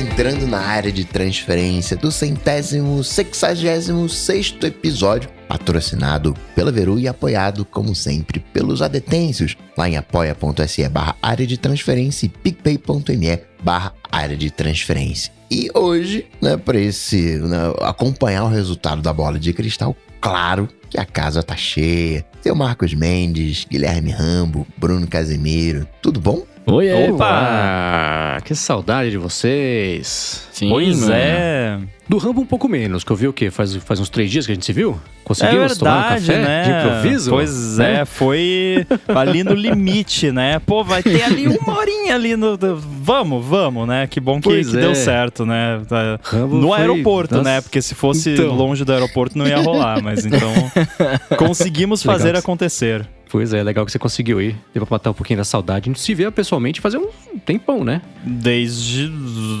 entrando 0.00 0.46
na 0.46 0.58
área 0.58 0.90
de 0.90 1.04
transferência 1.04 1.94
do 1.94 2.10
centésimo 2.10 3.04
sexagésimo 3.04 4.08
sexto 4.08 4.66
episódio, 4.66 5.28
patrocinado 5.46 6.34
pela 6.54 6.72
Veru 6.72 6.98
e 6.98 7.06
apoiado, 7.06 7.66
como 7.66 7.94
sempre, 7.94 8.40
pelos 8.40 8.80
adetêncios, 8.80 9.58
lá 9.76 9.90
em 9.90 9.98
apoia.se 9.98 10.88
barra 10.88 11.16
área 11.20 11.46
de 11.46 11.58
transferência 11.58 12.24
e 12.24 12.28
picpay.me 12.30 13.40
barra 13.62 13.92
área 14.10 14.36
de 14.38 14.50
transferência. 14.50 15.30
E 15.50 15.68
hoje, 15.74 16.26
né, 16.40 16.56
para 16.56 16.80
esse 16.80 17.36
né, 17.36 17.58
acompanhar 17.82 18.44
o 18.44 18.48
resultado 18.48 19.02
da 19.02 19.12
bola 19.12 19.38
de 19.38 19.52
cristal, 19.52 19.94
claro 20.18 20.66
que 20.88 20.98
a 20.98 21.04
casa 21.04 21.42
tá 21.42 21.56
cheia. 21.56 22.24
Seu 22.42 22.54
Marcos 22.54 22.94
Mendes, 22.94 23.66
Guilherme 23.70 24.10
Rambo, 24.10 24.66
Bruno 24.76 25.06
Casimiro, 25.06 25.86
tudo 26.00 26.18
bom? 26.20 26.42
Oi, 26.66 26.88
Opa! 27.10 28.38
Que 28.44 28.54
saudade 28.54 29.10
de 29.10 29.18
vocês. 29.18 30.46
Sim, 30.52 30.70
pois 30.70 31.00
mano. 31.00 31.12
é. 31.14 31.78
Do 32.08 32.18
Rambo 32.18 32.40
um 32.40 32.46
pouco 32.46 32.68
menos, 32.68 33.04
que 33.04 33.10
eu 33.12 33.16
vi 33.16 33.28
o 33.28 33.32
quê? 33.32 33.50
Faz, 33.50 33.74
faz 33.76 34.00
uns 34.00 34.08
três 34.08 34.30
dias 34.30 34.44
que 34.44 34.50
a 34.52 34.54
gente 34.54 34.66
se 34.66 34.72
viu? 34.72 35.00
Conseguimos 35.22 35.72
é 35.72 35.74
tomar 35.76 35.90
um 35.96 36.00
verdade, 36.18 36.26
café 36.26 36.38
né? 36.42 36.62
de 36.64 36.70
improviso? 36.88 37.30
Pois 37.30 37.78
Né? 37.78 38.00
é, 38.00 38.04
foi 38.04 38.84
ali 39.08 39.44
no 39.44 39.54
limite, 39.54 40.32
né? 40.32 40.58
Pô, 40.58 40.82
vai 40.82 41.04
ter 41.04 41.22
ali 41.22 41.46
uma 41.46 41.78
horinha 41.78 42.16
ali 42.16 42.34
no. 42.34 42.58
Vamos, 43.00 43.44
vamos, 43.46 43.86
né? 43.86 44.08
Que 44.08 44.18
bom 44.18 44.40
que, 44.40 44.64
que 44.64 44.76
é. 44.76 44.80
deu 44.80 44.94
certo, 44.96 45.46
né? 45.46 45.80
Tá- 45.88 46.18
Rambo 46.20 46.56
No 46.56 46.68
foi- 46.70 46.78
aeroporto, 46.80 47.36
Nossa. 47.36 47.48
né? 47.48 47.60
Porque 47.60 47.80
se 47.80 47.94
fosse 47.94 48.30
Então. 48.34 48.54
longe 48.56 48.84
do 48.84 48.92
aeroporto 48.92 49.38
não 49.38 49.46
ia 49.46 49.58
rolar, 49.60 50.02
mas 50.02 50.26
então 50.26 50.52
conseguimos 51.38 52.04
Legal 52.04 52.18
fazer 52.32 52.42
que- 52.44 52.50
acontecer. 52.50 53.08
Pois 53.30 53.52
é, 53.52 53.62
legal 53.62 53.86
que 53.86 53.92
você 53.92 53.98
conseguiu 53.98 54.40
ir. 54.42 54.56
Deu 54.74 54.84
pra 54.84 54.96
matar 54.96 55.10
um 55.10 55.14
pouquinho 55.14 55.36
da 55.38 55.44
saudade. 55.44 55.88
A 55.88 55.92
gente 55.92 56.00
se 56.00 56.12
vê 56.14 56.28
pessoalmente 56.32 56.80
fazer 56.80 56.98
um 56.98 57.38
tempão, 57.46 57.84
né? 57.84 58.02
Desde 58.24 59.06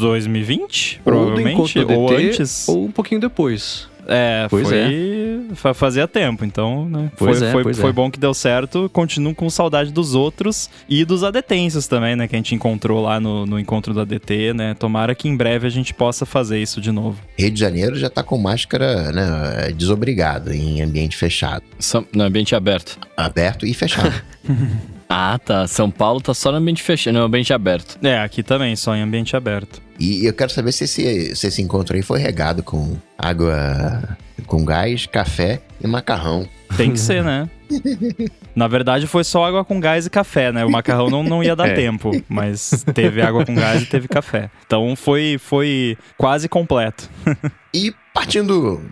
2020, 0.00 0.96
Ou 0.98 1.04
provavelmente, 1.04 1.84
do 1.84 1.92
ou 1.94 2.08
DT, 2.08 2.28
antes. 2.30 2.68
Ou 2.68 2.84
um 2.86 2.90
pouquinho 2.90 3.20
depois. 3.20 3.88
É, 4.12 4.46
Pois 4.50 4.66
foi. 4.68 5.46
fa- 5.54 5.72
Fazia 5.72 6.08
tempo, 6.08 6.44
então, 6.44 6.84
né? 6.88 7.10
Pois 7.16 7.38
foi, 7.38 7.46
é, 7.48 7.52
foi, 7.52 7.62
pois 7.62 7.78
foi 7.78 7.90
é. 7.90 7.92
bom 7.92 8.10
que 8.10 8.18
deu 8.18 8.34
certo. 8.34 8.90
Continuo 8.92 9.34
com 9.34 9.48
saudade 9.48 9.92
dos 9.92 10.14
outros 10.16 10.68
e 10.88 11.04
dos 11.04 11.22
adetêncios 11.22 11.86
também, 11.86 12.16
né? 12.16 12.26
Que 12.26 12.34
a 12.34 12.38
gente 12.38 12.54
encontrou 12.54 13.00
lá 13.02 13.20
no, 13.20 13.46
no 13.46 13.58
encontro 13.58 13.94
do 13.94 14.00
ADT, 14.00 14.52
né? 14.52 14.74
Tomara 14.74 15.14
que 15.14 15.28
em 15.28 15.36
breve 15.36 15.66
a 15.66 15.70
gente 15.70 15.94
possa 15.94 16.26
fazer 16.26 16.60
isso 16.60 16.80
de 16.80 16.90
novo. 16.90 17.18
Rio 17.38 17.50
de 17.52 17.60
Janeiro 17.60 17.96
já 17.96 18.10
tá 18.10 18.22
com 18.22 18.36
máscara 18.36 19.12
né, 19.12 19.72
desobrigado 19.72 20.52
em 20.52 20.82
ambiente 20.82 21.16
fechado. 21.16 21.62
São- 21.78 22.04
no 22.12 22.24
ambiente 22.24 22.54
aberto. 22.54 22.98
Aberto 23.16 23.64
e 23.64 23.72
fechado. 23.72 24.12
Ah, 25.12 25.40
tá. 25.44 25.66
São 25.66 25.90
Paulo 25.90 26.20
tá 26.20 26.32
só 26.32 26.52
no 26.52 26.58
ambiente 26.58 26.84
fechado, 26.84 27.14
no 27.14 27.24
ambiente 27.24 27.52
aberto. 27.52 27.98
É, 28.00 28.20
aqui 28.20 28.44
também, 28.44 28.76
só 28.76 28.94
em 28.94 29.02
ambiente 29.02 29.34
aberto. 29.34 29.82
E 30.00 30.24
eu 30.26 30.32
quero 30.32 30.50
saber 30.50 30.72
se 30.72 30.84
esse, 30.84 31.36
se 31.36 31.46
esse 31.46 31.60
encontro 31.62 31.94
aí 31.94 32.02
foi 32.02 32.18
regado 32.18 32.62
com 32.62 32.96
água 33.18 34.16
com 34.46 34.64
gás, 34.64 35.06
café 35.06 35.60
e 35.82 35.86
macarrão. 35.86 36.48
Tem 36.76 36.90
que 36.92 36.98
ser, 36.98 37.22
né? 37.22 37.48
Na 38.56 38.66
verdade, 38.66 39.06
foi 39.06 39.22
só 39.22 39.44
água 39.44 39.64
com 39.64 39.78
gás 39.78 40.06
e 40.06 40.10
café, 40.10 40.50
né? 40.50 40.64
O 40.64 40.70
macarrão 40.70 41.08
não, 41.10 41.22
não 41.22 41.42
ia 41.44 41.54
dar 41.54 41.68
É. 41.70 41.74
tempo, 41.74 42.10
mas 42.28 42.84
teve 42.94 43.20
água 43.22 43.44
com 43.46 43.54
gás 43.54 43.82
e 43.82 43.86
teve 43.86 44.08
café. 44.08 44.50
Então 44.66 44.96
foi, 44.96 45.36
foi 45.38 45.96
quase 46.18 46.48
completo. 46.48 47.08
E 47.72 47.94
partindo 48.12 48.82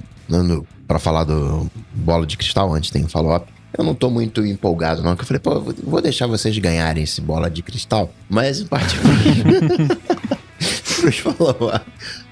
para 0.87 1.01
falar 1.01 1.25
do 1.25 1.69
bola 1.93 2.25
de 2.25 2.37
cristal, 2.37 2.73
antes 2.73 2.91
tem 2.93 3.05
um 3.05 3.09
follow-up. 3.09 3.51
Eu 3.77 3.83
não 3.83 3.93
tô 3.93 4.09
muito 4.09 4.47
empolgado, 4.47 5.03
não. 5.03 5.17
Que 5.17 5.23
eu 5.23 5.27
falei, 5.27 5.41
pô, 5.41 5.61
vou- 5.83 6.01
deixar 6.01 6.29
vocês 6.29 6.57
ganharem 6.59 7.03
esse 7.03 7.21
bola 7.21 7.51
de 7.51 7.61
cristal. 7.61 8.13
Mas 8.31 8.65
follow-up. 11.17 11.85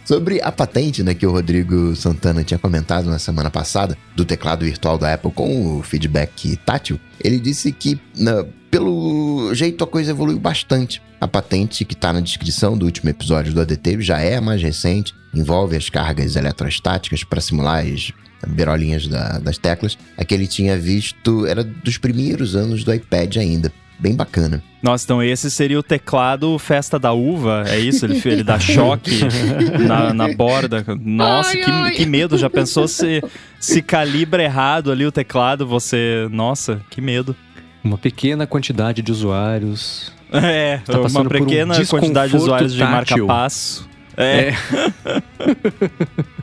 Sobre 0.04 0.40
a 0.40 0.52
patente, 0.52 1.02
né, 1.02 1.14
que 1.14 1.26
o 1.26 1.32
Rodrigo 1.32 1.94
Santana 1.96 2.44
tinha 2.44 2.58
comentado 2.58 3.06
na 3.10 3.18
semana 3.18 3.50
passada, 3.50 3.96
do 4.14 4.24
teclado 4.24 4.64
virtual 4.64 4.96
da 4.98 5.12
Apple 5.14 5.32
com 5.32 5.78
o 5.78 5.82
feedback 5.82 6.56
tátil, 6.58 7.00
ele 7.22 7.40
disse 7.40 7.72
que, 7.72 7.98
né, 8.16 8.44
pelo 8.70 9.52
jeito, 9.54 9.82
a 9.82 9.86
coisa 9.86 10.10
evoluiu 10.12 10.38
bastante. 10.38 11.02
A 11.20 11.26
patente 11.26 11.84
que 11.84 11.94
está 11.94 12.12
na 12.12 12.20
descrição 12.20 12.76
do 12.76 12.84
último 12.84 13.10
episódio 13.10 13.52
do 13.52 13.60
ADT 13.60 14.00
já 14.02 14.20
é 14.20 14.38
mais 14.40 14.62
recente, 14.62 15.14
envolve 15.34 15.74
as 15.76 15.88
cargas 15.88 16.36
eletrostáticas 16.36 17.24
para 17.24 17.40
simular 17.40 17.84
as 17.84 18.12
berolinhas 18.46 19.08
da- 19.08 19.38
das 19.38 19.56
teclas. 19.58 19.96
A 20.16 20.24
que 20.24 20.34
ele 20.34 20.46
tinha 20.46 20.76
visto 20.78 21.46
era 21.46 21.64
dos 21.64 21.96
primeiros 21.98 22.54
anos 22.54 22.84
do 22.84 22.92
iPad 22.94 23.36
ainda. 23.38 23.72
Bem 23.98 24.14
bacana. 24.14 24.62
Nossa, 24.82 25.04
então 25.04 25.22
esse 25.22 25.50
seria 25.50 25.78
o 25.78 25.82
teclado 25.82 26.58
Festa 26.58 26.98
da 26.98 27.12
Uva, 27.12 27.64
é 27.66 27.78
isso? 27.78 28.04
Ele, 28.04 28.20
ele 28.24 28.44
dá 28.44 28.58
choque 28.58 29.20
na, 29.86 30.12
na 30.12 30.28
borda. 30.34 30.84
Nossa, 31.00 31.56
que, 31.56 31.90
que 31.92 32.06
medo. 32.06 32.36
Já 32.36 32.48
pensou 32.50 32.86
se, 32.86 33.22
se 33.58 33.80
calibra 33.82 34.42
errado 34.42 34.92
ali 34.92 35.04
o 35.06 35.10
teclado, 35.12 35.66
você... 35.66 36.28
Nossa, 36.30 36.80
que 36.90 37.00
medo. 37.00 37.34
Uma 37.82 37.96
pequena 37.98 38.46
quantidade 38.46 39.00
de 39.02 39.10
usuários. 39.10 40.12
É, 40.32 40.78
Tá 40.84 41.00
uma 41.00 41.08
por 41.24 41.36
um 41.36 41.46
pequena 41.46 41.74
quantidade 41.86 42.32
de 42.32 42.36
usuários 42.36 42.72
de 42.74 42.80
tátil. 42.80 43.26
marca-passo. 43.26 43.88
É, 44.16 44.52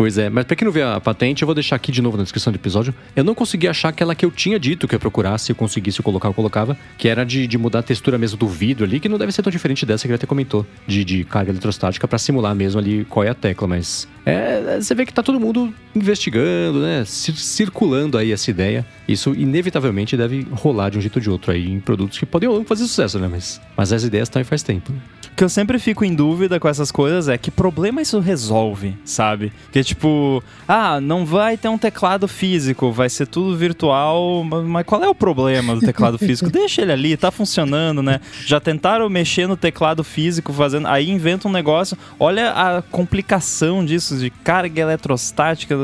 Pois 0.00 0.16
é, 0.16 0.30
mas 0.30 0.46
pra 0.46 0.56
quem 0.56 0.64
não 0.64 0.72
vê 0.72 0.80
a 0.80 0.98
patente, 0.98 1.42
eu 1.42 1.46
vou 1.46 1.54
deixar 1.54 1.76
aqui 1.76 1.92
de 1.92 2.00
novo 2.00 2.16
na 2.16 2.22
descrição 2.22 2.50
do 2.50 2.56
episódio. 2.56 2.94
Eu 3.14 3.22
não 3.22 3.34
consegui 3.34 3.68
achar 3.68 3.90
aquela 3.90 4.14
que 4.14 4.24
eu 4.24 4.30
tinha 4.30 4.58
dito 4.58 4.88
que 4.88 4.94
eu 4.94 4.98
procurasse, 4.98 5.44
se 5.44 5.52
eu 5.52 5.56
conseguisse 5.56 6.00
colocar, 6.02 6.26
eu 6.28 6.32
colocava, 6.32 6.74
que 6.96 7.06
era 7.06 7.22
de, 7.22 7.46
de 7.46 7.58
mudar 7.58 7.80
a 7.80 7.82
textura 7.82 8.16
mesmo 8.16 8.38
do 8.38 8.48
vidro 8.48 8.86
ali, 8.86 8.98
que 8.98 9.10
não 9.10 9.18
deve 9.18 9.30
ser 9.30 9.42
tão 9.42 9.50
diferente 9.50 9.84
dessa 9.84 10.04
que 10.04 10.08
ele 10.08 10.14
até 10.14 10.26
comentou, 10.26 10.64
de, 10.86 11.04
de 11.04 11.22
carga 11.24 11.52
eletrostática 11.52 12.08
pra 12.08 12.16
simular 12.18 12.54
mesmo 12.54 12.80
ali 12.80 13.04
qual 13.10 13.24
é 13.24 13.28
a 13.28 13.34
tecla, 13.34 13.68
mas 13.68 14.08
é, 14.24 14.80
você 14.80 14.94
vê 14.94 15.04
que 15.04 15.12
tá 15.12 15.22
todo 15.22 15.38
mundo 15.38 15.70
investigando, 15.94 16.80
né, 16.80 17.04
cir- 17.04 17.36
circulando 17.36 18.16
aí 18.16 18.32
essa 18.32 18.50
ideia. 18.50 18.86
Isso 19.06 19.34
inevitavelmente 19.34 20.16
deve 20.16 20.46
rolar 20.50 20.88
de 20.88 20.96
um 20.96 21.00
jeito 21.02 21.16
ou 21.16 21.22
de 21.22 21.28
outro 21.28 21.52
aí 21.52 21.70
em 21.70 21.78
produtos 21.78 22.18
que 22.18 22.24
podem 22.24 22.64
fazer 22.64 22.84
sucesso, 22.84 23.18
né, 23.18 23.28
mas, 23.30 23.60
mas 23.76 23.92
as 23.92 24.02
ideias 24.02 24.28
estão 24.30 24.40
aí 24.40 24.44
faz 24.44 24.62
tempo. 24.62 24.94
O 25.32 25.36
que 25.40 25.44
eu 25.44 25.48
sempre 25.48 25.78
fico 25.78 26.04
em 26.04 26.14
dúvida 26.14 26.60
com 26.60 26.68
essas 26.68 26.92
coisas 26.92 27.26
é 27.28 27.38
que 27.38 27.50
problema 27.50 28.02
isso 28.02 28.20
resolve, 28.20 28.94
sabe? 29.06 29.50
Que 29.72 29.82
tipo, 29.82 30.42
ah, 30.68 31.00
não 31.00 31.24
vai 31.24 31.56
ter 31.56 31.68
um 31.68 31.78
teclado 31.78 32.28
físico, 32.28 32.92
vai 32.92 33.08
ser 33.08 33.26
tudo 33.26 33.56
virtual, 33.56 34.44
ma- 34.44 34.60
mas 34.62 34.84
qual 34.84 35.02
é 35.02 35.08
o 35.08 35.14
problema 35.14 35.74
do 35.74 35.80
teclado 35.80 36.18
físico? 36.20 36.50
Deixa 36.50 36.82
ele 36.82 36.92
ali, 36.92 37.16
tá 37.16 37.30
funcionando, 37.30 38.02
né? 38.02 38.20
Já 38.44 38.60
tentaram 38.60 39.08
mexer 39.08 39.46
no 39.46 39.56
teclado 39.56 40.04
físico, 40.04 40.52
fazendo, 40.52 40.86
aí 40.88 41.08
inventa 41.08 41.48
um 41.48 41.52
negócio, 41.52 41.96
olha 42.18 42.50
a 42.50 42.82
complicação 42.82 43.82
disso, 43.82 44.18
de 44.18 44.28
carga 44.28 44.82
eletrostática, 44.82 45.74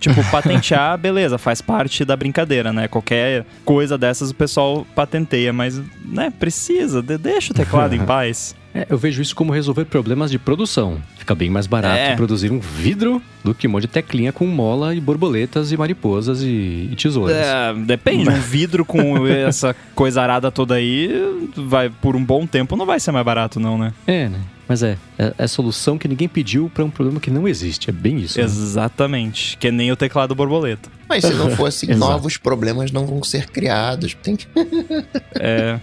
tipo, 0.00 0.22
patentear, 0.32 0.98
beleza, 0.98 1.38
faz 1.38 1.60
parte 1.60 2.04
da 2.04 2.16
brincadeira, 2.16 2.72
né? 2.72 2.88
Qualquer 2.88 3.46
coisa 3.64 3.96
dessas 3.96 4.30
o 4.30 4.34
pessoal 4.34 4.84
patenteia, 4.96 5.52
mas, 5.52 5.80
né, 6.04 6.32
precisa, 6.36 7.00
de- 7.00 7.18
deixa 7.18 7.52
o 7.52 7.56
teclado 7.56 7.94
em 7.94 8.02
paz. 8.04 8.54
É, 8.76 8.86
eu 8.90 8.98
vejo 8.98 9.22
isso 9.22 9.34
como 9.34 9.52
resolver 9.52 9.86
problemas 9.86 10.30
de 10.30 10.38
produção. 10.38 10.98
Fica 11.18 11.34
bem 11.34 11.48
mais 11.48 11.66
barato 11.66 11.96
É. 11.96 12.14
produzir 12.14 12.52
um 12.52 12.60
vidro 12.60 13.22
do 13.42 13.54
que 13.54 13.66
um 13.66 13.70
monte 13.70 13.82
de 13.82 13.88
teclinha 13.88 14.32
com 14.32 14.46
mola 14.46 14.94
e 14.94 15.00
borboletas 15.00 15.72
e 15.72 15.76
mariposas 15.76 16.42
e, 16.42 16.90
e 16.92 16.96
tesouras. 16.96 17.36
É, 17.36 17.72
depende, 17.74 18.28
um 18.28 18.34
vidro 18.34 18.84
com 18.84 19.26
essa 19.26 19.74
coisa 19.94 20.20
arada 20.20 20.50
toda 20.52 20.74
aí, 20.74 21.10
vai 21.56 21.88
por 21.88 22.14
um 22.16 22.24
bom 22.24 22.46
tempo 22.46 22.76
não 22.76 22.84
vai 22.84 23.00
ser 23.00 23.12
mais 23.12 23.24
barato 23.24 23.58
não, 23.58 23.78
né? 23.78 23.92
É, 24.06 24.28
né? 24.28 24.38
Mas 24.68 24.82
é, 24.82 24.98
é, 25.18 25.32
é 25.38 25.46
solução 25.46 25.96
que 25.96 26.08
ninguém 26.08 26.28
pediu 26.28 26.70
pra 26.74 26.84
um 26.84 26.90
problema 26.90 27.20
que 27.20 27.30
não 27.30 27.46
existe. 27.46 27.88
É 27.88 27.92
bem 27.92 28.18
isso. 28.18 28.38
né? 28.38 28.44
Exatamente, 28.44 29.56
que 29.58 29.70
nem 29.70 29.92
o 29.92 29.96
teclado 29.96 30.34
borboleta. 30.34 30.88
Mas 31.08 31.24
se 31.24 31.32
não 31.34 31.50
for 31.54 31.66
assim, 31.66 31.86
Exato. 31.90 32.10
novos 32.10 32.36
problemas 32.36 32.90
não 32.90 33.06
vão 33.06 33.22
ser 33.22 33.48
criados. 33.50 34.14
Tem 34.22 34.34
que... 34.36 34.46
É, 35.38 35.78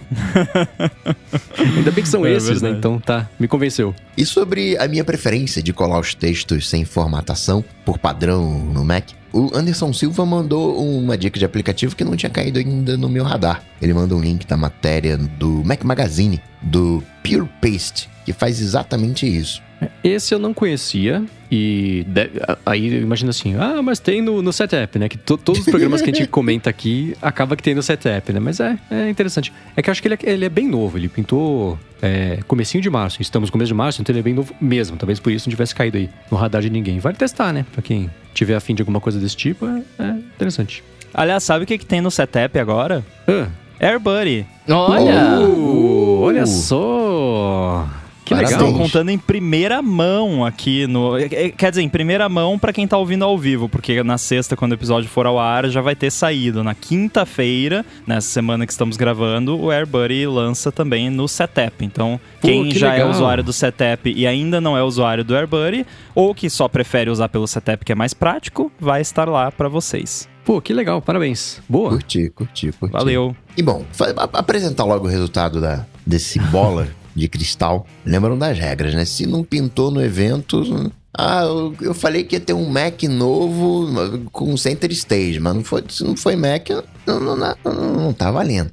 Ainda 1.77 1.91
bem 1.91 2.03
que 2.03 2.09
são 2.09 2.25
É 2.25 2.31
esses, 2.31 2.49
né? 2.61 2.69
verdade. 2.71 2.77
Então 2.77 2.99
tá, 2.99 3.29
me 3.39 3.47
convenceu. 3.47 3.93
E 4.17 4.25
sobre 4.25 4.77
a 4.77 4.87
minha 4.87 5.03
preferência 5.03 5.61
de 5.61 5.71
colar 5.71 5.99
os 5.99 6.13
textos 6.13 6.67
sem 6.69 6.83
formatação, 6.85 7.63
por 7.85 7.97
padrão 7.97 8.59
no 8.65 8.83
Mac, 8.83 9.09
o 9.31 9.49
Anderson 9.55 9.91
Silva 9.93 10.25
mandou 10.25 10.77
uma 10.83 11.17
dica 11.17 11.39
de 11.39 11.45
aplicativo 11.45 11.95
que 11.95 12.03
não 12.03 12.15
tinha 12.15 12.29
caído 12.29 12.59
ainda 12.59 12.97
no 12.97 13.09
meu 13.09 13.23
radar. 13.23 13.63
Ele 13.81 13.93
manda 13.93 14.15
um 14.15 14.21
link 14.21 14.45
da 14.45 14.55
matéria 14.57 15.17
do 15.17 15.63
Mac 15.63 15.83
Magazine, 15.83 16.41
do 16.61 17.03
Pure 17.23 17.49
Paste, 17.61 18.09
que 18.25 18.33
faz 18.33 18.59
exatamente 18.61 19.25
isso. 19.27 19.61
Esse 20.01 20.33
eu 20.33 20.39
não 20.39 20.53
conhecia 20.53 21.21
e 21.51 22.05
de- 22.07 22.29
aí 22.65 22.87
eu 22.95 23.01
imagino 23.01 23.29
assim, 23.31 23.55
ah, 23.55 23.81
mas 23.83 23.99
tem 23.99 24.21
no, 24.21 24.41
no 24.41 24.53
setup, 24.53 24.97
né? 24.97 25.09
Que 25.09 25.17
to- 25.17 25.37
todos 25.37 25.59
os 25.59 25.67
programas 25.67 26.01
que 26.01 26.09
a 26.09 26.13
gente 26.13 26.25
comenta 26.29 26.69
aqui 26.69 27.13
acaba 27.21 27.55
que 27.57 27.61
tem 27.63 27.75
no 27.75 27.83
setup, 27.83 28.31
né? 28.31 28.39
Mas 28.39 28.61
é, 28.61 28.77
é 28.89 29.09
interessante. 29.09 29.51
É 29.75 29.81
que 29.81 29.89
eu 29.89 29.91
acho 29.91 30.01
que 30.01 30.07
ele 30.07 30.15
é, 30.15 30.19
ele 30.31 30.45
é 30.45 30.49
bem 30.49 30.69
novo, 30.69 30.97
ele 30.97 31.09
pintou 31.09 31.77
é, 32.01 32.39
comecinho 32.47 32.81
de 32.81 32.89
março, 32.89 33.21
estamos 33.21 33.49
no 33.49 33.51
começo 33.51 33.67
de 33.67 33.73
março, 33.73 34.01
então 34.01 34.13
ele 34.13 34.19
é 34.19 34.23
bem 34.23 34.33
novo 34.33 34.55
mesmo. 34.61 34.95
Talvez 34.95 35.19
por 35.19 35.33
isso 35.33 35.49
não 35.49 35.51
tivesse 35.51 35.75
caído 35.75 35.97
aí 35.97 36.09
no 36.31 36.37
radar 36.37 36.61
de 36.61 36.69
ninguém. 36.69 36.99
Vale 36.99 37.17
testar, 37.17 37.51
né? 37.51 37.65
Pra 37.73 37.81
quem 37.81 38.09
tiver 38.33 38.55
afim 38.55 38.73
de 38.73 38.81
alguma 38.81 39.01
coisa 39.01 39.19
desse 39.19 39.35
tipo, 39.35 39.65
é, 39.67 39.81
é 39.99 40.09
interessante. 40.11 40.81
aliás, 41.13 41.43
sabe 41.43 41.65
o 41.65 41.67
que, 41.67 41.77
que 41.77 41.85
tem 41.85 41.99
no 41.99 42.09
setup 42.09 42.57
agora? 42.57 43.03
Ah, 43.27 43.47
AirBuddy. 43.81 44.45
Olha! 44.69 45.39
Uh, 45.41 46.21
olha 46.21 46.45
só! 46.45 47.85
Que 48.25 48.33
Parabéns. 48.33 48.51
legal. 48.53 48.67
Estou 48.69 48.81
contando 48.83 49.09
em 49.09 49.17
primeira 49.17 49.81
mão 49.81 50.45
aqui 50.45 50.87
no. 50.87 51.17
é, 51.17 51.23
é, 51.25 51.49
Quer 51.49 51.71
dizer, 51.71 51.81
em 51.81 51.89
primeira 51.89 52.29
mão 52.29 52.57
pra 52.57 52.71
quem 52.71 52.87
tá 52.87 52.97
ouvindo 52.97 53.25
ao 53.25 53.37
vivo, 53.37 53.67
porque 53.67 54.01
na 54.01 54.17
sexta, 54.17 54.55
quando 54.55 54.71
o 54.71 54.75
episódio 54.75 55.09
for 55.09 55.25
ao 55.25 55.37
ar, 55.37 55.67
já 55.69 55.81
vai 55.81 55.95
ter 55.95 56.09
saído. 56.11 56.63
Na 56.63 56.73
quinta-feira, 56.73 57.85
nessa 58.07 58.27
semana 58.29 58.65
que 58.65 58.71
estamos 58.71 58.97
gravando, 58.97 59.59
o 59.59 59.69
AirBuddy 59.71 60.25
lança 60.25 60.71
também 60.71 61.09
no 61.09 61.27
Setup. 61.27 61.83
Então, 61.83 62.19
Pô, 62.41 62.47
quem 62.47 62.69
que 62.69 62.79
já 62.79 62.89
é 62.89 62.97
legal. 62.97 63.09
usuário 63.11 63.43
do 63.43 63.51
Setup 63.53 64.09
e 64.09 64.25
ainda 64.25 64.59
não 64.61 64.77
é 64.77 64.83
usuário 64.83 65.23
do 65.23 65.35
AirBuddy, 65.35 65.85
ou 66.15 66.33
que 66.33 66.49
só 66.49 66.67
prefere 66.67 67.09
usar 67.09 67.29
pelo 67.29 67.45
Setup, 67.47 67.83
que 67.83 67.91
é 67.91 67.95
mais 67.95 68.13
prático, 68.13 68.71
vai 68.79 69.01
estar 69.01 69.27
lá 69.27 69.51
pra 69.51 69.67
vocês. 69.67 70.27
Pô, 70.45 70.59
que 70.61 70.73
legal, 70.73 71.01
parabéns. 71.01 71.61
Boa. 71.69 71.89
Curti, 71.91 72.29
curti, 72.29 72.71
curti. 72.73 72.91
Valeu. 72.91 73.35
E 73.55 73.61
bom, 73.63 73.85
apresentar 74.33 74.83
logo 74.85 75.05
o 75.07 75.09
resultado 75.09 75.61
da, 75.61 75.85
desse 76.05 76.37
bola 76.39 76.87
de 77.15 77.27
cristal. 77.27 77.85
Lembram 78.05 78.37
das 78.37 78.57
regras, 78.57 78.93
né? 78.93 79.05
Se 79.05 79.25
não 79.25 79.43
pintou 79.43 79.91
no 79.91 80.03
evento. 80.03 80.91
Ah, 81.15 81.43
eu, 81.43 81.75
eu 81.81 81.93
falei 81.93 82.23
que 82.23 82.35
ia 82.35 82.39
ter 82.39 82.53
um 82.53 82.67
Mac 82.67 83.03
novo 83.03 83.87
com 84.31 84.57
Center 84.57 84.91
Stage, 84.91 85.39
mas 85.39 85.53
não 85.53 85.63
foi, 85.63 85.83
se 85.87 86.03
não 86.03 86.17
foi 86.17 86.35
Mac, 86.35 86.69
não, 87.05 87.19
não, 87.19 87.37
não, 87.37 87.55
não, 87.63 87.93
não 87.93 88.13
tá 88.13 88.31
valendo. 88.31 88.71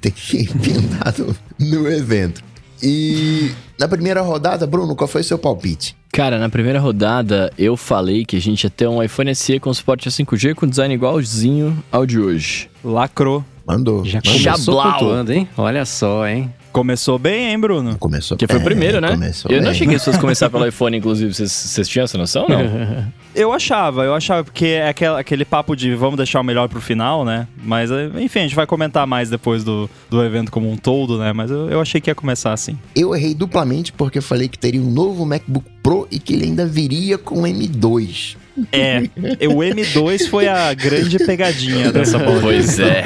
Tem 0.00 0.10
que 0.10 0.38
ir 0.38 0.48
pintado 0.58 1.36
no 1.58 1.88
evento. 1.88 2.42
E 2.82 3.52
na 3.78 3.88
primeira 3.88 4.20
rodada, 4.22 4.66
Bruno, 4.66 4.94
qual 4.94 5.08
foi 5.08 5.20
o 5.20 5.24
seu 5.24 5.38
palpite? 5.38 5.96
Cara, 6.12 6.38
na 6.38 6.48
primeira 6.48 6.80
rodada 6.80 7.52
eu 7.58 7.76
falei 7.76 8.24
que 8.24 8.36
a 8.36 8.40
gente 8.40 8.64
ia 8.64 8.70
ter 8.70 8.88
um 8.88 9.02
iPhone 9.02 9.34
SE 9.34 9.60
com 9.60 9.72
suporte 9.72 10.08
a 10.08 10.10
5G 10.10 10.54
com 10.54 10.66
design 10.66 10.94
igualzinho 10.94 11.82
ao 11.92 12.06
de 12.06 12.18
hoje. 12.18 12.68
Lacrou. 12.82 13.44
Mandou. 13.66 14.04
Já 14.04 14.18
mandou. 14.18 14.32
começou 14.32 14.74
Chablau. 14.74 14.92
pontuando, 14.92 15.32
hein? 15.32 15.48
Olha 15.56 15.84
só, 15.84 16.26
hein? 16.26 16.52
Começou 16.78 17.18
bem, 17.18 17.50
hein, 17.50 17.58
Bruno? 17.58 17.96
Começou 17.98 18.36
Que 18.36 18.46
foi 18.46 18.58
o 18.58 18.62
primeiro, 18.62 19.00
né? 19.00 19.08
Começou 19.10 19.50
Eu 19.50 19.56
não 19.56 19.62
bem. 19.64 19.70
achei 19.72 19.84
que 19.86 19.94
as 19.96 20.00
pessoas 20.00 20.16
começaram 20.16 20.52
pelo 20.52 20.64
iPhone, 20.68 20.96
inclusive. 20.96 21.34
Vocês- 21.34 21.88
tinham 21.88 22.04
essa 22.04 22.16
noção, 22.16 22.46
não? 22.48 22.58
Eu 23.34 23.52
achava, 23.52 24.02
eu 24.04 24.14
achava, 24.14 24.42
porque 24.42 24.64
é 24.66 24.88
aquela- 24.88 25.20
aquele 25.20 25.44
papo 25.44 25.76
de 25.76 25.94
vamos 25.94 26.16
deixar 26.16 26.40
o 26.40 26.42
melhor 26.42 26.68
pro 26.68 26.80
final, 26.80 27.24
né? 27.24 27.46
Mas, 27.62 27.88
eh, 27.88 28.10
enfim, 28.20 28.40
a 28.40 28.42
gente 28.42 28.54
vai 28.56 28.66
comentar 28.66 29.06
mais 29.06 29.30
depois 29.30 29.62
do, 29.62 29.88
do 30.10 30.24
evento 30.24 30.50
como 30.50 30.68
um 30.68 30.76
todo, 30.76 31.18
né? 31.18 31.32
Mas 31.32 31.48
eu, 31.50 31.68
eu 31.70 31.80
achei 31.80 32.00
que 32.00 32.10
ia 32.10 32.14
começar 32.16 32.52
assim. 32.52 32.76
Eu 32.96 33.14
errei 33.14 33.34
duplamente 33.34 33.92
porque 33.92 34.18
eu 34.18 34.22
falei 34.22 34.48
que 34.48 34.58
teria 34.58 34.80
um 34.80 34.90
novo 34.90 35.24
MacBook 35.24 35.66
Pro 35.82 36.08
e 36.10 36.18
que 36.18 36.32
ele 36.32 36.44
ainda 36.46 36.66
viria 36.66 37.16
com 37.16 37.42
M2. 37.42 38.36
É, 38.72 39.02
o 39.46 39.56
M2 39.56 40.28
foi 40.28 40.48
a 40.48 40.72
grande 40.74 41.18
pegadinha 41.18 41.92
dessa 41.92 42.18
bola. 42.18 42.40
Pois 42.40 42.78
é. 42.78 43.04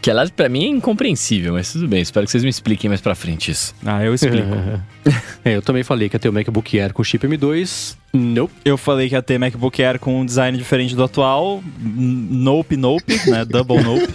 que, 0.00 0.10
aliás, 0.10 0.30
pra 0.30 0.48
mim 0.48 0.64
é 0.64 0.68
incompreensível, 0.68 1.54
mas 1.54 1.72
tudo 1.72 1.88
bem. 1.88 2.00
Espero 2.00 2.26
que 2.26 2.32
vocês 2.32 2.44
me 2.44 2.50
expliquem 2.50 2.88
mais 2.88 3.00
pra 3.00 3.14
frente 3.14 3.50
isso. 3.50 3.74
Ah, 3.84 4.04
eu 4.04 4.14
explico. 4.14 4.48
É, 5.42 5.56
eu 5.56 5.62
também 5.62 5.82
falei 5.82 6.10
que 6.10 6.16
ia 6.16 6.20
ter 6.20 6.28
o 6.28 6.32
MacBook 6.32 6.78
Air 6.78 6.92
com 6.92 7.02
chip 7.02 7.26
M2. 7.26 7.96
Nope. 8.12 8.52
Eu 8.62 8.76
falei 8.76 9.08
que 9.08 9.14
ia 9.14 9.22
ter 9.22 9.38
MacBook 9.38 9.82
Air 9.82 9.98
com 9.98 10.20
um 10.20 10.26
design 10.26 10.58
diferente 10.58 10.94
do 10.94 11.02
atual. 11.02 11.62
Nope, 11.80 12.76
nope, 12.76 13.18
né? 13.30 13.44
Double 13.46 13.82
nope. 13.82 14.06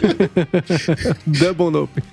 Double 1.26 1.72
nope. 1.72 2.04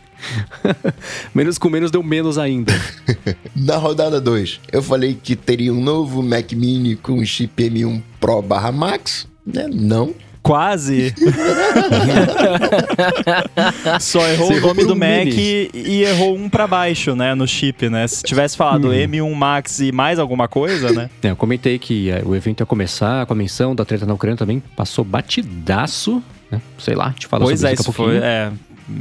menos 1.34 1.58
com 1.58 1.68
menos 1.68 1.90
deu 1.90 2.02
menos 2.02 2.38
ainda. 2.38 2.72
Na 3.54 3.76
rodada 3.76 4.20
2, 4.20 4.60
eu 4.72 4.82
falei 4.82 5.16
que 5.20 5.36
teria 5.36 5.72
um 5.72 5.80
novo 5.80 6.22
Mac 6.22 6.52
Mini 6.52 6.96
com 6.96 7.24
chip 7.24 7.62
M1 7.62 8.02
Pro 8.18 8.42
barra 8.42 8.72
Max. 8.72 9.26
Né? 9.46 9.68
Não. 9.72 10.14
Quase. 10.42 11.14
Só 14.00 14.26
errou 14.26 14.48
Você 14.48 14.58
o 14.58 14.60
nome 14.60 14.84
do 14.84 14.94
um 14.94 14.96
Mac 14.96 15.26
mini. 15.26 15.70
e 15.74 16.02
errou 16.02 16.34
um 16.34 16.48
pra 16.48 16.66
baixo, 16.66 17.14
né? 17.14 17.34
No 17.34 17.46
chip, 17.46 17.90
né? 17.90 18.08
Se 18.08 18.22
tivesse 18.22 18.56
falado 18.56 18.88
M1 18.88 19.34
Max 19.34 19.80
e 19.80 19.92
mais 19.92 20.18
alguma 20.18 20.48
coisa, 20.48 20.90
né? 20.92 21.10
É, 21.22 21.30
eu 21.30 21.36
comentei 21.36 21.78
que 21.78 22.10
é, 22.10 22.22
o 22.24 22.34
evento 22.34 22.60
ia 22.60 22.66
começar 22.66 23.26
com 23.26 23.34
a 23.34 23.36
menção 23.36 23.74
da 23.74 23.84
treta 23.84 24.06
na 24.06 24.14
Ucrânia 24.14 24.38
também. 24.38 24.62
Passou 24.74 25.04
batidaço, 25.04 26.22
né? 26.50 26.62
Sei 26.78 26.94
lá, 26.94 27.12
te 27.12 27.26
fala 27.26 27.44
Pois 27.44 27.60
sobre 27.60 27.70
é, 27.70 27.74
isso 27.74 27.82
isso 27.82 27.92
daqui 27.92 28.02
a 28.02 28.06
foi, 28.06 28.16
é, 28.16 28.50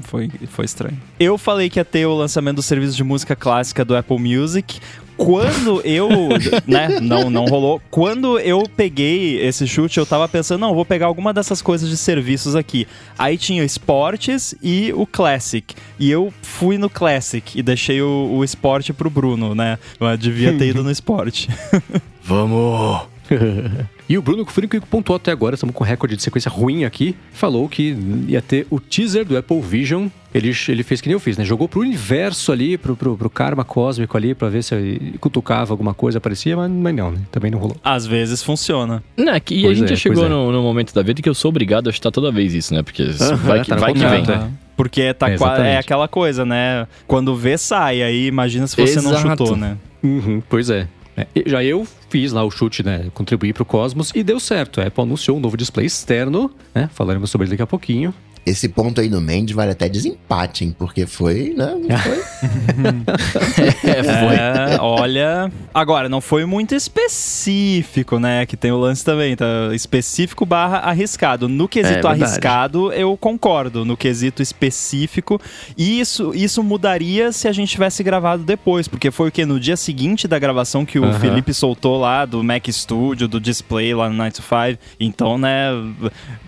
foi, 0.04 0.30
foi 0.48 0.66
estranho. 0.66 0.98
Eu 1.20 1.38
falei 1.38 1.70
que 1.70 1.80
ia 1.80 1.86
ter 1.86 2.06
o 2.06 2.16
lançamento 2.16 2.58
do 2.58 2.62
serviço 2.62 2.96
de 2.96 3.04
música 3.04 3.36
clássica 3.36 3.84
do 3.84 3.96
Apple 3.96 4.20
Music. 4.20 4.80
Quando 5.18 5.82
eu, 5.82 6.10
né, 6.66 7.00
não, 7.02 7.30
não 7.30 7.46
rolou. 7.46 7.82
Quando 7.92 8.40
eu 8.40 8.64
peguei 8.76 9.42
esse 9.46 9.68
chute, 9.68 9.98
eu 9.98 10.06
tava 10.06 10.30
pensando, 10.30 10.62
não, 10.62 10.74
vou 10.74 10.86
pegar 10.86 11.08
alguma 11.08 11.34
dessas 11.34 11.62
coisas 11.62 11.90
de 11.90 11.98
serviços 11.98 12.56
aqui. 12.56 12.88
Aí 13.18 13.38
tinha 13.38 13.62
o 13.62 13.66
Esportes 13.66 14.56
e 14.64 14.94
o 14.96 15.06
Classic. 15.06 15.76
E 16.00 16.10
eu 16.10 16.34
fui 16.42 16.78
no 16.78 16.90
Classic 16.90 17.60
e 17.60 17.62
deixei 17.62 18.02
o, 18.02 18.30
o 18.32 18.44
Sport 18.46 18.92
pro 18.92 19.10
Bruno, 19.10 19.54
né? 19.54 19.78
Eu 20.00 20.16
devia 20.16 20.58
ter 20.58 20.68
ido 20.68 20.84
no 20.84 20.92
Sport. 20.92 21.48
Vamos! 22.24 23.02
E 24.10 24.18
o 24.18 24.22
Bruno, 24.24 24.44
que 24.44 24.52
foi 24.52 24.64
o 24.64 24.66
único 24.66 24.82
que 24.82 24.88
pontuou 24.92 25.16
até 25.18 25.32
agora, 25.32 25.54
estamos 25.54 25.76
com 25.76 25.84
recorde 25.84 26.16
de 26.16 26.24
sequência 26.24 26.50
ruim 26.50 26.84
aqui, 26.84 27.16
falou 27.32 27.70
que 27.70 27.96
ia 28.28 28.42
ter 28.42 28.66
o 28.72 28.80
teaser 28.80 29.24
do 29.24 29.38
Apple 29.38 29.62
Vision. 29.62 30.08
Ele, 30.34 30.52
ele 30.68 30.82
fez 30.84 31.00
que 31.00 31.08
nem 31.08 31.14
eu 31.14 31.20
fiz, 31.20 31.38
né? 31.38 31.46
Jogou 31.46 31.68
pro 31.70 31.82
universo 31.82 32.52
ali, 32.52 32.76
pro, 32.76 32.96
pro, 32.96 33.16
pro 33.16 33.30
karma 33.30 33.64
cósmico 33.64 34.18
ali, 34.18 34.34
pra 34.34 34.50
ver 34.50 34.64
se 34.64 35.14
cutucava 35.20 35.72
alguma 35.74 35.94
coisa, 35.94 36.18
aparecia, 36.18 36.58
mas, 36.58 36.72
mas 36.72 36.96
não, 36.96 37.12
né? 37.12 37.20
Também 37.32 37.52
não 37.52 37.60
rolou. 37.60 37.78
Às 37.84 38.08
vezes 38.08 38.42
funciona. 38.42 39.04
Não, 39.16 39.32
é 39.34 39.40
que- 39.40 39.54
e 39.56 39.68
a 39.68 39.74
gente 39.76 39.86
é, 39.94 39.96
já 39.96 40.02
chegou 40.02 40.26
é. 40.26 40.30
no, 40.30 40.52
no 40.52 40.62
momento 40.64 40.92
da 40.94 41.04
vida 41.04 41.22
que 41.22 41.30
eu 41.30 41.36
sou 41.36 41.50
obrigado 41.50 41.88
a 41.88 41.92
chutar 41.92 42.10
toda 42.12 42.32
vez 42.32 42.54
isso, 42.56 42.74
né? 42.74 42.82
Porque 42.82 43.04
Aham, 43.22 43.36
vai 43.36 43.62
que, 43.62 43.70
tá 43.70 43.76
vai 43.76 43.94
que 43.94 44.00
vem. 44.06 44.24
é. 44.24 44.48
Porque 44.76 45.14
tá 45.14 45.30
É, 45.30 45.38
qua- 45.38 45.58
é 45.68 45.78
aquela 45.78 46.08
coisa, 46.08 46.44
né? 46.46 46.88
Quando 47.06 47.36
vê, 47.36 47.58
sai. 47.60 48.02
Aí 48.02 48.26
imagina 48.26 48.66
se 48.66 48.76
você 48.76 49.02
não 49.02 49.12
Exato. 49.12 49.46
chutou, 49.46 49.56
né? 49.58 49.78
Uhum, 50.02 50.42
pois 50.50 50.70
é. 50.72 50.88
É, 51.18 51.28
Já 51.46 51.64
eu 51.64 51.86
fiz 52.10 52.32
lá 52.32 52.44
o 52.44 52.52
chute, 52.52 52.84
né? 52.84 53.08
Contribuí 53.14 53.54
pro 53.54 53.66
Cosmos 53.66 54.12
e 54.16 54.24
deu 54.24 54.40
certo. 54.40 54.82
A 54.82 54.88
Apple 54.88 55.04
anunciou 55.04 55.38
um 55.38 55.40
novo 55.40 55.56
display 55.56 55.86
externo, 55.86 56.52
né? 56.74 56.90
Falaremos 56.94 57.30
sobre 57.30 57.46
ele 57.46 57.52
daqui 57.52 57.64
a 57.64 57.68
pouquinho. 57.68 58.14
Esse 58.50 58.68
ponto 58.68 59.00
aí 59.00 59.08
do 59.08 59.22
Mendes 59.22 59.56
vale 59.56 59.72
até 59.72 59.88
desempate, 59.88 60.66
hein? 60.66 60.76
Porque 60.78 61.06
foi, 61.06 61.54
né? 61.56 61.76
Não 61.76 61.98
foi? 62.00 63.68
É, 63.90 64.04
foi. 64.04 64.36
É, 64.36 64.78
olha. 64.82 65.52
Agora, 65.72 66.10
não 66.10 66.20
foi 66.20 66.46
muito 66.46 66.74
específico, 66.74 68.20
né? 68.20 68.46
Que 68.48 68.58
tem 68.58 68.72
o 68.72 68.78
lance 68.78 69.06
também, 69.06 69.36
tá? 69.36 69.46
Específico 69.74 70.46
barra 70.46 70.78
arriscado. 70.78 71.48
No 71.48 71.68
quesito 71.68 72.08
É 72.08 72.10
arriscado, 72.10 72.92
eu 72.92 73.16
concordo. 73.16 73.86
No 73.86 73.96
quesito 73.96 74.42
específico. 74.42 75.40
E 75.78 76.00
isso, 76.00 76.32
isso 76.34 76.64
mudaria 76.64 77.32
se 77.32 77.48
a 77.48 77.52
gente 77.52 77.70
tivesse 77.70 78.02
gravado 78.02 78.44
depois. 78.44 78.88
Porque 78.88 79.12
foi 79.12 79.30
o 79.30 79.32
que? 79.32 79.46
No 79.46 79.60
dia 79.60 79.78
seguinte 79.78 80.28
da 80.28 80.40
gravação 80.40 80.86
que 80.86 80.98
o. 80.98 81.20
Felipe 81.20 81.54
soltou 81.54 82.00
lá 82.00 82.26
do 82.26 82.44
Mac 82.44 82.68
Studio, 82.70 83.28
do 83.28 83.40
display 83.40 83.94
lá 83.94 84.10
no 84.10 84.16
9 84.16 84.32
to 84.32 84.42
5. 84.42 84.80
Então, 85.00 85.38
né? 85.38 85.70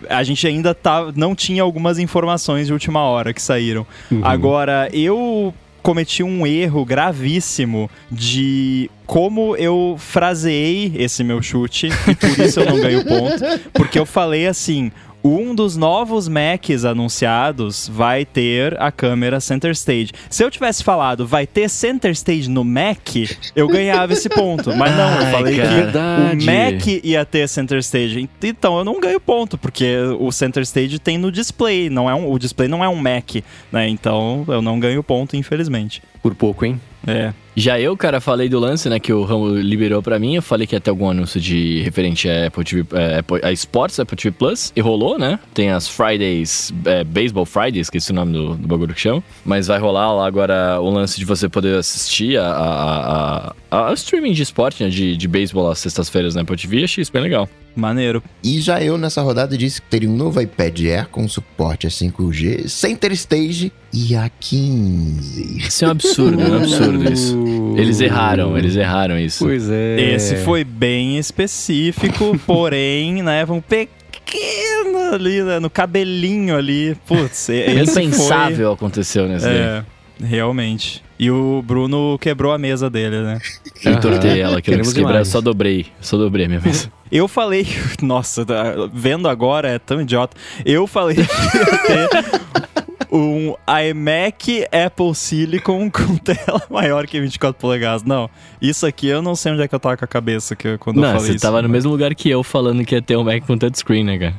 A 0.09 0.23
gente 0.23 0.47
ainda 0.47 0.73
tá, 0.73 1.11
não 1.15 1.35
tinha 1.35 1.61
algumas 1.61 1.90
informações 1.99 2.67
de 2.67 2.73
última 2.73 3.01
hora 3.01 3.33
que 3.33 3.41
saíram. 3.41 3.85
Agora, 4.23 4.89
eu 4.93 5.53
cometi 5.81 6.23
um 6.23 6.45
erro 6.45 6.85
gravíssimo 6.85 7.89
de 8.11 8.89
como 9.05 9.55
eu 9.55 9.95
fraseei 9.97 10.93
esse 10.95 11.23
meu 11.23 11.41
chute 11.41 11.89
e 12.07 12.15
por 12.15 12.39
isso 12.39 12.59
eu 12.59 12.65
não 12.65 12.79
ganho 12.79 13.03
ponto, 13.03 13.43
porque 13.73 13.97
eu 13.99 14.05
falei 14.05 14.47
assim, 14.47 14.91
um 15.23 15.53
dos 15.53 15.77
novos 15.77 16.27
Macs 16.27 16.85
anunciados 16.85 17.87
vai 17.87 18.25
ter 18.25 18.79
a 18.81 18.91
câmera 18.91 19.39
Center 19.39 19.71
Stage. 19.71 20.11
Se 20.29 20.43
eu 20.43 20.49
tivesse 20.49 20.83
falado 20.83 21.25
vai 21.25 21.45
ter 21.45 21.69
Center 21.69 22.11
Stage 22.11 22.49
no 22.49 22.63
Mac, 22.63 23.09
eu 23.55 23.67
ganhava 23.67 24.13
esse 24.13 24.29
ponto. 24.29 24.75
Mas 24.75 24.95
não, 24.95 25.11
eu 25.15 25.25
Ai, 25.25 25.31
falei 25.31 25.55
cara. 25.57 25.69
que 25.69 25.75
Verdade. 25.75 26.43
o 26.43 26.45
Mac 26.45 26.87
ia 27.03 27.25
ter 27.25 27.47
Center 27.47 27.77
Stage. 27.79 28.29
Então 28.41 28.77
eu 28.77 28.85
não 28.85 28.99
ganho 28.99 29.19
ponto, 29.19 29.57
porque 29.57 29.97
o 30.19 30.31
Center 30.31 30.63
Stage 30.63 30.99
tem 30.99 31.17
no 31.17 31.31
display, 31.31 31.89
não 31.89 32.09
é 32.09 32.15
um, 32.15 32.31
o 32.31 32.39
display 32.39 32.67
não 32.67 32.83
é 32.83 32.89
um 32.89 32.95
Mac, 32.95 33.35
né? 33.71 33.87
Então 33.87 34.43
eu 34.47 34.61
não 34.61 34.79
ganho 34.79 35.03
ponto, 35.03 35.35
infelizmente. 35.35 36.01
Por 36.21 36.35
pouco, 36.35 36.65
hein? 36.65 36.79
É. 37.05 37.33
Já 37.55 37.79
eu, 37.79 37.97
cara, 37.97 38.21
falei 38.21 38.47
do 38.47 38.59
lance, 38.59 38.87
né, 38.87 38.99
que 38.99 39.11
o 39.11 39.23
Ramo 39.23 39.49
liberou 39.57 40.01
pra 40.01 40.17
mim. 40.17 40.35
Eu 40.35 40.41
falei 40.41 40.65
que 40.65 40.73
ia 40.75 40.79
ter 40.79 40.89
algum 40.89 41.09
anúncio 41.09 41.39
de 41.39 41.81
referente 41.81 42.29
a 42.29 42.47
Apple 42.47 42.63
TV, 42.63 42.85
é, 42.93 43.19
Apple- 43.19 43.41
a 43.43 43.51
Sports, 43.51 43.99
Apple 43.99 44.15
TV 44.15 44.31
Plus, 44.31 44.71
e 44.75 44.79
rolou, 44.79 45.19
né? 45.19 45.37
Tem 45.53 45.69
as 45.69 45.87
Fridays, 45.87 46.73
é, 46.85 47.03
Baseball 47.03 47.45
Fridays, 47.45 47.89
que 47.89 47.97
esse 47.97 48.11
é 48.11 48.13
o 48.13 48.15
nome 48.15 48.31
do, 48.33 48.55
do 48.55 48.67
bagulho 48.67 48.93
que 48.93 49.01
chama. 49.01 49.21
Mas 49.43 49.67
vai 49.67 49.79
rolar 49.79 50.13
lá 50.13 50.25
agora 50.25 50.79
o 50.79 50.89
lance 50.89 51.17
de 51.19 51.25
você 51.25 51.49
poder 51.49 51.77
assistir 51.77 52.37
a, 52.37 52.45
a, 52.47 53.53
a, 53.69 53.89
a 53.89 53.93
streaming 53.93 54.31
de 54.31 54.43
esporte, 54.43 54.83
né, 54.83 54.89
de, 54.89 55.17
de 55.17 55.27
beisebol 55.27 55.69
às 55.69 55.79
sextas-feiras 55.79 56.35
na 56.35 56.41
Apple 56.43 56.55
TV. 56.55 56.83
Achei 56.85 57.01
isso 57.01 57.11
bem 57.11 57.21
legal. 57.21 57.49
Maneiro. 57.73 58.21
E 58.43 58.59
já 58.59 58.81
eu, 58.83 58.97
nessa 58.97 59.21
rodada, 59.21 59.57
disse 59.57 59.81
que 59.81 59.87
teria 59.89 60.09
um 60.09 60.15
novo 60.15 60.41
iPad 60.41 60.77
Air 60.81 61.07
com 61.09 61.25
suporte 61.27 61.87
a 61.87 61.89
5G, 61.89 62.67
Center 62.67 63.13
Stage 63.13 63.71
e 63.93 64.13
a 64.13 64.29
15. 64.29 65.57
Isso 65.57 65.85
é 65.85 65.87
um 65.87 65.91
absurdo, 65.91 66.41
é 66.41 66.47
um 66.49 66.55
absurdo 66.57 67.13
isso. 67.13 67.37
Eles 67.77 67.99
erraram, 68.01 68.57
eles 68.57 68.75
erraram 68.75 69.17
isso. 69.17 69.45
Pois 69.45 69.69
é. 69.69 70.13
Esse 70.13 70.37
foi 70.37 70.63
bem 70.63 71.17
específico, 71.17 72.37
porém, 72.45 73.21
né, 73.23 73.45
um 73.49 73.61
pequeno 73.61 75.13
ali, 75.13 75.41
né, 75.43 75.59
no 75.59 75.69
cabelinho 75.69 76.55
ali. 76.55 76.95
Putz, 77.07 77.49
esse 77.49 78.01
Impensável 78.01 78.71
aconteceu 78.73 79.27
nesse 79.27 79.45
foi... 79.45 79.53
daí. 79.53 79.61
É, 79.61 79.83
realmente. 80.23 81.03
E 81.19 81.29
o 81.29 81.61
Bruno 81.61 82.17
quebrou 82.19 82.51
a 82.51 82.57
mesa 82.57 82.89
dele, 82.89 83.21
né? 83.21 83.37
Eu 83.83 83.91
Aham. 83.91 83.97
entortei 83.99 84.41
ela, 84.41 84.59
que 84.61 84.71
eu 84.71 84.77
não 84.77 84.83
quis 84.83 84.93
quebrar, 84.93 85.11
demais. 85.11 85.27
só 85.27 85.39
dobrei. 85.39 85.85
Só 86.01 86.17
dobrei 86.17 86.45
a 86.45 86.49
minha 86.49 86.61
mesa. 86.61 86.91
Eu 87.11 87.27
falei, 87.27 87.67
nossa, 88.01 88.45
tá- 88.45 88.73
vendo 88.93 89.27
agora 89.27 89.67
é 89.67 89.77
tão 89.77 89.99
idiota. 90.01 90.37
Eu 90.63 90.87
falei 90.87 91.17
que 91.17 91.91
ia 91.91 92.07
ter 92.07 92.69
um 93.11 93.53
iMac 93.89 94.65
Apple 94.71 95.13
Silicon 95.13 95.89
com 95.91 96.15
tela 96.17 96.61
maior 96.69 97.05
que 97.07 97.19
24 97.19 97.59
polegadas. 97.59 98.03
Não, 98.03 98.29
isso 98.61 98.85
aqui 98.85 99.07
eu 99.07 99.21
não 99.21 99.35
sei 99.35 99.51
onde 99.51 99.61
é 99.63 99.67
que 99.67 99.75
eu 99.75 99.79
tava 99.79 99.97
com 99.97 100.05
a 100.05 100.07
cabeça 100.07 100.55
que, 100.55 100.77
quando 100.77 100.97
eu 100.97 101.01
Não, 101.03 101.09
falei 101.11 101.25
você 101.27 101.35
isso. 101.35 101.41
tava 101.41 101.61
no 101.61 101.69
mesmo 101.69 101.91
lugar 101.91 102.13
que 102.15 102.29
eu 102.29 102.41
falando 102.43 102.85
que 102.85 102.95
ia 102.95 103.01
ter 103.01 103.17
um 103.17 103.23
Mac 103.23 103.45
com 103.45 103.57
touchscreen, 103.57 104.03
né, 104.03 104.17
cara? 104.17 104.35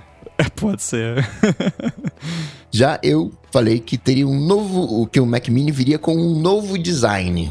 Pode 0.56 0.82
ser. 0.82 1.28
Já 2.70 2.98
eu 3.02 3.30
falei 3.52 3.78
que 3.78 3.98
teria 3.98 4.26
um 4.26 4.40
novo. 4.40 5.06
que 5.06 5.20
o 5.20 5.26
Mac 5.26 5.46
Mini 5.48 5.70
viria 5.70 5.98
com 5.98 6.16
um 6.16 6.40
novo 6.40 6.78
design. 6.78 7.50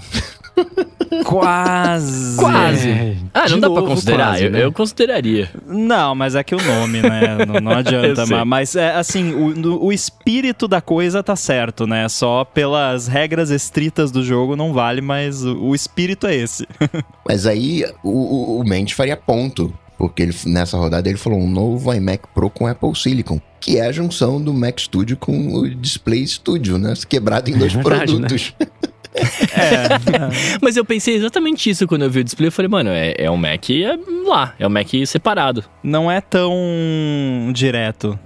Quase. 1.25 2.37
Quase. 2.37 2.89
É, 2.89 3.15
Ah, 3.33 3.45
de 3.45 3.51
não 3.53 3.59
dá 3.59 3.67
pra 3.69 3.75
novo, 3.81 3.87
considerar. 3.93 4.27
quase, 4.29 4.43
eu, 4.45 4.51
né? 4.51 4.63
eu 4.63 4.71
consideraria. 4.71 5.49
Não, 5.67 6.15
mas 6.15 6.35
é 6.35 6.43
que 6.43 6.55
o 6.55 6.61
nome, 6.63 7.01
né? 7.01 7.45
Não, 7.45 7.59
não 7.59 7.71
adianta. 7.77 8.21
Eu 8.21 8.27
mas, 8.27 8.47
mas 8.47 8.75
é 8.75 8.95
assim, 8.95 9.33
o, 9.33 9.49
no- 9.49 9.83
o 9.83 9.91
espírito 9.91 10.67
da 10.67 10.79
coisa 10.81 11.21
tá 11.21 11.35
certo, 11.35 11.85
né? 11.85 12.07
Só 12.09 12.43
pelas 12.45 13.07
regras 13.07 13.49
estritas 13.49 14.11
do 14.11 14.23
jogo 14.23 14.55
não 14.55 14.71
vale, 14.73 15.01
mas 15.01 15.43
o, 15.43 15.57
o 15.57 15.75
espírito 15.75 16.27
é 16.27 16.35
esse. 16.35 16.65
Mas 17.27 17.45
aí 17.45 17.85
o, 18.03 18.09
o, 18.09 18.59
o 18.59 18.63
Mendes 18.67 18.93
faria 18.93 19.15
ponto. 19.15 19.73
Porque 19.97 20.23
ele, 20.23 20.35
nessa 20.47 20.77
rodada 20.77 21.07
ele 21.07 21.17
falou 21.17 21.39
um 21.39 21.47
novo 21.49 21.93
iMac 21.93 22.23
Pro 22.33 22.49
com 22.49 22.65
Apple 22.65 22.95
Silicon. 22.95 23.39
Que 23.59 23.77
é 23.77 23.85
a 23.85 23.91
junção 23.91 24.41
do 24.41 24.51
Mac 24.51 24.79
Studio 24.79 25.15
com 25.15 25.53
o 25.53 25.69
Display 25.69 26.25
Studio, 26.25 26.79
né? 26.79 26.93
Quebrado 27.07 27.51
em 27.51 27.57
dois 27.57 27.73
É 27.75 27.75
verdade, 27.83 28.19
né? 28.19 28.27
É. 29.13 29.89
Mas 30.61 30.77
eu 30.77 30.85
pensei 30.85 31.15
exatamente 31.15 31.69
isso 31.69 31.87
quando 31.87 32.03
eu 32.03 32.09
vi 32.09 32.19
o 32.19 32.23
display. 32.23 32.47
Eu 32.47 32.51
falei, 32.51 32.69
mano, 32.69 32.89
é, 32.89 33.13
é 33.17 33.29
um 33.31 33.37
Mac 33.37 33.69
é 33.69 33.97
lá, 34.27 34.53
é 34.57 34.65
um 34.65 34.69
Mac 34.69 34.87
separado. 35.05 35.63
não 35.83 36.09
é 36.09 36.21
tão 36.21 36.53
direto. 37.53 38.17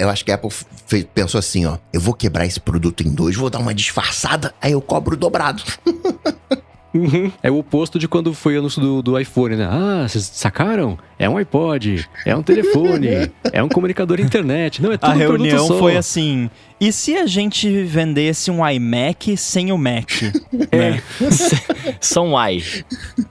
Eu 0.00 0.08
acho 0.08 0.24
que 0.24 0.30
a 0.30 0.36
Apple 0.36 0.50
fe- 0.86 1.08
pensou 1.12 1.38
assim, 1.38 1.66
ó. 1.66 1.78
Eu 1.92 2.00
vou 2.00 2.14
quebrar 2.14 2.46
esse 2.46 2.60
produto 2.60 3.02
em 3.02 3.12
dois, 3.12 3.34
vou 3.34 3.50
dar 3.50 3.58
uma 3.58 3.74
disfarçada, 3.74 4.54
aí 4.62 4.70
eu 4.72 4.80
cobro 4.80 5.16
dobrado. 5.16 5.62
Uhum. 6.94 7.32
É 7.42 7.50
o 7.50 7.58
oposto 7.58 7.98
de 7.98 8.06
quando 8.06 8.32
foi 8.32 8.54
o 8.54 8.60
anúncio 8.60 8.80
do, 8.80 9.02
do 9.02 9.18
iPhone, 9.18 9.56
né? 9.56 9.68
Ah, 9.68 10.06
vocês 10.08 10.30
sacaram? 10.32 10.96
É 11.18 11.28
um 11.28 11.36
iPod, 11.36 12.08
é 12.24 12.36
um 12.36 12.42
telefone, 12.42 13.30
é 13.52 13.62
um 13.62 13.68
comunicador 13.68 14.20
internet. 14.20 14.80
Não, 14.80 14.92
é 14.92 14.96
tudo 14.96 15.10
A 15.10 15.16
produto 15.16 15.42
reunião 15.42 15.66
só. 15.66 15.78
foi 15.78 15.96
assim. 15.96 16.48
E 16.80 16.92
se 16.92 17.16
a 17.16 17.26
gente 17.26 17.82
vendesse 17.82 18.50
um 18.50 18.68
iMac 18.68 19.36
sem 19.36 19.72
o 19.72 19.78
Mac? 19.78 20.10
né? 20.72 21.02
São 22.00 22.32
Y. 22.50 22.84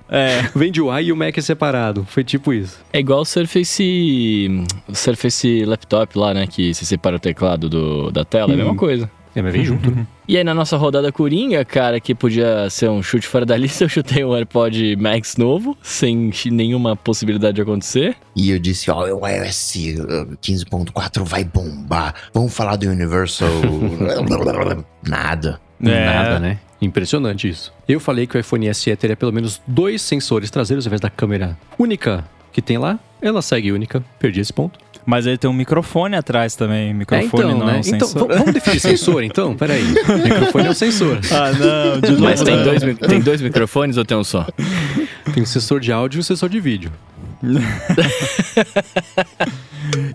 É. 0.10 0.42
Vende 0.56 0.82
o 0.82 0.98
i 0.98 1.06
e 1.06 1.12
o 1.12 1.16
Mac 1.16 1.38
é 1.38 1.42
separado. 1.42 2.06
Foi 2.10 2.24
tipo 2.24 2.54
isso. 2.54 2.80
É 2.92 3.00
igual 3.00 3.22
o 3.22 3.26
Surface. 3.26 4.66
O 4.88 4.96
Surface 4.96 5.66
Laptop 5.66 6.18
lá, 6.18 6.34
né? 6.34 6.48
Que 6.48 6.74
você 6.74 6.86
separa 6.86 7.16
o 7.16 7.20
teclado 7.20 7.70
do, 7.70 8.12
da 8.12 8.26
tela, 8.26 8.52
é 8.52 8.54
a 8.56 8.58
mesma 8.58 8.76
coisa. 8.76 9.10
É, 9.36 9.42
mas 9.42 9.52
vem 9.52 9.66
junto, 9.66 9.90
né? 9.90 10.06
E 10.28 10.38
aí, 10.38 10.44
na 10.44 10.54
nossa 10.54 10.78
rodada 10.78 11.12
Coringa, 11.12 11.66
cara, 11.66 12.00
que 12.00 12.14
podia 12.14 12.70
ser 12.70 12.90
um 12.90 13.02
chute 13.02 13.28
fora 13.28 13.46
da 13.46 13.58
lista, 13.58 13.84
eu 13.84 13.90
chutei 13.90 14.24
um 14.24 14.34
AirPod 14.34 14.96
Max 14.96 15.38
novo, 15.38 15.76
sem 15.82 16.32
nenhuma 16.52 16.96
possibilidade 16.96 17.56
de 17.56 17.62
acontecer. 17.62 18.16
E 18.36 18.52
eu 18.52 18.60
disse, 18.60 18.90
ó, 18.92 19.04
o 19.04 19.28
iOS 19.28 19.76
uh, 19.76 20.38
15.4 20.42 21.24
vai 21.24 21.44
bombar. 21.44 22.14
Vamos 22.34 22.54
falar 22.54 22.76
do 22.76 22.88
Universal. 22.88 23.50
Nada. 25.04 25.60
É. 25.82 26.06
Nada, 26.06 26.40
né? 26.40 26.60
Impressionante 26.82 27.48
isso. 27.48 27.74
Eu 27.88 28.00
falei 28.00 28.28
que 28.28 28.38
o 28.38 28.40
iPhone 28.40 28.74
SE 28.74 28.96
teria 28.96 29.16
pelo 29.16 29.32
menos 29.32 29.62
dois 29.66 30.02
sensores 30.02 30.52
traseiros 30.52 30.86
ao 30.86 30.90
invés 30.90 31.02
da 31.02 31.10
câmera 31.10 31.58
única 31.80 32.26
que 32.54 32.62
tem 32.62 32.78
lá. 32.78 32.98
Ela 33.22 33.42
segue 33.42 33.72
única. 33.72 34.04
Perdi 34.20 34.40
esse 34.40 34.54
ponto. 34.54 34.80
Mas 35.06 35.26
ele 35.26 35.38
tem 35.38 35.50
um 35.50 35.54
microfone 35.54 36.16
atrás 36.16 36.56
também. 36.56 36.92
É, 36.92 36.94
Microfone 36.94 37.44
então, 37.44 37.60
não 37.60 37.70
é 37.70 37.74
né? 37.74 37.82
um 37.84 37.96
Então, 37.96 38.08
sensor. 38.08 38.28
vamos 38.30 38.54
definir 38.54 38.80
sensor, 38.80 39.24
então? 39.24 39.54
Peraí. 39.56 39.84
Microfone 39.84 40.68
é 40.68 40.70
um 40.70 40.74
sensor. 40.74 41.20
Ah, 41.30 41.52
não, 41.52 42.00
de 42.00 42.12
novo. 42.12 42.24
Mas 42.24 42.42
tem 42.42 42.64
dois, 42.64 42.82
tem 43.00 43.20
dois 43.20 43.42
microfones 43.42 43.98
ou 43.98 44.06
tem 44.06 44.16
um 44.16 44.24
só? 44.24 44.48
Tem 45.34 45.44
um 45.44 45.46
sensor 45.46 45.82
de 45.82 45.92
áudio 45.92 46.20
e 46.20 46.22
um 46.22 46.24
sensor 46.24 46.48
de 46.48 46.60
vídeo. 46.62 46.90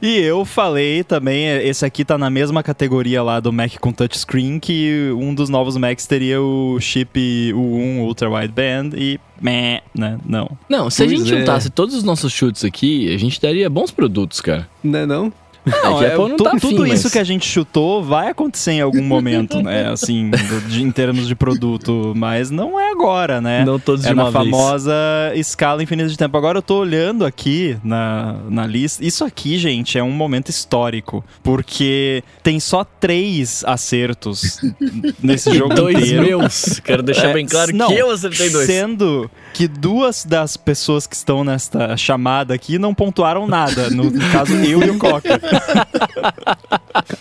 E 0.00 0.18
eu 0.18 0.44
falei 0.44 1.04
também, 1.04 1.46
esse 1.46 1.84
aqui 1.84 2.04
tá 2.04 2.16
na 2.16 2.30
mesma 2.30 2.62
categoria 2.62 3.22
lá 3.22 3.38
do 3.38 3.52
Mac 3.52 3.76
com 3.78 3.92
touchscreen, 3.92 4.58
que 4.58 5.12
um 5.12 5.34
dos 5.34 5.48
novos 5.48 5.76
Macs 5.76 6.06
teria 6.06 6.40
o 6.40 6.78
chip 6.80 7.52
U1 7.52 8.00
Ultra 8.00 8.30
Wideband 8.30 8.90
e 8.96 9.20
meh, 9.40 9.82
né? 9.94 10.18
Não. 10.24 10.50
Não, 10.68 10.88
se 10.88 11.02
a 11.02 11.06
Pois 11.06 11.18
gente 11.18 11.32
é. 11.32 11.38
juntasse 11.38 11.70
todos 11.70 11.94
os 11.94 12.02
nossos 12.02 12.32
chutes 12.32 12.64
aqui, 12.64 13.12
a 13.14 13.18
gente 13.18 13.40
daria 13.40 13.68
bons 13.68 13.90
produtos, 13.90 14.40
cara. 14.40 14.68
Não 14.82 14.98
é 14.98 15.06
não? 15.06 15.32
Não, 15.82 16.02
é, 16.02 16.16
não 16.16 16.36
tu- 16.36 16.44
tá 16.44 16.56
tudo 16.60 16.86
isso 16.86 17.04
mas- 17.04 17.12
que 17.12 17.18
a 17.18 17.24
gente 17.24 17.46
chutou 17.46 18.02
vai 18.02 18.28
acontecer 18.30 18.72
em 18.72 18.80
algum 18.80 19.02
momento, 19.02 19.62
né? 19.62 19.88
Assim, 19.92 20.30
de- 20.68 20.82
em 20.82 20.90
termos 20.90 21.26
de 21.26 21.34
produto, 21.34 22.12
mas 22.16 22.50
não 22.50 22.78
é 22.78 22.90
agora, 22.90 23.40
né? 23.40 23.64
Não 23.64 23.78
todos 23.78 24.02
de 24.02 24.10
é 24.10 24.14
na 24.14 24.24
uma 24.24 24.30
vez. 24.30 24.44
famosa 24.44 24.92
escala 25.34 25.82
infinita 25.82 26.08
de 26.08 26.16
tempo. 26.16 26.36
Agora 26.36 26.58
eu 26.58 26.62
tô 26.62 26.78
olhando 26.78 27.24
aqui 27.24 27.76
na, 27.82 28.36
na 28.48 28.66
lista. 28.66 29.04
Isso 29.04 29.24
aqui, 29.24 29.58
gente, 29.58 29.96
é 29.98 30.02
um 30.02 30.10
momento 30.10 30.48
histórico. 30.48 31.24
Porque 31.42 32.22
tem 32.42 32.60
só 32.60 32.84
três 32.84 33.64
acertos 33.66 34.60
nesse 35.22 35.52
jogo 35.54 35.74
dois 35.74 35.96
inteiro. 35.96 36.22
meus. 36.22 36.80
Quero 36.84 37.02
deixar 37.02 37.28
É, 37.30 37.32
bem 37.34 37.46
claro 37.46 37.74
não, 37.74 37.88
que 37.88 37.94
eu 37.94 38.10
acertei 38.10 38.50
dois. 38.50 38.66
Sendo 38.66 39.30
que 39.54 39.66
duas 39.66 40.24
das 40.24 40.56
pessoas 40.56 41.06
que 41.06 41.14
estão 41.16 41.42
nesta 41.44 41.96
chamada 41.96 42.54
aqui 42.54 42.78
não 42.78 42.94
pontuaram 42.94 43.46
nada. 43.46 43.90
No 43.90 44.10
caso, 44.32 44.54
eu 44.54 44.82
e 44.82 44.90
o 44.90 44.98
Coca. 44.98 45.40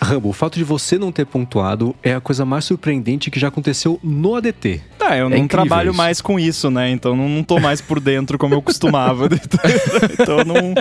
Rambo, 0.02 0.28
o 0.30 0.32
fato 0.32 0.56
de 0.56 0.64
você 0.64 0.98
não 0.98 1.12
ter 1.12 1.24
pontuado 1.26 1.94
é 2.02 2.14
a 2.14 2.20
coisa 2.20 2.44
mais 2.44 2.64
surpreendente 2.64 3.30
que 3.30 3.38
já 3.38 3.48
aconteceu 3.48 3.98
no 4.02 4.34
ADT. 4.34 4.80
Tá, 4.98 5.16
eu 5.16 5.26
É 5.26 5.38
não 5.38 5.46
trabalho 5.48 5.90
isso. 5.90 5.96
mais 5.96 6.20
com 6.20 6.38
isso, 6.38 6.70
né? 6.70 6.90
Então 6.90 7.14
não, 7.16 7.28
não 7.28 7.42
tô 7.42 7.58
mais 7.60 7.80
por 7.80 8.00
dentro 8.00 8.36
como 8.38 8.54
eu 8.54 8.62
costumava. 8.62 9.28
então 10.12 10.44
não, 10.44 10.74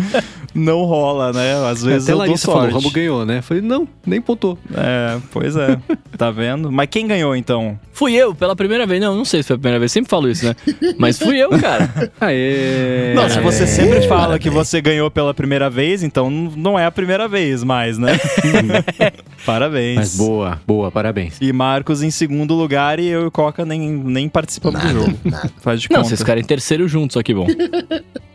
não 0.53 0.83
rola, 0.85 1.31
né? 1.33 1.53
Às 1.69 1.83
vezes 1.83 2.03
Até 2.09 2.13
eu 2.13 2.15
a 2.15 2.25
dou 2.25 2.27
Larissa 2.27 2.45
falou, 2.45 2.59
o 2.59 2.63
sorte. 2.71 2.75
Rambo 2.83 2.91
ganhou, 2.93 3.25
né? 3.25 3.41
Falei, 3.41 3.61
não, 3.63 3.87
nem 4.05 4.21
pontou. 4.21 4.57
É, 4.73 5.17
pois 5.31 5.55
é. 5.55 5.77
Tá 6.17 6.31
vendo? 6.31 6.71
Mas 6.71 6.87
quem 6.89 7.07
ganhou 7.07 7.35
então? 7.35 7.79
Fui 7.97 8.13
eu, 8.13 8.35
pela 8.35 8.55
primeira 8.55 8.85
vez. 8.85 9.01
Não, 9.01 9.15
não 9.15 9.25
sei 9.25 9.41
se 9.41 9.47
foi 9.47 9.55
a 9.55 9.57
primeira 9.57 9.79
vez, 9.79 9.91
sempre 9.91 10.07
falo 10.07 10.29
isso, 10.29 10.45
né? 10.45 10.55
Mas 10.99 11.17
fui 11.17 11.35
eu, 11.35 11.49
cara. 11.59 11.89
Aê! 12.21 13.15
Não, 13.15 13.27
se 13.27 13.39
você 13.39 13.65
sempre 13.65 14.07
fala 14.07 14.37
que 14.37 14.51
você 14.51 14.79
ganhou 14.79 15.09
pela 15.09 15.33
primeira 15.33 15.67
vez, 15.67 16.03
então 16.03 16.29
não 16.29 16.77
é 16.77 16.85
a 16.85 16.91
primeira 16.91 17.27
vez 17.27 17.63
mais, 17.63 17.97
né? 17.97 18.19
Parabéns. 19.43 19.95
Mas 19.95 20.15
boa, 20.15 20.61
boa, 20.67 20.91
parabéns. 20.91 21.37
E 21.41 21.51
Marcos 21.51 22.03
em 22.03 22.11
segundo 22.11 22.53
lugar 22.53 22.99
e 22.99 23.07
eu 23.07 23.23
e 23.23 23.25
o 23.25 23.31
Coca 23.31 23.65
nem, 23.65 23.89
nem 23.89 24.29
participamos 24.29 24.79
do 24.79 24.87
Nada, 24.87 24.99
jogo. 24.99 25.17
nada. 25.23 25.51
Faz 25.59 25.81
de 25.81 25.87
Não, 25.89 25.97
conta. 25.97 26.09
vocês 26.09 26.19
ficaram 26.19 26.41
em 26.41 26.43
terceiro 26.43 26.87
juntos, 26.87 27.13
só 27.13 27.23
que 27.23 27.33
bom. 27.33 27.47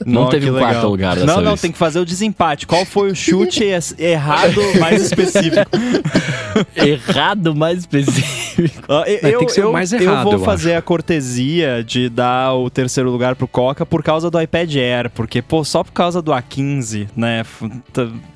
Não 0.04 0.22
Ó, 0.22 0.26
teve 0.28 0.50
um 0.50 0.58
quarto 0.58 0.88
lugar 0.88 1.14
dessa 1.14 1.26
Não, 1.26 1.36
não, 1.40 1.50
vez. 1.50 1.60
tem 1.60 1.70
que 1.70 1.78
fazer 1.78 2.00
o 2.00 2.04
desempate. 2.04 2.66
Qual 2.66 2.84
foi 2.84 3.12
o 3.12 3.14
chute 3.14 3.62
errado 3.98 4.60
mais 4.80 5.02
específico? 5.04 5.70
Errado 6.76 7.54
mais 7.54 7.78
específico. 7.80 8.84
Ó, 8.88 9.04
eu, 9.04 9.46
Ser 9.54 9.60
o 9.60 9.64
eu- 9.68 9.72
mais 9.72 9.92
eu 9.92 10.00
errado, 10.00 10.24
vou 10.24 10.32
eu 10.34 10.38
fazer 10.40 10.74
a 10.74 10.82
cortesia 10.82 11.82
de 11.84 12.08
dar 12.08 12.54
o 12.54 12.68
terceiro 12.70 13.10
lugar 13.10 13.34
pro 13.36 13.46
Coca 13.48 13.84
por 13.86 14.02
causa 14.02 14.30
do 14.30 14.40
iPad 14.40 14.74
Air, 14.76 15.10
porque, 15.10 15.40
pô, 15.42 15.64
só 15.64 15.82
por 15.84 15.92
causa 15.92 16.20
do 16.22 16.32
A15, 16.32 17.08
né? 17.16 17.44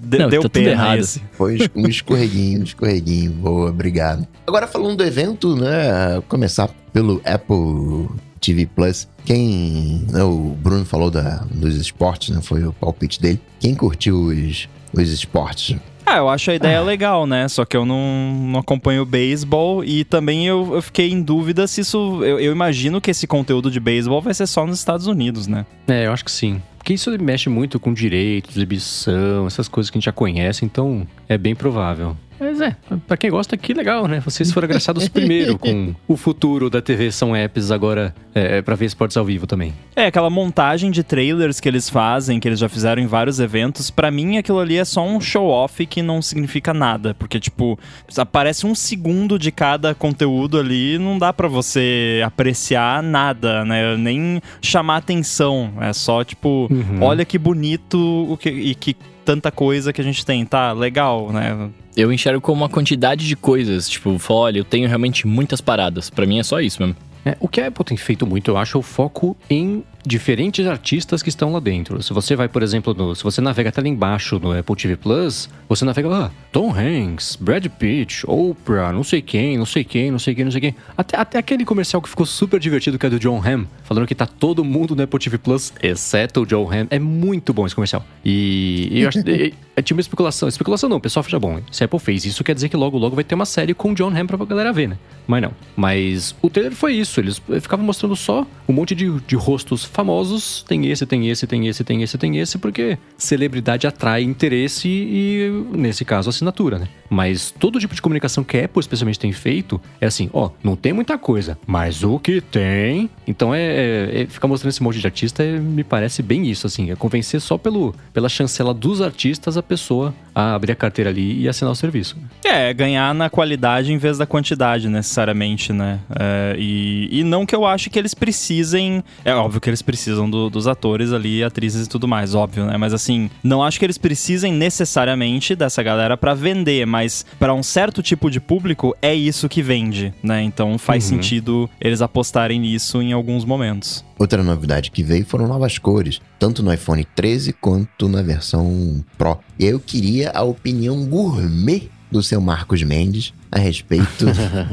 de- 0.01 0.19
Não, 0.19 0.29
deu 0.29 0.43
tá 0.43 0.49
pena 0.49 0.71
errado. 0.71 0.99
esse. 0.99 1.23
Foi 1.33 1.59
um 1.75 1.87
escorreguinho, 1.89 2.61
um 2.61 2.65
escorreguinho. 2.65 3.31
Boa, 3.33 3.71
obrigado. 3.71 4.27
Agora 4.47 4.67
falando 4.67 4.97
do 4.97 5.05
evento, 5.05 5.57
né? 5.57 6.21
Começar 6.29 6.69
pelo 6.93 7.21
Apple 7.25 8.09
TV 8.41 8.67
Plus. 8.67 9.09
Quem. 9.25 10.05
né, 10.11 10.23
O 10.23 10.57
Bruno 10.63 10.85
falou 10.85 11.11
da, 11.11 11.45
dos 11.51 11.75
esportes, 11.77 12.35
né? 12.35 12.41
Foi 12.43 12.65
o 12.65 12.73
palpite 12.73 13.21
dele. 13.21 13.41
Quem 13.59 13.75
curtiu 13.75 14.17
os, 14.27 14.69
os 14.93 15.11
esportes? 15.13 15.77
Ah, 16.07 16.19
eu 16.19 16.29
acho 16.29 16.53
a 16.53 16.55
ideia 16.55 16.81
legal, 16.81 17.27
né? 17.27 17.49
Só 17.49 17.65
que 17.65 17.77
eu 17.77 17.85
não, 17.85 18.33
não 18.53 18.61
acompanho 18.61 19.03
o 19.03 19.07
beisebol 19.07 19.83
e 19.85 20.05
também 20.05 20.47
eu, 20.47 20.77
eu 20.77 20.81
fiquei 20.81 21.11
em 21.11 21.21
dúvida 21.21 21.67
se 21.67 21.81
isso. 21.81 22.23
Eu, 22.23 22.39
eu 22.39 22.53
imagino 22.53 23.01
que 23.01 23.11
esse 23.11 23.27
conteúdo 23.27 23.71
de 23.73 23.81
beisebol 23.81 24.23
vai 24.23 24.33
ser 24.33 24.47
só 24.47 24.65
nos 24.65 24.79
Estados 24.79 25.09
Unidos, 25.09 25.49
né? 25.49 25.67
É, 25.89 26.07
eu 26.07 26.13
acho 26.13 26.25
que 26.25 26.31
sim. 26.31 26.63
Porque 26.79 26.95
isso 26.95 27.11
mexe 27.21 27.49
muito 27.49 27.81
com 27.81 27.93
direito, 27.93 28.49
exibição, 28.51 29.49
essas 29.49 29.67
coisas 29.67 29.91
que 29.91 29.97
a 29.97 29.99
gente 29.99 30.05
já 30.05 30.13
conhece, 30.13 30.65
então 30.65 31.05
é 31.29 31.37
bem 31.39 31.55
provável. 31.55 32.17
Mas 32.39 32.61
é, 32.61 32.77
pra 33.07 33.17
quem 33.17 33.31
gosta, 33.31 33.57
que 33.57 33.73
legal, 33.73 34.07
né? 34.07 34.21
Vocês 34.21 34.53
foram 34.53 34.67
agraciados 34.67 35.09
primeiro 35.09 35.59
com 35.59 35.95
o 36.07 36.19
futuro 36.19 36.69
da 36.69 36.83
TV 36.83 37.11
São 37.11 37.35
Apps 37.35 37.71
agora 37.71 38.15
é, 38.35 38.61
pra 38.61 38.75
ver 38.75 38.85
esportes 38.85 39.17
ao 39.17 39.25
vivo 39.25 39.47
também. 39.47 39.73
É, 39.97 40.05
aquela 40.05 40.29
montagem 40.29 40.91
de 40.91 41.03
trailers 41.03 41.61
que 41.61 41.67
eles 41.67 41.89
fazem, 41.89 42.39
que 42.39 42.47
eles 42.47 42.59
já 42.59 42.69
fizeram 42.69 43.01
em 43.01 43.07
vários 43.07 43.41
eventos, 43.41 43.91
pra 43.91 44.11
mim 44.11 44.37
aquilo 44.37 44.59
ali 44.61 44.77
é 44.77 44.85
só 44.85 45.03
um 45.03 45.19
show-off 45.19 45.87
que 45.87 46.03
não 46.03 46.21
significa 46.21 46.75
nada. 46.75 47.15
Porque, 47.15 47.41
tipo, 47.41 47.79
aparece 48.19 48.67
um 48.67 48.75
segundo 48.75 49.39
de 49.39 49.51
cada 49.51 49.95
conteúdo 49.95 50.59
ali, 50.59 50.99
não 50.99 51.19
dá 51.19 51.33
pra 51.33 51.49
você 51.49 52.21
apreciar 52.23 53.03
nada, 53.03 53.65
né? 53.65 53.97
Nem 53.97 54.43
chamar 54.61 54.99
atenção. 54.99 55.73
É 55.81 55.91
só, 55.95 56.23
tipo, 56.23 56.69
Uhum. 56.71 57.03
olha 57.03 57.25
que 57.25 57.39
bonito 57.39 57.97
o 58.29 58.37
que, 58.37 58.51
e 58.51 58.75
que 58.75 58.95
tanta 59.27 59.51
coisa 59.51 59.93
que 59.93 60.01
a 60.01 60.05
gente 60.05 60.25
tem. 60.25 60.47
Tá, 60.47 60.73
legal, 60.73 61.33
né? 61.33 61.69
Eu 61.97 62.13
enxergo 62.13 62.41
como 62.41 62.63
uma 62.63 62.69
quantidade 62.69 63.27
de 63.27 63.35
coisas. 63.35 63.89
Tipo, 63.89 64.17
olha, 64.31 64.59
eu 64.59 64.65
tenho 64.65 64.87
realmente 64.87 65.27
muitas 65.27 65.61
paradas. 65.61 66.09
Pra 66.09 66.25
mim 66.25 66.39
é 66.39 66.43
só 66.45 66.61
isso 66.61 66.81
mesmo. 66.81 66.97
É, 67.25 67.37
o 67.41 67.49
que 67.49 67.61
a 67.61 67.67
Apple 67.67 67.85
tem 67.85 67.97
feito 67.97 68.25
muito, 68.25 68.53
eu 68.53 68.57
acho, 68.57 68.79
é 68.79 68.81
o 68.81 68.83
foco 68.83 69.37
em 69.51 69.83
diferentes 70.07 70.67
artistas 70.67 71.23
que 71.23 71.29
estão 71.29 71.53
lá 71.53 71.59
dentro. 71.61 72.01
Se 72.03 72.13
você 72.13 72.37
vai, 72.37 72.49
por 72.49 72.63
exemplo, 72.63 72.95
no- 72.95 73.15
se 73.15 73.25
você 73.25 73.41
navega 73.41 73.69
até 73.71 73.81
lá 73.81 73.89
embaixo 73.89 74.39
no 74.39 74.57
Apple 74.57 74.77
TV 74.77 74.97
Plus, 74.97 75.49
você 75.69 75.85
navega 75.85 76.09
lá, 76.09 76.31
Tom 76.53 76.73
Hanks, 76.73 77.37
Brad 77.41 77.67
Pitt, 77.67 78.23
Oprah, 78.27 78.93
não 78.93 79.03
sei 79.03 79.21
quem, 79.21 79.59
não 79.59 79.67
sei 79.67 79.83
quem, 79.85 80.11
não 80.11 80.19
sei 80.19 80.35
quem, 80.35 80.45
não 80.45 80.53
sei 80.53 80.61
quem. 80.61 80.75
Até, 80.97 81.17
até 81.19 81.39
aquele 81.39 81.65
comercial 81.65 82.01
que 82.01 82.09
ficou 82.09 82.25
super 82.25 82.61
divertido, 82.61 82.99
que 82.99 83.07
é 83.07 83.11
do 83.11 83.19
John 83.19 83.43
Hamm, 83.45 83.65
falando 83.83 84.07
que 84.07 84.15
tá 84.15 84.27
todo 84.27 84.65
mundo 84.65 84.95
no 84.95 85.03
Apple 85.03 85.19
TV 85.19 85.39
Plus, 85.39 85.73
exceto 85.83 86.43
o 86.43 86.47
John 86.47 86.71
Hamm. 86.71 86.87
É 86.91 86.99
muito 86.99 87.53
bom 87.53 87.67
esse 87.67 87.75
comercial. 87.75 88.05
E, 88.25 88.89
e 88.93 89.01
eu 89.03 89.09
acho 89.09 89.19
e- 89.29 89.53
e 89.77 89.83
tinha 89.83 89.97
uma 89.97 90.01
especulação. 90.01 90.49
Especulação 90.49 90.89
não, 90.89 90.97
o 90.99 91.01
pessoal 91.01 91.25
já 91.29 91.39
bom. 91.39 91.61
Se 91.71 91.83
a 91.83 91.87
Apple 91.87 91.99
fez 91.99 92.25
isso, 92.25 92.45
quer 92.45 92.55
dizer 92.55 92.69
que 92.69 92.77
logo, 92.77 92.97
logo 92.97 93.15
vai 93.15 93.25
ter 93.25 93.35
uma 93.35 93.45
série 93.45 93.75
com 93.75 93.91
o 93.91 93.95
John 93.95 94.09
Hamm 94.11 94.27
pra 94.27 94.37
galera 94.45 94.73
ver, 94.73 94.89
né? 94.89 94.99
Mas 95.27 95.43
não. 95.43 95.51
Mas 95.77 96.35
o 96.41 96.49
trailer 96.49 96.73
foi 96.75 96.95
isso. 96.95 97.19
Eles 97.21 97.43
ficavam 97.61 97.85
mostrando 97.85 98.15
só 98.15 98.47
um 98.69 98.73
monte 98.73 98.95
de, 98.95 99.11
de 99.27 99.35
rostos 99.37 99.85
famosos. 99.97 100.63
Tem 100.69 100.87
esse, 100.87 101.07
tem 101.07 101.29
esse, 101.29 101.47
tem 101.47 101.67
esse, 101.67 101.83
tem 101.83 102.03
esse, 102.03 102.19
tem 102.19 102.39
esse, 102.39 102.59
porque 102.59 102.99
celebridade 103.17 103.87
atrai 103.87 104.23
interesse 104.23 104.89
e, 104.89 105.51
nesse 105.73 106.05
caso, 106.05 106.29
assinatura, 106.29 106.79
né? 106.79 106.89
Mas 107.11 107.51
todo 107.51 107.79
tipo 107.79 107.95
de 107.95 108.03
comunicação 108.03 108.43
que 108.45 108.57
a 108.59 108.65
Apple 108.65 108.81
especialmente 108.81 109.19
tem 109.19 109.33
feito 109.33 109.81
é 110.01 110.07
assim, 110.07 110.29
ó, 110.33 110.51
não 110.63 110.77
tem 110.77 110.93
muita 110.93 111.17
coisa, 111.19 111.59
mas 111.67 112.03
o 112.03 112.19
que 112.19 112.41
tem. 112.41 113.09
Então 113.27 113.55
é, 113.55 113.61
é- 113.63 114.23
é 114.23 114.27
ficar 114.27 114.49
mostrando 114.49 114.71
esse 114.71 114.83
monte 114.83 114.99
de 115.01 115.07
artista 115.07 115.43
é- 115.43 115.59
me 115.59 115.85
parece 115.85 116.23
bem 116.23 116.47
isso, 116.51 116.67
assim, 116.67 116.91
é 116.91 116.97
convencer 116.97 117.41
só 117.41 117.57
pelo, 117.59 117.95
pela 118.13 118.29
chancela 118.29 118.73
dos 118.75 119.01
artistas 119.01 119.57
a 119.57 119.63
pessoa 119.63 120.15
a 120.35 120.55
abrir 120.55 120.73
a 120.73 120.77
carteira 120.77 121.11
ali 121.11 121.41
e 121.43 121.49
assinar 121.49 121.73
o 121.73 121.75
serviço. 121.77 122.17
É, 122.45 122.73
ganhar 122.75 123.15
na 123.15 123.31
qualidade 123.31 123.93
em 123.93 123.97
vez 123.99 124.19
da 124.19 124.27
quantidade, 124.27 124.89
necessariamente, 124.89 125.73
né? 125.73 125.99
É, 126.19 126.57
e, 126.59 127.09
e 127.21 127.25
não 127.25 127.47
que 127.47 127.55
eu 127.55 127.65
ache 127.65 127.89
que 127.89 127.99
eles 127.99 128.13
precisem. 128.15 129.03
É 129.25 129.35
óbvio 129.35 129.61
que 129.61 129.71
eles 129.71 129.81
precisam 129.83 130.29
do- 130.29 130.51
dos 130.51 130.67
atores 130.67 131.13
ali, 131.13 131.43
atrizes 131.43 131.87
e 131.87 131.89
tudo 131.89 132.07
mais, 132.07 132.35
óbvio, 132.35 132.67
né? 132.67 132.77
Mas 132.77 132.93
assim, 132.93 133.31
não 133.43 133.63
acho 133.63 133.79
que 133.79 133.85
eles 133.87 133.97
precisem 133.99 134.53
necessariamente 134.53 135.55
dessa 135.57 135.83
galera 135.83 136.17
pra 136.17 136.35
vender, 136.35 136.87
mas 136.97 137.27
pra 137.39 137.53
um 137.53 137.63
certo 137.63 138.03
tipo 138.03 138.31
de 138.31 138.41
público 138.41 138.97
é 139.03 139.15
isso 139.15 139.51
que 139.51 139.61
vende, 139.63 140.15
né? 140.23 140.43
Então 140.43 140.79
faz 140.79 141.05
Uhum. 141.05 141.11
sentido 141.17 141.71
eles 141.79 142.01
apostarem 142.01 142.59
nisso 142.59 143.03
em 143.03 143.13
alguns 143.13 143.45
momentos. 143.45 144.03
Outra 144.19 144.43
novidade 144.43 144.91
que 144.91 145.03
veio 145.03 145.27
foram 145.27 145.47
novas 145.47 145.77
cores, 145.77 146.23
tanto 146.39 146.63
no 146.63 146.73
iPhone 146.73 147.07
13 147.15 147.53
quanto 147.53 148.09
na 148.09 148.23
versão 148.23 149.05
Pro. 149.19 149.39
E 149.59 149.67
aí 149.67 149.71
eu 149.73 149.79
queria 149.81 150.31
a 150.31 150.43
opinião 150.43 151.05
gourmet 151.05 151.91
do 152.11 152.23
seu 152.23 152.41
Marcos 152.41 152.83
Mendes 152.83 153.35
a 153.53 153.59
respeito 153.59 154.25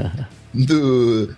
do, 0.54 1.36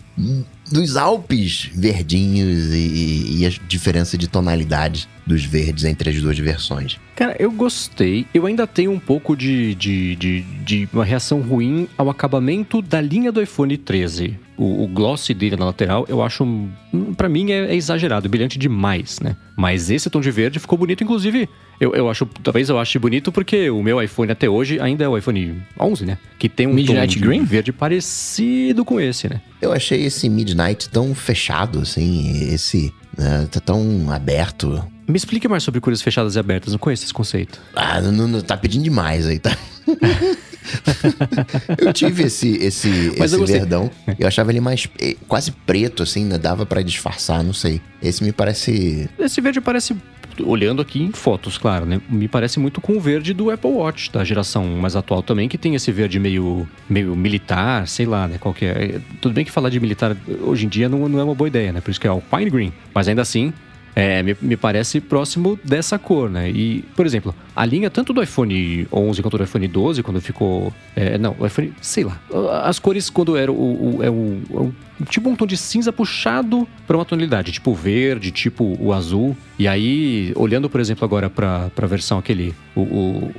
dos 0.72 0.98
Alpes 0.98 1.70
verdinhos 1.74 2.74
e, 2.74 3.38
e 3.40 3.46
a 3.46 3.50
diferença 3.68 4.18
de 4.18 4.28
tonalidade 4.28 5.08
dos 5.26 5.44
verdes 5.44 5.84
entre 5.86 6.10
as 6.12 6.22
duas 6.22 6.38
versões. 6.38 7.00
Cara, 7.16 7.36
eu 7.40 7.50
gostei. 7.50 8.26
Eu 8.34 8.46
ainda 8.46 8.68
tenho 8.68 8.92
um 8.92 9.00
pouco 9.00 9.38
de, 9.38 9.74
de, 9.76 10.16
de, 10.18 10.42
de 10.42 10.90
uma 10.92 11.06
reação 11.06 11.40
ruim 11.42 11.88
ao 11.98 12.10
acabamento 12.10 12.82
da 12.82 13.00
linha 13.00 13.32
do 13.32 13.42
iPhone 13.42 13.78
13. 13.78 14.38
O, 14.58 14.84
o 14.84 14.88
gloss 14.88 15.28
dele 15.30 15.56
na 15.56 15.66
lateral, 15.66 16.06
eu 16.10 16.22
acho. 16.22 16.44
hum, 16.44 17.14
Pra 17.16 17.30
mim 17.30 17.52
é, 17.52 17.68
é 17.72 17.76
exagerado, 17.76 18.28
brilhante 18.28 18.60
demais, 18.60 19.20
né? 19.22 19.36
Mas 19.56 19.90
esse 19.90 20.10
tom 20.10 20.20
de 20.20 20.30
verde 20.32 20.60
ficou 20.60 20.78
bonito, 20.78 21.04
inclusive. 21.04 21.48
Eu, 21.80 21.94
eu 21.96 22.10
acho. 22.10 22.26
Talvez 22.44 22.68
eu 22.70 22.78
ache 22.80 23.00
bonito 23.00 23.32
porque 23.32 23.70
o 23.70 23.82
meu 23.82 24.02
iPhone 24.02 24.32
até 24.32 24.50
hoje 24.50 24.80
ainda 24.82 25.04
é 25.06 25.08
o 25.08 25.18
iPhone 25.18 25.62
11, 25.80 26.06
né? 26.06 26.18
Que 26.38 26.50
tem 26.50 26.68
um 26.68 26.74
Midnight 26.74 27.16
tom 27.16 27.22
de 27.22 27.28
Green? 27.28 27.44
verde 27.44 27.72
parecido 27.74 28.84
com 28.86 29.00
esse, 29.00 29.30
né? 29.30 29.42
Eu 29.62 29.72
achei 29.72 30.04
esse 30.06 30.30
Midnight 30.30 30.90
tão 30.90 31.16
fechado, 31.16 31.80
assim, 31.80 32.54
esse. 32.54 32.94
né, 33.18 33.48
tá 33.52 33.60
tão 33.60 34.10
aberto. 34.12 34.86
Me 35.08 35.16
explique 35.18 35.48
mais 35.48 35.64
sobre 35.64 35.80
cores 35.80 36.02
fechadas 36.02 36.36
e 36.36 36.40
abertas, 36.40 36.72
não 36.74 36.80
conheço 36.80 37.04
esse 37.04 37.14
conceito. 37.14 37.62
Ah, 37.76 38.02
não, 38.02 38.28
não- 38.28 38.42
tá 38.42 38.58
pedindo 38.58 38.84
demais 38.84 39.28
aí, 39.28 39.38
tá? 39.40 39.56
eu 41.78 41.94
tive 41.94 42.24
esse, 42.24 42.56
esse, 42.58 43.14
Mas 43.18 43.32
esse 43.32 43.42
eu 43.42 43.46
verdão. 43.46 43.92
Eu 44.18 44.28
achava 44.28 44.52
ele 44.52 44.60
mais 44.60 44.88
eh, 45.00 45.16
quase 45.28 45.52
preto, 45.52 46.02
assim, 46.04 46.26
né? 46.26 46.38
Dava 46.40 46.66
pra 46.66 46.82
disfarçar, 46.82 47.44
não 47.44 47.54
sei. 47.54 47.82
Esse 48.02 48.24
me 48.24 48.32
parece. 48.32 49.08
Esse 49.20 49.42
verde 49.42 49.62
parece, 49.62 49.96
olhando 50.44 50.82
aqui 50.82 51.02
em 51.04 51.12
fotos, 51.12 51.58
claro, 51.58 51.86
né? 51.86 52.02
Me 52.10 52.28
parece 52.28 52.60
muito 52.60 52.82
com 52.82 52.94
o 52.94 53.00
verde 53.00 53.32
do 53.34 53.52
Apple 53.52 53.70
Watch, 53.70 54.12
da 54.12 54.24
geração 54.24 54.66
mais 54.66 54.96
atual 54.96 55.22
também, 55.22 55.48
que 55.48 55.58
tem 55.58 55.76
esse 55.76 55.92
verde 55.92 56.20
meio, 56.20 56.68
meio 56.90 57.16
militar, 57.16 57.88
sei 57.88 58.08
lá, 58.08 58.28
né? 58.28 58.38
Qual 58.40 58.54
que 58.56 58.66
é. 58.66 59.00
Tudo 59.22 59.34
bem 59.36 59.46
que 59.46 59.52
falar 59.52 59.70
de 59.70 59.80
militar 59.80 60.18
hoje 60.42 60.66
em 60.66 60.70
dia 60.70 60.90
não, 60.90 61.08
não 61.08 61.20
é 61.20 61.24
uma 61.24 61.36
boa 61.36 61.48
ideia, 61.48 61.72
né? 61.72 61.80
Por 61.80 61.92
isso 61.92 62.02
que 62.02 62.08
é 62.08 62.12
o 62.12 62.22
Pine 62.22 62.50
Green. 62.50 62.74
Mas 62.94 63.08
ainda 63.08 63.22
assim, 63.22 63.54
é, 63.96 64.22
me, 64.22 64.36
me 64.42 64.58
parece 64.58 65.00
próximo 65.00 65.58
dessa 65.64 65.98
cor, 65.98 66.30
né? 66.30 66.50
E, 66.50 66.84
por 66.96 67.06
exemplo, 67.06 67.34
a 67.56 67.66
linha 67.66 67.90
tanto 67.90 68.12
do 68.12 68.22
iPhone 68.22 68.86
11 68.92 69.22
quanto 69.22 69.38
do 69.38 69.44
iPhone 69.44 69.68
12, 69.68 70.04
quando 70.04 70.20
ficou. 70.20 70.74
é, 70.96 71.18
não, 71.18 71.36
o 71.40 71.46
iPhone. 71.46 71.74
Sei 71.82 72.04
lá. 72.04 72.20
As 72.64 72.78
cores 72.78 73.10
quando 73.10 73.38
era 73.38 73.52
o. 73.52 73.56
o- 73.98 74.04
é 74.04 74.10
o, 74.10 74.42
é 74.52 74.58
o- 74.60 74.74
tipo 75.10 75.30
um 75.30 75.36
tom 75.36 75.46
de 75.46 75.56
cinza 75.58 75.92
puxado 75.94 76.68
para 76.88 76.96
uma 76.98 77.06
tonalidade, 77.06 77.52
tipo 77.52 77.74
verde, 77.74 78.32
tipo 78.32 78.78
o 78.80 78.92
azul. 78.94 79.36
E 79.58 79.68
aí, 79.68 80.32
olhando, 80.36 80.70
por 80.70 80.80
exemplo, 80.82 81.06
agora 81.06 81.30
para 81.30 81.70
a 81.82 81.86
versão 81.86 82.18
aquele. 82.18 82.54
O, 82.76 82.82
o- 82.82 83.32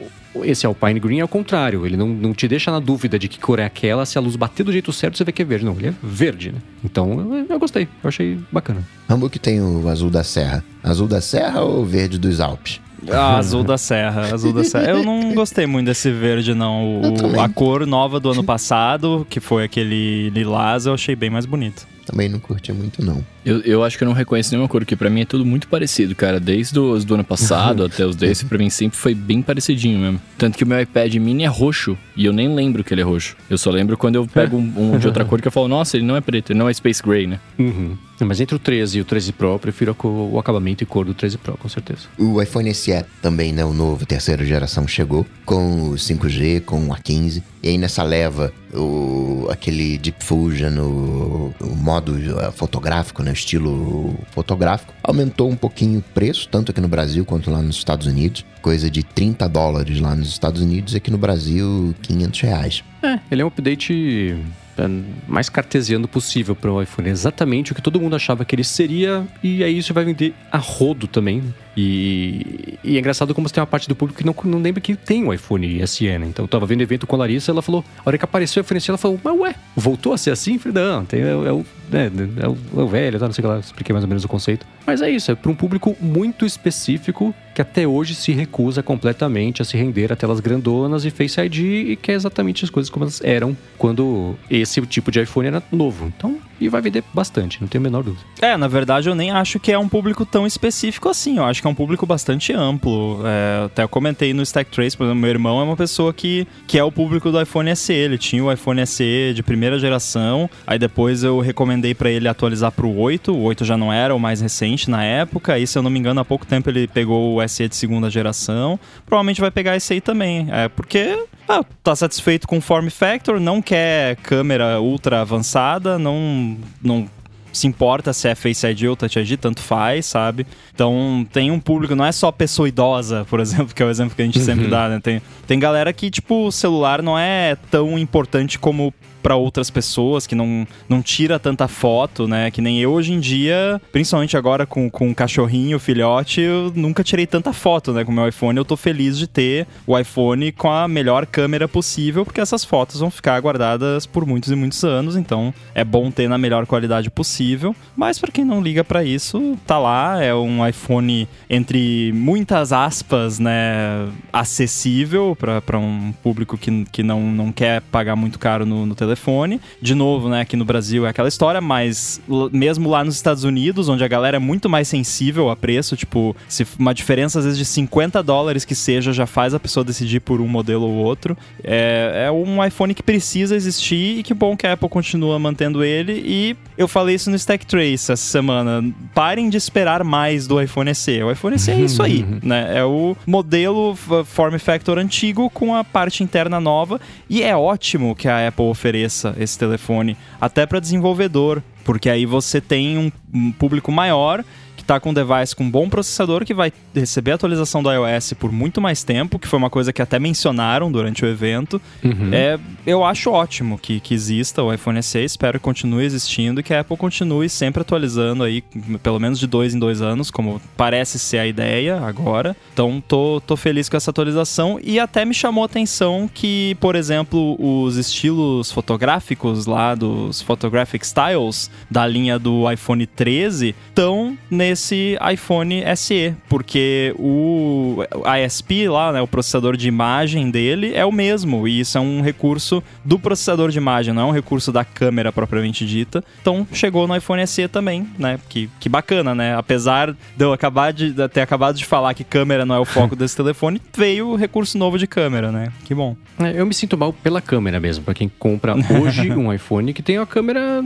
esse 0.44 0.66
Alpine 0.66 0.98
Green 1.00 1.18
é 1.20 1.24
o 1.24 1.28
contrário, 1.28 1.84
ele 1.86 1.96
não, 1.96 2.08
não 2.08 2.32
te 2.34 2.46
deixa 2.48 2.70
na 2.70 2.80
dúvida 2.80 3.18
de 3.18 3.28
que 3.28 3.38
cor 3.38 3.58
é 3.58 3.64
aquela, 3.64 4.04
se 4.06 4.16
a 4.18 4.20
luz 4.20 4.36
bater 4.36 4.62
do 4.64 4.72
jeito 4.72 4.92
certo, 4.92 5.16
você 5.18 5.24
vê 5.24 5.32
que 5.32 5.42
é 5.42 5.44
verde. 5.44 5.64
Não, 5.64 5.74
ele 5.78 5.88
é 5.88 5.94
verde, 6.02 6.52
né? 6.52 6.58
Então, 6.84 7.34
eu, 7.34 7.46
eu 7.48 7.58
gostei, 7.58 7.84
eu 8.02 8.08
achei 8.08 8.38
bacana. 8.52 8.82
Hamburg 9.08 9.38
tem 9.38 9.60
o 9.60 9.88
azul 9.88 10.10
da 10.10 10.22
serra. 10.24 10.64
Azul 10.82 11.08
da 11.08 11.20
serra 11.20 11.60
ou 11.62 11.84
verde 11.84 12.18
dos 12.18 12.40
Alpes? 12.40 12.80
Ah, 13.10 13.36
azul 13.36 13.62
da 13.62 13.76
serra, 13.78 14.32
azul 14.34 14.52
da 14.52 14.64
serra. 14.64 14.88
Eu 14.90 15.04
não 15.04 15.32
gostei 15.34 15.66
muito 15.66 15.86
desse 15.86 16.10
verde, 16.10 16.54
não. 16.54 17.00
O- 17.02 17.40
a 17.40 17.48
cor 17.48 17.86
nova 17.86 18.18
do 18.18 18.30
ano 18.30 18.42
passado, 18.42 19.26
que 19.30 19.38
foi 19.38 19.64
aquele 19.64 20.30
lilás, 20.30 20.86
eu 20.86 20.94
achei 20.94 21.14
bem 21.14 21.30
mais 21.30 21.46
bonito. 21.46 21.86
Também 22.04 22.28
não 22.28 22.38
curti 22.40 22.72
muito, 22.72 23.04
não. 23.04 23.22
Eu, 23.46 23.60
eu 23.60 23.84
acho 23.84 23.96
que 23.96 24.02
eu 24.02 24.06
não 24.08 24.12
reconheço 24.14 24.50
nenhuma 24.50 24.68
cor, 24.68 24.80
porque 24.80 24.96
pra 24.96 25.08
mim 25.08 25.20
é 25.20 25.24
tudo 25.24 25.44
muito 25.46 25.68
parecido, 25.68 26.14
cara. 26.16 26.40
Desde 26.40 26.78
os 26.78 27.04
do 27.04 27.14
ano 27.14 27.22
passado 27.24 27.84
até 27.86 28.04
os 28.04 28.16
desse, 28.16 28.44
pra 28.44 28.58
mim 28.58 28.68
sempre 28.68 28.98
foi 28.98 29.14
bem 29.14 29.40
parecidinho 29.40 29.98
mesmo. 29.98 30.20
Tanto 30.36 30.58
que 30.58 30.64
o 30.64 30.66
meu 30.66 30.80
iPad 30.80 31.14
mini 31.14 31.44
é 31.44 31.46
roxo, 31.46 31.96
e 32.16 32.24
eu 32.26 32.32
nem 32.32 32.52
lembro 32.54 32.82
que 32.82 32.92
ele 32.92 33.00
é 33.02 33.04
roxo. 33.04 33.36
Eu 33.48 33.56
só 33.56 33.70
lembro 33.70 33.96
quando 33.96 34.16
eu 34.16 34.26
pego 34.26 34.56
um, 34.56 34.94
um 34.94 34.98
de 34.98 35.06
outra 35.06 35.24
cor 35.24 35.40
que 35.40 35.46
eu 35.48 35.52
falo, 35.52 35.68
nossa, 35.68 35.96
ele 35.96 36.04
não 36.04 36.16
é 36.16 36.20
preto, 36.20 36.50
ele 36.52 36.58
não 36.58 36.68
é 36.68 36.74
Space 36.74 37.00
Gray, 37.02 37.26
né? 37.28 37.38
Uhum. 37.58 37.96
Mas 38.18 38.40
entre 38.40 38.56
o 38.56 38.58
13 38.58 38.96
e 38.96 39.00
o 39.02 39.04
13 39.04 39.30
Pro, 39.32 39.48
eu 39.52 39.58
prefiro 39.58 39.90
a 39.90 39.94
cor- 39.94 40.10
o 40.32 40.38
acabamento 40.38 40.82
e 40.82 40.86
cor 40.86 41.04
do 41.04 41.12
13 41.12 41.36
Pro, 41.36 41.54
com 41.58 41.68
certeza. 41.68 42.00
O 42.18 42.40
iPhone 42.40 42.72
SE 42.74 43.04
também, 43.20 43.52
né? 43.52 43.62
O 43.62 43.74
novo, 43.74 44.06
terceira 44.06 44.42
geração, 44.42 44.88
chegou 44.88 45.26
com 45.44 45.90
o 45.90 45.94
5G, 45.96 46.62
com 46.62 46.86
o 46.86 46.94
A15. 46.94 47.42
E 47.62 47.68
aí 47.68 47.76
nessa 47.76 48.02
leva, 48.02 48.54
o, 48.72 49.46
aquele 49.50 49.98
Deep 49.98 50.24
Fusion, 50.24 50.78
o, 50.78 51.54
o 51.60 51.76
modo 51.76 52.14
fotográfico, 52.54 53.22
né? 53.22 53.34
Estilo 53.36 54.14
fotográfico, 54.30 54.92
aumentou 55.02 55.50
um 55.50 55.56
pouquinho 55.56 56.00
o 56.00 56.02
preço, 56.02 56.48
tanto 56.48 56.70
aqui 56.70 56.80
no 56.80 56.88
Brasil 56.88 57.24
quanto 57.24 57.50
lá 57.50 57.62
nos 57.62 57.76
Estados 57.76 58.06
Unidos. 58.06 58.44
Coisa 58.60 58.90
de 58.90 59.02
30 59.02 59.48
dólares 59.48 60.00
lá 60.00 60.14
nos 60.14 60.28
Estados 60.28 60.60
Unidos 60.60 60.94
e 60.94 60.96
aqui 60.96 61.10
no 61.10 61.18
Brasil 61.18 61.94
500 62.02 62.40
reais. 62.40 62.84
É, 63.02 63.20
ele 63.30 63.42
é 63.42 63.44
um 63.44 63.48
update 63.48 64.36
é, 64.78 64.88
mais 65.26 65.48
cartesiano 65.48 66.06
possível 66.06 66.54
para 66.54 66.70
o 66.70 66.82
iPhone. 66.82 67.08
Exatamente 67.08 67.72
o 67.72 67.74
que 67.74 67.80
todo 67.80 68.00
mundo 68.00 68.14
achava 68.14 68.44
que 68.44 68.54
ele 68.54 68.64
seria, 68.64 69.26
e 69.42 69.64
aí 69.64 69.78
isso 69.78 69.94
vai 69.94 70.04
vender 70.04 70.34
a 70.50 70.58
rodo 70.58 71.06
também. 71.06 71.42
E, 71.76 72.78
e 72.82 72.96
é 72.96 72.98
engraçado 72.98 73.34
como 73.34 73.48
tem 73.48 73.60
uma 73.60 73.66
parte 73.66 73.88
do 73.88 73.94
público 73.94 74.18
que 74.18 74.26
não, 74.26 74.34
não 74.44 74.60
lembra 74.60 74.80
que 74.80 74.94
tem 74.94 75.24
o 75.24 75.32
iPhone 75.32 75.86
SE, 75.86 76.06
né? 76.18 76.26
Então 76.26 76.44
eu 76.44 76.48
tava 76.48 76.66
vendo 76.66 76.82
evento 76.82 77.06
com 77.06 77.16
a 77.16 77.20
Larissa, 77.20 77.52
ela 77.52 77.62
falou, 77.62 77.84
a 77.98 78.08
hora 78.08 78.18
que 78.18 78.24
apareceu 78.24 78.62
o 78.62 78.64
iPhone 78.64 78.80
SE, 78.80 78.90
ela 78.90 78.98
falou, 78.98 79.20
mas 79.22 79.38
ué, 79.38 79.54
voltou 79.74 80.12
a 80.12 80.18
ser 80.18 80.30
assim? 80.30 80.54
Eu 80.54 80.60
falei, 80.60 80.82
não, 80.82 81.04
tem, 81.04 81.20
é, 81.20 81.30
é 81.30 81.52
o 81.52 81.64
né, 81.90 82.10
é 82.40 82.48
o, 82.48 82.56
é 82.76 82.82
o 82.82 82.88
velho, 82.88 83.18
tá, 83.18 83.26
não 83.26 83.32
sei 83.32 83.44
o 83.44 83.48
que 83.48 83.54
lá, 83.54 83.58
expliquei 83.60 83.92
mais 83.92 84.04
ou 84.04 84.08
menos 84.08 84.24
o 84.24 84.28
conceito. 84.28 84.66
Mas 84.86 85.02
é 85.02 85.10
isso, 85.10 85.30
é 85.30 85.34
para 85.34 85.50
um 85.50 85.54
público 85.54 85.96
muito 86.00 86.46
específico 86.46 87.34
que 87.54 87.62
até 87.62 87.86
hoje 87.86 88.14
se 88.14 88.32
recusa 88.32 88.82
completamente 88.82 89.62
a 89.62 89.64
se 89.64 89.76
render 89.76 90.12
a 90.12 90.16
telas 90.16 90.40
grandonas 90.40 91.04
e 91.04 91.10
Face 91.10 91.40
ID 91.40 91.58
e 91.90 91.96
quer 91.96 92.12
exatamente 92.12 92.64
as 92.64 92.70
coisas 92.70 92.90
como 92.90 93.04
elas 93.04 93.20
eram 93.24 93.56
quando 93.78 94.36
esse 94.50 94.80
tipo 94.82 95.10
de 95.10 95.22
iPhone 95.22 95.48
era 95.48 95.62
novo. 95.72 96.12
Então, 96.14 96.38
e 96.60 96.68
vai 96.68 96.80
vender 96.80 97.04
bastante, 97.12 97.60
não 97.60 97.68
tenho 97.68 97.82
a 97.82 97.86
menor 97.86 98.02
dúvida. 98.02 98.24
É, 98.40 98.56
na 98.56 98.68
verdade 98.68 99.08
eu 99.08 99.14
nem 99.14 99.30
acho 99.30 99.58
que 99.58 99.72
é 99.72 99.78
um 99.78 99.88
público 99.88 100.24
tão 100.24 100.46
específico 100.46 101.08
assim. 101.08 101.38
Eu 101.38 101.44
acho 101.44 101.60
que 101.60 101.66
é 101.66 101.70
um 101.70 101.74
público 101.74 102.06
bastante 102.06 102.52
amplo. 102.52 103.20
É, 103.24 103.64
até 103.66 103.82
eu 103.82 103.88
comentei 103.88 104.32
no 104.32 104.42
Stack 104.42 104.70
Trace, 104.70 104.96
por 104.96 105.04
exemplo, 105.04 105.20
meu 105.20 105.30
irmão 105.30 105.60
é 105.60 105.64
uma 105.64 105.76
pessoa 105.76 106.12
que, 106.12 106.46
que 106.66 106.78
é 106.78 106.84
o 106.84 106.92
público 106.92 107.30
do 107.30 107.40
iPhone 107.40 107.74
SE. 107.74 107.92
Ele 107.92 108.18
tinha 108.18 108.42
o 108.42 108.52
iPhone 108.52 108.84
SE 108.86 109.32
de 109.34 109.42
primeira 109.42 109.78
geração, 109.78 110.48
aí 110.66 110.78
depois 110.78 111.22
eu 111.22 111.40
recomendei 111.40 111.94
para 111.94 112.10
ele 112.10 112.28
atualizar 112.28 112.72
pro 112.72 112.94
8. 112.94 113.32
O 113.32 113.42
8 113.42 113.64
já 113.64 113.76
não 113.76 113.92
era 113.92 114.14
o 114.14 114.20
mais 114.20 114.40
recente 114.40 114.90
na 114.90 115.04
época. 115.04 115.54
Aí, 115.54 115.66
se 115.66 115.78
eu 115.78 115.82
não 115.82 115.90
me 115.90 115.98
engano, 115.98 116.20
há 116.20 116.24
pouco 116.24 116.46
tempo 116.46 116.70
ele 116.70 116.86
pegou 116.86 117.36
o 117.36 117.48
SE 117.48 117.68
de 117.68 117.76
segunda 117.76 118.10
geração. 118.10 118.78
Provavelmente 119.04 119.40
vai 119.40 119.50
pegar 119.50 119.76
esse 119.76 119.92
aí 119.92 120.00
também. 120.00 120.48
É 120.50 120.68
porque 120.68 121.18
ah, 121.48 121.64
tá 121.82 121.94
satisfeito 121.94 122.46
com 122.46 122.58
o 122.58 122.60
form 122.60 122.88
factor, 122.88 123.38
não 123.38 123.62
quer 123.62 124.16
câmera 124.16 124.80
ultra 124.80 125.20
avançada, 125.20 125.98
não, 125.98 126.56
não 126.82 127.08
se 127.56 127.66
importa 127.66 128.12
se 128.12 128.28
é 128.28 128.34
Face 128.34 128.66
ID 128.66 128.84
ou 128.84 128.96
Touch 128.96 129.18
ID, 129.18 129.38
tanto 129.38 129.60
faz, 129.60 130.06
sabe? 130.06 130.46
Então 130.74 131.26
tem 131.32 131.50
um 131.50 131.58
público, 131.58 131.94
não 131.94 132.04
é 132.04 132.12
só 132.12 132.30
pessoa 132.30 132.68
idosa, 132.68 133.26
por 133.28 133.38
exemplo, 133.40 133.74
que 133.74 133.82
é 133.82 133.86
o 133.86 133.90
exemplo 133.90 134.14
que 134.14 134.22
a 134.22 134.24
gente 134.24 134.40
sempre 134.40 134.68
dá, 134.68 134.88
né? 134.88 135.00
Tem, 135.02 135.22
tem 135.46 135.58
galera 135.58 135.92
que, 135.92 136.10
tipo, 136.10 136.46
o 136.46 136.52
celular 136.52 137.02
não 137.02 137.18
é 137.18 137.56
tão 137.70 137.98
importante 137.98 138.58
como 138.58 138.92
para 139.26 139.34
outras 139.34 139.70
pessoas, 139.70 140.24
que 140.24 140.36
não, 140.36 140.64
não 140.88 141.02
tira 141.02 141.36
tanta 141.36 141.66
foto, 141.66 142.28
né? 142.28 142.48
Que 142.48 142.60
nem 142.60 142.78
eu 142.80 142.92
hoje 142.92 143.12
em 143.12 143.18
dia, 143.18 143.82
principalmente 143.90 144.36
agora 144.36 144.64
com, 144.64 144.88
com 144.88 145.10
o 145.10 145.14
cachorrinho, 145.16 145.80
filhote, 145.80 146.40
eu 146.40 146.72
nunca 146.76 147.02
tirei 147.02 147.26
tanta 147.26 147.52
foto, 147.52 147.92
né? 147.92 148.04
Com 148.04 148.12
meu 148.12 148.28
iPhone, 148.28 148.56
eu 148.56 148.64
tô 148.64 148.76
feliz 148.76 149.18
de 149.18 149.26
ter 149.26 149.66
o 149.84 149.98
iPhone 149.98 150.52
com 150.52 150.70
a 150.70 150.86
melhor 150.86 151.26
câmera 151.26 151.66
possível, 151.66 152.24
porque 152.24 152.40
essas 152.40 152.64
fotos 152.64 153.00
vão 153.00 153.10
ficar 153.10 153.40
guardadas 153.40 154.06
por 154.06 154.24
muitos 154.24 154.52
e 154.52 154.54
muitos 154.54 154.84
anos, 154.84 155.16
então 155.16 155.52
é 155.74 155.82
bom 155.82 156.08
ter 156.08 156.28
na 156.28 156.38
melhor 156.38 156.64
qualidade 156.64 157.10
possível. 157.10 157.74
Mas 157.96 158.20
para 158.20 158.30
quem 158.30 158.44
não 158.44 158.62
liga 158.62 158.84
para 158.84 159.02
isso, 159.02 159.58
tá 159.66 159.76
lá, 159.76 160.22
é 160.22 160.32
um 160.32 160.64
iPhone 160.64 161.28
entre 161.50 162.12
muitas 162.12 162.72
aspas, 162.72 163.40
né, 163.40 164.08
acessível 164.32 165.36
para 165.36 165.78
um 165.80 166.14
público 166.22 166.56
que, 166.56 166.84
que 166.92 167.02
não, 167.02 167.22
não 167.22 167.50
quer 167.50 167.80
pagar 167.80 168.14
muito 168.14 168.38
caro 168.38 168.64
no, 168.64 168.86
no 168.86 168.94
telefone 168.94 169.15
telefone. 169.16 169.60
De 169.80 169.94
novo, 169.94 170.28
né, 170.28 170.42
aqui 170.42 170.56
no 170.56 170.64
Brasil 170.64 171.06
é 171.06 171.08
aquela 171.08 171.28
história, 171.28 171.60
mas 171.60 172.20
mesmo 172.52 172.88
lá 172.90 173.02
nos 173.02 173.16
Estados 173.16 173.44
Unidos, 173.44 173.88
onde 173.88 174.04
a 174.04 174.08
galera 174.08 174.36
é 174.36 174.40
muito 174.40 174.68
mais 174.68 174.86
sensível 174.86 175.50
a 175.50 175.56
preço, 175.56 175.96
tipo, 175.96 176.36
se 176.48 176.66
uma 176.78 176.94
diferença 176.94 177.38
às 177.38 177.44
vezes 177.44 177.58
de 177.58 177.64
50 177.64 178.22
dólares 178.22 178.64
que 178.64 178.74
seja 178.74 179.12
já 179.12 179.26
faz 179.26 179.54
a 179.54 179.60
pessoa 179.60 179.82
decidir 179.82 180.20
por 180.20 180.40
um 180.40 180.46
modelo 180.46 180.86
ou 180.86 180.94
outro. 180.94 181.36
É, 181.64 182.26
é 182.26 182.30
um 182.30 182.64
iPhone 182.64 182.94
que 182.94 183.02
precisa 183.02 183.56
existir 183.56 184.18
e 184.18 184.22
que 184.22 184.34
bom 184.34 184.56
que 184.56 184.66
a 184.66 184.74
Apple 184.74 184.88
continua 184.88 185.38
mantendo 185.38 185.82
ele. 185.82 186.22
E 186.24 186.56
eu 186.76 186.86
falei 186.86 187.14
isso 187.14 187.30
no 187.30 187.36
Stack 187.36 187.64
Trace 187.66 187.94
essa 188.12 188.16
semana. 188.16 188.84
Parem 189.14 189.48
de 189.48 189.56
esperar 189.56 190.04
mais 190.04 190.46
do 190.46 190.60
iPhone 190.60 190.94
SE. 190.94 191.22
O 191.22 191.30
iPhone 191.30 191.58
SE 191.58 191.70
é 191.70 191.80
isso 191.80 192.02
aí, 192.02 192.24
né? 192.42 192.78
É 192.78 192.84
o 192.84 193.16
modelo 193.26 193.96
form 194.24 194.58
factor 194.58 194.98
antigo 194.98 195.48
com 195.50 195.74
a 195.74 195.82
parte 195.82 196.22
interna 196.22 196.60
nova 196.60 197.00
e 197.28 197.42
é 197.42 197.56
ótimo 197.56 198.14
que 198.14 198.28
a 198.28 198.48
Apple 198.48 198.66
ofereça 198.66 199.05
ofereça 199.06 199.34
esse 199.38 199.58
telefone 199.58 200.16
até 200.40 200.66
para 200.66 200.80
desenvolvedor, 200.80 201.62
porque 201.84 202.10
aí 202.10 202.26
você 202.26 202.60
tem 202.60 202.98
um, 202.98 203.12
um 203.32 203.52
público 203.52 203.90
maior 203.90 204.44
tá 204.86 205.00
com 205.00 205.10
um 205.10 205.14
device 205.14 205.54
com 205.54 205.64
um 205.64 205.70
bom 205.70 205.88
processador 205.88 206.44
que 206.44 206.54
vai 206.54 206.72
receber 206.94 207.32
a 207.32 207.34
atualização 207.34 207.82
do 207.82 207.92
iOS 207.92 208.34
por 208.34 208.52
muito 208.52 208.80
mais 208.80 209.02
tempo, 209.02 209.38
que 209.38 209.48
foi 209.48 209.58
uma 209.58 209.68
coisa 209.68 209.92
que 209.92 210.00
até 210.00 210.18
mencionaram 210.18 210.90
durante 210.90 211.24
o 211.24 211.28
evento. 211.28 211.80
Uhum. 212.04 212.30
É, 212.32 212.58
eu 212.86 213.04
acho 213.04 213.30
ótimo 213.30 213.78
que, 213.78 214.00
que 214.00 214.14
exista 214.14 214.62
o 214.62 214.72
iPhone 214.72 215.02
SE, 215.02 215.22
espero 215.24 215.58
que 215.58 215.64
continue 215.64 216.04
existindo 216.04 216.60
e 216.60 216.62
que 216.62 216.72
a 216.72 216.80
Apple 216.80 216.96
continue 216.96 217.48
sempre 217.48 217.82
atualizando 217.82 218.44
aí, 218.44 218.62
pelo 219.02 219.18
menos 219.18 219.38
de 219.38 219.46
dois 219.46 219.74
em 219.74 219.78
dois 219.78 220.00
anos, 220.00 220.30
como 220.30 220.60
parece 220.76 221.18
ser 221.18 221.38
a 221.38 221.46
ideia 221.46 222.00
agora. 222.00 222.56
Então 222.72 223.02
tô, 223.06 223.42
tô 223.44 223.56
feliz 223.56 223.88
com 223.88 223.96
essa 223.96 224.10
atualização 224.10 224.78
e 224.82 225.00
até 225.00 225.24
me 225.24 225.34
chamou 225.34 225.62
a 225.62 225.66
atenção 225.66 226.30
que, 226.32 226.76
por 226.80 226.94
exemplo, 226.94 227.56
os 227.58 227.96
estilos 227.96 228.70
fotográficos 228.70 229.66
lá 229.66 229.94
dos 229.94 230.40
Photographic 230.42 231.04
Styles 231.04 231.70
da 231.90 232.06
linha 232.06 232.38
do 232.38 232.70
iPhone 232.70 233.06
13 233.06 233.74
estão 233.88 234.38
nesse 234.50 234.75
esse 234.76 235.18
iPhone 235.32 235.82
SE, 235.96 236.34
porque 236.48 237.14
o 237.18 238.04
ISP 238.44 238.88
lá, 238.88 239.10
né, 239.10 239.20
o 239.20 239.26
processador 239.26 239.76
de 239.76 239.88
imagem 239.88 240.50
dele 240.50 240.92
é 240.94 241.04
o 241.04 241.10
mesmo, 241.10 241.66
e 241.66 241.80
isso 241.80 241.96
é 241.96 242.00
um 242.00 242.20
recurso 242.20 242.82
do 243.04 243.18
processador 243.18 243.70
de 243.70 243.78
imagem, 243.78 244.12
não 244.14 244.22
é 244.22 244.24
um 244.26 244.30
recurso 244.30 244.70
da 244.70 244.84
câmera 244.84 245.32
propriamente 245.32 245.86
dita. 245.86 246.22
Então 246.40 246.66
chegou 246.72 247.08
no 247.08 247.16
iPhone 247.16 247.44
SE 247.46 247.66
também, 247.68 248.06
né? 248.18 248.38
Que, 248.48 248.70
que 248.78 248.88
bacana, 248.88 249.34
né? 249.34 249.56
Apesar 249.56 250.12
de 250.12 250.44
eu 250.44 250.52
acabar 250.52 250.92
de, 250.92 251.12
de 251.12 251.28
ter 251.28 251.40
acabado 251.40 251.76
de 251.76 251.84
falar 251.84 252.12
que 252.14 252.22
câmera 252.22 252.66
não 252.66 252.74
é 252.74 252.78
o 252.78 252.84
foco 252.84 253.16
desse 253.16 253.34
telefone, 253.34 253.80
veio 253.96 254.28
o 254.28 254.36
recurso 254.36 254.76
novo 254.76 254.98
de 254.98 255.06
câmera, 255.06 255.50
né? 255.50 255.72
Que 255.84 255.94
bom. 255.94 256.16
É, 256.38 256.60
eu 256.60 256.66
me 256.66 256.74
sinto 256.74 256.98
mal 256.98 257.12
pela 257.12 257.40
câmera 257.40 257.80
mesmo, 257.80 258.04
para 258.04 258.14
quem 258.14 258.28
compra 258.28 258.74
hoje 259.00 259.32
um 259.34 259.52
iPhone 259.52 259.92
que 259.92 260.02
tem 260.02 260.18
a 260.18 260.26
câmera 260.26 260.84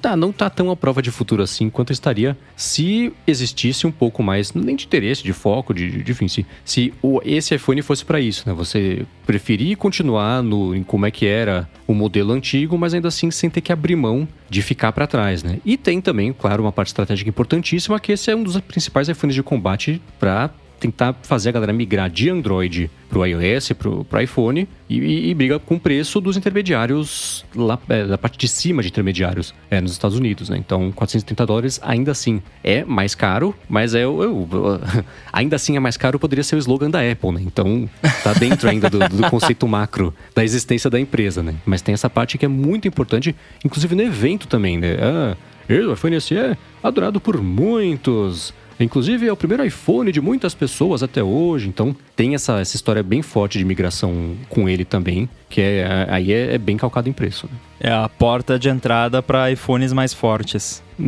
tá, 0.00 0.16
não 0.16 0.32
tá 0.32 0.48
tão 0.48 0.70
à 0.70 0.76
prova 0.76 1.02
de 1.02 1.10
futuro 1.10 1.42
assim 1.42 1.68
quanto 1.68 1.92
estaria 1.92 2.36
se 2.54 3.12
existisse 3.26 3.86
um 3.86 3.92
pouco 3.92 4.22
mais, 4.22 4.52
nem 4.52 4.76
de 4.76 4.86
interesse, 4.86 5.22
de 5.22 5.32
foco, 5.32 5.74
de, 5.74 6.02
de 6.02 6.12
enfim, 6.12 6.28
se, 6.28 6.46
se 6.64 6.92
o, 7.02 7.20
esse 7.24 7.54
iPhone 7.54 7.80
fosse 7.82 8.04
para 8.04 8.20
isso, 8.20 8.48
né? 8.48 8.54
Você 8.54 9.04
preferir 9.26 9.76
continuar 9.76 10.42
no, 10.42 10.74
em 10.74 10.82
como 10.82 11.06
é 11.06 11.10
que 11.10 11.26
era 11.26 11.68
o 11.86 11.94
modelo 11.94 12.32
antigo, 12.32 12.78
mas 12.78 12.94
ainda 12.94 13.08
assim 13.08 13.30
sem 13.30 13.50
ter 13.50 13.60
que 13.60 13.72
abrir 13.72 13.96
mão 13.96 14.28
de 14.48 14.62
ficar 14.62 14.92
para 14.92 15.06
trás, 15.06 15.42
né? 15.42 15.58
E 15.64 15.76
tem 15.76 16.00
também, 16.00 16.32
claro, 16.32 16.62
uma 16.62 16.72
parte 16.72 16.88
estratégica 16.88 17.28
importantíssima, 17.28 17.98
que 17.98 18.12
esse 18.12 18.30
é 18.30 18.36
um 18.36 18.42
dos 18.42 18.58
principais 18.60 19.08
iPhones 19.08 19.34
de 19.34 19.42
combate 19.42 20.00
para 20.18 20.50
tentar 20.78 21.14
fazer 21.22 21.50
a 21.50 21.52
galera 21.52 21.72
migrar 21.72 22.10
de 22.10 22.30
Android 22.30 22.90
para 23.08 23.18
o 23.18 23.24
iOS, 23.24 23.72
para 23.72 24.18
o 24.18 24.20
iPhone, 24.20 24.68
e, 24.88 25.30
e, 25.30 25.34
briga 25.34 25.58
com 25.58 25.76
o 25.76 25.80
preço 25.80 26.20
dos 26.20 26.36
intermediários 26.36 27.44
lá, 27.54 27.78
é, 27.88 28.04
da 28.04 28.18
parte 28.18 28.36
de 28.36 28.48
cima 28.48 28.82
de 28.82 28.88
intermediários 28.88 29.54
é, 29.70 29.80
nos 29.80 29.92
Estados 29.92 30.16
Unidos, 30.16 30.48
né? 30.48 30.56
Então, 30.58 30.92
430 30.92 31.46
dólares 31.46 31.80
ainda 31.82 32.12
assim 32.12 32.42
é 32.62 32.84
mais 32.84 33.14
caro, 33.14 33.54
mas 33.68 33.94
é 33.94 34.04
eu, 34.04 34.48
ainda 35.32 35.56
assim 35.56 35.76
é 35.76 35.80
mais 35.80 35.96
caro 35.96 36.18
poderia 36.18 36.44
ser 36.44 36.56
o 36.56 36.58
slogan 36.58 36.90
da 36.90 37.00
Apple, 37.00 37.32
né? 37.32 37.42
Então, 37.44 37.88
tá 38.22 38.32
dentro 38.34 38.68
ainda 38.68 38.90
do, 38.90 38.98
do 38.98 39.30
conceito 39.30 39.66
macro 39.66 40.14
da 40.34 40.44
existência 40.44 40.90
da 40.90 40.98
empresa, 40.98 41.42
né? 41.42 41.54
Mas 41.64 41.82
tem 41.82 41.92
essa 41.92 42.10
parte 42.10 42.36
que 42.36 42.44
é 42.44 42.48
muito 42.48 42.86
importante, 42.88 43.34
inclusive 43.64 43.94
no 43.94 44.02
evento 44.02 44.46
também, 44.46 44.78
né? 44.78 44.96
Ah, 45.00 45.36
o 45.68 45.92
iPhone 45.92 46.20
SE 46.20 46.36
é 46.36 46.56
adorado 46.82 47.20
por 47.20 47.40
muitos 47.42 48.54
Inclusive, 48.78 49.26
é 49.26 49.32
o 49.32 49.36
primeiro 49.36 49.64
iPhone 49.64 50.12
de 50.12 50.20
muitas 50.20 50.54
pessoas 50.54 51.02
até 51.02 51.22
hoje, 51.22 51.68
então 51.68 51.96
tem 52.14 52.34
essa, 52.34 52.60
essa 52.60 52.76
história 52.76 53.02
bem 53.02 53.22
forte 53.22 53.58
de 53.58 53.64
migração 53.64 54.36
com 54.48 54.68
ele 54.68 54.84
também, 54.84 55.28
que 55.48 55.60
é, 55.60 56.06
aí 56.08 56.32
é, 56.32 56.54
é 56.54 56.58
bem 56.58 56.76
calcado 56.76 57.08
em 57.08 57.12
preço. 57.12 57.46
Né? 57.46 57.52
É 57.80 57.92
a 57.92 58.08
porta 58.08 58.58
de 58.58 58.68
entrada 58.68 59.22
para 59.22 59.50
iPhones 59.50 59.92
mais 59.92 60.12
fortes. 60.12 60.82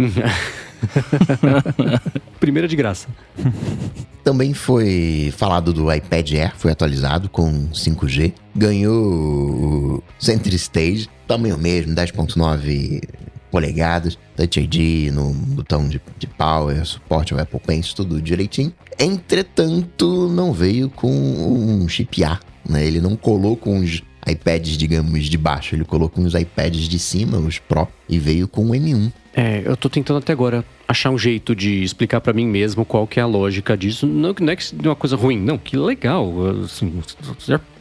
Primeira 2.41 2.69
de 2.69 2.77
graça. 2.77 3.09
Também 4.25 4.55
foi 4.55 5.33
falado 5.37 5.73
do 5.73 5.93
iPad 5.93 6.33
Air, 6.33 6.53
foi 6.57 6.71
atualizado 6.71 7.29
com 7.29 7.69
5G. 7.71 8.33
Ganhou 8.55 8.95
o 8.95 10.03
Center 10.19 10.55
Stage, 10.55 11.09
tamanho 11.27 11.59
mesmo, 11.59 11.95
10.9 11.95 13.01
polegadas, 13.51 14.19
Touch 14.37 14.61
ID, 14.61 15.13
no 15.13 15.33
botão 15.33 15.89
de, 15.89 16.01
de 16.19 16.27
power, 16.27 16.85
suporte 16.85 17.33
ao 17.33 17.41
Apple 17.41 17.61
Pencil, 17.61 17.97
tudo 17.97 18.23
direitinho. 18.23 18.73
Entretanto, 18.99 20.29
não 20.29 20.53
veio 20.53 20.91
com 20.91 21.11
um 21.11 21.89
chip 21.89 22.23
A, 22.25 22.39
né? 22.69 22.87
Ele 22.87 23.01
não 23.01 23.17
colou 23.17 23.57
com 23.57 23.79
os 23.79 24.03
iPads, 24.27 24.77
digamos, 24.77 25.27
de 25.27 25.39
baixo, 25.39 25.75
ele 25.75 25.85
colocou 25.85 26.23
uns 26.23 26.35
iPads 26.35 26.89
de 26.89 26.99
cima, 26.99 27.39
os 27.39 27.59
Pro, 27.59 27.89
e 28.09 28.19
veio 28.19 28.47
com 28.47 28.67
o 28.67 28.71
M1. 28.71 29.13
É, 29.39 29.63
eu 29.65 29.77
tô 29.77 29.89
tentando 29.89 30.19
até 30.19 30.33
agora 30.33 30.65
achar 30.89 31.11
um 31.11 31.19
jeito 31.19 31.55
de 31.55 31.85
explicar 31.85 32.21
para 32.21 32.33
mim 32.33 32.45
mesmo 32.45 32.85
qual 32.85 33.07
que 33.07 33.21
é 33.21 33.23
a 33.23 33.27
lógica 33.27 33.77
disso. 33.77 34.05
Não, 34.05 34.35
não 34.41 34.53
é 34.53 34.57
que 34.57 34.65
é 34.83 34.89
uma 34.89 34.97
coisa 34.97 35.15
ruim, 35.15 35.39
não, 35.39 35.57
que 35.57 35.77
legal. 35.77 36.29
Assim, 36.65 37.01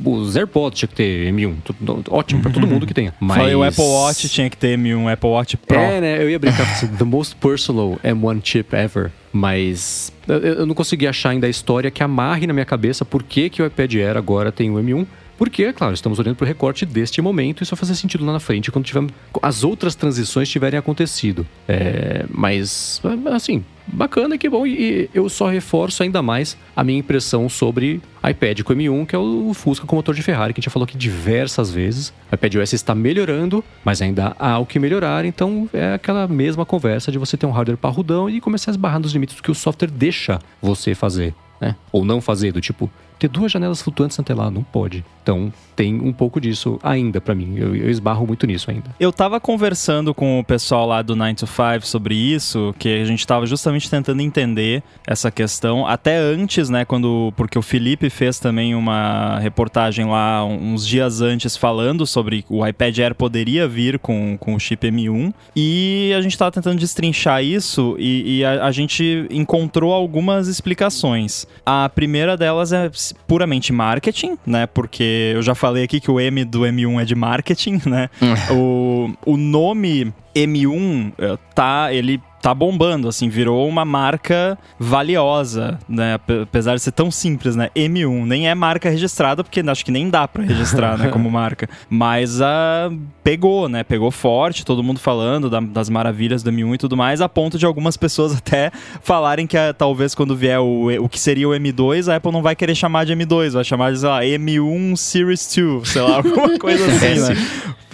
os 0.06 0.36
AirPods 0.36 0.78
tinha 0.78 0.88
que 0.88 0.93
ter 0.93 1.34
M1, 1.34 1.56
tudo, 1.63 2.04
ótimo 2.12 2.43
para 2.43 2.52
todo 2.52 2.67
mundo 2.67 2.86
que 2.86 2.93
tenha. 2.93 3.12
Mas... 3.20 3.56
o 3.56 3.63
Apple 3.63 3.84
Watch 3.84 4.30
tinha 4.30 4.48
que 4.52 4.56
ter 4.56 4.78
M1, 4.78 5.12
Apple 5.12 5.30
Watch 5.32 5.58
Pro. 5.58 5.80
É, 5.80 6.00
né, 6.00 6.22
eu 6.22 6.30
ia 6.30 6.38
brincar 6.38 6.63
com 6.63 6.74
assim, 6.74 6.88
the 6.96 7.04
most 7.04 7.36
personal 7.38 8.00
M1 8.04 8.39
chip 8.43 8.76
ever. 8.76 9.12
Mas 9.34 10.13
eu, 10.28 10.38
eu 10.38 10.65
não 10.67 10.76
consegui 10.76 11.08
achar 11.08 11.32
ainda 11.32 11.48
a 11.48 11.50
história 11.50 11.89
que 11.89 12.04
amarre 12.04 12.46
na 12.46 12.54
minha 12.54 12.65
cabeça 12.65 13.04
por 13.04 13.24
que, 13.24 13.50
que 13.50 13.63
o 13.63 13.65
iPad 13.65 13.96
Air 13.96 14.15
agora 14.15 14.52
tem 14.52 14.70
o 14.70 14.76
M1 14.76 15.08
Porque, 15.38 15.71
claro, 15.71 15.93
estamos 15.93 16.17
olhando 16.17 16.36
para 16.36 16.45
o 16.45 16.47
recorte 16.47 16.86
deste 16.86 17.21
momento 17.21 17.63
e 17.63 17.65
vai 17.65 17.78
fazer 17.78 17.95
sentido 17.95 18.26
lá 18.26 18.34
na 18.34 18.39
frente 18.39 18.71
quando 18.71 18.86
tiver, 18.86 19.06
as 19.41 19.63
outras 19.63 19.93
transições 19.93 20.50
tiverem 20.50 20.80
acontecido. 20.80 21.45
É, 21.67 22.26
mas, 22.30 23.02
assim, 23.32 23.63
bacana, 23.86 24.38
que 24.38 24.50
bom. 24.50 24.65
E 24.65 25.10
eu 25.13 25.30
só 25.30 25.47
reforço 25.47 26.02
ainda 26.02 26.21
mais 26.21 26.58
a 26.76 26.84
minha 26.84 27.00
impressão 27.00 27.47
sobre 27.47 28.02
iPad 28.28 28.62
com 28.62 28.73
M1, 28.73 29.06
que 29.06 29.15
é 29.15 29.19
o 29.19 29.54
Fusca 29.54 29.86
com 29.86 29.95
motor 29.95 30.15
de 30.15 30.23
Ferrari, 30.23 30.54
que 30.54 30.60
a 30.60 30.62
gente 30.62 30.65
já 30.65 30.71
falou 30.71 30.86
aqui 30.86 30.97
diversas 30.97 31.69
vezes. 31.69 32.10
O 32.32 32.36
iPad 32.36 32.56
OS 32.56 32.73
está 32.73 32.95
melhorando, 32.95 33.63
mas 33.86 34.02
ainda 34.02 34.36
há 34.39 34.58
o 34.58 34.65
que 34.65 34.80
melhorar, 34.80 35.23
então 35.23 35.69
é 35.71 35.93
aquela 35.93 36.28
mesma 36.28 36.65
conversa 36.65 37.12
de 37.12 37.17
você 37.17 37.38
ter 37.38 37.45
um 37.45 37.52
hardware 37.52 37.78
parrudão 37.78 38.28
e 38.30 38.41
começar 38.41 38.71
a 38.71 38.73
esbarrar 38.73 39.00
nos 39.00 39.13
limites 39.13 39.39
que 39.39 39.52
o 39.52 39.56
software 39.56 39.91
deixa 39.91 40.39
você 40.62 40.95
fazer. 40.95 41.34
Né? 41.60 41.76
Ou 41.91 42.06
não 42.06 42.21
fazer, 42.21 42.52
do 42.52 42.62
tipo, 42.62 42.89
ter 43.19 43.27
duas 43.27 43.51
janelas 43.51 43.82
flutuantes 43.82 44.17
na 44.17 44.23
tela, 44.23 44.51
não 44.51 44.63
pode. 44.63 45.03
Então, 45.21 45.51
tem 45.77 46.01
um 46.01 46.11
pouco 46.11 46.41
disso 46.41 46.79
ainda 46.81 47.21
para 47.21 47.35
mim. 47.35 47.53
Eu, 47.55 47.75
eu, 47.75 47.89
esbarro 47.89 48.25
muito 48.25 48.47
nisso 48.47 48.71
ainda. 48.71 48.89
Eu 48.99 49.13
tava 49.13 49.39
conversando 49.39 50.11
com 50.11 50.39
o 50.39 50.43
pessoal 50.43 50.87
lá 50.87 51.03
do 51.03 51.15
9 51.15 51.35
to 51.35 51.47
5 51.47 51.85
sobre 51.85 52.15
isso, 52.15 52.73
que 52.79 52.89
a 52.89 53.05
gente 53.05 53.25
tava 53.25 53.45
justamente 53.45 53.87
tentando 53.87 54.21
entender 54.21 54.81
essa 55.05 55.29
questão, 55.29 55.85
até 55.85 56.17
antes, 56.17 56.67
né, 56.67 56.83
quando 56.83 57.31
porque 57.37 57.59
o 57.59 57.61
Felipe 57.61 58.09
fez 58.09 58.39
também 58.39 58.73
uma 58.73 59.37
reportagem 59.37 60.05
lá 60.05 60.43
uns 60.43 60.85
dias 60.85 61.21
antes 61.21 61.55
falando 61.55 62.07
sobre 62.07 62.43
o 62.49 62.65
iPad 62.65 62.97
Air 62.97 63.15
poderia 63.15 63.67
vir 63.67 63.99
com, 63.99 64.35
com 64.39 64.55
o 64.55 64.59
chip 64.59 64.87
M1, 64.87 65.31
e 65.55 66.11
a 66.17 66.21
gente 66.21 66.35
tava 66.35 66.51
tentando 66.51 66.79
destrinchar 66.79 67.43
isso 67.43 67.95
e, 67.99 68.39
e 68.39 68.45
a, 68.45 68.65
a 68.65 68.71
gente 68.71 69.27
encontrou 69.29 69.93
algumas 69.93 70.47
explicações. 70.47 71.45
A 71.63 71.87
primeira 71.87 72.35
delas 72.35 72.73
é 72.73 72.89
puramente 73.27 73.71
marketing, 73.71 74.37
né, 74.43 74.65
porque 74.65 75.33
eu 75.35 75.43
já 75.43 75.53
falei 75.53 75.66
falei 75.67 75.84
aqui 75.84 75.99
que 75.99 76.10
o 76.10 76.19
M 76.19 76.45
do 76.45 76.62
M1 76.62 77.01
é 77.01 77.06
de 77.06 77.15
marketing, 77.15 77.82
né? 77.86 78.10
o, 78.51 79.10
o 79.25 79.38
nome 79.38 80.13
M1 80.34 81.13
eh, 81.17 81.38
tá, 81.53 81.93
ele 81.93 82.21
tá 82.41 82.54
bombando, 82.54 83.08
assim, 83.08 83.30
virou 83.30 83.67
uma 83.67 83.84
marca 83.84 84.58
valiosa, 84.80 85.80
né? 85.88 86.19
Apesar 86.43 86.76
de 86.76 86.82
ser 86.82 86.91
tão 86.91 87.10
simples, 87.10 87.56
né? 87.56 87.69
M1 87.76 88.26
nem 88.26 88.47
é 88.47 88.56
marca 88.56 88.89
registrada, 88.89 89.43
porque 89.43 89.60
acho 89.60 89.84
que 89.84 89.91
nem 89.91 90.10
dá 90.10 90.28
para 90.28 90.43
registrar, 90.43 90.97
né, 90.97 91.10
como 91.10 91.30
marca. 91.32 91.67
Mas 91.89 92.41
a 92.41 92.89
uh, 92.91 93.00
pegou, 93.23 93.67
né? 93.67 93.84
Pegou 93.84 94.12
forte, 94.12 94.65
todo 94.65 94.84
mundo 94.84 95.00
falando 95.00 95.50
da, 95.50 95.60
das 95.60 95.89
maravilhas 95.89 96.43
do 96.43 96.52
M1 96.52 96.76
e 96.76 96.78
tudo 96.78 96.95
mais, 96.95 97.21
a 97.21 97.28
ponto 97.28 97.58
de 97.58 97.65
algumas 97.65 97.97
pessoas 97.97 98.36
até 98.38 98.71
falarem 99.02 99.47
que 99.47 99.58
uh, 99.58 99.73
talvez 99.76 100.13
quando 100.13 100.36
vier 100.36 100.60
o, 100.60 101.04
o 101.04 101.10
que 101.10 101.19
seria 101.19 101.50
o 101.50 101.52
M2, 101.52 102.12
a 102.12 102.17
Apple 102.17 102.32
não 102.32 102.41
vai 102.41 102.56
querer 102.56 102.76
chamar 102.76 103.06
de 103.06 103.13
M2, 103.13 103.52
vai 103.52 103.63
chamar 103.63 103.91
de, 103.91 104.00
sei 104.00 104.10
lá, 104.10 104.21
M1 104.21 104.95
Series 104.95 105.56
2, 105.56 105.88
sei 105.88 106.02
lá, 106.02 106.17
alguma 106.23 106.58
coisa 106.60 106.86
assim, 106.86 107.19
né? 107.19 107.36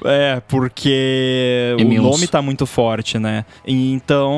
É, 0.05 0.41
porque 0.49 1.75
M11. 1.79 1.99
o 1.99 2.01
nome 2.01 2.27
tá 2.27 2.41
muito 2.41 2.65
forte, 2.65 3.17
né? 3.17 3.45
Então 3.65 4.32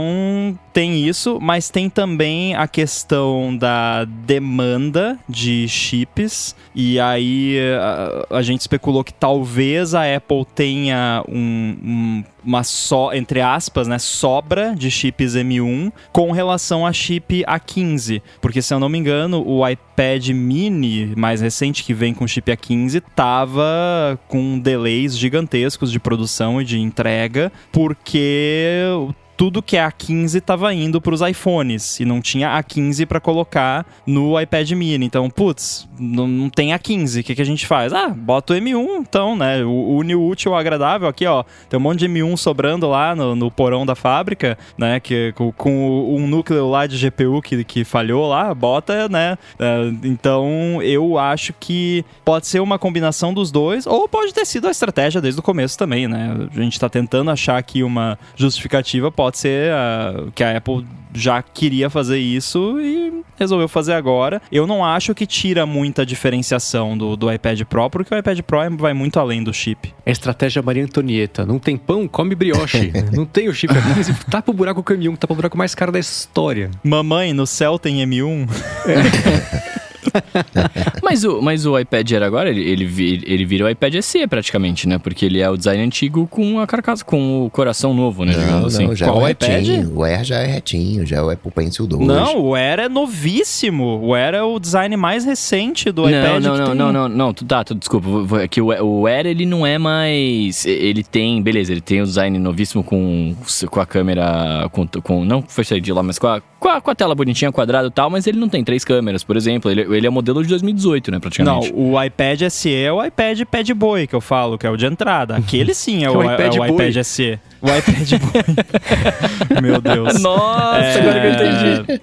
tem 0.73 1.07
isso, 1.07 1.39
mas 1.41 1.69
tem 1.69 1.89
também 1.89 2.55
a 2.55 2.67
questão 2.67 3.55
da 3.55 4.05
demanda 4.05 5.17
de 5.27 5.67
chips. 5.67 6.55
E 6.73 6.99
aí 6.99 7.57
a, 7.79 8.37
a 8.37 8.41
gente 8.41 8.61
especulou 8.61 9.03
que 9.03 9.13
talvez 9.13 9.93
a 9.93 10.03
Apple 10.15 10.45
tenha 10.53 11.23
um, 11.27 11.77
um 11.83 12.23
uma 12.45 12.63
só, 12.63 13.11
entre 13.13 13.41
aspas, 13.41 13.87
né, 13.87 13.97
sobra 13.97 14.75
de 14.75 14.91
chips 14.91 15.33
M1 15.33 15.91
com 16.11 16.31
relação 16.31 16.85
a 16.85 16.93
chip 16.93 17.43
A15. 17.43 18.21
Porque, 18.39 18.61
se 18.61 18.73
eu 18.73 18.79
não 18.79 18.87
me 18.87 18.99
engano, 18.99 19.43
o 19.45 19.67
iPad 19.67 20.29
mini 20.29 21.13
mais 21.17 21.41
recente 21.41 21.83
que 21.83 21.93
vem 21.93 22.13
com 22.13 22.27
chip 22.27 22.51
A15 22.51 23.01
tava 23.15 24.19
com 24.27 24.59
delays 24.59 25.17
gigantescos 25.17 25.91
de 25.91 25.99
produção 25.99 26.61
e 26.61 26.65
de 26.65 26.79
entrega, 26.79 27.51
porque 27.71 28.91
tudo 29.37 29.61
que 29.61 29.77
é 29.77 29.85
A15 29.85 30.35
estava 30.35 30.73
indo 30.73 31.01
para 31.01 31.13
os 31.13 31.21
iPhones 31.21 31.99
e 31.99 32.05
não 32.05 32.21
tinha 32.21 32.49
A15 32.57 33.05
para 33.05 33.19
colocar 33.19 33.85
no 34.05 34.39
iPad 34.39 34.71
mini. 34.71 35.05
Então, 35.05 35.29
putz, 35.29 35.87
não, 35.99 36.27
não 36.27 36.49
tem 36.49 36.69
A15. 36.69 37.21
O 37.21 37.23
que, 37.23 37.35
que 37.35 37.41
a 37.41 37.45
gente 37.45 37.67
faz? 37.67 37.93
Ah, 37.93 38.09
bota 38.09 38.53
o 38.53 38.57
M1, 38.57 38.99
então, 38.99 39.35
né? 39.35 39.63
O, 39.63 39.69
o 39.69 40.27
útil 40.27 40.53
ao 40.53 40.59
agradável 40.59 41.07
aqui, 41.07 41.25
ó. 41.25 41.43
Tem 41.69 41.79
um 41.79 41.83
monte 41.83 41.99
de 41.99 42.07
M1 42.07 42.37
sobrando 42.37 42.87
lá 42.87 43.15
no, 43.15 43.35
no 43.35 43.51
porão 43.51 43.85
da 43.85 43.95
fábrica, 43.95 44.57
né? 44.77 44.99
Que, 44.99 45.33
com, 45.33 45.51
com, 45.51 46.15
um 46.15 46.27
núcleo 46.27 46.69
lá 46.69 46.87
de 46.87 46.97
GPU 46.97 47.41
que, 47.41 47.63
que 47.63 47.83
falhou 47.83 48.27
lá, 48.27 48.53
bota, 48.53 49.09
né? 49.09 49.37
É, 49.59 49.91
então, 50.03 50.81
eu 50.81 51.17
acho 51.17 51.53
que 51.59 52.05
pode 52.23 52.47
ser 52.47 52.59
uma 52.59 52.79
combinação 52.79 53.33
dos 53.33 53.51
dois, 53.51 53.85
ou 53.85 54.07
pode 54.07 54.33
ter 54.33 54.45
sido 54.45 54.67
a 54.67 54.71
estratégia 54.71 55.21
desde 55.21 55.39
o 55.39 55.43
começo 55.43 55.77
também, 55.77 56.07
né? 56.07 56.47
A 56.55 56.61
gente 56.61 56.73
está 56.73 56.89
tentando 56.89 57.29
achar 57.29 57.57
aqui 57.57 57.83
uma 57.83 58.17
justificativa, 58.35 59.11
pode 59.11 59.24
pode 59.25 59.39
ser 59.39 59.71
uh, 59.71 60.31
que 60.33 60.43
a 60.43 60.55
Apple 60.55 60.85
já 61.11 61.41
queria 61.41 61.89
fazer 61.89 62.19
isso 62.19 62.79
e 62.79 63.23
resolveu 63.35 63.67
fazer 63.67 63.93
agora. 63.93 64.39
Eu 64.51 64.67
não 64.67 64.85
acho 64.85 65.15
que 65.15 65.25
tira 65.25 65.65
muita 65.65 66.05
diferenciação 66.05 66.95
do, 66.95 67.15
do 67.15 67.31
iPad 67.31 67.61
Pro, 67.63 67.89
porque 67.89 68.13
o 68.13 68.17
iPad 68.17 68.39
Pro 68.41 68.61
é, 68.61 68.69
vai 68.69 68.93
muito 68.93 69.19
além 69.19 69.43
do 69.43 69.51
chip. 69.51 69.91
É 70.05 70.11
estratégia 70.11 70.61
Maria 70.61 70.83
Antonieta. 70.83 71.43
Não 71.43 71.57
tem 71.57 71.75
pão, 71.75 72.07
come 72.07 72.35
brioche. 72.35 72.91
não 73.11 73.25
tem 73.25 73.49
o 73.49 73.53
chip 73.53 73.73
aqui, 73.75 74.29
tapa 74.29 74.51
o 74.51 74.53
buraco 74.53 74.83
com 74.83 74.93
o 74.93 74.95
M1, 74.95 75.17
tapa 75.17 75.33
o 75.33 75.35
buraco 75.35 75.57
mais 75.57 75.73
caro 75.73 75.91
da 75.91 75.99
história. 75.99 76.69
Mamãe, 76.83 77.33
no 77.33 77.47
céu 77.47 77.79
tem 77.79 78.05
M1? 78.05 78.47
É. 78.85 79.65
mas, 81.03 81.23
o, 81.23 81.41
mas 81.41 81.65
o 81.65 81.77
iPad 81.77 82.11
Air 82.11 82.23
agora, 82.23 82.49
ele, 82.49 82.61
ele, 82.61 83.23
ele 83.25 83.45
vira 83.45 83.65
o 83.65 83.69
iPad 83.69 83.95
SE 84.01 84.25
praticamente, 84.27 84.87
né? 84.87 84.97
Porque 84.97 85.25
ele 85.25 85.39
é 85.41 85.49
o 85.49 85.57
design 85.57 85.83
antigo 85.83 86.27
com 86.27 86.59
a 86.59 86.67
carcaça, 86.67 87.03
com 87.03 87.45
o 87.45 87.49
coração 87.49 87.93
novo, 87.93 88.25
né? 88.25 88.35
Não, 88.35 88.65
assim. 88.65 88.87
não, 88.87 88.95
já 88.95 89.05
Qual 89.07 89.21
é 89.21 89.23
o 89.23 89.29
iPad? 89.29 89.67
O 89.93 90.03
Air 90.03 90.23
já 90.23 90.39
é 90.39 90.45
retinho, 90.45 91.05
já 91.05 91.17
é 91.17 91.21
o 91.21 91.29
Apple 91.29 91.51
Pencil 91.51 91.87
2. 91.87 92.05
Não, 92.05 92.39
o 92.41 92.55
Air 92.55 92.79
é 92.79 92.89
novíssimo. 92.89 93.99
O 94.03 94.13
Air 94.13 94.35
é 94.35 94.43
o 94.43 94.59
design 94.59 94.95
mais 94.97 95.25
recente 95.25 95.91
do 95.91 96.03
não, 96.03 96.09
iPad. 96.09 96.43
Não, 96.43 96.57
não, 96.57 96.65
tem... 96.65 96.75
não, 96.75 96.93
não, 96.93 97.09
não, 97.09 97.33
tá, 97.33 97.63
tu, 97.63 97.75
desculpa. 97.75 98.41
É 98.41 98.47
que 98.47 98.61
o, 98.61 98.67
o 98.67 99.07
Air, 99.07 99.25
ele 99.25 99.45
não 99.45 99.65
é 99.65 99.77
mais... 99.77 100.65
Ele 100.65 101.03
tem, 101.03 101.41
beleza, 101.41 101.71
ele 101.71 101.81
tem 101.81 102.01
o 102.01 102.05
design 102.05 102.37
novíssimo 102.39 102.83
com, 102.83 103.35
com 103.69 103.79
a 103.79 103.85
câmera, 103.85 104.69
com, 104.71 104.87
com 104.87 105.25
não 105.25 105.41
Face 105.41 105.73
ID 105.73 105.89
lá, 105.89 106.03
mas 106.03 106.19
com 106.19 106.27
a, 106.27 106.41
com 106.65 106.69
a, 106.69 106.81
com 106.81 106.89
a 106.89 106.95
tela 106.95 107.13
bonitinha, 107.13 107.51
quadrada 107.51 107.87
e 107.89 107.91
tal, 107.91 108.09
mas 108.09 108.25
ele 108.25 108.39
não 108.39 108.49
tem 108.49 108.63
três 108.63 108.83
câmeras, 108.83 109.23
por 109.23 109.37
exemplo. 109.37 109.69
Ele, 109.69 109.81
ele 109.81 110.07
é 110.07 110.09
modelo 110.09 110.41
de 110.41 110.49
2018, 110.49 111.11
né, 111.11 111.19
praticamente. 111.19 111.71
Não, 111.71 111.79
o 111.79 112.03
iPad 112.03 112.41
SE 112.49 112.73
é 112.73 112.91
o 112.91 113.05
iPad 113.05 113.41
Pad 113.43 113.71
Boy 113.75 114.07
que 114.07 114.15
eu 114.15 114.21
falo, 114.21 114.57
que 114.57 114.65
é 114.65 114.69
o 114.69 114.75
de 114.75 114.87
entrada. 114.87 115.35
Aquele 115.37 115.75
sim 115.75 116.03
é, 116.03 116.09
o, 116.09 116.23
é 116.23 116.25
o, 116.25 116.33
iPad, 116.33 116.55
é 116.55 116.59
o 116.59 116.65
iPad 116.65 117.03
SE. 117.03 117.39
O 117.61 117.67
iPad 117.67 118.13
Boy. 118.19 119.61
Meu 119.61 119.79
Deus. 119.79 120.19
Nossa, 120.23 120.79
é... 120.79 120.99
agora 120.99 121.21
que 121.21 121.27
eu 121.27 121.31
entendi. 121.33 122.01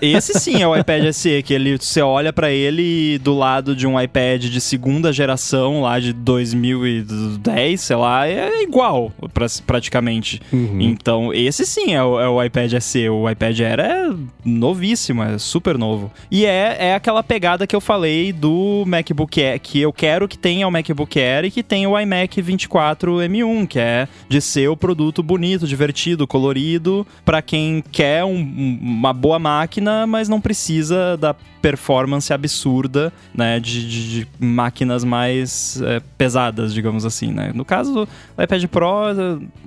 Esse 0.00 0.38
sim 0.38 0.60
é 0.62 0.66
o 0.66 0.76
iPad 0.76 1.12
SE, 1.12 1.42
que 1.42 1.54
ele, 1.54 1.76
você 1.76 2.02
olha 2.02 2.32
para 2.32 2.50
ele 2.50 3.18
do 3.18 3.34
lado 3.34 3.74
de 3.74 3.86
um 3.86 4.00
iPad 4.00 4.44
de 4.44 4.60
segunda 4.60 5.12
geração, 5.12 5.82
lá 5.82 5.98
de 5.98 6.12
2010, 6.12 7.80
sei 7.80 7.96
lá, 7.96 8.28
é 8.28 8.62
igual, 8.62 9.12
pra, 9.32 9.46
praticamente. 9.66 10.40
Uhum. 10.52 10.80
Então, 10.80 11.32
esse 11.32 11.64
sim 11.64 11.94
é 11.94 12.02
o, 12.02 12.20
é 12.20 12.28
o, 12.28 12.42
iPad 12.42 12.72
SE. 12.80 13.08
O 13.08 13.28
iPad 13.28 13.60
Air 13.60 13.80
é 13.80 14.10
novíssimo, 14.44 15.22
é 15.22 15.38
super 15.38 15.78
novo. 15.78 16.10
E 16.30 16.44
é, 16.44 16.76
é 16.78 16.94
aquela 16.94 17.22
pegada 17.22 17.66
que 17.66 17.74
eu 17.74 17.80
falei 17.80 18.32
do 18.32 18.84
MacBook 18.86 19.42
Air, 19.42 19.60
que 19.60 19.80
eu 19.80 19.92
quero 19.92 20.28
que 20.28 20.38
tenha 20.38 20.66
o 20.66 20.70
MacBook 20.70 21.18
Air 21.18 21.46
e 21.46 21.50
que 21.50 21.62
tenha 21.62 21.88
o 21.88 21.98
iMac 21.98 22.40
24 22.40 23.16
M1, 23.16 23.66
que 23.66 23.78
é 23.78 24.08
de 24.28 24.40
ser 24.40 24.68
o 24.68 24.76
produto 24.76 25.22
bonito, 25.22 25.66
divertido, 25.66 26.26
colorido, 26.26 27.06
para 27.24 27.40
quem 27.40 27.82
quer 27.90 28.24
um, 28.24 28.36
um 28.36 28.77
uma 28.80 29.12
boa 29.12 29.38
máquina, 29.38 30.06
mas 30.06 30.28
não 30.28 30.40
precisa 30.40 31.16
da 31.16 31.34
performance 31.60 32.32
absurda, 32.32 33.12
né, 33.34 33.58
de, 33.58 33.88
de, 33.88 34.10
de 34.10 34.28
máquinas 34.38 35.04
mais 35.04 35.80
é, 35.82 36.00
pesadas, 36.16 36.72
digamos 36.72 37.04
assim, 37.04 37.32
né. 37.32 37.50
No 37.54 37.64
caso 37.64 37.92
do 37.92 38.42
iPad 38.42 38.64
Pro, 38.66 39.12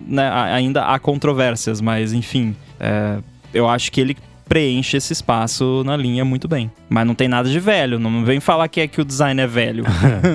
né, 0.06 0.30
ainda 0.32 0.86
há 0.86 0.98
controvérsias, 1.00 1.82
mas 1.82 2.14
enfim, 2.14 2.56
é, 2.80 3.18
eu 3.54 3.68
acho 3.68 3.92
que 3.92 4.00
ele 4.00 4.18
preenche 4.48 4.98
esse 4.98 5.14
espaço 5.14 5.82
na 5.86 5.96
linha 5.96 6.26
muito 6.26 6.46
bem. 6.48 6.70
Mas 6.90 7.08
não 7.08 7.16
tem 7.16 7.28
nada 7.28 7.50
de 7.50 7.60
velho, 7.60 7.98
não 8.00 8.26
vem 8.26 8.40
falar 8.40 8.68
que 8.68 8.82
é 8.82 8.88
que 8.88 9.00
o 9.00 9.06
design 9.06 9.42
é 9.42 9.48
velho. 9.48 9.86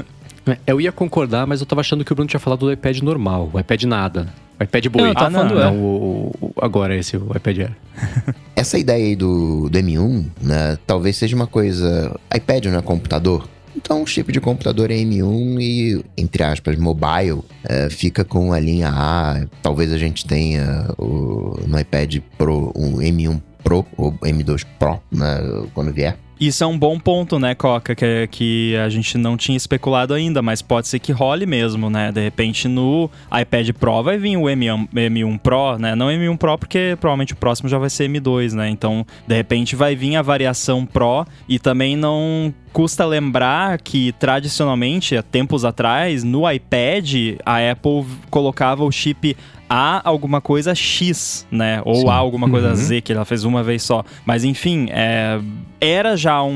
eu 0.67 0.81
ia 0.81 0.93
concordar, 0.93 1.47
mas 1.47 1.61
eu 1.61 1.67
tava 1.67 1.81
achando 1.81 2.05
que 2.05 2.13
o 2.13 2.15
Bruno 2.15 2.29
tinha 2.29 2.41
falado 2.41 2.61
do 2.61 2.73
iPad 2.73 3.01
normal, 3.01 3.51
o 3.53 3.61
iPad 3.61 3.83
nada. 3.85 4.29
O 4.59 4.65
iPad 4.65 4.87
Boy. 4.89 5.03
Não, 5.03 5.15
tá 5.15 5.27
ah, 5.27 5.31
não, 5.31 5.45
não, 5.45 5.61
é. 5.61 5.69
o, 5.71 6.33
o, 6.41 6.53
agora 6.61 6.97
esse, 6.97 7.17
o 7.17 7.31
iPad 7.35 7.59
Air. 7.59 7.77
Essa 8.57 8.79
ideia 8.79 9.05
aí 9.05 9.15
do, 9.15 9.69
do 9.69 9.79
M1, 9.79 10.27
né, 10.41 10.79
talvez 10.87 11.17
seja 11.17 11.37
uma 11.37 11.47
coisa... 11.47 12.19
iPad 12.35 12.67
não 12.67 12.79
é 12.79 12.83
computador? 12.83 13.47
Então, 13.77 14.03
o 14.03 14.07
chip 14.07 14.33
de 14.33 14.41
computador 14.41 14.91
é 14.91 14.95
M1 14.95 15.61
e, 15.61 16.03
entre 16.17 16.43
aspas, 16.43 16.79
mobile, 16.79 17.41
é, 17.69 17.91
fica 17.91 18.25
com 18.25 18.55
a 18.55 18.59
linha 18.59 18.89
A. 18.91 19.45
Talvez 19.61 19.93
a 19.93 19.99
gente 19.99 20.25
tenha 20.25 20.89
o, 20.97 21.61
no 21.67 21.79
iPad 21.79 22.17
Pro 22.39 22.73
um 22.75 22.97
M1 22.97 23.39
Pro 23.67 23.85
ou 23.97 24.13
M2 24.13 24.65
Pro, 24.79 25.01
né, 25.11 25.41
quando 25.75 25.93
vier. 25.93 26.17
Isso 26.39 26.63
é 26.63 26.67
um 26.67 26.79
bom 26.79 26.99
ponto, 26.99 27.39
né, 27.39 27.55
Coca, 27.55 27.95
que, 27.95 28.29
que 28.31 28.77
a 28.77 28.91
gente 28.91 29.17
não 29.17 29.39
tinha 29.39 29.57
especulado 29.57 30.13
ainda, 30.13 30.43
mas 30.43 30.61
pode 30.61 30.87
ser 30.87 30.99
que 30.99 31.11
role 31.11 31.47
mesmo, 31.47 31.89
né? 31.89 32.13
De 32.13 32.21
repente 32.21 32.69
no 32.69 33.11
iPad 33.33 33.71
Pro 33.71 34.03
vai 34.03 34.19
vir 34.19 34.37
o 34.37 34.43
M1, 34.43 34.87
M1 34.93 35.39
Pro, 35.39 35.79
né? 35.79 35.95
Não 35.95 36.09
M1 36.09 36.37
Pro 36.37 36.59
porque 36.59 36.95
provavelmente 37.01 37.33
o 37.33 37.37
próximo 37.37 37.71
já 37.71 37.79
vai 37.79 37.89
ser 37.89 38.09
M2, 38.11 38.53
né? 38.53 38.69
Então, 38.69 39.07
de 39.27 39.35
repente 39.35 39.75
vai 39.75 39.97
vir 39.97 40.15
a 40.17 40.23
variação 40.23 40.85
Pro 40.85 41.27
e 41.49 41.59
também 41.59 41.97
não 41.97 42.53
custa 42.71 43.07
lembrar 43.07 43.81
que 43.81 44.13
tradicionalmente, 44.13 45.17
há 45.17 45.23
tempos 45.23 45.65
atrás, 45.65 46.23
no 46.23 46.43
iPad, 46.51 47.39
a 47.47 47.71
Apple 47.71 48.05
colocava 48.29 48.85
o 48.85 48.93
chip 48.93 49.35
a 49.69 50.01
alguma 50.09 50.41
coisa 50.41 50.75
X, 50.75 51.47
né? 51.51 51.81
Ou 51.85 51.97
Sim. 52.03 52.09
a 52.09 52.15
alguma 52.15 52.49
coisa 52.49 52.69
Uhum. 52.69 52.75
Z, 52.77 53.01
que 53.01 53.13
ela 53.13 53.25
fez 53.25 53.45
uma 53.45 53.63
vez 53.63 53.83
só. 53.83 54.05
Mas 54.25 54.45
enfim, 54.45 54.87
é, 54.91 55.41
era 55.81 56.17
já 56.17 56.43
um, 56.43 56.51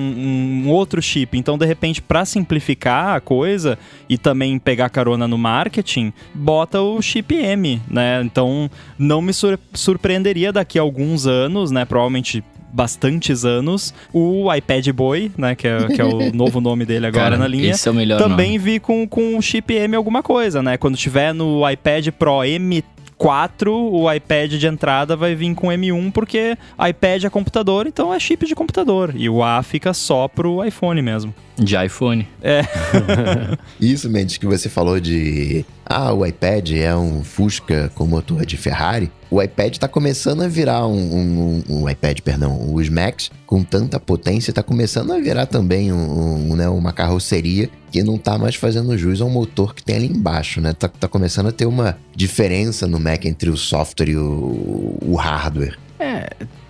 um 0.64 0.68
outro 0.70 1.03
chip. 1.03 1.37
Então, 1.37 1.59
de 1.59 1.66
repente, 1.66 2.01
para 2.01 2.25
simplificar 2.25 3.16
a 3.16 3.20
coisa 3.20 3.79
e 4.09 4.16
também 4.16 4.59
pegar 4.59 4.88
carona 4.90 5.27
no 5.27 5.37
marketing, 5.37 6.12
bota 6.35 6.81
o 6.81 7.03
chip 7.03 7.35
M, 7.35 7.81
né? 7.90 8.23
Então, 8.25 8.70
não 8.99 9.20
me 9.20 9.33
sur- 9.33 9.59
surpreenderia 9.75 10.53
daqui 10.53 10.79
a 10.79 10.83
alguns 10.83 11.27
anos, 11.27 11.70
né? 11.70 11.85
Provavelmente 11.85 12.44
bastantes 12.73 13.44
anos, 13.44 13.92
o 14.12 14.46
iPad 14.55 14.88
Boy, 14.90 15.33
né? 15.37 15.57
Que 15.57 15.66
é, 15.66 15.88
que 15.88 16.01
é 16.01 16.05
o 16.05 16.31
novo 16.33 16.61
nome 16.61 16.87
dele 16.87 17.07
agora 17.07 17.25
Cara, 17.25 17.37
na 17.37 17.49
linha 17.49 17.73
Esse 17.73 17.88
é 17.88 17.90
o 17.90 17.94
melhor 17.94 18.18
também 18.18 18.51
nome. 18.53 18.59
vi 18.59 18.79
com, 18.79 19.09
com 19.09 19.37
o 19.37 19.42
chip 19.42 19.75
M 19.75 19.96
alguma 19.96 20.23
coisa, 20.23 20.62
né? 20.62 20.77
Quando 20.77 20.96
tiver 20.96 21.35
no 21.35 21.68
iPad 21.68 22.07
Pro 22.16 22.44
M4, 23.20 23.68
o 23.68 24.11
iPad 24.11 24.52
de 24.54 24.66
entrada 24.66 25.14
vai 25.14 25.35
vir 25.35 25.54
com 25.54 25.68
M1, 25.68 26.11
porque 26.11 26.56
iPad 26.88 27.24
é 27.24 27.30
computador, 27.30 27.87
então 27.87 28.12
é 28.12 28.18
chip 28.18 28.46
de 28.46 28.54
computador. 28.54 29.12
E 29.14 29.28
o 29.28 29.42
A 29.42 29.62
fica 29.62 29.92
só 29.92 30.26
pro 30.26 30.64
iPhone 30.64 31.02
mesmo. 31.02 31.35
De 31.62 31.77
iPhone. 31.85 32.27
Isso, 33.81 34.09
Mendes, 34.09 34.38
que 34.38 34.46
você 34.46 34.68
falou 34.68 34.99
de. 34.99 35.64
Ah, 35.85 36.12
o 36.12 36.25
iPad 36.25 36.70
é 36.73 36.94
um 36.96 37.23
Fusca 37.23 37.90
com 37.94 38.07
motor 38.07 38.46
de 38.46 38.57
Ferrari. 38.57 39.11
O 39.31 39.42
iPad 39.42 39.77
tá 39.77 39.87
começando 39.88 40.42
a 40.42 40.49
virar 40.49 40.87
um. 40.87 40.92
um, 40.96 41.62
um- 41.68 41.83
o 41.83 41.90
iPad, 41.90 42.20
perdão, 42.20 42.73
os 42.75 42.88
Macs 42.88 43.31
com 43.46 43.62
tanta 43.62 43.99
potência, 44.01 44.53
tá 44.53 44.62
começando 44.62 45.12
a 45.12 45.18
virar 45.18 45.46
também 45.46 45.92
um, 45.92 46.51
um, 46.53 46.57
né, 46.57 46.68
uma 46.68 46.92
carroceria 46.92 47.68
que 47.90 48.03
não 48.03 48.16
tá 48.16 48.38
mais 48.38 48.55
fazendo 48.55 48.96
jus 48.96 49.20
ao 49.20 49.29
motor 49.29 49.75
que 49.75 49.83
tem 49.83 49.96
ali 49.96 50.07
embaixo, 50.07 50.61
né? 50.61 50.73
Tá, 50.73 50.88
tá 50.88 51.09
começando 51.09 51.49
a 51.49 51.53
ter 51.53 51.66
uma 51.66 51.99
diferença 52.14 52.87
no 52.87 52.99
Mac 53.01 53.25
entre 53.27 53.51
o 53.51 53.57
software 53.57 54.09
e 54.11 54.16
o, 54.16 54.96
o 55.03 55.14
hardware. 55.16 55.77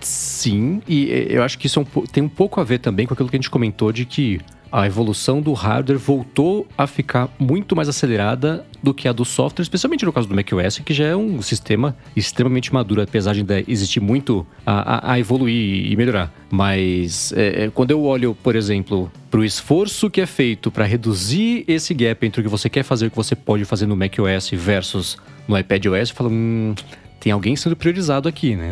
Sim, 0.01 0.81
e 0.87 1.27
eu 1.29 1.43
acho 1.43 1.57
que 1.57 1.67
isso 1.67 1.79
é 1.79 1.81
um 1.83 2.05
tem 2.07 2.21
um 2.23 2.27
pouco 2.29 2.59
a 2.59 2.63
ver 2.63 2.79
também 2.79 3.05
com 3.05 3.13
aquilo 3.13 3.29
que 3.29 3.35
a 3.35 3.39
gente 3.39 3.49
comentou 3.49 3.91
de 3.93 4.03
que 4.05 4.41
a 4.71 4.87
evolução 4.87 5.41
do 5.41 5.51
hardware 5.53 5.97
voltou 5.99 6.65
a 6.77 6.87
ficar 6.87 7.29
muito 7.37 7.75
mais 7.75 7.89
acelerada 7.89 8.65
do 8.81 8.93
que 8.93 9.07
a 9.07 9.11
do 9.11 9.25
software, 9.25 9.63
especialmente 9.63 10.05
no 10.05 10.13
caso 10.13 10.27
do 10.27 10.33
macOS, 10.35 10.79
que 10.79 10.93
já 10.93 11.05
é 11.05 11.15
um 11.15 11.41
sistema 11.41 11.95
extremamente 12.15 12.73
maduro, 12.73 13.01
apesar 13.01 13.33
de 13.33 13.39
ainda 13.41 13.63
existir 13.67 13.99
muito 13.99 14.45
a, 14.65 15.09
a- 15.09 15.13
a 15.13 15.19
evoluir 15.19 15.91
e 15.91 15.95
melhorar. 15.95 16.33
Mas 16.49 17.33
é, 17.33 17.65
é, 17.65 17.69
quando 17.69 17.91
eu 17.91 18.01
olho, 18.03 18.35
por 18.41 18.55
exemplo, 18.55 19.11
para 19.29 19.39
o 19.39 19.43
esforço 19.43 20.09
que 20.09 20.21
é 20.21 20.25
feito 20.25 20.71
para 20.71 20.85
reduzir 20.85 21.63
esse 21.67 21.93
gap 21.93 22.25
entre 22.25 22.41
o 22.41 22.43
que 22.43 22.49
você 22.49 22.69
quer 22.69 22.83
fazer 22.83 23.05
e 23.05 23.07
o 23.07 23.11
que 23.11 23.17
você 23.17 23.35
pode 23.35 23.65
fazer 23.65 23.85
no 23.87 23.95
macOS 23.95 24.49
versus 24.53 25.17
no 25.47 25.57
iPadOS, 25.57 26.09
eu 26.11 26.15
falo, 26.15 26.29
hum, 26.29 26.73
tem 27.21 27.31
alguém 27.31 27.55
sendo 27.55 27.75
priorizado 27.75 28.27
aqui, 28.27 28.55
né? 28.55 28.71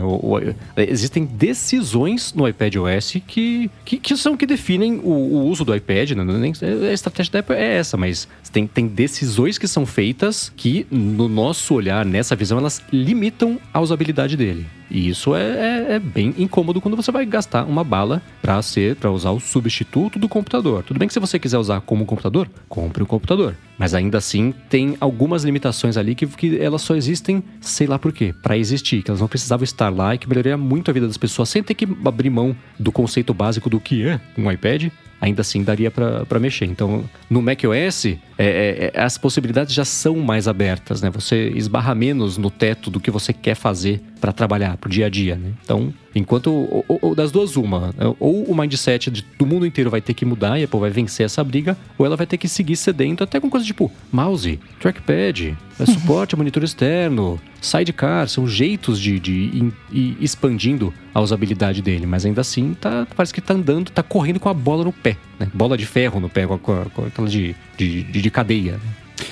Existem 0.76 1.24
decisões 1.24 2.34
no 2.34 2.48
iPadOS 2.48 3.14
que, 3.28 3.70
que, 3.86 3.98
que 3.98 4.18
são 4.18 4.36
que 4.36 4.46
definem 4.46 5.00
o, 5.04 5.10
o 5.10 5.46
uso 5.48 5.64
do 5.64 5.74
iPad, 5.76 6.12
né? 6.12 6.24
É 6.24 6.38
nem- 6.38 6.54
a 6.90 6.92
estratégia 6.92 7.32
da 7.34 7.40
Apple 7.40 7.56
é 7.56 7.76
essa, 7.78 7.96
mas 7.96 8.28
tem, 8.52 8.66
tem 8.66 8.88
decisões 8.88 9.58
que 9.60 9.68
são 9.68 9.86
feitas 9.86 10.52
que, 10.58 10.88
no 10.90 11.30
nosso 11.30 11.76
olhar, 11.76 12.04
nessa 12.04 12.36
visão, 12.36 12.58
elas 12.58 12.82
limitam 12.92 13.60
a 13.72 13.80
usabilidade 13.80 14.36
dele. 14.36 14.66
E 14.90 15.08
isso 15.10 15.36
é, 15.36 15.42
é- 15.42 15.94
é 15.96 16.00
bem 16.00 16.34
incômodo 16.38 16.82
quando 16.82 16.96
você 16.96 17.12
vai 17.12 17.26
gastar 17.26 17.64
uma 17.66 17.84
bala 17.84 18.22
para 18.42 18.62
ser, 18.62 18.96
para 18.96 19.12
usar 19.12 19.32
o 19.32 19.40
substituto 19.40 20.18
do 20.18 20.28
computador. 20.28 20.84
Tudo 20.84 20.98
bem 21.00 21.08
que 21.08 21.14
se 21.14 21.20
você 21.20 21.38
quiser 21.38 21.58
usar 21.58 21.82
como 21.82 22.06
computador, 22.06 22.50
compre 22.68 23.04
o 23.04 23.06
computador. 23.06 23.56
Mas 23.78 23.94
ainda 23.94 24.18
assim 24.18 24.54
tem 24.70 24.98
algumas 25.00 25.44
limitações 25.44 25.96
ali 25.96 26.16
que, 26.16 26.26
que 26.28 26.58
elas 26.60 26.82
só 26.82 26.96
existem, 26.96 27.44
sei 27.62 27.88
lá 27.88 27.98
por 28.00 28.12
quê, 28.12 28.34
para 28.42 28.58
existir, 28.58 29.02
que 29.04 29.12
elas 29.12 29.22
não 29.22 29.28
precisavam 29.28 29.64
estar 29.64 29.90
lá 29.90 30.16
e 30.16 30.18
que 30.18 30.28
melhoraria 30.28 30.58
muito 30.58 30.90
a 30.92 30.94
vida 30.94 31.08
das 31.08 31.18
pessoas 31.18 31.50
sem 31.50 31.64
ter 31.64 31.74
que 31.76 31.88
abrir 32.04 32.30
mão 32.30 32.56
do 32.78 32.92
conceito 32.92 33.34
básico 33.34 33.70
do 33.70 33.80
que 33.80 34.06
é 34.06 34.20
um 34.38 34.52
iPad. 34.52 34.90
Ainda 35.22 35.42
assim 35.42 35.64
daria 35.64 35.92
para 35.92 36.40
mexer. 36.40 36.66
Então, 36.66 37.04
no 37.30 37.42
macOS, 37.42 38.06
é, 38.06 38.16
é, 38.38 38.92
é, 38.94 39.02
as 39.02 39.18
possibilidades 39.18 39.74
já 39.74 39.84
são 39.84 40.16
mais 40.18 40.48
abertas, 40.48 41.02
né? 41.02 41.10
Você 41.10 41.50
esbarra 41.50 41.94
menos 41.94 42.38
no 42.38 42.50
teto 42.50 42.90
do 42.90 43.00
que 43.00 43.12
você 43.12 43.34
quer 43.34 43.56
fazer 43.56 44.02
para 44.22 44.32
trabalhar 44.32 44.78
pro 44.78 44.90
dia 44.90 45.08
a 45.08 45.10
dia, 45.10 45.36
né? 45.36 45.52
Então, 45.64 45.94
enquanto 46.16 46.48
ou, 46.52 46.86
ou- 46.88 47.16
das 47.16 47.32
duas 47.32 47.56
uma, 47.56 47.88
né? 47.98 48.14
ou 48.20 48.44
o 48.44 48.56
mindset 48.56 49.10
de- 49.12 49.26
do 49.38 49.46
mundo 49.46 49.66
inteiro 49.66 49.90
vai 49.90 50.02
ter 50.02 50.14
que 50.14 50.26
mudar 50.26 50.58
e 50.58 50.62
a 50.62 50.66
Apple 50.66 50.80
vai 50.80 50.90
vencer 50.90 51.26
essa 51.26 51.44
briga, 51.44 51.78
ou 51.98 52.06
ela 52.06 52.16
vai 52.16 52.26
ter 52.26 52.38
que 52.38 52.48
seguir 52.48 52.76
cedendo 52.76 53.24
até 53.24 53.40
com 53.40 53.50
coisas 53.50 53.66
tipo 53.68 53.92
mouse, 54.12 54.60
trackpad, 54.80 55.56
é, 55.80 55.86
suporte 55.86 56.36
a 56.36 56.38
monitor 56.38 56.64
externo, 56.64 57.40
sidecar, 57.62 58.28
são 58.28 58.48
jeitos 58.48 59.00
de, 59.00 59.20
de 59.20 59.34
ir- 59.34 59.74
ir 59.92 60.18
expandindo 60.20 60.94
a 61.14 61.22
usabilidade 61.22 61.82
dele, 61.82 62.06
mas 62.06 62.26
ainda 62.26 62.42
assim 62.42 62.74
tá, 62.80 63.06
parece 63.16 63.34
que 63.34 63.42
tá 63.42 63.54
andando, 63.54 63.90
tá 63.92 64.02
correndo 64.04 64.40
com 64.40 64.50
a 64.50 64.54
bola 64.54 64.84
no 64.84 64.94
pé, 64.94 65.18
né? 65.40 65.48
Bola 65.54 65.78
de 65.78 65.86
ferro 65.86 66.20
no 66.20 66.30
pé, 66.30 66.46
com, 66.48 66.72
a- 66.74 67.08
aquela 67.08 67.28
de, 67.28 67.56
de, 67.78 68.04
de, 68.04 68.22
de 68.22 68.30
cadeia. 68.32 68.80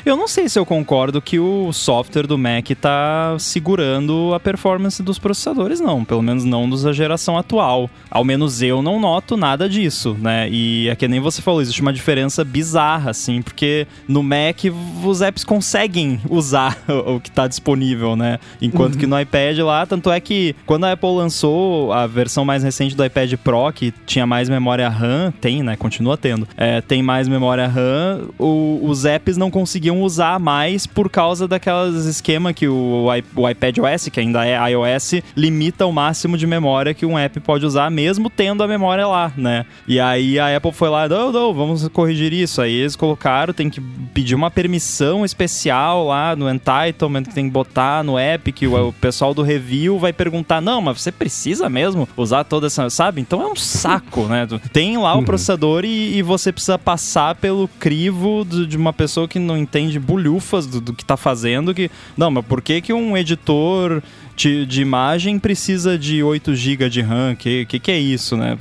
Eu 0.06 0.16
não 0.16 0.28
sei 0.28 0.48
se 0.50 0.58
eu 0.58 0.66
concordo 0.66 1.22
que 1.22 1.40
o 1.40 1.72
software 1.74 2.28
do 2.28 2.38
Mac 2.38 2.68
tá 2.80 3.36
segurando 3.40 4.34
a 4.34 4.40
performance 4.40 5.02
dos 5.04 5.20
processadores, 5.20 5.80
não. 5.80 6.04
Pelo 6.06 6.22
menos 6.22 6.44
não 6.46 6.70
dos 6.70 6.84
da 6.84 6.94
geração 6.94 7.38
atual. 7.38 7.90
Ao 8.10 8.24
menos 8.24 8.62
eu 8.62 8.82
não 8.82 9.00
noto 9.00 9.36
nada 9.36 9.68
disso, 9.70 10.16
né? 10.20 10.48
E 10.50 10.88
é 10.90 10.96
que 10.96 11.08
nem 11.08 11.20
você 11.20 11.42
falou, 11.42 11.62
existe 11.62 11.82
uma 11.82 11.92
diferença 11.94 12.44
bizarra, 12.44 13.12
assim, 13.12 13.42
porque 13.42 13.86
no 14.08 14.24
Mac 14.24 14.58
os 15.04 15.22
apps 15.22 15.44
conseguem 15.44 16.20
usar 16.30 16.78
o 16.88 17.20
que 17.20 17.30
tá 17.32 17.48
disponível, 17.48 18.16
né? 18.16 18.40
Enquanto 18.62 18.98
que 18.98 19.06
no 19.08 19.20
iPad 19.20 19.58
lá, 19.60 19.86
tanto 19.86 20.10
é 20.12 20.20
que 20.20 20.56
quando 20.66 20.86
a 20.86 20.92
Apple 20.94 21.10
lançou 21.16 21.92
a 21.92 22.08
versão 22.08 22.46
mais 22.46 22.64
recente 22.64 22.96
do 22.96 23.04
iPad 23.06 23.34
Pro, 23.44 23.72
que 23.74 23.94
tinha 24.06 24.26
mais 24.26 24.48
memória 24.50 24.88
RAM, 24.90 25.32
tem, 25.42 25.62
né? 25.64 25.76
Continua 25.76 26.18
tendo. 26.18 26.48
É, 26.56 26.82
tem 26.82 27.02
mais 27.04 27.28
memória 27.28 27.68
RAM, 27.68 28.30
o- 28.40 28.80
os 28.84 29.06
apps 29.06 29.38
não 29.38 29.52
conseguiam 29.78 30.02
usar 30.02 30.40
mais 30.40 30.88
por 30.88 31.08
causa 31.10 31.48
daquelas 31.48 32.06
esquema 32.06 32.52
que 32.52 32.68
o, 32.68 33.06
o 33.36 33.50
iPad 33.50 33.78
OS, 33.78 34.10
que 34.10 34.20
ainda 34.20 34.44
é 34.46 34.58
iOS, 34.72 35.22
limita 35.36 35.86
o 35.86 35.92
máximo 35.92 36.36
de 36.36 36.48
memória 36.48 36.94
que 36.96 37.06
um 37.06 37.18
app 37.18 37.40
pode 37.42 37.64
usar, 37.66 37.92
mesmo 37.92 38.28
tendo 38.30 38.64
a 38.64 38.68
memória 38.68 39.06
lá, 39.06 39.32
né? 39.38 39.66
E 39.88 40.00
aí 40.00 40.40
a 40.40 40.56
Apple 40.58 40.72
foi 40.72 40.90
lá, 40.90 41.08
não, 41.08 41.32
não, 41.32 41.54
vamos 41.54 41.88
corrigir 41.90 42.34
isso. 42.34 42.60
Aí 42.60 42.74
eles 42.74 42.96
colocaram, 42.96 43.54
tem 43.54 43.70
que 43.70 43.80
pedir 43.80 44.34
uma 44.34 44.50
permissão 44.50 45.24
especial 45.24 46.08
lá 46.08 46.36
no 46.36 46.50
entitlement 46.50 47.24
que 47.24 47.36
tem 47.36 47.46
que 47.46 47.52
botar 47.52 48.04
no 48.04 48.18
app, 48.18 48.52
que 48.52 48.66
o, 48.66 48.88
o 48.90 48.94
pessoal 48.94 49.34
do 49.34 49.44
review 49.44 50.00
vai 50.00 50.12
perguntar, 50.12 50.60
não, 50.60 50.82
mas 50.82 51.02
você 51.02 51.12
precisa 51.12 51.70
mesmo 51.70 52.10
usar 52.18 52.44
toda 52.46 52.66
essa, 52.66 52.90
sabe? 52.90 53.22
Então 53.22 53.42
é 53.44 53.46
um 53.46 53.56
saco, 53.56 54.24
né? 54.24 54.48
Tem 54.74 54.98
lá 54.98 55.14
o 55.16 55.24
processador 55.24 55.86
e, 55.86 56.18
e 56.18 56.22
você 56.24 56.52
precisa 56.52 56.80
passar 56.80 57.36
pelo 57.36 57.68
crivo 57.80 58.44
do- 58.44 58.66
de 58.66 58.76
uma 58.76 58.92
pessoa 58.92 59.28
que 59.28 59.38
não 59.38 59.58
entende 59.68 60.00
bulhufas 60.00 60.66
do, 60.66 60.80
do 60.80 60.94
que 60.94 61.04
tá 61.04 61.18
fazendo, 61.18 61.74
que, 61.74 61.92
não, 62.16 62.32
mas 62.32 62.46
por 62.46 62.62
que 62.62 62.82
que 62.82 62.94
um 62.94 63.18
editor 63.18 64.02
de, 64.36 64.66
de 64.66 64.82
imagem 64.82 65.38
precisa 65.38 65.98
de 65.98 66.24
8 66.24 66.56
GB 66.56 66.90
de 66.90 67.02
RAM? 67.02 67.36
Que, 67.36 67.66
que 67.66 67.80
que 67.80 67.92
é 67.92 68.00
isso, 68.00 68.38
né? 68.38 68.58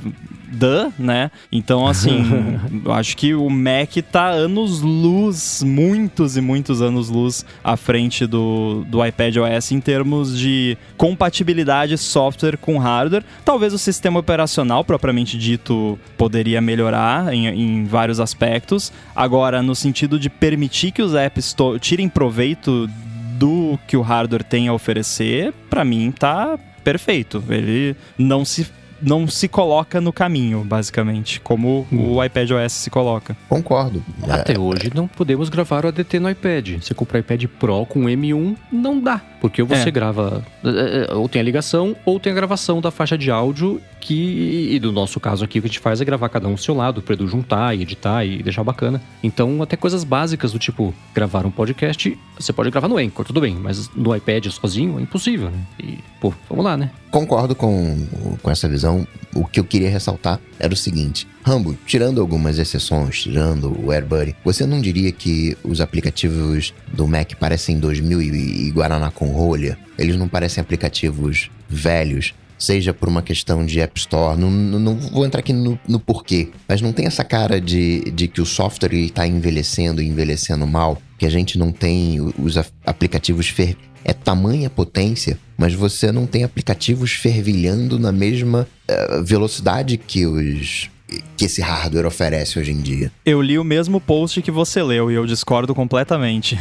Duh, 0.47 0.91
né? 0.97 1.29
Então, 1.51 1.85
assim, 1.85 2.57
eu 2.85 2.93
acho 2.93 3.17
que 3.17 3.33
o 3.33 3.49
Mac 3.49 3.95
tá 4.11 4.29
anos 4.29 4.81
luz, 4.81 5.61
muitos 5.63 6.37
e 6.37 6.41
muitos 6.41 6.81
anos 6.81 7.09
luz 7.09 7.45
à 7.63 7.75
frente 7.75 8.25
do, 8.25 8.85
do 8.87 9.05
iPad 9.05 9.35
OS 9.37 9.71
em 9.71 9.81
termos 9.81 10.37
de 10.37 10.77
compatibilidade 10.95 11.97
software 11.97 12.57
com 12.57 12.77
hardware. 12.77 13.23
Talvez 13.43 13.73
o 13.73 13.77
sistema 13.77 14.19
operacional, 14.19 14.83
propriamente 14.85 15.37
dito, 15.37 15.99
poderia 16.17 16.61
melhorar 16.61 17.33
em, 17.33 17.47
em 17.47 17.85
vários 17.85 18.19
aspectos. 18.19 18.91
Agora, 19.15 19.61
no 19.61 19.75
sentido 19.75 20.17
de 20.19 20.29
permitir 20.29 20.91
que 20.91 21.01
os 21.01 21.13
apps 21.13 21.55
tirem 21.81 22.07
proveito 22.07 22.89
do 23.37 23.77
que 23.87 23.95
o 23.95 24.01
hardware 24.01 24.43
tem 24.43 24.67
a 24.67 24.73
oferecer, 24.73 25.53
pra 25.69 25.85
mim 25.85 26.11
tá 26.11 26.57
perfeito. 26.83 27.43
Ele 27.49 27.95
não 28.17 28.45
se 28.45 28.65
não 29.01 29.27
se 29.27 29.47
coloca 29.47 29.99
no 30.01 30.11
caminho, 30.13 30.63
basicamente, 30.63 31.39
como 31.41 31.85
o 31.91 32.23
iPad 32.23 32.51
OS 32.51 32.73
se 32.73 32.89
coloca. 32.89 33.35
Concordo. 33.49 34.03
É, 34.27 34.31
Até 34.31 34.59
hoje 34.59 34.91
não 34.93 35.07
podemos 35.07 35.49
gravar 35.49 35.85
o 35.85 35.89
ADT 35.89 36.19
no 36.19 36.29
iPad. 36.29 36.77
Você 36.81 36.93
comprar 36.93 37.19
iPad 37.19 37.45
Pro 37.59 37.85
com 37.85 38.01
M1, 38.05 38.55
não 38.71 38.99
dá. 38.99 39.21
Porque 39.39 39.61
você 39.61 39.89
É. 39.89 39.91
grava, 39.91 40.43
é, 40.63 41.07
é, 41.11 41.13
ou 41.13 41.29
tem 41.29 41.39
a 41.39 41.43
ligação, 41.43 41.95
ou 42.05 42.19
tem 42.19 42.31
a 42.31 42.35
gravação 42.35 42.81
da 42.81 42.89
faixa 42.89 43.15
de 43.17 43.29
áudio, 43.29 43.79
que, 43.99 44.69
e 44.71 44.79
do 44.79 44.91
nosso 44.91 45.19
caso 45.19 45.43
aqui, 45.45 45.59
o 45.59 45.61
que 45.61 45.67
a 45.67 45.69
gente 45.69 45.79
faz 45.79 46.01
é 46.01 46.05
gravar 46.05 46.29
cada 46.29 46.47
um 46.47 46.51
ao 46.51 46.57
seu 46.57 46.73
lado, 46.73 47.01
para 47.01 47.13
Edu 47.13 47.27
juntar 47.27 47.75
e 47.77 47.81
editar 47.83 48.25
e 48.25 48.41
deixar 48.41 48.63
bacana. 48.63 49.01
Então, 49.21 49.61
até 49.61 49.75
coisas 49.75 50.03
básicas 50.03 50.51
do 50.53 50.59
tipo, 50.59 50.93
gravar 51.13 51.45
um 51.45 51.51
podcast, 51.51 52.17
você 52.39 52.51
pode 52.53 52.71
gravar 52.71 52.87
no 52.87 52.97
Anchor, 52.97 53.25
tudo 53.25 53.41
bem, 53.41 53.53
mas 53.55 53.89
no 53.95 54.15
iPad 54.15 54.47
sozinho 54.47 54.97
é 54.97 55.01
impossível, 55.01 55.49
né? 55.51 55.59
E, 55.83 55.99
pô, 56.19 56.33
vamos 56.49 56.65
lá, 56.65 56.75
né? 56.77 56.89
Concordo 57.11 57.53
com, 57.55 58.07
com 58.41 58.49
essa 58.51 58.67
visão. 58.67 58.86
O 59.35 59.45
que 59.45 59.59
eu 59.59 59.63
queria 59.63 59.89
ressaltar 59.89 60.39
era 60.59 60.73
o 60.73 60.77
seguinte: 60.77 61.27
Rambo, 61.43 61.77
tirando 61.85 62.19
algumas 62.19 62.57
exceções, 62.57 63.21
tirando 63.21 63.77
o 63.83 63.91
AirBuddy, 63.91 64.35
você 64.43 64.65
não 64.65 64.81
diria 64.81 65.11
que 65.11 65.57
os 65.63 65.79
aplicativos 65.81 66.73
do 66.91 67.07
Mac 67.07 67.33
parecem 67.35 67.79
2000 67.79 68.21
e, 68.21 68.67
e 68.67 68.71
Guaraná 68.71 69.11
com 69.11 69.27
rolha? 69.27 69.77
Eles 69.97 70.15
não 70.15 70.27
parecem 70.27 70.61
aplicativos 70.61 71.49
velhos? 71.69 72.33
Seja 72.57 72.91
por 72.91 73.07
uma 73.07 73.21
questão 73.21 73.63
de 73.63 73.79
App 73.79 73.99
Store, 73.99 74.39
não, 74.39 74.49
não, 74.49 74.79
não 74.79 74.95
vou 74.95 75.23
entrar 75.23 75.41
aqui 75.41 75.53
no, 75.53 75.79
no 75.87 75.99
porquê, 75.99 76.49
mas 76.67 76.81
não 76.81 76.91
tem 76.91 77.05
essa 77.05 77.23
cara 77.23 77.61
de, 77.61 78.01
de 78.11 78.27
que 78.27 78.41
o 78.41 78.45
software 78.47 78.95
está 78.95 79.27
envelhecendo 79.27 80.01
e 80.01 80.07
envelhecendo 80.07 80.65
mal, 80.65 80.99
que 81.19 81.25
a 81.27 81.29
gente 81.29 81.59
não 81.59 81.71
tem 81.71 82.19
os 82.19 82.57
aplicativos 82.83 83.47
fer 83.47 83.77
é 84.03 84.13
tamanha 84.13 84.69
potência, 84.69 85.37
mas 85.57 85.73
você 85.73 86.11
não 86.11 86.25
tem 86.25 86.43
aplicativos 86.43 87.11
fervilhando 87.11 87.99
na 87.99 88.11
mesma 88.11 88.67
eh, 88.87 89.21
velocidade 89.23 89.97
que 89.97 90.25
os 90.25 90.89
que 91.37 91.45
esse 91.45 91.61
hardware 91.61 92.05
oferece 92.05 92.59
hoje 92.59 92.71
em 92.71 92.81
dia. 92.81 93.11
Eu 93.25 93.41
li 93.41 93.57
o 93.57 93.63
mesmo 93.63 94.01
post 94.01 94.41
que 94.41 94.51
você 94.51 94.83
leu 94.83 95.09
e 95.09 95.15
eu 95.15 95.25
discordo 95.25 95.73
completamente. 95.73 96.57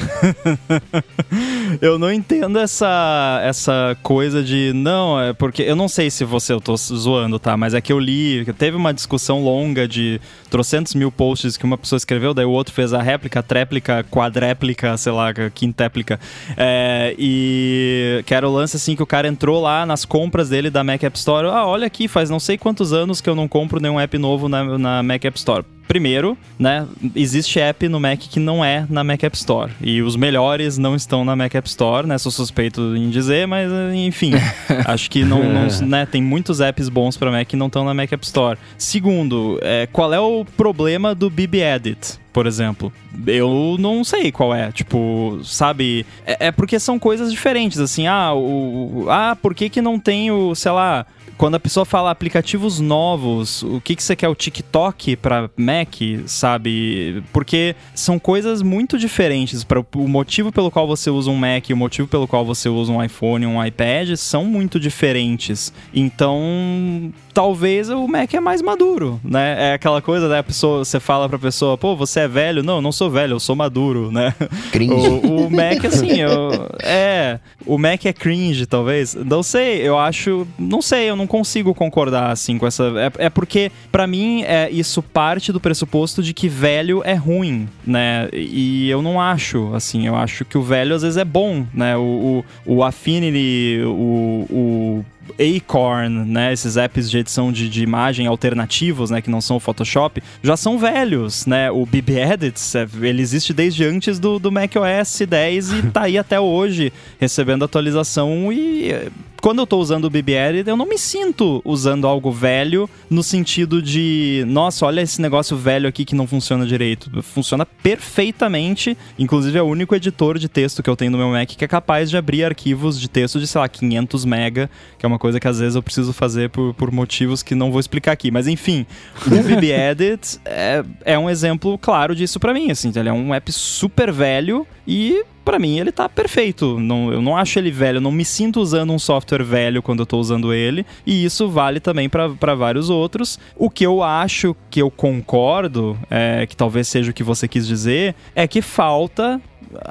eu 1.81 1.99
não 1.99 2.13
entendo 2.13 2.59
essa, 2.59 3.41
essa 3.43 3.97
coisa 4.03 4.43
de. 4.43 4.73
Não, 4.75 5.21
é 5.21 5.33
porque. 5.33 5.63
Eu 5.63 5.77
não 5.77 5.89
sei 5.89 6.11
se 6.11 6.25
você. 6.25 6.53
Eu 6.53 6.61
tô 6.61 6.77
zoando, 6.77 7.39
tá? 7.39 7.57
Mas 7.57 7.75
é 7.75 7.81
que 7.81 7.93
eu 7.93 7.99
li. 7.99 8.45
Teve 8.55 8.77
uma 8.77 8.93
discussão 8.93 9.43
longa 9.43 9.87
de 9.87 10.21
trocentos 10.51 10.95
mil 10.95 11.11
posts 11.13 11.57
que 11.57 11.65
uma 11.65 11.77
pessoa 11.77 11.97
escreveu, 11.97 12.33
daí 12.33 12.45
o 12.45 12.51
outro 12.51 12.73
fez 12.73 12.93
a 12.93 13.03
réplica, 13.03 13.43
tréplica, 13.43 14.05
quadréplica, 14.05 14.97
sei 14.97 15.13
lá, 15.13 15.33
quintéplica. 15.55 16.19
É, 16.57 17.15
e 17.19 18.23
que 18.27 18.35
era 18.35 18.49
o 18.49 18.53
lance 18.53 18.77
assim 18.77 18.97
que 18.97 19.03
o 19.03 19.07
cara 19.07 19.29
entrou 19.29 19.61
lá 19.61 19.85
nas 19.85 20.05
compras 20.05 20.49
dele 20.49 20.71
da 20.71 20.83
Mac 20.83 21.03
App 21.03 21.19
Store. 21.19 21.49
Ah, 21.49 21.67
olha 21.67 21.87
aqui, 21.87 22.09
faz 22.09 22.31
não 22.31 22.41
sei 22.41 22.57
quantos 22.57 22.93
anos 22.93 23.21
que 23.21 23.29
eu 23.29 23.35
não 23.35 23.49
compro 23.49 23.81
nenhum 23.81 24.01
app 24.01 24.17
novo 24.19 24.49
na, 24.49 24.79
na 24.79 25.03
Mac 25.03 25.25
App 25.25 25.39
Store. 25.39 25.65
Primeiro, 25.87 26.37
né, 26.59 26.87
existe 27.15 27.61
app 27.61 27.89
no 27.89 28.01
Mac 28.01 28.19
que 28.19 28.41
não 28.41 28.65
é 28.65 28.87
na 28.91 29.05
Mac 29.05 29.23
App 29.23 29.37
Store. 29.37 29.73
E 29.81 30.03
os 30.03 30.17
melhores 30.17 30.77
não 30.79 30.97
estão 30.97 31.25
na 31.25 31.37
Mac 31.37 31.55
App 31.55 31.69
Store, 31.69 32.07
né? 32.07 32.19
Sou 32.19 32.33
suspeito 32.33 32.97
em 32.97 33.09
dizer, 33.11 33.47
mas 33.47 33.71
enfim. 33.95 34.33
acho 34.85 35.11
que 35.11 35.25
não, 35.25 35.43
não- 35.45 35.87
né, 35.87 36.07
tem 36.07 36.23
muitos 36.23 36.61
apps 36.61 36.89
bons 36.89 37.17
para 37.17 37.31
Mac 37.31 37.47
que 37.47 37.57
não 37.57 37.67
estão 37.67 37.85
na 37.85 37.95
Mac 37.95 38.13
App 38.13 38.25
Store. 38.25 38.59
Segundo, 38.77 39.59
é, 39.63 39.87
qual 39.93 40.13
é 40.13 40.21
o 40.21 40.45
problema 40.57 41.15
do 41.15 41.31
BB 41.31 41.63
Edit? 41.63 42.19
Por 42.33 42.47
exemplo, 42.47 42.93
eu 43.27 43.77
não 43.79 44.05
sei 44.05 44.31
qual 44.31 44.55
é. 44.55 44.71
Tipo, 44.71 45.41
sabe? 45.43 46.05
É, 46.27 46.49
é 46.49 46.53
porque 46.53 46.79
são 46.79 46.99
coisas 46.99 47.31
diferentes. 47.33 47.79
Assim, 47.79 48.07
ah, 48.07 48.35
o, 48.35 49.07
ah, 49.09 49.37
por 49.41 49.55
que, 49.55 49.71
que 49.71 49.81
não 49.81 49.99
tem 49.99 50.31
o, 50.31 50.55
sei 50.55 50.73
lá, 50.73 51.07
quando 51.37 51.57
a 51.57 51.61
pessoa 51.61 51.85
fala 51.85 52.11
aplicativos 52.11 52.81
novos, 52.81 53.63
o 53.63 53.81
que, 53.81 53.95
que 53.95 54.03
você 54.03 54.17
quer? 54.17 54.29
O 54.29 54.35
TikTok 54.35 55.17
para 55.17 55.51
Mac, 55.57 55.95
sabe? 56.27 57.23
Porque 57.33 57.77
são 57.95 58.19
coisas 58.19 58.63
muito 58.63 58.99
diferentes. 58.99 59.63
Para 59.63 59.81
o 59.81 60.09
motivo 60.09 60.51
pelo 60.51 60.71
qual 60.71 60.87
você 60.87 61.11
usa 61.11 61.31
um 61.31 61.37
Mac 61.37 61.69
e 61.69 61.73
o 61.73 61.77
motivo 61.77 62.09
pelo 62.09 62.27
qual 62.27 62.45
você 62.45 62.69
usa 62.69 62.93
um 62.93 63.03
iPhone, 63.03 63.47
um 63.47 63.65
iPad, 63.65 64.17
são 64.17 64.45
muito 64.45 64.81
diferentes. 64.81 65.73
Então, 65.93 67.13
talvez 67.35 67.91
o 67.91 68.09
Mac 68.09 68.33
é 68.33 68.41
mais 68.41 68.63
maduro, 68.63 69.21
né? 69.23 69.71
É 69.71 69.75
aquela 69.75 70.01
coisa, 70.01 70.29
né? 70.29 70.39
A 70.39 70.43
pessoa, 70.43 70.85
você 70.85 70.99
fala 70.99 71.29
pra 71.29 71.39
pessoa, 71.39 71.77
pô, 71.77 71.95
você 71.95 72.21
é 72.21 72.29
velho? 72.29 72.63
Não, 72.63 72.77
eu 72.77 72.83
não 72.83 72.93
sou 72.93 73.11
velho, 73.11 73.35
eu 73.35 73.41
sou 73.41 73.55
maduro, 73.55 74.11
né? 74.11 74.35
Cringe. 74.73 74.95
O, 74.95 75.47
o 75.47 75.51
Mac, 75.51 75.85
assim, 75.85 76.21
eu, 76.21 76.51
é. 76.83 77.39
O 77.67 77.77
Mac 77.77 78.07
é 78.07 78.13
cringe, 78.13 78.65
talvez. 78.65 79.15
Não 79.15 79.43
sei, 79.43 79.87
eu 79.87 79.99
acho. 79.99 80.47
Não 80.59 80.81
sei, 80.81 81.11
eu 81.11 81.17
não 81.17 81.26
consigo 81.27 81.75
concordar, 81.75 82.31
assim, 82.31 82.59
com 82.59 82.67
essa. 82.67 82.85
É, 83.19 83.27
é 83.27 83.31
porque, 83.31 83.71
pra 83.91 84.07
mim, 84.07 84.43
é, 84.43 84.71
isso 84.71 85.03
parte 85.03 85.53
do 85.53 85.61
pressuposto 85.61 86.23
de 86.23 86.33
que 86.33 86.49
velho 86.49 87.03
é 87.05 87.15
ruim, 87.15 87.69
né? 87.87 88.29
E 88.33 88.89
eu 88.89 89.03
não 89.03 89.21
acho, 89.21 89.75
assim, 89.75 90.07
eu 90.07 90.17
acho 90.17 90.45
que 90.45 90.59
o 90.59 90.63
velho 90.63 90.95
às 90.95 91.03
vezes 91.03 91.17
é 91.17 91.25
bom, 91.25 91.67
né? 91.73 91.97
O, 91.97 92.45
o, 92.67 92.77
o 92.77 92.85
Affinity, 92.85 93.81
o. 93.85 94.47
o 94.51 95.05
Acorn, 95.39 96.25
né, 96.25 96.53
esses 96.53 96.77
apps 96.77 97.11
de 97.11 97.19
edição 97.19 97.51
de, 97.53 97.69
de 97.69 97.83
imagem 97.83 98.27
alternativos, 98.27 99.11
né, 99.11 99.21
que 99.21 99.31
não 99.31 99.41
são 99.41 99.57
o 99.57 99.61
Photoshop, 99.61 100.23
já 100.43 100.57
são 100.57 100.79
velhos, 100.79 101.47
né? 101.47 101.71
O 101.71 101.85
BB 101.85 102.21
Edits, 102.21 102.75
é, 102.75 102.87
ele 103.03 103.23
existe 103.23 103.53
desde 103.53 103.85
antes 103.85 104.19
do, 104.19 104.39
do 104.39 104.53
macOS 104.53 105.21
10 105.29 105.73
e 105.73 105.83
tá 105.91 106.03
aí 106.03 106.17
até 106.17 106.39
hoje 106.39 106.93
recebendo 107.19 107.65
atualização 107.65 108.53
e 108.53 109.11
quando 109.47 109.61
eu 109.61 109.67
tô 109.69 109.79
usando 109.79 110.07
o 110.07 110.11
BB 110.11 110.33
Edit, 110.33 110.69
eu 110.69 110.77
não 110.77 110.85
me 110.85 110.99
sinto 110.99 111.63
usando 111.65 112.09
algo 112.09 112.33
velho 112.33 112.91
no 113.09 113.23
sentido 113.23 113.81
de, 113.81 114.43
nossa, 114.49 114.85
olha 114.85 115.01
esse 115.01 115.23
negócio 115.23 115.57
velho 115.57 115.89
aqui 115.89 116.05
que 116.05 116.17
não 116.17 116.27
funciona 116.27 116.67
direito. 116.67 117.23
Funciona 117.23 117.65
perfeitamente, 117.65 118.99
inclusive 119.17 119.57
é 119.57 119.63
o 119.63 119.67
único 119.67 119.95
editor 119.95 120.37
de 120.37 120.49
texto 120.49 120.83
que 120.83 120.91
eu 120.91 120.97
tenho 120.97 121.13
no 121.13 121.19
meu 121.19 121.31
Mac 121.31 121.47
que 121.51 121.65
é 121.65 121.69
capaz 121.69 122.11
de 122.11 122.17
abrir 122.17 122.43
arquivos 122.43 122.99
de 122.99 123.09
texto 123.09 123.39
de, 123.39 123.47
sei 123.47 123.61
lá, 123.61 123.69
500 123.69 124.25
mega, 124.25 124.69
que 124.99 125.07
é 125.07 125.09
uma 125.09 125.17
coisa 125.17 125.39
que 125.39 125.47
às 125.47 125.61
vezes 125.61 125.77
eu 125.77 125.83
preciso 125.83 126.13
fazer 126.13 126.51
por, 126.51 126.75
por 126.75 126.91
motivos 126.91 127.41
que 127.41 127.55
não 127.55 127.71
vou 127.71 127.79
explicar 127.79 128.11
aqui. 128.11 128.33
Mas 128.33 128.49
enfim, 128.49 128.85
o 129.25 129.31
BB 129.47 129.71
Edit 129.71 130.41
é, 130.45 130.85
é 131.05 131.17
um 131.17 131.31
exemplo 131.31 131.79
claro 131.79 132.17
disso 132.17 132.41
pra 132.41 132.53
mim, 132.53 132.73
assim. 132.73 132.91
Ele 132.97 133.09
é 133.09 133.13
um 133.13 133.33
app 133.33 133.53
super 133.53 134.11
velho 134.11 134.67
e 134.87 135.25
pra 135.45 135.59
mim 135.59 135.79
ele 135.79 135.93
tá 135.93 136.09
perfeito. 136.09 136.79
Não, 136.79 137.13
eu 137.13 137.23
não 137.23 137.37
acho 137.37 137.59
ele 137.59 137.71
velho, 137.71 137.99
eu 137.99 138.01
não 138.01 138.11
me 138.11 138.25
sinto 138.25 138.61
usando 138.61 138.93
um 138.93 138.99
software 138.99 139.45
velho 139.45 139.83
quando 139.83 140.01
eu 140.01 140.07
tô 140.07 140.19
usando 140.19 140.53
ele. 140.53 140.85
E 141.07 141.25
isso 141.25 141.49
vale 141.49 141.79
também 141.79 142.09
pra 142.09 142.55
vários 142.55 142.91
outros. 142.91 143.39
O 143.57 143.71
que 143.71 143.87
eu 143.87 144.03
acho 144.03 144.57
que 144.69 144.83
eu 144.83 144.91
concordo, 144.91 145.97
é, 146.11 146.47
que 146.47 146.57
talvez 146.57 146.89
seja 146.89 147.11
o 147.11 147.15
que 147.15 147.23
você 147.23 147.47
quis 147.47 147.67
dizer, 147.67 148.15
é 148.35 148.47
que 148.47 148.61
falta 148.61 149.41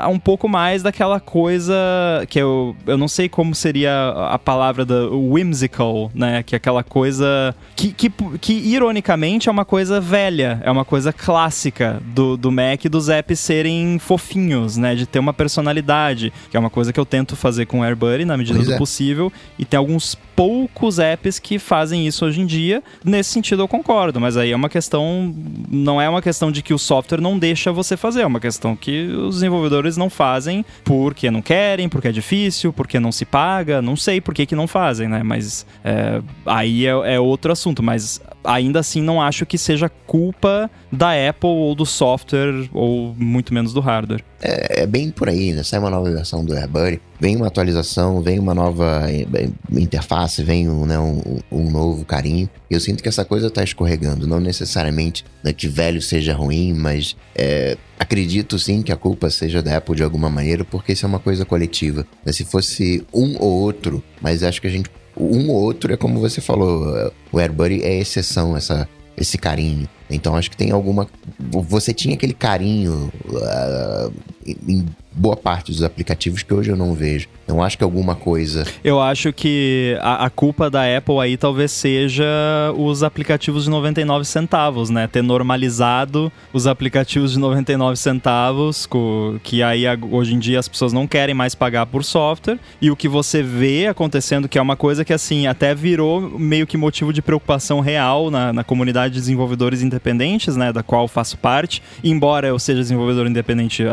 um 0.10 0.20
pouco 0.20 0.48
mais 0.48 0.84
daquela 0.84 1.20
coisa 1.20 1.74
que 2.30 2.40
eu, 2.40 2.76
eu 2.86 2.98
não 2.98 3.08
sei 3.08 3.28
como 3.30 3.54
seria 3.54 4.10
a 4.30 4.40
palavra 4.40 4.86
da 4.86 5.08
whimsical, 5.10 6.12
né? 6.14 6.44
Que 6.44 6.56
é 6.56 6.58
aquela 6.58 6.84
coisa 6.84 7.56
que, 7.76 7.92
que, 7.92 8.10
que 8.40 8.54
ironicamente 8.54 9.50
é 9.50 9.52
uma 9.52 9.66
coisa 9.66 10.00
velha, 10.00 10.62
é 10.64 10.72
uma 10.72 10.86
coisa 10.86 11.12
clássica 11.12 12.02
do, 12.14 12.38
do 12.38 12.52
Mac 12.52 12.86
dos 12.90 13.10
apps 13.10 13.40
serem 13.40 14.00
fofinhos, 14.00 14.78
né? 14.78 14.96
De 14.96 15.06
ter 15.06 15.20
uma 15.20 15.34
personalidade, 15.34 16.32
que 16.50 16.58
é 16.58 16.60
uma 16.60 16.70
coisa 16.70 16.94
que 16.94 17.00
eu 17.00 17.06
tento 17.06 17.36
fazer 17.36 17.66
com 17.66 17.80
o 17.80 17.84
AirBuddy 17.84 18.26
na 18.26 18.38
medida 18.38 18.58
Pois 18.58 18.68
do 18.68 18.74
é. 18.74 18.78
possível. 18.78 19.32
E 19.58 19.66
tem 19.66 19.78
alguns 19.78 20.16
poucos 20.36 21.00
apps 21.00 21.40
que 21.40 21.58
fazem 21.58 22.06
isso 22.06 22.26
hoje 22.26 22.42
em 22.42 22.46
dia. 22.46 22.84
Nesse 23.04 23.32
sentido 23.32 23.64
eu 23.64 23.68
concordo, 23.68 24.20
mas 24.20 24.36
aí 24.38 24.52
é 24.52 24.56
uma 24.56 24.70
questão, 24.70 25.34
não 25.70 26.02
é 26.02 26.10
uma 26.10 26.22
questão 26.22 26.52
de 26.52 26.62
que 26.62 26.74
o 26.74 26.78
software 26.78 27.22
não 27.22 27.40
deixa 27.40 27.72
você 27.72 27.96
fazer, 27.96 28.22
é 28.22 28.26
uma 28.26 28.40
questão 28.40 28.76
que 28.76 29.08
os 29.08 29.36
desenvolvedores 29.36 29.98
não 29.98 30.10
fazem 30.10 30.66
porque 30.84 31.32
não 31.32 31.42
querem, 31.42 31.88
porque 31.88 32.10
é 32.10 32.12
difícil, 32.12 32.74
porque 32.74 33.00
não 33.00 33.12
se 33.12 33.26
paga, 33.26 33.82
não 33.82 33.96
sei 33.96 34.20
por 34.20 34.34
que, 34.34 34.46
que 34.46 34.56
não 34.56 34.68
fazem, 34.68 35.08
né? 35.08 35.24
Mas 35.24 35.66
é, 35.84 36.22
aí 36.46 36.86
é, 36.86 37.16
é 37.16 37.20
outro 37.20 37.52
assunto, 37.52 37.82
mas 37.82 38.22
ainda 38.46 38.80
assim 38.80 39.02
não 39.02 39.22
acho 39.22 39.46
que 39.46 39.58
seja 39.58 39.90
culpa 39.90 40.70
da 40.92 41.12
Apple 41.30 41.50
ou 41.50 41.76
do 41.76 41.86
software 41.86 42.70
ou 42.74 43.14
muito 43.18 43.54
menos 43.54 43.74
do 43.74 43.80
hardware. 43.80 44.24
É, 44.42 44.84
é 44.84 44.88
bem 44.88 45.10
por 45.10 45.30
aí, 45.30 45.54
né? 45.54 45.64
Sai 45.64 45.80
uma 45.80 45.90
nova 45.90 46.10
versão 46.12 46.44
do 46.44 46.54
AirBuddy, 46.54 47.02
vem 47.20 47.36
uma 47.36 47.48
atualização, 47.48 48.22
vem 48.22 48.38
uma 48.40 48.54
nova 48.54 49.04
eh, 49.10 49.50
interface, 49.72 50.44
vem 50.44 50.70
um, 50.70 50.86
né, 50.86 51.00
um, 51.00 51.40
um 51.52 51.72
novo 51.72 52.06
carinho. 52.06 52.50
Eu 52.70 52.80
sinto 52.80 53.02
que 53.02 53.10
essa 53.10 53.26
coisa 53.26 53.50
tá 53.50 53.64
escorregando, 53.64 54.28
não 54.28 54.40
necessariamente 54.40 55.26
né, 55.44 55.54
que 55.54 55.68
velho 55.68 56.02
seja 56.02 56.34
ruim, 56.34 56.74
mas 56.74 57.16
é, 57.36 57.78
acredito 58.00 58.60
sim 58.60 58.82
que 58.82 58.92
a 58.92 58.98
culpa 58.98 59.30
seja 59.30 59.62
da 59.62 59.78
Apple 59.78 59.96
de 59.96 60.04
alguma 60.04 60.30
maneira, 60.30 60.64
porque 60.64 60.94
isso 60.94 61.06
é 61.06 61.10
uma 61.10 61.20
coisa 61.20 61.46
coletiva. 61.46 62.06
Né? 62.26 62.32
Se 62.32 62.46
fosse 62.46 63.06
um 63.14 63.36
ou 63.40 63.62
outro, 63.62 64.04
mas 64.22 64.44
acho 64.44 64.62
que 64.62 64.68
a 64.68 64.72
gente. 64.72 64.90
Um 65.18 65.50
ou 65.50 65.62
outro 65.62 65.94
é 65.94 65.98
como 65.98 66.20
você 66.20 66.42
falou, 66.42 66.96
eh, 66.98 67.12
o 67.32 67.40
AirBuddy 67.40 67.84
é 67.84 68.00
exceção, 68.00 68.56
essa, 68.56 68.88
esse 69.18 69.38
carinho. 69.38 69.88
Então 70.10 70.36
acho 70.36 70.50
que 70.52 70.58
tem 70.58 70.72
alguma. 70.72 71.08
Você 71.40 71.94
tinha 71.94 72.16
aquele 72.16 72.34
carinho 72.34 73.12
uh, 73.28 74.14
em 74.46 74.86
boa 75.16 75.38
parte 75.38 75.72
dos 75.72 75.82
aplicativos 75.82 76.44
que 76.44 76.54
hoje 76.54 76.70
eu 76.70 76.76
não 76.76 76.94
vejo. 76.94 77.28
Então 77.46 77.64
acho 77.64 77.78
que 77.78 77.84
alguma 77.84 78.16
coisa. 78.16 78.66
Eu 78.84 79.00
acho 79.00 79.32
que 79.32 79.98
a, 80.02 80.26
a, 80.26 80.30
culpa 80.30 80.70
da 80.70 80.82
Apple 80.98 81.20
aí 81.20 81.38
talvez 81.38 81.72
seja 81.72 82.26
os 82.76 83.04
aplicativos 83.04 83.66
de 83.66 83.70
99 83.70 84.26
centavos, 84.26 84.90
né? 84.90 85.08
Ter 85.08 85.22
normalizado 85.22 86.32
os 86.52 86.66
aplicativos 86.68 87.34
de 87.34 87.40
99 87.40 87.96
centavos, 87.98 88.88
que 89.44 89.62
aí 89.62 89.84
hoje 90.10 90.34
em 90.34 90.40
dia 90.40 90.60
as 90.60 90.68
pessoas 90.68 90.92
não 90.92 91.08
querem 91.08 91.36
mais 91.36 91.54
pagar 91.54 91.86
por 91.86 92.04
software. 92.04 92.60
E 92.82 92.90
o 92.90 92.96
que 92.96 93.08
você 93.08 93.44
vê 93.44 93.88
acontecendo, 93.88 94.50
que 94.50 94.58
é 94.58 94.62
uma 94.62 94.76
coisa 94.76 95.06
que 95.06 95.14
assim, 95.14 95.46
até 95.48 95.74
virou 95.74 96.22
meio 96.40 96.66
que 96.68 96.76
motivo 96.76 97.14
de 97.14 97.22
preocupação 97.22 97.80
real 97.80 98.32
na, 98.32 98.52
na 98.52 98.64
comunidade 98.64 99.14
de 99.14 99.20
desenvolvedores 99.20 99.84
independentes, 99.96 100.56
né? 100.56 100.72
Da 100.72 100.84
qual 100.84 101.08
faço 101.08 101.38
parte. 101.38 101.82
Embora 102.04 102.48
eu 102.48 102.60
seja 102.60 102.80
desenvolvedor 102.80 103.28
independente 103.28 103.84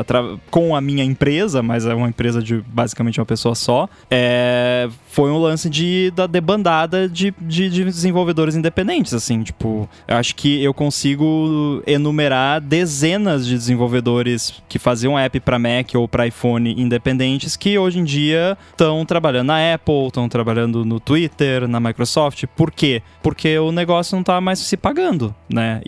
com 0.50 0.74
a 0.74 0.80
minha 0.80 1.04
empresa, 1.04 1.62
mas 1.62 1.86
é 1.86 1.94
uma 1.94 2.08
empresa 2.08 2.42
de 2.42 2.62
basicamente 2.66 3.20
uma 3.20 3.26
pessoa 3.26 3.54
só, 3.54 3.88
é, 4.10 4.88
foi 5.08 5.30
um 5.30 5.38
lance 5.38 5.68
de, 5.68 6.10
da 6.14 6.26
debandada 6.26 7.08
de, 7.08 7.34
de, 7.40 7.68
de, 7.68 7.84
desenvolvedores 7.84 8.54
independentes, 8.54 9.12
assim, 9.12 9.42
tipo, 9.42 9.88
eu 10.08 10.16
acho 10.16 10.34
que 10.34 10.62
eu 10.62 10.72
consigo 10.72 11.82
enumerar 11.86 12.60
dezenas 12.60 13.46
de 13.46 13.54
desenvolvedores 13.54 14.54
que 14.68 14.78
faziam 14.78 15.18
app 15.18 15.38
para 15.40 15.58
Mac 15.58 15.94
ou 15.94 16.08
para 16.08 16.26
iPhone 16.26 16.74
independentes 16.80 17.56
que 17.56 17.78
hoje 17.78 17.98
em 17.98 18.04
dia 18.04 18.56
estão 18.70 19.04
trabalhando 19.04 19.48
na 19.48 19.74
Apple, 19.74 20.06
estão 20.06 20.28
trabalhando 20.28 20.84
no 20.84 20.98
Twitter, 20.98 21.68
na 21.68 21.78
Microsoft. 21.78 22.44
Por 22.56 22.70
quê? 22.70 23.02
Porque 23.22 23.58
o 23.58 23.70
negócio 23.70 24.16
não 24.16 24.22
tá 24.22 24.40
mais 24.40 24.58
se 24.60 24.76
pagando, 24.76 25.34
né? 25.48 25.80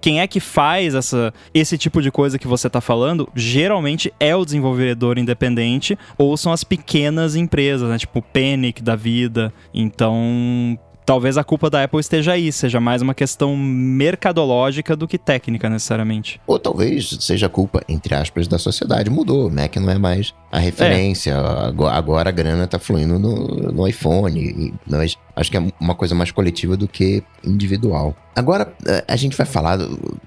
Quem 0.00 0.20
é 0.20 0.26
que 0.26 0.40
faz 0.40 0.94
essa, 0.94 1.32
esse 1.52 1.76
tipo 1.76 2.00
de 2.00 2.10
coisa 2.10 2.38
que 2.38 2.46
você 2.46 2.66
está 2.66 2.80
falando, 2.80 3.28
geralmente 3.34 4.12
é 4.18 4.34
o 4.34 4.44
desenvolvedor 4.44 5.18
independente 5.18 5.98
ou 6.16 6.36
são 6.36 6.52
as 6.52 6.64
pequenas 6.64 7.36
empresas, 7.36 7.88
né? 7.88 7.98
Tipo 7.98 8.22
Panic 8.22 8.82
da 8.82 8.96
vida. 8.96 9.52
Então, 9.74 10.78
talvez 11.04 11.36
a 11.36 11.44
culpa 11.44 11.68
da 11.68 11.82
Apple 11.82 12.00
esteja 12.00 12.32
aí, 12.32 12.52
seja 12.52 12.80
mais 12.80 13.02
uma 13.02 13.14
questão 13.14 13.56
mercadológica 13.56 14.96
do 14.96 15.08
que 15.08 15.18
técnica 15.18 15.68
necessariamente. 15.68 16.40
Ou 16.46 16.58
talvez 16.58 17.16
seja 17.20 17.48
culpa, 17.48 17.82
entre 17.88 18.14
aspas, 18.14 18.46
da 18.46 18.58
sociedade. 18.58 19.10
Mudou, 19.10 19.48
o 19.48 19.50
Mac 19.50 19.76
não 19.76 19.90
é 19.90 19.98
mais 19.98 20.34
a 20.50 20.58
referência, 20.58 21.32
é. 21.32 21.86
agora 21.88 22.28
a 22.28 22.32
grana 22.32 22.66
tá 22.66 22.78
fluindo 22.78 23.18
no, 23.18 23.72
no 23.72 23.86
iPhone, 23.86 24.74
mas 24.86 25.16
acho 25.36 25.50
que 25.50 25.56
é 25.56 25.62
uma 25.80 25.94
coisa 25.94 26.14
mais 26.14 26.30
coletiva 26.30 26.76
do 26.76 26.88
que 26.88 27.22
individual. 27.44 28.14
Agora 28.34 28.72
a 29.06 29.16
gente 29.16 29.36
vai 29.36 29.46
falar 29.46 29.78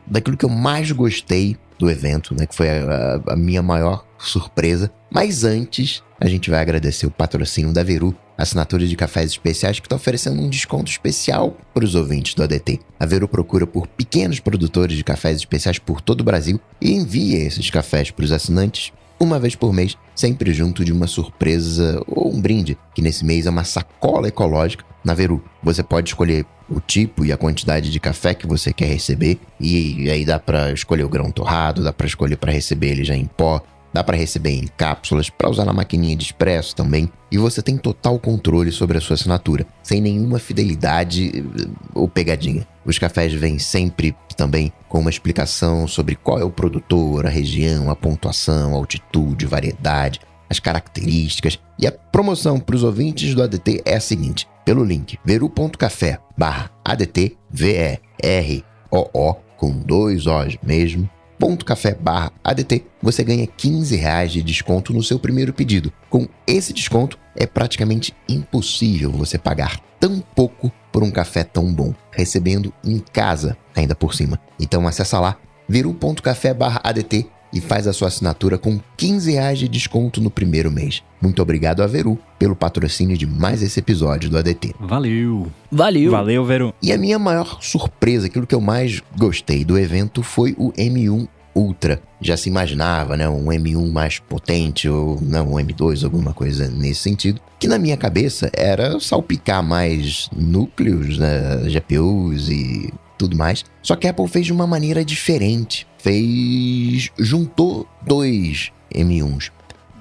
daquilo 0.05 0.38
que 0.38 0.45
eu 0.45 0.49
mais 0.49 0.91
gostei 0.91 1.57
do 1.78 1.89
evento, 1.89 2.36
né, 2.36 2.45
que 2.45 2.55
foi 2.55 2.69
a, 2.69 3.21
a 3.28 3.36
minha 3.36 3.61
maior 3.61 4.05
surpresa, 4.17 4.91
mas 5.11 5.43
antes 5.43 6.01
a 6.19 6.28
gente 6.28 6.49
vai 6.49 6.61
agradecer 6.61 7.05
o 7.05 7.11
patrocínio 7.11 7.74
da 7.74 7.84
Veru 7.84 8.15
assinatura 8.38 8.86
de 8.86 8.95
cafés 8.95 9.32
especiais 9.32 9.80
que 9.80 9.86
está 9.86 9.95
oferecendo 9.95 10.41
um 10.41 10.49
desconto 10.49 10.89
especial 10.89 11.55
para 11.74 11.86
os 11.86 11.95
ouvintes 11.95 12.34
do 12.34 12.43
ADT. 12.43 12.80
A 12.99 13.05
Veru 13.05 13.28
procura 13.28 13.67
por 13.67 13.88
pequenos 13.88 14.39
produtores 14.39 14.97
de 14.97 15.03
cafés 15.03 15.38
especiais 15.38 15.80
por 15.80 16.01
todo 16.01 16.21
o 16.21 16.24
Brasil 16.24 16.59
e 16.82 16.93
envia 16.93 17.43
esses 17.43 17.69
cafés 17.69 18.11
para 18.11 18.26
os 18.26 18.32
assinantes 18.32 18.91
uma 19.19 19.39
vez 19.39 19.55
por 19.55 19.71
mês, 19.71 19.95
sempre 20.15 20.53
junto 20.53 20.84
de 20.84 20.91
uma 20.91 21.07
surpresa 21.07 22.01
ou 22.07 22.34
um 22.34 22.41
brinde, 22.41 22.78
que 22.93 23.01
nesse 23.01 23.24
mês 23.24 23.45
é 23.45 23.49
uma 23.49 23.63
sacola 23.63 24.28
ecológica 24.28 24.84
na 25.04 25.14
Veru. 25.14 25.43
Você 25.62 25.84
pode 25.84 26.10
escolher 26.10 26.45
o 26.70 26.80
tipo 26.80 27.26
e 27.26 27.32
a 27.32 27.38
quantidade 27.38 27.91
de 27.91 27.99
café 27.99 28.34
que 28.34 28.47
você 28.47 28.72
quer 28.72 28.86
receber 28.86 29.39
e 29.60 30.10
aí 30.10 30.26
dá 30.26 30.39
para 30.39 30.72
escolher 30.72 31.04
o 31.04 31.10
grão 31.10 31.30
torrado, 31.32 31.84
dá 31.84 31.91
para 31.91 32.08
escolher 32.08 32.38
para 32.38 32.51
receber 32.51 32.91
ele 32.91 33.04
já 33.04 33.16
em 33.16 33.26
pó, 33.26 33.62
Dá 33.93 34.04
para 34.04 34.18
receber 34.18 34.49
em 34.49 34.66
cápsulas, 34.76 35.30
para 35.30 35.47
usar 35.47 35.66
na 35.66 35.72
maquininha 35.72 36.16
de 36.16 36.24
expresso 36.24 36.76
também, 36.76 37.08
e 37.32 37.38
você 37.38 37.62
tem 37.62 37.78
total 37.78 38.18
controle 38.18 38.72
sobre 38.72 38.97
a 38.97 39.01
sua 39.01 39.14
assinatura, 39.14 39.68
sem 39.84 40.01
nenhuma 40.01 40.39
fidelidade 40.39 41.30
eh, 41.30 41.68
ou 41.93 42.10
pegadinha. 42.10 42.68
Os 42.84 42.97
cafés 42.97 43.32
vêm 43.34 43.60
sempre 43.60 44.16
também 44.36 44.74
com 44.89 44.99
uma 44.99 45.12
explicação 45.12 45.88
sobre 45.88 46.16
qual 46.16 46.39
é 46.39 46.43
o 46.43 46.49
produtor, 46.49 47.28
a 47.28 47.30
região, 47.30 47.91
a 47.91 47.95
pontuação, 47.95 48.74
a 48.74 48.78
altitude, 48.78 49.45
variedade, 49.45 50.20
as 50.50 50.60
características. 50.60 51.60
E 51.80 51.88
a 51.88 51.91
promoção 51.91 52.60
para 52.60 52.76
os 52.76 52.84
ouvintes 52.84 53.34
do 53.34 53.44
ADT 53.44 53.82
é 53.86 53.96
a 53.96 54.00
seguinte: 54.00 54.48
pelo 54.66 54.84
link 54.84 55.18
veru.café 55.26 56.20
barra 56.38 56.72
ADT, 56.84 57.38
V-E-R-O-O, 57.50 59.34
com 59.58 59.72
dois 59.72 60.28
O's 60.28 60.58
mesmo, 60.64 61.10
café 61.66 61.94
barra 61.94 62.32
ADT, 62.44 62.86
você 63.02 63.24
ganha 63.24 63.46
15 63.46 63.96
reais 63.96 64.32
de 64.32 64.41
desconto 64.41 64.94
no 64.94 65.04
seu 65.04 65.20
primeiro 65.20 65.54
pedido. 65.54 65.91
Com 66.10 66.28
esse 66.48 66.72
desconto, 66.72 67.20
é 67.36 67.46
praticamente 67.46 68.14
impossível 68.30 69.12
você 69.12 69.38
pagar 69.38 69.80
tão 70.00 70.20
pouco 70.20 70.72
por 70.91 71.04
um 71.04 71.12
café 71.12 71.44
tão 71.44 71.74
bom, 71.74 71.94
recebendo 72.12 72.74
em 72.84 73.00
casa 73.00 73.58
ainda 73.76 73.96
por 73.96 74.14
cima. 74.14 74.39
Então 74.60 74.88
acessa 74.88 75.20
lá, 75.20 75.38
viru.café 75.68 76.54
barra 76.54 76.80
ADT 76.84 77.28
e 77.54 77.62
faz 77.62 77.88
a 77.88 77.93
sua 77.93 78.08
assinatura 78.08 78.58
com 78.58 78.80
15 78.97 79.32
reais 79.32 79.60
de 79.60 79.68
desconto 79.68 80.20
no 80.20 80.32
primeiro 80.32 80.72
mês. 80.72 81.04
Muito 81.22 81.41
obrigado 81.41 81.82
a 81.82 81.88
Veru 81.88 82.18
pelo 82.39 82.56
patrocínio 82.56 83.18
de 83.18 83.26
mais 83.26 83.62
esse 83.62 83.80
episódio 83.80 84.30
do 84.30 84.38
ADT. 84.38 84.76
Valeu! 84.80 85.47
Valeu! 85.72 86.12
Valeu, 86.12 86.43
Veru! 86.43 86.74
E 86.82 86.91
a 86.91 86.97
minha 86.97 87.20
maior 87.20 87.60
surpresa, 87.62 88.28
aquilo 88.28 88.47
que 88.47 88.56
eu 88.56 88.62
mais 88.62 89.01
gostei 89.18 89.64
do 89.64 89.78
evento 89.78 90.24
foi 90.24 90.56
o 90.58 90.72
M1 90.74 91.28
Ultra. 91.56 92.01
Já 92.20 92.36
se 92.36 92.49
imaginava, 92.49 93.16
né, 93.16 93.30
um 93.30 93.45
M1 93.45 93.91
mais 93.91 94.18
potente 94.18 94.89
ou 94.89 95.20
não, 95.22 95.54
um 95.54 95.56
M2, 95.56 96.04
alguma 96.04 96.34
coisa 96.34 96.68
nesse 96.68 97.01
sentido, 97.01 97.39
que 97.60 97.68
na 97.68 97.78
minha 97.78 97.95
cabeça 97.95 98.49
era 98.54 98.99
salpicar 98.99 99.62
mais 99.62 100.30
núcleos, 100.36 101.18
né, 101.18 101.70
GPUs 101.70 102.49
e 102.49 102.91
tudo 103.18 103.38
mais. 103.38 103.64
Só 103.82 103.95
que 103.95 104.08
a 104.08 104.10
Apple 104.10 104.28
fez 104.28 104.47
de 104.47 104.54
uma 104.54 104.66
maneira 104.66 105.06
diferente. 105.06 105.86
Fez. 106.04 107.10
juntou 107.18 107.88
dois 108.06 108.74
M1s. 108.93 109.51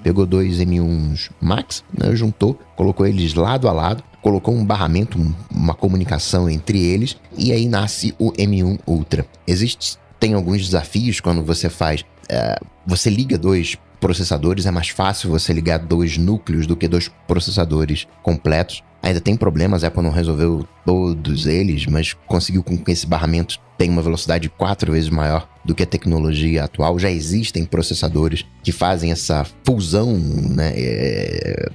Pegou 0.02 0.26
dois 0.26 0.58
M1s 0.58 1.30
Max, 1.40 1.84
né, 1.96 2.12
juntou, 2.16 2.58
colocou 2.74 3.06
eles 3.06 3.34
lado 3.34 3.68
a 3.68 3.72
lado, 3.72 4.02
colocou 4.20 4.52
um 4.52 4.64
barramento, 4.64 5.16
uma 5.48 5.74
comunicação 5.74 6.50
entre 6.50 6.82
eles, 6.82 7.16
e 7.38 7.52
aí 7.52 7.68
nasce 7.68 8.12
o 8.18 8.32
M1 8.32 8.80
Ultra. 8.84 9.24
Existe, 9.46 9.96
tem 10.18 10.34
alguns 10.34 10.66
desafios 10.66 11.20
quando 11.20 11.44
você 11.44 11.70
faz. 11.70 12.04
É, 12.28 12.58
você 12.84 13.08
liga 13.08 13.38
dois 13.38 13.76
processadores, 14.02 14.66
é 14.66 14.70
mais 14.72 14.88
fácil 14.88 15.30
você 15.30 15.52
ligar 15.52 15.78
dois 15.78 16.18
núcleos 16.18 16.66
do 16.66 16.76
que 16.76 16.88
dois 16.88 17.08
processadores 17.28 18.08
completos. 18.20 18.82
Ainda 19.00 19.20
tem 19.20 19.36
problemas, 19.36 19.84
a 19.84 19.86
Apple 19.86 20.02
não 20.02 20.10
resolveu 20.10 20.66
todos 20.84 21.46
eles, 21.46 21.86
mas 21.86 22.12
conseguiu 22.26 22.64
com 22.64 22.76
que 22.76 22.90
esse 22.90 23.06
barramento 23.06 23.60
tenha 23.78 23.92
uma 23.92 24.02
velocidade 24.02 24.48
quatro 24.48 24.90
vezes 24.90 25.08
maior 25.08 25.48
do 25.64 25.72
que 25.72 25.84
a 25.84 25.86
tecnologia 25.86 26.64
atual. 26.64 26.98
Já 26.98 27.10
existem 27.12 27.64
processadores 27.64 28.44
que 28.64 28.72
fazem 28.72 29.12
essa 29.12 29.46
fusão 29.64 30.18
né, 30.18 30.72
é, 30.74 31.70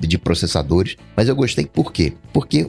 de 0.00 0.18
processadores, 0.18 0.96
mas 1.16 1.28
eu 1.28 1.36
gostei 1.36 1.66
por 1.66 1.92
quê? 1.92 2.14
Porque 2.32 2.68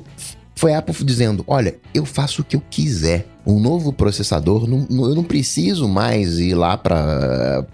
foi 0.56 0.76
a 0.76 0.78
Apple 0.78 0.94
dizendo: 1.04 1.44
olha, 1.48 1.76
eu 1.92 2.06
faço 2.06 2.44
o 2.44 2.46
que 2.46 2.56
eu 2.56 2.62
quiser. 2.70 3.26
Um 3.48 3.60
novo 3.60 3.92
processador, 3.94 4.64
eu 4.64 5.16
não 5.16 5.24
preciso 5.24 5.88
mais 5.88 6.40
ir 6.40 6.56
lá 6.56 6.78
para 6.78 7.66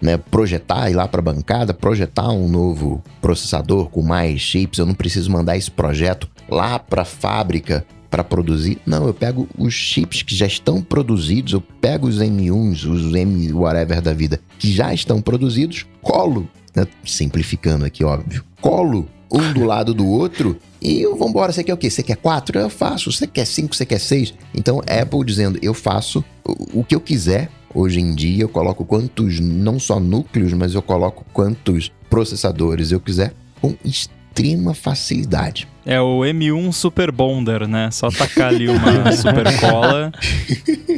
né, 0.00 0.16
projetar, 0.16 0.90
ir 0.90 0.94
lá 0.94 1.08
para 1.08 1.20
a 1.20 1.24
bancada, 1.24 1.72
projetar 1.72 2.30
um 2.30 2.48
novo 2.48 3.02
processador 3.20 3.88
com 3.88 4.02
mais 4.02 4.40
chips, 4.40 4.78
eu 4.78 4.86
não 4.86 4.94
preciso 4.94 5.30
mandar 5.30 5.56
esse 5.56 5.70
projeto 5.70 6.28
lá 6.48 6.78
para 6.78 7.02
a 7.02 7.06
fábrica 7.06 7.84
para 8.10 8.22
produzir. 8.22 8.78
Não, 8.86 9.06
eu 9.06 9.14
pego 9.14 9.48
os 9.58 9.74
chips 9.74 10.22
que 10.22 10.34
já 10.34 10.46
estão 10.46 10.80
produzidos, 10.80 11.52
eu 11.52 11.60
pego 11.60 12.06
os 12.06 12.18
M1s, 12.18 12.88
os 12.88 13.14
M 13.14 13.52
whatever 13.52 14.00
da 14.00 14.12
vida, 14.12 14.40
que 14.58 14.72
já 14.72 14.92
estão 14.94 15.20
produzidos, 15.20 15.86
colo, 16.02 16.48
né, 16.74 16.86
simplificando 17.04 17.84
aqui, 17.84 18.04
óbvio, 18.04 18.44
colo 18.60 19.08
um 19.30 19.52
do 19.52 19.64
lado 19.64 19.92
do 19.92 20.06
outro 20.06 20.56
e 20.80 21.04
vambora, 21.18 21.52
você 21.52 21.64
quer 21.64 21.74
o 21.74 21.76
quê? 21.76 21.90
Você 21.90 22.02
quer 22.02 22.16
quatro? 22.16 22.58
Eu 22.58 22.70
faço. 22.70 23.10
Você 23.10 23.26
quer 23.26 23.44
cinco? 23.44 23.74
Você 23.74 23.84
quer 23.84 23.98
seis? 23.98 24.32
Então, 24.54 24.80
Apple 24.80 25.24
dizendo, 25.24 25.58
eu 25.60 25.74
faço 25.74 26.24
o 26.44 26.84
que 26.84 26.94
eu 26.94 27.00
quiser 27.00 27.50
Hoje 27.76 28.00
em 28.00 28.14
dia 28.14 28.44
eu 28.44 28.48
coloco 28.48 28.86
quantos, 28.86 29.38
não 29.38 29.78
só 29.78 30.00
núcleos, 30.00 30.54
mas 30.54 30.74
eu 30.74 30.80
coloco 30.80 31.26
quantos 31.30 31.92
processadores 32.08 32.90
eu 32.90 32.98
quiser 32.98 33.34
com 33.60 33.76
extrema 33.84 34.72
facilidade. 34.72 35.68
É 35.84 36.00
o 36.00 36.20
M1 36.20 36.72
Super 36.72 37.12
Bonder, 37.12 37.68
né? 37.68 37.90
Só 37.90 38.08
tacar 38.08 38.48
ali 38.48 38.66
uma 38.66 39.12
super 39.12 39.60
cola 39.60 40.10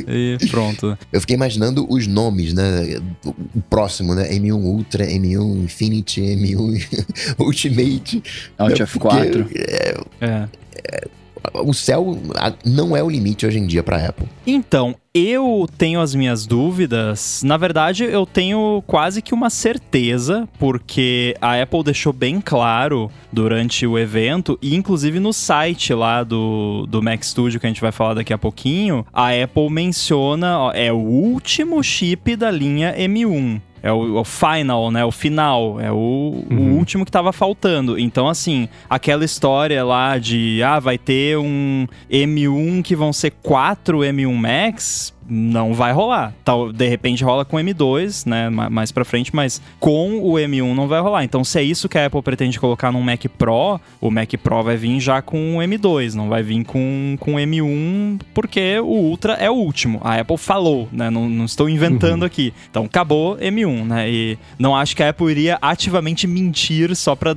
e 0.07 0.39
pronto. 0.49 0.97
Eu 1.13 1.21
fiquei 1.21 1.35
imaginando 1.35 1.85
os 1.91 2.07
nomes, 2.07 2.55
né? 2.55 3.01
O 3.25 3.61
próximo, 3.69 4.15
né? 4.15 4.33
M1 4.33 4.63
Ultra, 4.63 5.05
M1 5.05 5.65
Infinity, 5.65 6.21
M1 6.21 7.05
Ultimate. 7.41 8.23
Alt 8.57 8.79
F4. 8.79 9.51
É, 9.53 9.97
é. 10.21 10.49
é 10.85 11.09
o 11.55 11.73
céu 11.73 12.19
não 12.65 12.97
é 12.97 13.03
o 13.03 13.09
limite 13.09 13.47
hoje 13.47 13.59
em 13.59 13.67
dia 13.67 13.83
pra 13.83 14.09
Apple. 14.09 14.27
Então, 14.47 14.95
eu 15.15 15.69
tenho 15.77 16.01
as 16.01 16.15
minhas 16.15 16.47
dúvidas. 16.47 17.43
Na 17.45 17.57
verdade, 17.57 18.05
eu 18.05 18.25
tenho 18.25 18.83
quase 18.87 19.21
que 19.21 19.35
uma 19.35 19.51
certeza, 19.51 20.49
porque 20.59 21.35
a 21.41 21.61
Apple 21.61 21.83
deixou 21.83 22.13
bem 22.13 22.41
claro 22.41 23.11
durante 23.33 23.87
o 23.87 23.99
evento, 23.99 24.59
e 24.63 24.75
inclusive 24.75 25.19
no 25.19 25.33
site 25.33 25.93
lá 25.93 26.23
do, 26.23 26.87
do 26.89 27.03
Mac 27.03 27.23
Studio, 27.23 27.59
que 27.59 27.67
a 27.67 27.71
gente 27.71 27.81
vai 27.81 27.93
falar 27.93 28.15
daqui 28.15 28.33
a 28.33 28.39
pouquinho, 28.39 29.05
a 29.13 29.31
Apple 29.31 29.71
menciona, 29.71 30.59
ó, 30.59 30.73
é 30.73 30.93
o 30.93 30.99
último 30.99 31.83
chip 31.83 32.37
da 32.37 32.51
linha 32.51 32.95
M1. 32.97 33.61
É 33.83 33.93
o, 33.93 34.17
o 34.17 34.25
final, 34.25 34.91
né? 34.91 35.05
O 35.05 35.11
final. 35.11 35.81
É 35.81 35.91
o, 35.91 36.45
o 36.51 36.55
último 36.77 37.05
que 37.05 37.11
tava 37.11 37.33
faltando. 37.33 37.99
Então, 37.99 38.29
assim, 38.29 38.69
aquela 38.89 39.25
história 39.25 39.85
lá 39.85 40.19
de, 40.19 40.63
ah, 40.63 40.79
vai 40.79 40.99
ter 40.99 41.39
um 41.39 41.87
M1 42.11 42.83
que 42.83 42.97
vão 42.97 43.13
ser 43.13 43.33
quatro 43.43 43.99
M1 43.99 44.35
Max, 44.35 45.15
não 45.29 45.75
vai 45.75 45.93
rolar. 45.93 46.33
Tal, 46.45 46.73
de 46.73 46.89
repente 46.89 47.23
rola 47.23 47.45
com 47.45 47.57
o 47.57 47.61
M2, 47.61 48.27
né, 48.27 48.49
ma- 48.49 48.71
mais 48.71 48.91
pra 48.93 49.05
frente, 49.05 49.35
mas 49.35 49.61
com 49.79 50.19
o 50.23 50.35
M1 50.35 50.75
não 50.75 50.89
vai 50.89 51.01
rolar. 51.01 51.25
Então, 51.25 51.45
se 51.45 51.59
é 51.59 51.63
isso 51.63 51.89
que 51.89 51.99
a 51.99 52.07
Apple 52.07 52.23
pretende 52.23 52.59
colocar 52.59 52.91
num 52.93 53.03
Mac 53.03 53.25
Pro, 53.37 53.81
o 54.01 54.11
Mac 54.11 54.33
Pro 54.43 54.63
vai 54.63 54.77
vir 54.77 54.99
já 55.01 55.21
com 55.23 55.57
o 55.57 55.61
M2, 55.61 56.15
não 56.15 56.29
vai 56.29 56.43
vir 56.43 56.65
com, 56.65 57.17
com 57.21 57.35
o 57.35 57.39
M1, 57.39 58.21
porque 58.33 58.79
o 58.81 58.87
Ultra 58.87 59.35
é 59.35 59.51
o 59.51 59.55
último. 59.55 60.01
A 60.03 60.15
Apple 60.19 60.37
falou, 60.39 60.89
né, 60.93 61.11
não, 61.11 61.29
não 61.29 61.45
estou 61.45 61.69
inventando 61.69 62.25
aqui. 62.25 62.53
Então, 62.71 62.85
acabou 62.85 63.37
M1, 63.37 63.85
né, 63.85 64.11
e 64.11 64.39
não 64.59 64.75
acho 64.77 64.97
que 64.97 65.03
a 65.03 65.11
Apple 65.11 65.31
iria 65.31 65.59
ativamente 65.61 66.27
mentir 66.27 66.95
só 66.97 67.15
pra 67.15 67.35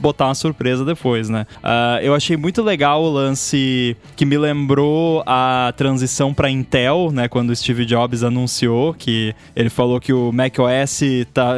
botar 0.00 0.26
uma 0.26 0.34
surpresa 0.34 0.84
depois, 0.84 1.28
né. 1.28 1.46
Ah, 1.62 1.98
eu 2.02 2.14
achei 2.14 2.36
muito 2.36 2.62
legal 2.62 3.02
o 3.02 3.10
lance 3.10 3.96
que 4.16 4.24
me 4.24 4.36
lembrou 4.38 5.22
a 5.26 5.72
transição 5.76 6.32
pra 6.32 6.50
Intel, 6.50 7.10
né, 7.12 7.28
quando 7.32 7.48
o 7.48 7.56
Steve 7.56 7.86
Jobs 7.86 8.22
anunciou 8.22 8.92
que 8.92 9.34
ele 9.56 9.70
falou 9.70 9.98
que 9.98 10.12
o 10.12 10.30
macOS 10.30 11.00
tá, 11.32 11.54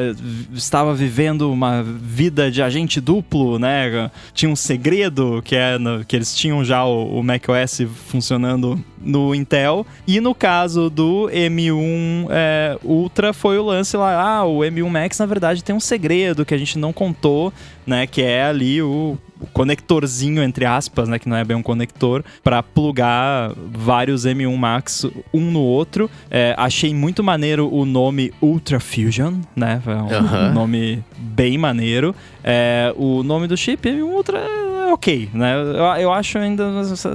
estava 0.52 0.94
vivendo 0.94 1.52
uma 1.52 1.82
vida 1.82 2.48
de 2.48 2.62
agente 2.62 3.00
duplo, 3.00 3.58
né? 3.58 4.08
Tinha 4.32 4.48
um 4.48 4.54
segredo 4.54 5.42
que 5.44 5.56
é 5.56 5.76
que 6.06 6.14
eles 6.14 6.32
tinham 6.32 6.64
já 6.64 6.84
o, 6.84 7.18
o 7.18 7.24
macOS 7.24 7.80
funcionando 8.06 8.80
no 9.00 9.34
Intel. 9.34 9.84
E 10.06 10.20
no 10.20 10.32
caso 10.32 10.88
do 10.88 11.28
M1 11.32 12.28
é, 12.30 12.78
Ultra 12.84 13.32
foi 13.32 13.58
o 13.58 13.64
lance 13.64 13.96
lá, 13.96 14.22
ah, 14.22 14.44
o 14.44 14.60
M1 14.60 14.88
Max 14.88 15.18
na 15.18 15.26
verdade 15.26 15.64
tem 15.64 15.74
um 15.74 15.80
segredo 15.80 16.46
que 16.46 16.54
a 16.54 16.58
gente 16.58 16.78
não 16.78 16.92
contou, 16.92 17.52
né? 17.84 18.06
Que 18.06 18.22
é 18.22 18.44
ali 18.44 18.80
o 18.80 19.18
o 19.44 19.46
conectorzinho, 19.46 20.42
entre 20.42 20.64
aspas, 20.64 21.08
né, 21.08 21.18
que 21.18 21.28
não 21.28 21.36
é 21.36 21.44
bem 21.44 21.56
um 21.56 21.62
conector, 21.62 22.24
para 22.42 22.62
plugar 22.62 23.52
vários 23.72 24.24
M1 24.24 24.56
Max 24.56 25.06
um 25.32 25.50
no 25.50 25.60
outro. 25.60 26.10
É, 26.30 26.54
achei 26.56 26.94
muito 26.94 27.22
maneiro 27.22 27.72
o 27.72 27.84
nome 27.84 28.32
Ultra 28.40 28.80
Fusion, 28.80 29.34
né? 29.54 29.82
É 30.10 30.50
um 30.50 30.54
nome 30.54 31.04
bem 31.16 31.58
maneiro. 31.58 32.14
É, 32.42 32.92
o 32.96 33.22
nome 33.22 33.46
do 33.46 33.56
chip 33.56 33.86
M1 33.88 34.02
Ultra 34.02 34.38
é 34.38 34.92
ok, 34.92 35.28
né? 35.34 35.54
Eu, 35.54 36.02
eu 36.02 36.12
acho 36.12 36.38
ainda, 36.38 36.64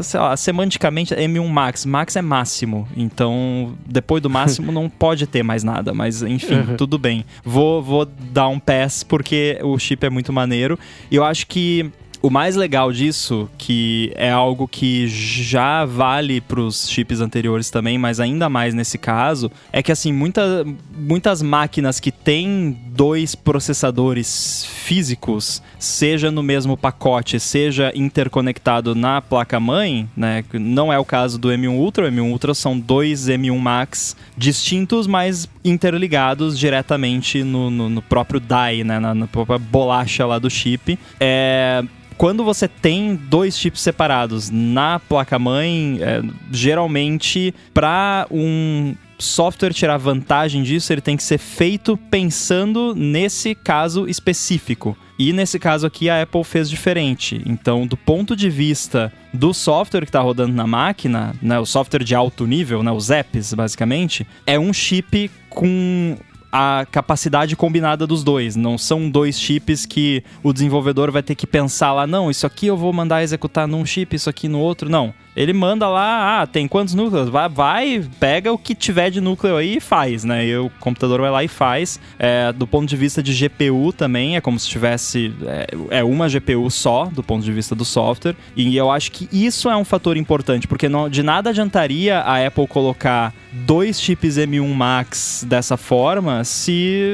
sei 0.03 0.19
lá, 0.19 0.38
semanticamente 0.38 1.15
M1 1.15 1.47
Max. 1.47 1.86
Max 1.86 2.15
é 2.15 2.21
máximo, 2.21 2.88
então 2.95 3.73
depois 3.86 4.21
do 4.21 4.30
máximo 4.30 4.71
não 4.73 4.89
pode 4.89 5.25
ter 5.25 5.43
mais 5.43 5.63
nada, 5.63 5.93
mas 5.93 6.21
enfim, 6.21 6.75
tudo 6.77 6.99
bem. 6.99 7.25
Vou, 7.43 7.82
vou 7.82 8.05
dar 8.05 8.47
um 8.49 8.59
pass 8.59 9.03
porque 9.03 9.59
o 9.63 9.80
chip 9.80 10.05
é 10.05 10.09
muito 10.09 10.32
maneiro. 10.32 10.77
E 11.09 11.15
eu 11.15 11.23
acho 11.23 11.47
que 11.47 11.91
o 12.22 12.30
mais 12.30 12.55
legal 12.55 12.91
disso, 12.91 13.49
que 13.57 14.11
é 14.15 14.30
algo 14.30 14.67
que 14.67 15.07
já 15.07 15.86
vale 15.86 16.41
para 16.41 16.59
os 16.59 16.89
chips 16.89 17.22
anteriores 17.22 17.70
também, 17.70 17.97
mas 17.97 18.20
ainda 18.20 18.49
mais 18.49 18.74
nesse 18.74 18.97
caso, 18.97 19.49
é 19.72 19.82
que 19.82 19.91
assim, 19.91 20.11
muita, 20.11 20.65
muitas 20.97 21.41
máquinas 21.41 21.99
que 21.99 22.11
têm 22.11 22.78
dois 23.00 23.34
processadores 23.34 24.66
físicos, 24.66 25.64
seja 25.80 26.30
no 26.30 26.43
mesmo 26.43 26.76
pacote, 26.76 27.39
seja 27.39 27.93
interconectado 27.95 28.93
na 28.93 29.22
placa-mãe, 29.22 30.10
né? 30.18 30.43
Não 30.52 30.91
é 30.91 31.00
o 31.00 31.06
caso 31.06 31.38
do 31.38 31.47
M1 31.47 31.70
Ultra. 31.78 32.08
O 32.08 32.12
M1 32.12 32.30
Ultra 32.30 32.54
são 32.54 32.78
dois 32.78 33.28
M1 33.30 33.58
Max 33.58 34.18
distintos, 34.36 35.08
mas 35.08 35.47
interligados 35.64 36.60
diretamente 36.60 37.41
no, 37.41 37.70
no- 37.70 37.89
no 37.89 38.02
próprio 38.02 38.41
die, 38.41 38.84
né? 38.84 39.00
Na, 39.00 39.16
na 39.16 39.28
própria 39.28 39.58
bolacha 39.58 40.26
lá 40.26 40.38
do 40.38 40.50
chip. 40.50 41.00
É, 41.22 41.82
quando 42.18 42.43
você 42.43 42.68
tem 42.68 43.16
dois 43.16 43.58
chips 43.58 43.80
separados 43.82 44.50
na 44.50 45.00
placa-mãe, 45.00 46.00
é, 46.02 46.22
geralmente 46.52 47.54
para 47.74 48.28
um 48.30 48.93
software 49.20 49.74
tirar 49.74 49.97
vantagem 49.97 50.63
disso, 50.63 50.91
ele 50.91 51.01
tem 51.01 51.17
que 51.17 51.24
ser 51.24 51.38
feito 51.38 51.97
pensando 52.09 52.95
nesse 52.95 53.53
caso 53.53 54.07
específico. 54.07 54.97
E 55.17 55.34
nesse 55.34 55.59
caso 55.59 55.86
aqui 55.86 56.09
a 56.09 56.22
Apple 56.22 56.43
fez 56.45 56.70
diferente. 56.70 57.41
Então, 57.45 57.86
do 57.86 57.97
ponto 57.97 58.36
de 58.36 58.49
vista 58.49 59.11
do 59.34 59.53
software 59.53 60.01
que 60.01 60.09
está 60.09 60.22
rodando 60.22 60.53
na 60.53 60.65
máquina, 60.65 61.36
né, 61.41 61.59
o 61.59 61.65
software 61.65 62.05
de 62.05 62.15
alto 62.15 62.47
nível, 62.47 62.82
né, 62.82 62.91
os 62.91 63.09
apps 63.09 63.53
basicamente, 63.53 64.26
é 64.47 64.57
um 64.57 64.72
chip 64.72 65.30
com 65.49 66.17
a 66.51 66.86
capacidade 66.89 67.55
combinada 67.55 68.07
dos 68.07 68.24
dois. 68.24 68.55
Não 68.55 68.78
são 68.78 69.09
dois 69.09 69.39
chips 69.39 69.86
que 69.86 70.24
o 70.41 70.51
desenvolvedor 70.51 71.11
vai 71.11 71.22
ter 71.22 71.36
que 71.36 71.45
pensar 71.45 71.93
lá, 71.93 72.07
não, 72.07 72.32
isso 72.32 72.47
aqui 72.47 72.67
eu 72.67 72.78
vou 72.78 72.91
mandar 72.91 73.22
executar 73.22 73.67
num 73.67 73.86
chip, 73.86 74.15
isso 74.15 74.30
aqui 74.30 74.47
no 74.47 74.59
outro. 74.59 74.89
Não. 74.89 75.13
Ele 75.40 75.54
manda 75.54 75.88
lá, 75.88 76.42
ah, 76.42 76.46
tem 76.46 76.68
quantos 76.68 76.94
núcleos? 76.94 77.30
Vai, 77.30 77.48
vai, 77.48 78.06
pega 78.20 78.52
o 78.52 78.58
que 78.58 78.76
tiver 78.76 79.10
de 79.10 79.22
núcleo 79.22 79.56
aí 79.56 79.78
e 79.78 79.80
faz, 79.80 80.26
né? 80.26 80.46
E 80.46 80.58
o 80.58 80.70
computador 80.82 81.22
vai 81.22 81.32
lá 81.32 81.42
e 81.46 81.48
faz. 81.48 81.98
É, 82.20 82.52
do 82.52 82.68
ponto 82.68 82.90
de 82.90 82.98
vista 82.98 83.24
de 83.24 83.32
GPU 83.34 83.94
também, 83.94 84.36
é 84.36 84.42
como 84.42 84.60
se 84.60 84.68
tivesse. 84.68 85.34
É, 85.48 86.00
é 86.00 86.04
uma 86.04 86.28
GPU 86.28 86.70
só, 86.70 87.06
do 87.06 87.24
ponto 87.24 87.42
de 87.42 87.54
vista 87.54 87.74
do 87.74 87.86
software. 87.86 88.36
E 88.54 88.76
eu 88.76 88.92
acho 88.92 89.14
que 89.14 89.30
isso 89.32 89.70
é 89.70 89.78
um 89.78 89.86
fator 89.86 90.18
importante, 90.18 90.68
porque 90.68 90.90
não, 90.90 91.08
de 91.08 91.24
nada 91.24 91.52
adiantaria 91.52 92.20
a 92.20 92.46
Apple 92.46 92.68
colocar 92.68 93.34
dois 93.54 94.02
chips 94.02 94.36
M1 94.36 94.74
Max 94.74 95.46
dessa 95.48 95.78
forma 95.78 96.44
se 96.44 97.14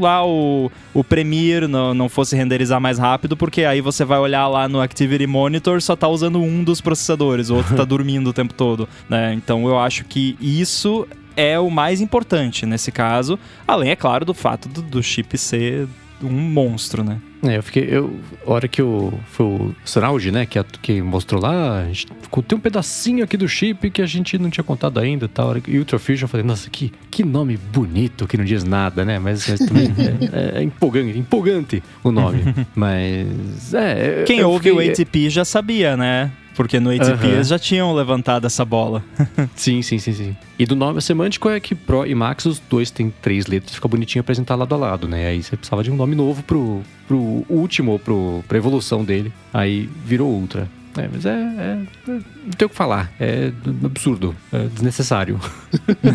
lá 0.00 0.26
o, 0.26 0.72
o 0.94 1.04
Premiere 1.04 1.66
não, 1.66 1.92
não 1.92 2.08
fosse 2.08 2.34
renderizar 2.34 2.80
mais 2.80 2.98
rápido, 2.98 3.36
porque 3.36 3.64
aí 3.64 3.82
você 3.82 4.06
vai 4.06 4.18
olhar 4.18 4.48
lá 4.48 4.66
no 4.66 4.80
Activity 4.80 5.26
Monitor 5.26 5.82
só 5.82 5.94
tá 5.94 6.08
usando 6.08 6.40
um 6.40 6.64
dos 6.64 6.80
processadores, 6.80 7.50
o 7.50 7.57
outro 7.58 7.76
tá 7.76 7.84
dormindo 7.84 8.30
o 8.30 8.32
tempo 8.32 8.54
todo, 8.54 8.88
né? 9.08 9.32
Então 9.34 9.66
eu 9.68 9.78
acho 9.78 10.04
que 10.04 10.36
isso 10.40 11.06
é 11.36 11.58
o 11.58 11.70
mais 11.70 12.00
importante 12.00 12.66
nesse 12.66 12.90
caso, 12.90 13.38
além, 13.66 13.90
é 13.90 13.96
claro, 13.96 14.24
do 14.24 14.34
fato 14.34 14.68
do, 14.68 14.82
do 14.82 15.02
chip 15.02 15.36
ser 15.38 15.86
um 16.22 16.28
monstro, 16.30 17.04
né? 17.04 17.18
É, 17.44 17.58
eu 17.58 17.62
fiquei. 17.62 17.86
Eu, 17.88 18.18
a 18.44 18.50
hora 18.50 18.66
que 18.66 18.82
o. 18.82 19.12
Foi 19.30 19.46
o 19.46 19.74
Surround, 19.84 20.32
né? 20.32 20.44
Que, 20.44 20.58
a- 20.58 20.64
que 20.82 21.00
mostrou 21.00 21.40
lá. 21.40 21.82
A 21.82 21.84
gente, 21.84 22.08
ficou- 22.20 22.42
tem 22.42 22.58
um 22.58 22.60
pedacinho 22.60 23.22
aqui 23.22 23.36
do 23.36 23.46
chip 23.48 23.88
que 23.90 24.02
a 24.02 24.06
gente 24.06 24.36
não 24.36 24.50
tinha 24.50 24.64
contado 24.64 24.98
ainda 24.98 25.26
e 25.26 25.28
tal. 25.28 25.46
A 25.46 25.50
hora 25.50 25.62
E 25.68 25.78
Ultra 25.78 26.00
Fusion, 26.00 26.24
eu 26.24 26.28
falei, 26.28 26.44
nossa, 26.44 26.68
que, 26.68 26.92
que 27.08 27.22
nome 27.22 27.56
bonito 27.56 28.26
que 28.26 28.36
não 28.36 28.44
diz 28.44 28.64
nada, 28.64 29.04
né? 29.04 29.20
Mas, 29.20 29.46
mas 29.48 29.60
também 29.60 29.86
é, 30.32 30.58
é 30.58 30.62
empolgante, 30.64 31.16
empolgante 31.16 31.80
o 32.02 32.10
nome. 32.10 32.42
mas. 32.74 33.72
É. 33.72 34.24
Quem 34.26 34.42
ouve 34.42 34.72
o 34.72 34.78
fiquei- 34.78 34.90
ATP 34.90 35.30
já 35.30 35.44
sabia, 35.44 35.96
né? 35.96 36.32
Porque 36.58 36.80
no 36.80 36.90
ATP 36.90 37.12
Aham. 37.12 37.26
eles 37.34 37.46
já 37.46 37.56
tinham 37.56 37.94
levantado 37.94 38.44
essa 38.44 38.64
bola. 38.64 39.04
Sim, 39.54 39.80
sim, 39.80 39.96
sim, 40.00 40.12
sim. 40.12 40.36
E 40.58 40.66
do 40.66 40.74
nome 40.74 41.00
semântico 41.00 41.48
é 41.48 41.60
que 41.60 41.72
Pro 41.72 42.04
e 42.04 42.12
Max, 42.16 42.46
os 42.46 42.58
dois 42.58 42.90
têm 42.90 43.14
três 43.22 43.46
letras, 43.46 43.76
fica 43.76 43.86
bonitinho 43.86 44.22
apresentar 44.22 44.56
lado 44.56 44.74
a 44.74 44.76
lado, 44.78 45.06
né? 45.06 45.28
Aí 45.28 45.40
você 45.40 45.56
precisava 45.56 45.84
de 45.84 45.90
um 45.92 45.94
nome 45.94 46.16
novo 46.16 46.42
pro, 46.42 46.82
pro 47.06 47.44
último, 47.48 47.96
pro, 48.00 48.42
pra 48.48 48.58
evolução 48.58 49.04
dele. 49.04 49.32
Aí 49.54 49.88
virou 50.04 50.28
Ultra. 50.32 50.68
É, 50.96 51.08
mas 51.12 51.24
é, 51.24 51.30
é- 51.30 52.10
é- 52.10 52.20
Não 52.48 52.52
tem 52.56 52.64
o 52.66 52.68
que 52.70 52.74
falar. 52.74 53.12
É 53.20 53.52
absurdo. 53.84 54.34
É 54.50 54.64
desnecessário. 54.64 55.38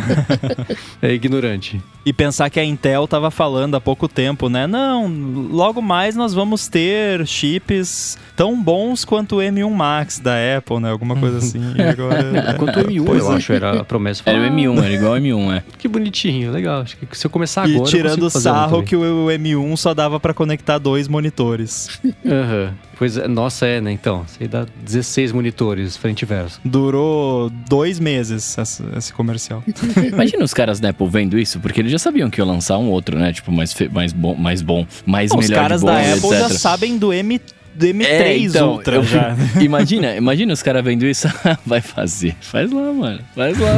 é 1.02 1.14
ignorante. 1.14 1.80
E 2.06 2.12
pensar 2.12 2.50
que 2.50 2.60
a 2.60 2.66
Intel 2.66 3.08
tava 3.08 3.32
falando 3.32 3.76
há 3.76 3.82
pouco 3.82 4.08
tempo, 4.10 4.50
né? 4.50 4.68
Não, 4.68 5.08
logo 5.08 5.82
mais 5.82 6.16
nós 6.16 6.34
vamos 6.34 6.68
ter 6.68 7.26
chips 7.26 8.18
tão 8.36 8.62
bons 8.62 9.06
quanto 9.06 9.38
o 9.38 9.40
M1 9.40 9.70
Max 9.70 10.20
da 10.20 10.34
Apple, 10.58 10.80
né? 10.80 10.90
Alguma 10.90 11.16
coisa 11.16 11.38
assim. 11.38 11.62
E 11.78 11.82
agora... 11.84 12.56
Quanto 12.58 12.80
o 12.80 12.84
M1, 12.84 13.06
Pois 13.06 13.20
eu 13.24 13.32
é. 13.32 13.36
acho, 13.36 13.54
era 13.54 13.80
a 13.82 13.86
promessa. 13.86 14.22
Era 14.26 14.40
o 14.40 14.42
Falar, 14.44 14.56
M1, 14.58 14.84
era 14.84 14.94
igual 14.94 15.14
ao 15.14 15.20
M1, 15.20 15.54
é. 15.54 15.58
"Ah, 15.60 15.64
Que 15.78 15.88
bonitinho, 15.88 16.52
legal. 16.52 16.82
Acho 16.82 16.98
que 16.98 17.18
se 17.18 17.26
eu 17.26 17.32
começar 17.32 17.70
E 17.70 17.76
agora. 17.76 17.88
eu 17.88 17.92
tirando 17.92 18.24
o 18.24 18.26
um 18.26 18.30
sarro 18.30 18.72
também." 18.72 18.86
que 18.88 18.96
o 18.98 19.28
M1 19.28 19.78
só 19.78 19.94
dava 19.94 20.20
pra 20.20 20.34
conectar 20.34 20.80
dois 20.80 21.08
monitores. 21.08 22.02
Aham. 22.26 22.74
Pois 22.96 23.18
é, 23.18 23.28
nossa, 23.28 23.66
é, 23.66 23.82
né? 23.82 23.92
Então, 23.92 24.24
você 24.28 24.48
dá 24.48 24.66
16 24.86 25.32
monitores 25.32 25.98
frente 25.98 26.23
e 26.24 26.26
verso. 26.26 26.60
Durou 26.64 27.50
dois 27.70 28.00
meses 28.00 28.58
esse, 28.58 28.84
esse 28.98 29.14
comercial. 29.14 29.64
Imagina 30.12 30.44
os 30.44 30.54
caras 30.54 30.80
da 30.80 30.90
Apple 30.90 31.08
vendo 31.10 31.38
isso, 31.38 31.60
porque 31.60 31.82
eles 31.82 31.92
já 31.92 32.00
sabiam 32.00 32.30
que 32.30 32.40
ia 32.42 32.46
lançar 32.46 32.78
um 32.78 32.90
outro, 32.90 33.18
né? 33.18 33.32
Tipo, 33.32 33.52
mais, 33.52 33.74
mais, 33.92 34.14
bom, 34.14 34.36
mais 34.36 34.62
bom, 34.62 34.86
mais 35.06 35.32
Os 35.32 35.48
melhor 35.48 35.62
caras 35.62 35.82
de 35.82 35.88
bom, 35.88 35.94
da 35.94 36.02
etc. 36.02 36.18
Apple 36.18 36.40
já 36.40 36.50
sabem 36.50 36.98
do 36.98 37.14
M 37.14 37.40
do 37.76 37.88
M3 37.88 38.06
É, 38.06 38.38
então, 38.38 38.74
Ultra 38.74 38.98
eu- 38.98 39.04
já. 39.04 39.36
Imagina, 39.60 40.16
imagina 40.16 40.54
os 40.54 40.62
caras 40.62 40.84
vendo 40.84 41.06
isso. 41.06 41.28
Vai 41.66 41.82
fazer. 41.82 42.36
Faz 42.40 42.72
lá, 42.72 42.94
mano. 42.94 43.20
Faz 43.36 43.58
lá. 43.58 43.72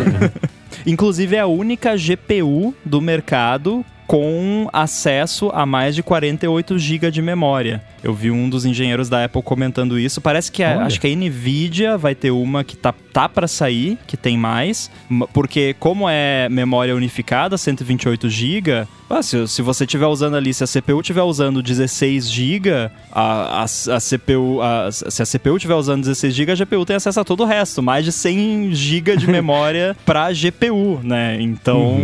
Inclusive 0.85 1.35
é 1.35 1.39
a 1.39 1.47
única 1.47 1.95
GPU 1.95 2.73
do 2.83 2.99
mercado 3.01 3.85
com 4.07 4.69
acesso 4.71 5.49
a 5.53 5.65
mais 5.65 5.95
de 5.95 6.03
48 6.03 6.77
GB 6.77 7.11
de 7.11 7.21
memória. 7.21 7.81
Eu 8.03 8.13
vi 8.13 8.29
um 8.29 8.47
dos 8.47 8.65
engenheiros 8.65 9.09
da 9.09 9.25
Apple 9.25 9.41
comentando 9.41 9.97
isso. 9.99 10.21
Parece 10.21 10.51
que 10.51 10.63
a, 10.63 10.71
Olha. 10.77 10.81
acho 10.85 11.01
que 11.01 11.07
a 11.07 11.15
Nvidia 11.15 11.97
vai 11.97 12.13
ter 12.13 12.29
uma 12.29 12.63
que 12.63 12.77
tá, 12.77 12.93
tá 13.11 13.27
para 13.27 13.47
sair, 13.47 13.97
que 14.05 14.15
tem 14.15 14.37
mais, 14.37 14.91
porque 15.33 15.75
como 15.79 16.07
é 16.07 16.47
memória 16.49 16.95
unificada, 16.95 17.57
128 17.57 18.29
GB, 18.29 18.85
ah, 19.09 19.23
se, 19.23 19.47
se 19.47 19.61
você 19.63 19.85
estiver 19.85 20.05
usando 20.07 20.35
ali, 20.35 20.53
se 20.53 20.63
a 20.63 20.67
CPU 20.67 20.99
estiver 21.01 21.21
usando 21.23 21.61
16 21.63 22.29
GB, 22.29 22.69
a, 23.11 23.61
a, 23.61 23.63
a 23.63 23.99
CPU, 23.99 24.61
a- 24.61 24.91
se 24.91 25.21
a 25.21 25.25
CPU 25.25 25.55
estiver 25.57 25.75
usando 25.75 26.01
16 26.01 26.33
GB, 26.33 26.51
a 26.51 26.55
GPU 26.55 26.85
tem 26.85 26.95
acesso 26.95 27.19
a 27.19 27.23
todo 27.23 27.41
o 27.41 27.45
resto, 27.45 27.81
mais 27.81 28.05
de 28.05 28.11
100 28.11 28.73
GB 28.73 29.17
de 29.17 29.25
memória 29.29 29.95
para 30.05 30.31
GPU, 30.31 30.99
né? 31.03 31.37
Então 31.39 31.97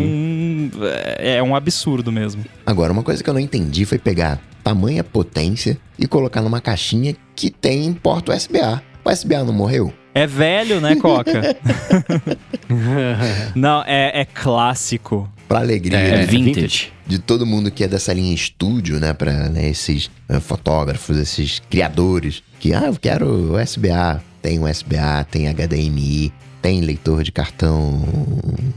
é, 1.20 1.36
é 1.38 1.44
um 1.44 1.56
absurdo 1.56 1.91
mesmo. 2.12 2.46
Agora, 2.66 2.94
uma 2.94 3.04
coisa 3.04 3.24
que 3.24 3.30
eu 3.30 3.34
não 3.34 3.40
entendi 3.42 3.86
foi 3.86 3.98
pegar 3.98 4.40
tamanha 4.64 5.04
potência 5.04 5.78
e 5.98 6.08
colocar 6.08 6.42
numa 6.42 6.62
caixinha 6.62 7.16
que 7.36 7.50
tem 7.50 7.92
porta 7.94 8.34
USB-A. 8.36 8.82
O 9.04 9.10
USB-A 9.12 9.44
não 9.44 9.54
morreu? 9.54 9.92
É 10.14 10.28
velho, 10.28 10.80
né, 10.82 10.96
Coca? 10.96 11.56
Não, 13.56 13.82
é, 13.86 14.22
é 14.22 14.26
clássico. 14.26 15.30
Pra 15.48 15.60
alegria 15.60 15.98
É 15.98 16.18
né, 16.18 16.26
vintage. 16.26 16.92
de 17.06 17.20
todo 17.20 17.46
mundo 17.46 17.70
que 17.72 17.84
é 17.84 17.88
dessa 17.88 18.14
linha 18.14 18.34
estúdio, 18.34 19.00
né? 19.00 19.14
Pra 19.14 19.50
né, 19.50 19.70
esses 19.70 20.10
eh, 20.30 20.40
fotógrafos, 20.40 21.18
esses 21.18 21.62
criadores 21.70 22.42
que, 22.60 22.74
ah, 22.74 22.86
eu 22.88 22.96
quero 23.00 23.54
USB-A. 23.56 24.20
Tem 24.42 24.60
USB-A, 24.60 25.24
tem 25.26 25.48
HDMI, 25.48 26.34
tem 26.62 26.82
leitor 26.82 27.24
de 27.24 27.32
cartão 27.32 28.02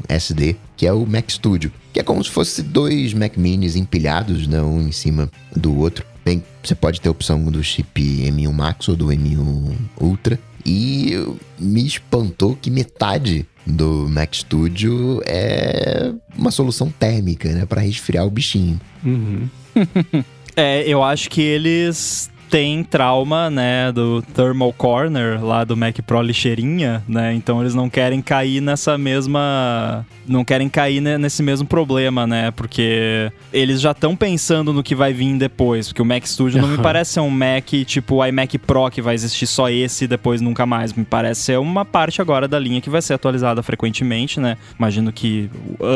SD, 0.09 0.57
que 0.77 0.87
é 0.87 0.93
o 0.93 1.07
Mac 1.07 1.31
Studio. 1.31 1.71
Que 1.93 2.01
é 2.01 2.03
como 2.03 2.23
se 2.25 2.31
fosse 2.31 2.63
dois 2.63 3.13
Mac 3.13 3.37
Minis 3.37 3.77
empilhados, 3.77 4.47
né? 4.47 4.61
Um 4.63 4.81
em 4.81 4.93
cima 4.93 5.31
do 5.55 5.77
outro. 5.79 6.05
Bem, 6.25 6.43
você 6.63 6.75
pode 6.75 7.01
ter 7.01 7.09
a 7.09 7.13
opção 7.13 7.45
do 7.45 7.63
chip 7.63 8.01
M1 8.01 8.53
Max 8.53 8.89
ou 8.89 8.97
do 8.97 9.09
M1 9.09 9.77
Ultra. 10.01 10.39
E 10.65 11.13
me 11.59 11.87
espantou 11.87 12.57
que 12.57 12.71
metade 12.71 13.47
do 13.67 14.09
Mac 14.09 14.35
Studio 14.35 15.21
é 15.27 16.13
uma 16.37 16.51
solução 16.51 16.91
térmica, 16.91 17.53
né? 17.53 17.67
Pra 17.67 17.83
resfriar 17.83 18.27
o 18.27 18.31
bichinho. 18.31 18.81
Uhum. 19.05 19.49
É, 20.57 20.89
eu 20.89 21.03
acho 21.03 21.31
que 21.31 21.41
eles 21.41 22.31
têm 22.55 22.85
trauma, 22.85 23.51
né, 23.51 23.91
do 23.91 24.23
Thermal 24.23 24.73
Corner 24.73 25.45
lá 25.45 25.65
do 25.65 25.77
Mac 25.77 25.99
Pro 26.07 26.23
lixeirinha, 26.23 27.03
né? 27.09 27.35
Então 27.35 27.61
eles 27.61 27.75
não 27.75 27.91
querem 27.91 28.23
cair 28.23 28.61
nessa 28.61 28.97
mesma, 28.97 30.07
não 30.25 30.45
querem 30.45 30.69
cair 30.69 31.01
ne- 31.01 31.19
nesse 31.19 31.43
mesmo 31.43 31.67
problema, 31.67 32.29
né? 32.29 32.53
Porque 32.53 33.33
eles 33.53 33.81
já 33.81 33.91
estão 33.91 34.15
pensando 34.15 34.73
no 34.73 34.85
que 34.85 34.95
vai 34.95 35.13
vir 35.13 35.37
depois, 35.37 35.89
porque 35.89 36.01
o 36.01 36.05
Mac 36.05 36.25
Studio 36.25 36.63
não 36.63 36.69
me 36.69 36.79
parece 36.79 37.15
ser 37.15 37.21
um 37.21 37.29
Mac 37.29 37.67
tipo 37.85 38.17
o 38.17 38.25
iMac 38.25 38.57
Pro 38.59 38.89
que 38.89 39.03
vai 39.03 39.17
existir 39.17 39.49
só 39.49 39.69
esse 39.69 40.05
e 40.05 40.07
depois 40.07 40.41
nunca 40.41 40.65
mais. 40.65 40.93
Me 40.93 41.05
parece 41.05 41.41
ser 41.41 41.59
uma 41.59 41.85
parte 41.85 42.23
agora 42.23 42.47
da 42.47 42.57
linha 42.61 42.81
que 42.81 42.89
vai 42.89 43.03
ser 43.03 43.15
atualizada 43.15 43.65
frequentemente, 43.65 44.39
né? 44.39 44.57
Imagino 44.79 45.11
que 45.13 45.51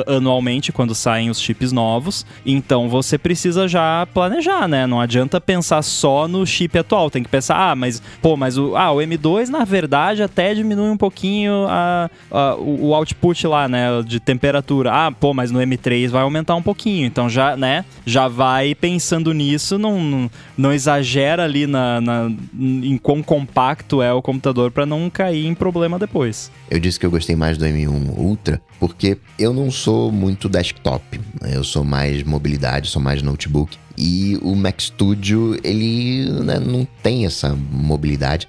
anualmente 0.09 0.73
quando 0.73 0.93
saem 0.93 1.31
os 1.31 1.41
chips 1.41 1.71
novos. 1.71 2.27
Então 2.45 2.89
você 2.89 3.17
precisa 3.17 3.69
já 3.69 4.09
planejar, 4.13 4.67
né? 4.67 4.89
Não 4.89 5.01
adianta 5.01 5.41
pensar 5.41 5.83
só 5.83 6.27
no 6.27 6.48
chip 6.49 6.77
atual. 6.79 7.11
Tem 7.11 7.23
que 7.23 7.29
pensar, 7.29 7.57
ah, 7.71 7.77
mas 7.77 8.03
pô, 8.21 8.37
mas 8.37 8.59
o, 8.59 8.77
ah, 8.77 8.91
o 8.93 8.97
M2 8.97 9.49
na 9.49 9.65
verdade 9.65 10.23
até 10.23 10.55
diminui 10.55 10.91
um 10.91 10.97
pouquinho 10.97 11.67
a, 11.69 12.11
a- 12.31 12.55
o, 12.57 12.89
o 12.89 12.95
output 12.95 13.47
lá, 13.47 13.69
né? 13.69 14.03
De 14.05 14.19
temperatura. 14.19 14.91
Ah, 14.93 15.13
pô, 15.13 15.33
mas 15.35 15.51
no 15.51 15.61
M3 15.61 16.09
vai 16.09 16.23
aumentar 16.23 16.55
um 16.55 16.63
pouquinho. 16.63 17.07
Então 17.07 17.29
já, 17.29 17.57
né? 17.57 17.85
Já 18.07 18.27
vai 18.29 18.75
pensando 18.75 19.33
nisso, 19.33 19.79
não, 19.79 20.31
não, 20.57 20.73
exagera 20.73 21.45
ali 21.45 21.67
na, 21.67 22.01
na- 22.01 22.31
em 22.59 22.97
quão 22.97 23.23
compacto 23.23 24.01
é 24.03 24.13
o 24.13 24.23
computador 24.23 24.71
para 24.71 24.87
não 24.87 25.09
cair 25.11 25.47
em 25.47 25.55
problema 25.55 25.99
depois. 25.99 26.51
Eu 26.71 26.81
disse 26.81 26.99
que 26.99 27.07
eu 27.07 27.11
gostei 27.11 27.37
mais 27.37 27.59
do 27.59 27.65
M1 27.65 28.17
Ultra 28.17 28.61
porque 28.81 29.19
eu 29.39 29.53
não 29.53 29.71
sou 29.71 30.11
muito 30.13 30.49
desktop. 30.49 31.19
né? 31.41 31.51
Eu 31.55 31.65
sou 31.65 31.85
mais 31.85 32.23
mobilidade, 32.23 32.89
sou 32.89 33.03
mais 33.03 33.23
notebook. 33.23 33.77
E 34.01 34.39
o 34.43 34.55
Mac 34.55 34.81
Studio, 34.81 35.59
ele 35.65 36.31
né, 36.45 36.61
não 36.61 36.87
tem 37.03 37.27
essa 37.27 37.53
mobilidade. 37.73 38.47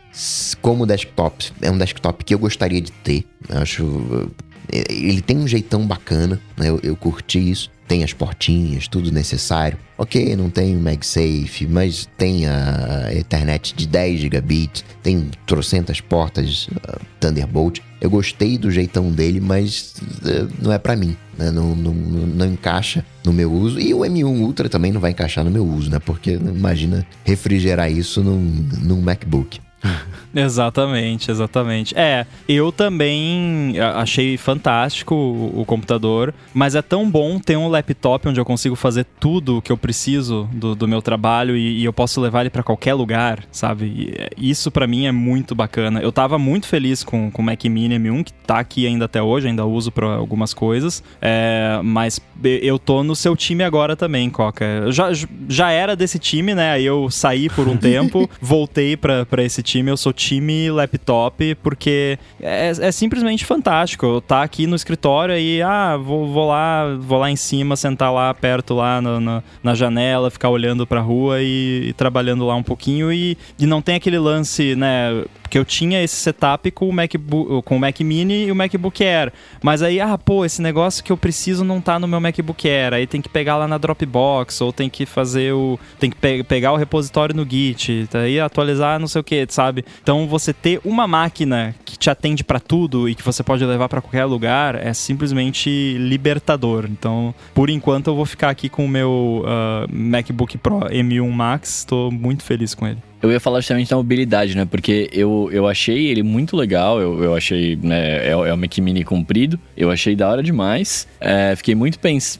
Como 0.61 0.85
desktop, 0.85 1.51
é 1.59 1.71
um 1.71 1.77
desktop 1.77 2.23
que 2.23 2.35
eu 2.35 2.39
gostaria 2.39 2.79
de 2.79 2.91
ter. 2.91 3.25
Eu 3.49 3.57
acho. 3.57 3.83
uh, 3.83 4.31
Ele 4.71 5.21
tem 5.23 5.37
um 5.37 5.47
jeitão 5.47 5.87
bacana, 5.87 6.39
né? 6.55 6.69
eu, 6.69 6.79
eu 6.83 6.95
curti 6.95 7.49
isso. 7.49 7.71
Tem 7.87 8.03
as 8.03 8.13
portinhas, 8.13 8.87
tudo 8.87 9.11
necessário. 9.11 9.79
Ok, 9.97 10.35
não 10.35 10.51
tem 10.51 10.77
o 10.77 10.79
MagSafe, 10.79 11.65
mas 11.67 12.07
tem 12.15 12.45
a 12.45 13.09
Ethernet 13.11 13.73
de 13.75 13.87
10 13.87 14.19
gigabits, 14.19 14.85
tem 15.01 15.31
trocentas 15.47 15.99
portas 15.99 16.67
uh, 16.67 16.99
Thunderbolt. 17.19 17.79
Eu 18.01 18.09
gostei 18.09 18.57
do 18.57 18.71
jeitão 18.71 19.11
dele, 19.11 19.39
mas 19.39 19.95
uh, 20.23 20.49
não 20.61 20.71
é 20.71 20.77
pra 20.77 20.95
mim, 20.95 21.17
né? 21.37 21.51
Não, 21.51 21.75
não, 21.75 21.93
não, 21.93 22.27
não 22.27 22.45
encaixa 22.45 23.05
no 23.25 23.33
meu 23.33 23.51
uso. 23.51 23.79
E 23.79 23.93
o 23.93 23.99
M1 23.99 24.39
Ultra 24.39 24.69
também 24.69 24.91
não 24.91 25.01
vai 25.01 25.11
encaixar 25.11 25.43
no 25.43 25.51
meu 25.51 25.65
uso, 25.65 25.89
né? 25.89 25.99
Porque 25.99 26.31
imagina 26.31 27.05
refrigerar 27.25 27.91
isso 27.91 28.23
num, 28.23 28.67
num 28.81 29.01
MacBook. 29.01 29.59
Exatamente, 30.35 31.31
exatamente. 31.31 31.97
É, 31.97 32.25
eu 32.47 32.71
também 32.71 33.73
achei 33.95 34.37
fantástico 34.37 35.15
o, 35.15 35.61
o 35.61 35.65
computador, 35.65 36.33
mas 36.53 36.75
é 36.75 36.81
tão 36.81 37.09
bom 37.09 37.39
ter 37.39 37.57
um 37.57 37.67
laptop 37.67 38.27
onde 38.27 38.39
eu 38.39 38.45
consigo 38.45 38.75
fazer 38.75 39.05
tudo 39.19 39.57
o 39.57 39.61
que 39.61 39.71
eu 39.71 39.77
preciso 39.77 40.47
do, 40.53 40.75
do 40.75 40.87
meu 40.87 41.01
trabalho 41.01 41.55
e, 41.57 41.79
e 41.79 41.85
eu 41.85 41.91
posso 41.91 42.21
levar 42.21 42.41
ele 42.41 42.49
pra 42.49 42.63
qualquer 42.63 42.93
lugar, 42.93 43.43
sabe? 43.51 43.85
E, 43.85 44.13
é, 44.15 44.29
isso 44.37 44.69
pra 44.69 44.85
mim 44.85 45.07
é 45.07 45.11
muito 45.11 45.55
bacana. 45.55 45.99
Eu 45.99 46.11
tava 46.11 46.37
muito 46.37 46.67
feliz 46.67 47.03
com, 47.03 47.31
com 47.31 47.41
o 47.41 47.45
Mac 47.45 47.63
Mini 47.65 47.97
M1, 47.97 48.25
que 48.25 48.33
tá 48.33 48.59
aqui 48.59 48.85
ainda 48.85 49.05
até 49.05 49.21
hoje, 49.21 49.47
ainda 49.47 49.65
uso 49.65 49.91
pra 49.91 50.07
algumas 50.13 50.53
coisas, 50.53 51.03
é, 51.21 51.79
mas 51.83 52.21
eu 52.43 52.77
tô 52.77 53.03
no 53.03 53.15
seu 53.15 53.35
time 53.35 53.63
agora 53.63 53.95
também, 53.95 54.29
Coca. 54.29 54.63
Eu 54.63 54.91
já, 54.91 55.09
já 55.47 55.71
era 55.71 55.95
desse 55.95 56.19
time, 56.19 56.53
né? 56.53 56.71
Aí 56.73 56.85
eu 56.85 57.09
saí 57.09 57.49
por 57.49 57.67
um 57.67 57.75
tempo, 57.77 58.29
voltei 58.39 58.95
pra 58.95 59.25
esse 59.39 59.63
time. 59.63 59.68
Eu 59.77 59.97
sou 59.97 60.11
time 60.11 60.71
laptop 60.71 61.55
porque 61.61 62.17
é, 62.41 62.71
é 62.79 62.91
simplesmente 62.91 63.45
fantástico. 63.45 64.05
Eu 64.05 64.21
tá 64.21 64.41
aqui 64.43 64.65
no 64.65 64.75
escritório 64.75 65.37
e, 65.37 65.61
ah, 65.61 65.95
vou, 65.97 66.27
vou 66.31 66.47
lá, 66.47 66.95
vou 66.99 67.19
lá 67.19 67.29
em 67.29 67.35
cima, 67.35 67.75
sentar 67.75 68.11
lá 68.11 68.33
perto, 68.33 68.73
lá 68.73 69.01
no- 69.01 69.19
no- 69.19 69.43
na 69.63 69.75
janela, 69.75 70.31
ficar 70.31 70.49
olhando 70.49 70.87
pra 70.87 70.99
rua 71.01 71.41
e, 71.41 71.89
e 71.89 71.93
trabalhando 71.93 72.45
lá 72.45 72.55
um 72.55 72.63
pouquinho 72.63 73.11
e, 73.13 73.37
e 73.59 73.65
não 73.65 73.81
tem 73.81 73.95
aquele 73.95 74.17
lance, 74.17 74.75
né? 74.75 75.23
Porque 75.49 75.57
eu 75.57 75.65
tinha 75.65 76.03
esse 76.03 76.15
setup 76.15 76.69
com 76.69 76.87
o, 76.87 76.93
MacBook, 76.93 77.63
com 77.65 77.75
o 77.75 77.79
Mac 77.79 77.99
Mini 78.01 78.45
e 78.45 78.51
o 78.51 78.55
MacBook 78.55 79.03
Air. 79.03 79.33
Mas 79.63 79.81
aí, 79.81 79.99
ah, 79.99 80.15
pô, 80.15 80.45
esse 80.45 80.61
negócio 80.61 81.03
que 81.03 81.11
eu 81.11 81.17
preciso 81.17 81.63
não 81.63 81.81
tá 81.81 81.97
no 81.97 82.07
meu 82.07 82.19
MacBook 82.21 82.69
Air. 82.69 82.93
Aí 82.93 83.07
tem 83.07 83.19
que 83.19 83.27
pegar 83.27 83.57
lá 83.57 83.67
na 83.67 83.79
Dropbox, 83.79 84.61
ou 84.61 84.71
tem 84.71 84.87
que 84.91 85.07
fazer 85.07 85.51
o. 85.53 85.79
Tem 85.99 86.11
que 86.11 86.15
pe- 86.15 86.43
pegar 86.43 86.71
o 86.71 86.77
repositório 86.77 87.35
no 87.35 87.43
Git, 87.49 88.07
aí 88.13 88.39
atualizar 88.39 88.99
não 88.99 89.07
sei 89.07 89.21
o 89.21 89.23
que, 89.23 89.43
sabe? 89.49 89.83
Então 90.03 90.27
você 90.27 90.53
ter 90.53 90.79
uma 90.85 91.07
máquina 91.07 91.73
que 91.83 91.97
te 91.97 92.11
atende 92.11 92.43
pra 92.43 92.59
tudo 92.59 93.09
e 93.09 93.15
que 93.15 93.23
você 93.23 93.41
pode 93.41 93.65
levar 93.65 93.89
pra 93.89 94.01
qualquer 94.01 94.25
lugar 94.25 94.75
é 94.75 94.93
simplesmente 94.93 95.97
libertador. 95.97 96.85
Então, 96.87 97.33
por 97.55 97.71
enquanto, 97.71 98.05
eu 98.11 98.15
vou 98.15 98.25
ficar 98.27 98.51
aqui 98.51 98.69
com 98.69 98.85
o 98.85 98.87
meu 98.87 99.43
ah, 99.47 99.87
MacBook 99.91 100.59
Pro 100.59 100.81
M1 100.81 101.31
Max. 101.31 101.85
Tô 101.85 102.11
muito 102.11 102.43
feliz 102.43 102.75
com 102.75 102.85
ele. 102.85 103.08
Eu 103.21 103.31
ia 103.31 103.39
falar 103.39 103.59
justamente 103.59 103.89
da 103.89 103.97
mobilidade, 103.97 104.55
né? 104.55 104.65
Porque 104.65 105.09
eu, 105.11 105.49
eu 105.51 105.67
achei 105.67 106.07
ele 106.07 106.23
muito 106.23 106.55
legal. 106.55 107.01
Eu, 107.01 107.23
eu 107.23 107.35
achei, 107.35 107.75
né? 107.75 108.27
É, 108.27 108.29
é 108.29 108.53
o 108.53 108.57
Mac 108.57 108.77
Mini 108.77 109.03
comprido. 109.03 109.59
Eu 109.75 109.91
achei 109.91 110.15
da 110.15 110.29
hora 110.29 110.41
demais. 110.41 111.07
É, 111.19 111.53
fiquei 111.55 111.75
muito 111.75 111.99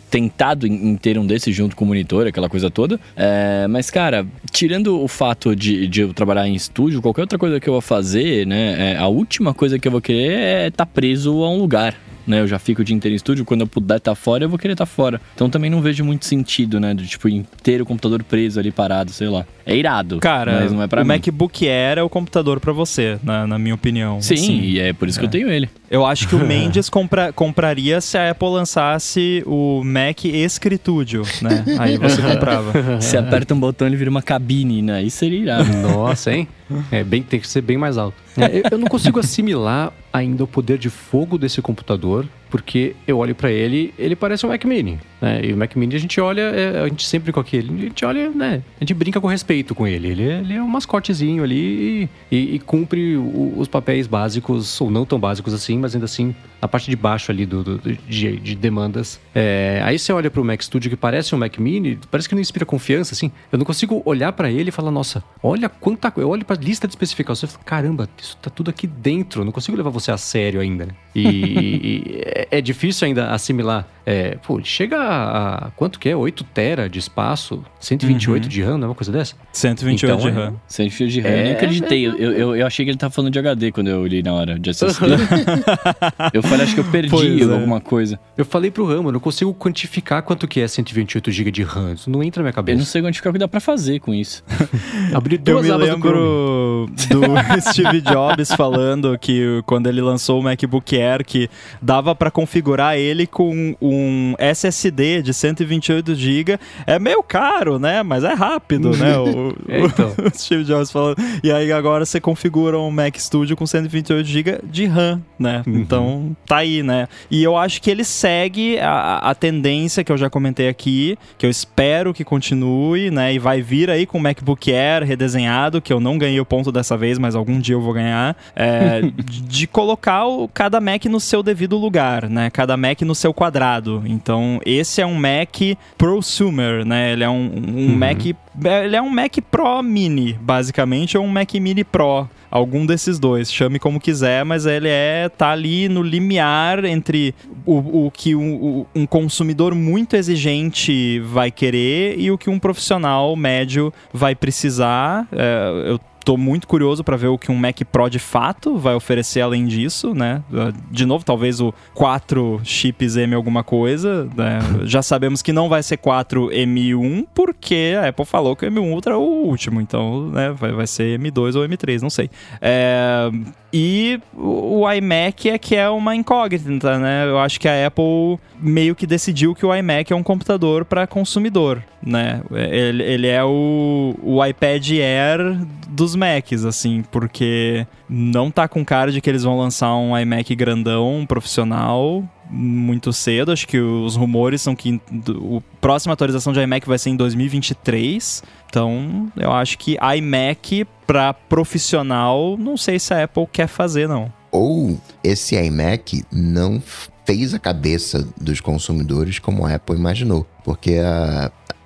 tentado 0.10 0.66
em, 0.66 0.92
em 0.92 0.96
ter 0.96 1.18
um 1.18 1.26
desse 1.26 1.52
junto 1.52 1.76
com 1.76 1.84
o 1.84 1.88
monitor, 1.88 2.28
aquela 2.28 2.48
coisa 2.48 2.72
toda. 2.72 3.00
É, 3.16 3.68
mas, 3.68 3.90
cara, 3.90 4.26
tirando 4.52 5.02
o 5.02 5.08
fato 5.08 5.56
de, 5.56 5.88
de 5.88 6.02
eu 6.02 6.14
trabalhar 6.14 6.48
em 6.48 6.56
estúdio, 6.56 7.02
qualquer 7.02 7.22
outra 7.22 7.38
coisa 7.38 7.60
que 7.60 7.68
eu 7.68 7.74
vou 7.74 7.82
fazer, 7.82 8.48
né? 8.48 8.94
é, 8.94 8.98
a 8.98 9.08
última 9.08 9.54
coisa 9.54 9.78
que 9.78 9.88
eu 9.88 9.92
vou 9.92 10.02
querer 10.02 10.32
é 10.32 10.68
estar 10.68 10.86
preso 10.86 11.44
a 11.44 11.50
um 11.50 11.60
lugar. 11.60 11.96
Né? 12.30 12.40
Eu 12.42 12.48
já 12.48 12.60
fico 12.60 12.82
o 12.82 12.86
dia 12.86 12.96
inteiro 12.96 13.14
em 13.14 13.16
estúdio, 13.18 13.44
quando 13.46 13.62
eu 13.62 13.68
puder 13.68 13.98
estar 13.98 14.16
fora, 14.16 14.44
eu 14.46 14.50
vou 14.50 14.58
querer 14.60 14.74
estar 14.74 14.86
fora. 14.86 15.20
Então 15.36 15.50
também 15.50 15.70
não 15.70 15.82
vejo 15.82 16.04
muito 16.06 16.26
sentido, 16.26 16.80
né? 16.80 16.94
De, 16.94 17.08
tipo, 17.08 17.28
ter 17.64 17.82
o 17.82 17.86
computador 17.86 18.24
preso 18.24 18.60
ali 18.60 18.72
parado, 18.72 19.12
sei 19.12 19.28
lá. 19.28 19.46
É 19.66 19.76
irado, 19.76 20.20
Cara, 20.20 20.62
mas 20.62 20.72
não 20.72 20.82
é 20.82 20.88
pra 20.88 21.02
o 21.02 21.06
mim. 21.06 21.10
MacBook 21.10 21.68
Air 21.68 22.00
é 22.00 22.04
o 22.04 22.10
computador 22.10 22.60
pra 22.60 22.74
você, 22.74 23.20
na, 23.24 23.46
na 23.46 23.60
minha 23.60 23.76
opinião. 23.76 24.20
Sim, 24.22 24.34
assim. 24.34 24.60
e 24.62 24.80
é 24.80 24.94
por 24.94 25.08
isso 25.08 25.20
que 25.20 25.26
eu 25.26 25.30
tenho 25.30 25.50
ele. 25.50 25.70
Eu 25.92 26.06
acho 26.06 26.28
que 26.28 26.36
o 26.36 26.40
Mendes 26.46 26.90
compra- 26.90 27.32
compraria 27.32 28.02
se 28.02 28.18
a 28.18 28.32
Apple 28.32 28.48
lançasse 28.50 29.44
o 29.46 29.84
Mac 29.84 30.26
Escritúdio, 30.26 31.24
né? 31.42 31.64
Aí 31.80 31.98
você 31.98 32.22
comprava. 32.22 32.70
Se 33.02 33.16
aperta 33.18 33.54
um 33.54 33.60
botão, 33.60 33.88
ele 33.88 33.96
vira 33.96 34.10
uma 34.10 34.22
cabine, 34.22 34.82
né? 34.82 35.02
Isso 35.04 35.18
seria 35.18 35.40
irado. 35.40 35.72
Nossa, 35.78 36.32
hein? 36.34 36.48
É 36.92 37.04
bem, 37.04 37.22
tem 37.24 37.40
que 37.40 37.48
ser 37.48 37.62
bem 37.62 37.78
mais 37.78 37.98
alto. 37.98 38.16
É, 38.38 38.58
eu, 38.60 38.64
eu 38.72 38.78
não 38.78 38.88
consigo 38.88 39.20
assimilar 39.20 39.92
ainda 40.12 40.44
o 40.44 40.48
poder 40.48 40.78
de 40.78 40.90
fogo 40.90 41.38
desse 41.38 41.62
computador, 41.62 42.26
porque 42.50 42.96
eu 43.08 43.18
olho 43.18 43.36
pra 43.36 43.52
ele, 43.52 43.94
ele 43.98 44.16
parece 44.16 44.46
um 44.46 44.50
Mac 44.50 44.64
Mini, 44.66 45.00
né? 45.22 45.42
E 45.44 45.54
o 45.54 45.58
Mac 45.58 45.76
Mini 45.76 45.96
a 45.96 46.00
gente 46.00 46.20
olha, 46.20 46.42
é, 46.42 46.82
a 46.82 46.88
gente 46.88 47.06
sempre 47.08 47.32
com 47.32 47.40
aquele, 47.40 47.74
a 47.74 47.82
gente 47.88 48.06
olha, 48.06 48.30
né? 48.30 48.62
A 48.78 48.84
gente 48.84 48.94
brinca 48.94 49.22
com 49.22 49.28
respeito 49.28 49.74
com 49.76 49.88
ele. 49.88 50.08
Ele, 50.10 50.24
é- 50.30 50.40
ele 50.40 50.54
é 50.56 50.62
um 50.62 50.68
mascotezinho 50.68 51.44
ali 51.44 52.10
e, 52.32 52.56
e- 52.56 52.60
cumpre 52.60 53.16
o- 53.18 53.54
os 53.58 53.68
papéis 53.68 54.08
básicos, 54.08 54.80
ou 54.82 54.90
não 54.90 55.06
tão 55.06 55.20
básicos 55.20 55.54
assim, 55.54 55.78
mas 55.78 55.94
ainda 55.94 56.06
assim, 56.06 56.34
na 56.62 56.68
parte 56.68 56.90
de 56.90 56.96
baixo 56.96 57.32
ali 57.32 57.46
do, 57.46 57.64
do- 57.64 57.78
de, 58.08 58.38
de 58.38 58.56
demandas. 58.56 59.20
É, 59.34 59.82
aí 59.84 59.98
você 60.00 60.12
olha 60.12 60.30
pro 60.32 60.44
Mac 60.44 60.62
Studio 60.62 60.90
que 60.90 60.98
parece 60.98 61.34
um 61.36 61.38
Mac 61.38 61.58
Mini, 61.60 62.00
parece 62.10 62.28
que 62.28 62.36
não 62.36 62.42
inspira 62.42 62.66
confiança, 62.66 63.14
assim. 63.14 63.32
Eu 63.52 63.58
não 63.58 63.66
consigo 63.66 64.02
olhar 64.06 64.32
pra 64.34 64.50
ele 64.52 64.70
e 64.70 64.72
falar, 64.72 64.92
nossa, 64.92 65.24
olha 65.44 65.70
quanta 65.70 66.10
coisa. 66.12 66.26
Eu 66.26 66.32
olho 66.32 66.44
pra 66.46 66.56
lista 66.56 66.88
de 66.88 66.92
especificações 66.94 67.52
e 67.52 67.54
falo, 67.54 67.66
caramba, 67.66 68.10
isso 68.18 68.36
tá 68.42 68.50
tudo 68.50 68.70
aqui 68.70 68.88
dentro. 68.88 69.42
Eu 69.42 69.46
não 69.46 69.52
consigo 69.52 69.78
levar 69.78 69.90
você 69.90 70.12
a 70.12 70.18
sério 70.18 70.60
ainda. 70.62 70.88
E, 71.16 71.20
e 71.28 72.39
é, 72.40 72.48
é 72.58 72.62
difícil 72.62 73.08
ainda 73.08 73.32
assimilar. 73.32 73.88
É, 74.12 74.38
pô, 74.42 74.56
ele 74.56 74.66
chega 74.66 74.98
a, 74.98 75.68
a- 75.68 75.72
Quanto 75.76 76.00
que 76.00 76.10
é? 76.10 76.16
8 76.16 76.44
tera 76.46 76.90
de 76.90 76.98
espaço, 76.98 77.64
128 77.80 78.50
de 78.50 78.64
RAM, 78.64 78.78
não 78.80 78.86
é 78.86 78.90
uma 78.90 78.96
coisa 78.96 79.12
dessa? 79.12 79.36
128 79.52 80.04
Então, 80.16 80.32
de 80.32 80.36
é. 80.36 80.44
RAM. 80.46 80.56
Sem 80.68 80.90
fio 80.90 81.08
de 81.08 81.22
RAM, 81.22 81.30
eu 81.30 81.36
É, 81.38 81.44
nem 81.44 81.52
acreditei. 81.52 82.08
Eu, 82.08 82.14
eu, 82.16 82.56
eu 82.56 82.66
achei 82.66 82.84
que 82.86 82.90
ele 82.90 82.98
tava 82.98 83.14
falando 83.14 83.32
de 83.32 83.38
HD 83.38 83.72
quando 83.72 83.88
eu 83.90 84.00
olhei 84.02 84.24
na 84.24 84.34
hora 84.34 84.58
de 84.58 84.72
SSD. 84.72 85.06
eu 86.34 86.42
falei, 86.42 86.66
acho 86.66 86.74
que 86.74 86.80
eu 86.80 86.86
perdi 86.86 87.10
Pois 87.10 87.48
é. 87.48 87.54
alguma 87.54 87.80
coisa. 87.80 88.20
Eu 88.36 88.46
falei 88.46 88.72
pro 88.72 88.86
Ramo, 88.86 89.10
eu 89.10 89.14
não 89.14 89.20
consigo 89.20 89.54
quantificar 89.54 90.24
quanto 90.24 90.48
que 90.48 90.60
é 90.60 90.68
128 90.68 91.32
GB 91.32 91.52
de 91.52 91.62
RAM. 91.64 91.94
Isso 91.94 92.10
não 92.10 92.24
entra 92.24 92.42
na 92.42 92.46
minha 92.46 92.52
Eu 92.52 92.56
não 92.64 92.64
cabeça. 92.66 92.86
sei 92.86 93.02
quantificar 93.04 93.30
o 93.30 93.34
que 93.34 93.40
dá 93.40 93.48
pra 93.48 93.60
fazer 93.60 94.00
com 94.00 94.12
isso. 94.14 94.44
Abri 95.14 95.36
Eu 95.36 95.42
duas 95.42 95.66
me 95.66 95.72
abas 95.72 95.88
do 95.88 95.94
lembro 95.94 96.86
do 97.10 97.62
Steve 97.72 98.02
Jobs 98.02 98.52
falando 98.54 99.18
que 99.20 99.62
quando 99.66 99.88
ele 99.88 100.02
lançou 100.02 100.40
o 100.40 100.44
MacBook 100.44 101.00
Air, 101.00 101.24
que 101.26 101.50
dava 101.82 102.16
pra 102.16 102.32
configurar 102.32 102.98
ele 102.98 103.28
com 103.28 103.76
um 103.82 103.99
SSD 104.38 105.22
de 105.22 105.34
128 105.34 106.16
GB. 106.16 106.60
É 106.88 106.98
meio 106.98 107.22
caro, 107.22 107.78
né? 107.78 108.02
Mas 108.04 108.24
é 108.24 108.34
rápido, 108.34 108.92
né? 108.92 109.10
O, 109.20 109.54
É, 109.68 109.82
então. 109.82 110.14
o 110.18 110.30
Steve 110.38 110.64
Jobs 110.64 110.92
falando. 110.92 111.18
E 111.44 111.52
aí 111.52 111.72
agora 111.72 112.06
você 112.06 112.22
configura 112.22 112.80
um 112.80 112.90
Mac 112.90 113.18
Studio 113.18 113.58
com 113.58 113.66
128 113.66 114.26
GB 114.26 114.60
de 114.64 114.86
RAM, 114.86 115.22
né? 115.38 115.62
Uhum. 115.68 115.78
Então 115.78 116.38
tá 116.46 116.58
aí, 116.58 116.82
né? 116.82 117.08
E 117.30 117.44
eu 117.44 117.58
acho 117.58 117.82
que 117.82 117.92
ele 117.92 118.04
segue 118.04 118.80
a, 118.80 119.18
a 119.18 119.36
tendência 119.36 120.04
que 120.04 120.12
eu 120.12 120.18
já 120.18 120.30
comentei 120.30 120.70
aqui, 120.70 121.18
que 121.38 121.46
eu 121.46 121.50
espero 121.50 122.14
que 122.14 122.24
continue, 122.24 123.12
né? 123.12 123.34
E 123.34 123.40
vai 123.40 123.62
vir 123.62 123.90
aí 123.90 124.06
com 124.06 124.18
o 124.18 124.22
MacBook 124.22 124.72
Air 124.72 125.04
redesenhado, 125.04 125.82
que 125.82 125.92
eu 125.92 126.00
não 126.00 126.18
ganhei 126.18 126.40
o 126.40 126.46
ponto 126.46 126.72
dessa 126.72 126.96
vez, 126.96 127.18
mas 127.18 127.36
algum 127.36 127.60
dia 127.60 127.76
eu 127.76 127.82
vou 127.82 127.94
ganhar, 127.94 128.38
é, 128.56 129.02
de 129.26 129.60
de 129.60 129.68
colocar 129.68 130.26
o, 130.26 130.48
cada 130.48 130.80
Mac 130.80 131.04
no 131.06 131.20
seu 131.20 131.44
devido 131.44 131.78
lugar, 131.78 132.30
né? 132.30 132.50
Cada 132.50 132.78
Mac 132.78 133.02
no 133.02 133.14
seu 133.14 133.34
quadrado. 133.34 133.89
Então 134.06 134.60
esse 134.66 135.02
é 135.02 135.06
um 135.06 135.16
Mac 135.16 135.56
prosumer, 135.98 136.86
né? 136.86 137.14
Ele 137.14 137.24
é 137.24 137.30
um, 137.30 137.52
um 137.76 137.96
Mac, 137.96 138.26
ele 138.26 138.96
é 138.96 139.02
um 139.02 139.10
Mac 139.10 139.36
Pro 139.50 139.82
Mini, 139.82 140.34
basicamente, 140.34 141.18
ou 141.18 141.24
um 141.24 141.28
Mac 141.28 141.54
Mini 141.56 141.84
Pro. 141.84 142.28
Algum 142.52 142.84
desses 142.84 143.20
dois, 143.20 143.52
chame 143.52 143.78
como 143.78 144.00
quiser, 144.00 144.44
mas 144.44 144.66
ele 144.66 144.88
é 144.90 145.30
tá 145.30 145.52
ali 145.52 145.88
no 145.88 146.02
limiar 146.02 146.84
entre 146.84 147.36
o, 147.64 148.08
o 148.08 148.12
que 148.12 148.36
um, 148.36 148.88
um 148.96 149.06
consumidor 149.06 149.76
muito 149.76 150.16
exigente 150.16 151.20
vai 151.20 151.52
querer 151.52 152.20
e 152.20 152.32
o 152.32 152.38
que 152.40 152.50
um 152.50 152.58
profissional 152.58 153.36
médio 153.36 153.94
vai 154.12 154.34
precisar. 154.34 155.28
É, 155.32 155.92
eu 155.92 156.00
tô 156.24 156.38
muito 156.38 156.68
curioso 156.68 157.04
para 157.04 157.18
ver 157.18 157.28
o 157.28 157.38
que 157.38 157.52
um 157.52 157.56
Mac 157.56 157.80
Pro 157.92 158.10
de 158.10 158.20
fato 158.20 158.78
vai 158.78 158.96
oferecer 158.96 159.42
além 159.42 159.66
disso, 159.66 160.14
né? 160.14 160.44
De 160.92 161.06
novo, 161.06 161.24
talvez 161.26 161.60
o 161.60 161.74
4 161.94 162.62
chips 162.64 163.16
M 163.16 163.34
alguma 163.34 163.64
coisa, 163.64 164.30
né? 164.36 164.60
Já 164.84 165.02
sabemos 165.02 165.42
que 165.42 165.54
não 165.54 165.70
vai 165.70 165.84
ser 165.84 165.98
4 165.98 166.50
M1 166.50 167.28
porque 167.34 167.96
a 168.02 168.10
Apple 168.10 168.26
falou 168.26 168.56
que 168.56 168.66
o 168.66 168.72
M1 168.72 168.92
Ultra 168.92 169.14
é 169.14 169.18
o 169.18 169.20
último, 169.20 169.82
então, 169.82 170.30
né, 170.30 170.52
vai, 170.52 170.72
vai 170.72 170.88
ser 170.88 171.20
M2 171.20 171.56
ou 171.56 171.68
M3, 171.68 172.02
não 172.02 172.10
sei. 172.10 172.30
É, 172.62 173.30
e 173.72 174.20
o 174.34 174.92
iMac 174.92 175.50
é 175.50 175.58
que 175.58 175.76
é 175.76 175.88
uma 175.90 176.16
incógnita, 176.16 176.98
né? 176.98 177.26
Eu 177.26 177.38
acho 177.38 177.60
que 177.60 177.68
a 177.68 177.88
Apple 177.88 178.40
meio 178.60 178.96
que 178.96 179.06
decidiu 179.06 179.54
que 179.54 179.66
o 179.66 179.76
iMac 179.76 180.12
é 180.12 180.16
um 180.16 180.24
computador 180.24 180.86
para 180.86 181.06
consumidor, 181.06 181.84
né? 182.02 182.42
Ele, 182.52 183.04
ele 183.04 183.28
é 183.28 183.44
o, 183.44 184.16
o 184.24 184.44
iPad 184.44 184.90
Air 184.92 185.58
dos 185.90 186.16
Macs, 186.16 186.66
assim, 186.66 187.04
porque 187.12 187.86
não 188.10 188.50
tá 188.50 188.68
com 188.68 188.84
cara 188.84 189.12
de 189.12 189.22
que 189.22 189.30
eles 189.30 189.44
vão 189.44 189.58
lançar 189.58 189.96
um 189.96 190.18
iMac 190.18 190.56
grandão, 190.56 191.26
profissional, 191.28 192.24
muito 192.50 193.14
cedo. 193.14 193.52
Acho 193.52 193.68
que 193.68 193.80
os 193.80 194.16
rumores 194.16 194.62
são 194.62 194.76
que 194.76 195.00
a 195.00 195.62
próxima 195.80 196.14
atualização 196.14 196.52
de 196.52 196.60
iMac 196.60 196.88
vai 196.88 196.98
ser 196.98 197.12
em 197.12 197.16
2023. 197.16 198.44
Então, 198.70 199.32
eu 199.36 199.52
acho 199.52 199.78
que 199.78 199.98
iMac 200.18 200.86
para 201.06 201.34
profissional, 201.34 202.58
não 202.58 202.78
sei 202.78 203.00
se 203.00 203.14
a 203.14 203.24
Apple 203.24 203.48
quer 203.52 203.68
fazer, 203.68 204.08
não. 204.08 204.32
Ou 204.52 205.00
esse 205.24 205.56
iMac 205.56 206.24
não 206.32 206.82
fez 207.26 207.54
a 207.54 207.60
cabeça 207.60 208.28
dos 208.40 208.60
consumidores 208.60 209.38
como 209.38 209.66
a 209.66 209.76
Apple 209.76 209.96
imaginou. 209.96 210.48
Porque 210.64 210.98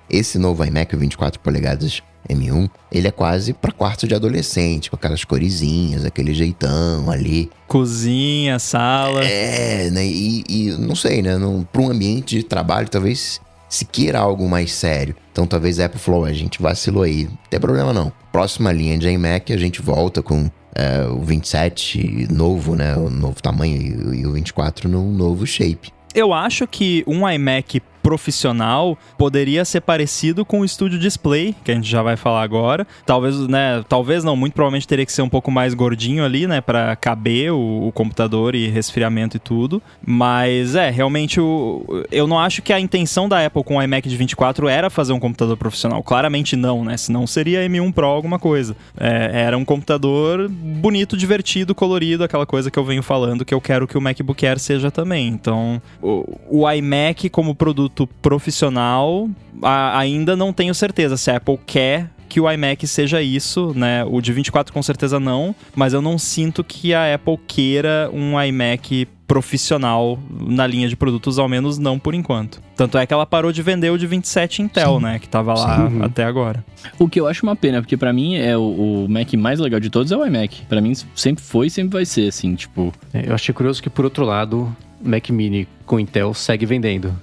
esse 0.08 0.38
novo 0.38 0.64
iMac, 0.64 0.94
o 0.94 0.98
24 0.98 1.40
polegadas 1.40 2.02
M1, 2.28 2.70
ele 2.90 3.08
é 3.08 3.10
quase 3.10 3.52
para 3.52 3.72
quarto 3.72 4.06
de 4.06 4.14
adolescente, 4.14 4.90
com 4.90 4.96
aquelas 4.96 5.24
coresinhas, 5.24 6.04
aquele 6.04 6.32
jeitão 6.32 7.10
ali. 7.10 7.50
Cozinha, 7.66 8.58
sala. 8.58 9.24
É, 9.24 9.90
né? 9.90 10.04
E, 10.04 10.44
e 10.48 10.70
não 10.78 10.94
sei, 10.94 11.22
né? 11.22 11.32
Para 11.72 11.82
um 11.82 11.90
ambiente 11.90 12.36
de 12.36 12.42
trabalho, 12.42 12.88
talvez 12.88 13.40
se 13.68 13.84
queira 13.84 14.20
algo 14.20 14.48
mais 14.48 14.72
sério. 14.72 15.16
Então 15.32 15.46
talvez 15.46 15.80
a 15.80 15.86
Apple 15.86 15.98
falou, 15.98 16.24
a 16.24 16.32
gente 16.32 16.62
vacilou 16.62 17.02
aí. 17.02 17.24
Não 17.24 17.38
tem 17.50 17.60
problema 17.60 17.92
não. 17.92 18.12
Próxima 18.30 18.72
linha 18.72 18.96
de 18.96 19.08
iMac, 19.08 19.52
a 19.52 19.56
gente 19.56 19.82
volta 19.82 20.22
com 20.22 20.48
é, 20.74 21.04
o 21.06 21.20
27 21.20 22.28
novo, 22.30 22.74
né? 22.74 22.96
O 22.96 23.10
novo 23.10 23.42
tamanho 23.42 24.12
e, 24.12 24.20
e 24.20 24.26
o 24.26 24.32
24 24.32 24.88
num 24.88 25.12
novo 25.12 25.46
shape. 25.46 25.92
Eu 26.14 26.32
acho 26.32 26.66
que 26.66 27.02
um 27.06 27.28
iMac 27.28 27.82
profissional 28.04 28.98
poderia 29.16 29.64
ser 29.64 29.80
parecido 29.80 30.44
com 30.44 30.60
o 30.60 30.68
Studio 30.68 30.98
Display, 30.98 31.56
que 31.64 31.72
a 31.72 31.74
gente 31.74 31.88
já 31.88 32.02
vai 32.02 32.18
falar 32.18 32.42
agora. 32.42 32.86
Talvez, 33.06 33.48
né, 33.48 33.82
talvez 33.88 34.22
não, 34.22 34.36
muito 34.36 34.52
provavelmente 34.52 34.86
teria 34.86 35.06
que 35.06 35.12
ser 35.12 35.22
um 35.22 35.28
pouco 35.28 35.50
mais 35.50 35.72
gordinho 35.72 36.22
ali, 36.22 36.46
né, 36.46 36.60
para 36.60 36.94
caber 36.96 37.50
o, 37.50 37.88
o 37.88 37.92
computador 37.92 38.54
e 38.54 38.68
resfriamento 38.68 39.38
e 39.38 39.40
tudo. 39.40 39.82
Mas 40.06 40.74
é, 40.74 40.90
realmente 40.90 41.40
o, 41.40 42.04
eu 42.12 42.26
não 42.26 42.38
acho 42.38 42.60
que 42.60 42.74
a 42.74 42.78
intenção 42.78 43.26
da 43.26 43.44
Apple 43.44 43.64
com 43.64 43.78
o 43.78 43.82
iMac 43.82 44.06
de 44.06 44.16
24 44.18 44.68
era 44.68 44.90
fazer 44.90 45.14
um 45.14 45.18
computador 45.18 45.56
profissional. 45.56 46.02
Claramente 46.02 46.56
não, 46.56 46.84
né? 46.84 46.98
Senão 46.98 47.26
seria 47.26 47.66
M1 47.66 47.90
Pro 47.94 48.06
alguma 48.06 48.38
coisa. 48.38 48.76
É, 49.00 49.30
era 49.44 49.56
um 49.56 49.64
computador 49.64 50.46
bonito, 50.50 51.16
divertido, 51.16 51.74
colorido, 51.74 52.22
aquela 52.22 52.44
coisa 52.44 52.70
que 52.70 52.78
eu 52.78 52.84
venho 52.84 53.02
falando 53.02 53.46
que 53.46 53.54
eu 53.54 53.62
quero 53.62 53.88
que 53.88 53.96
o 53.96 54.00
MacBook 54.00 54.46
Air 54.46 54.58
seja 54.58 54.90
também. 54.90 55.28
Então, 55.28 55.80
o, 56.02 56.38
o 56.50 56.70
iMac 56.70 57.30
como 57.30 57.54
produto 57.54 57.93
profissional, 58.22 59.28
a- 59.62 59.98
ainda 59.98 60.36
não 60.36 60.52
tenho 60.52 60.74
certeza 60.74 61.16
se 61.16 61.30
a 61.30 61.36
Apple 61.36 61.58
quer 61.66 62.10
que 62.28 62.40
o 62.40 62.50
iMac 62.50 62.84
seja 62.86 63.22
isso, 63.22 63.72
né? 63.76 64.04
O 64.04 64.20
de 64.20 64.32
24 64.32 64.72
com 64.72 64.82
certeza 64.82 65.20
não, 65.20 65.54
mas 65.76 65.92
eu 65.92 66.02
não 66.02 66.18
sinto 66.18 66.64
que 66.64 66.92
a 66.92 67.14
Apple 67.14 67.38
queira 67.46 68.10
um 68.12 68.40
iMac 68.40 69.06
profissional 69.26 70.18
na 70.30 70.66
linha 70.66 70.88
de 70.88 70.96
produtos, 70.96 71.38
ao 71.38 71.48
menos 71.48 71.78
não 71.78 71.96
por 71.98 72.12
enquanto. 72.14 72.60
Tanto 72.76 72.98
é 72.98 73.06
que 73.06 73.14
ela 73.14 73.24
parou 73.24 73.52
de 73.52 73.62
vender 73.62 73.90
o 73.90 73.96
de 73.96 74.06
27 74.06 74.62
Intel, 74.62 74.98
né? 74.98 75.18
Que 75.20 75.28
tava 75.28 75.54
lá 75.54 75.88
Sim. 75.88 76.02
até 76.02 76.24
agora. 76.24 76.64
O 76.98 77.08
que 77.08 77.20
eu 77.20 77.28
acho 77.28 77.44
uma 77.46 77.54
pena, 77.54 77.80
porque 77.80 77.96
pra 77.96 78.12
mim 78.12 78.34
é 78.36 78.56
o, 78.56 79.04
o 79.04 79.06
Mac 79.08 79.32
mais 79.34 79.60
legal 79.60 79.78
de 79.78 79.88
todos 79.88 80.10
é 80.10 80.16
o 80.16 80.26
iMac. 80.26 80.62
Pra 80.68 80.80
mim 80.80 80.92
sempre 81.14 81.42
foi 81.44 81.68
e 81.68 81.70
sempre 81.70 81.92
vai 81.92 82.04
ser, 82.04 82.28
assim, 82.28 82.54
tipo. 82.56 82.92
É, 83.12 83.28
Eu 83.28 83.34
achei 83.34 83.54
curioso 83.54 83.80
que, 83.82 83.88
por 83.88 84.04
outro 84.04 84.24
lado, 84.24 84.74
Mac 85.04 85.30
Mini 85.30 85.68
com 85.84 86.00
Intel 86.00 86.32
segue 86.34 86.66
vendendo. 86.66 87.14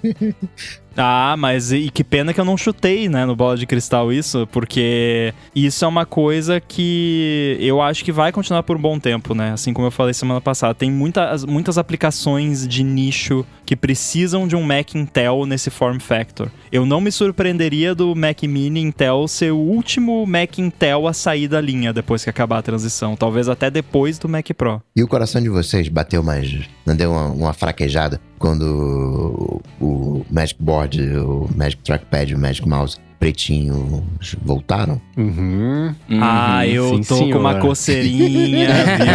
Ah, 1.02 1.34
mas 1.36 1.72
e 1.72 1.90
que 1.90 2.04
pena 2.04 2.34
que 2.34 2.40
eu 2.40 2.44
não 2.44 2.56
chutei, 2.56 3.08
né, 3.08 3.24
no 3.24 3.34
bola 3.34 3.56
de 3.56 3.66
cristal 3.66 4.12
isso, 4.12 4.46
porque 4.52 5.32
isso 5.54 5.84
é 5.84 5.88
uma 5.88 6.04
coisa 6.04 6.60
que 6.60 7.56
eu 7.60 7.80
acho 7.80 8.04
que 8.04 8.12
vai 8.12 8.30
continuar 8.30 8.62
por 8.62 8.76
um 8.76 8.80
bom 8.80 8.98
tempo, 8.98 9.34
né? 9.34 9.52
Assim 9.52 9.72
como 9.72 9.86
eu 9.86 9.90
falei 9.90 10.12
semana 10.12 10.40
passada, 10.40 10.74
tem 10.74 10.90
muitas, 10.90 11.44
muitas 11.44 11.78
aplicações 11.78 12.68
de 12.68 12.84
nicho 12.84 13.46
que 13.64 13.74
precisam 13.74 14.46
de 14.46 14.56
um 14.56 14.62
Mac 14.62 14.94
Intel 14.94 15.46
nesse 15.46 15.70
form 15.70 15.98
factor. 15.98 16.50
Eu 16.70 16.84
não 16.84 17.00
me 17.00 17.10
surpreenderia 17.10 17.94
do 17.94 18.14
Mac 18.14 18.42
Mini 18.42 18.80
Intel 18.80 19.26
ser 19.28 19.52
o 19.52 19.58
último 19.58 20.26
Mac 20.26 20.58
Intel 20.58 21.06
a 21.06 21.12
sair 21.12 21.48
da 21.48 21.60
linha 21.60 21.92
depois 21.92 22.24
que 22.24 22.30
acabar 22.30 22.58
a 22.58 22.62
transição, 22.62 23.16
talvez 23.16 23.48
até 23.48 23.70
depois 23.70 24.18
do 24.18 24.28
Mac 24.28 24.48
Pro. 24.56 24.82
E 24.94 25.02
o 25.02 25.08
coração 25.08 25.40
de 25.40 25.48
vocês 25.48 25.88
bateu 25.88 26.22
mais, 26.22 26.68
não 26.84 26.94
deu 26.94 27.10
uma, 27.10 27.26
uma 27.28 27.52
fraquejada 27.52 28.20
quando 28.40 29.62
o, 29.80 30.26
Magic 30.30 30.60
Board, 30.60 30.98
o 31.18 31.48
Magic 31.54 31.80
Trackpad 31.82 32.34
o 32.34 32.38
Magic 32.38 32.66
Mouse 32.66 32.98
pretinho 33.20 34.04
voltaram? 34.42 35.00
Uhum. 35.16 35.94
Ah, 36.20 36.66
eu 36.66 36.88
sim, 36.96 37.02
tô 37.02 37.16
senhor. 37.18 37.32
com 37.34 37.38
uma 37.38 37.54
coceirinha, 37.56 38.68
viu? 38.96 39.06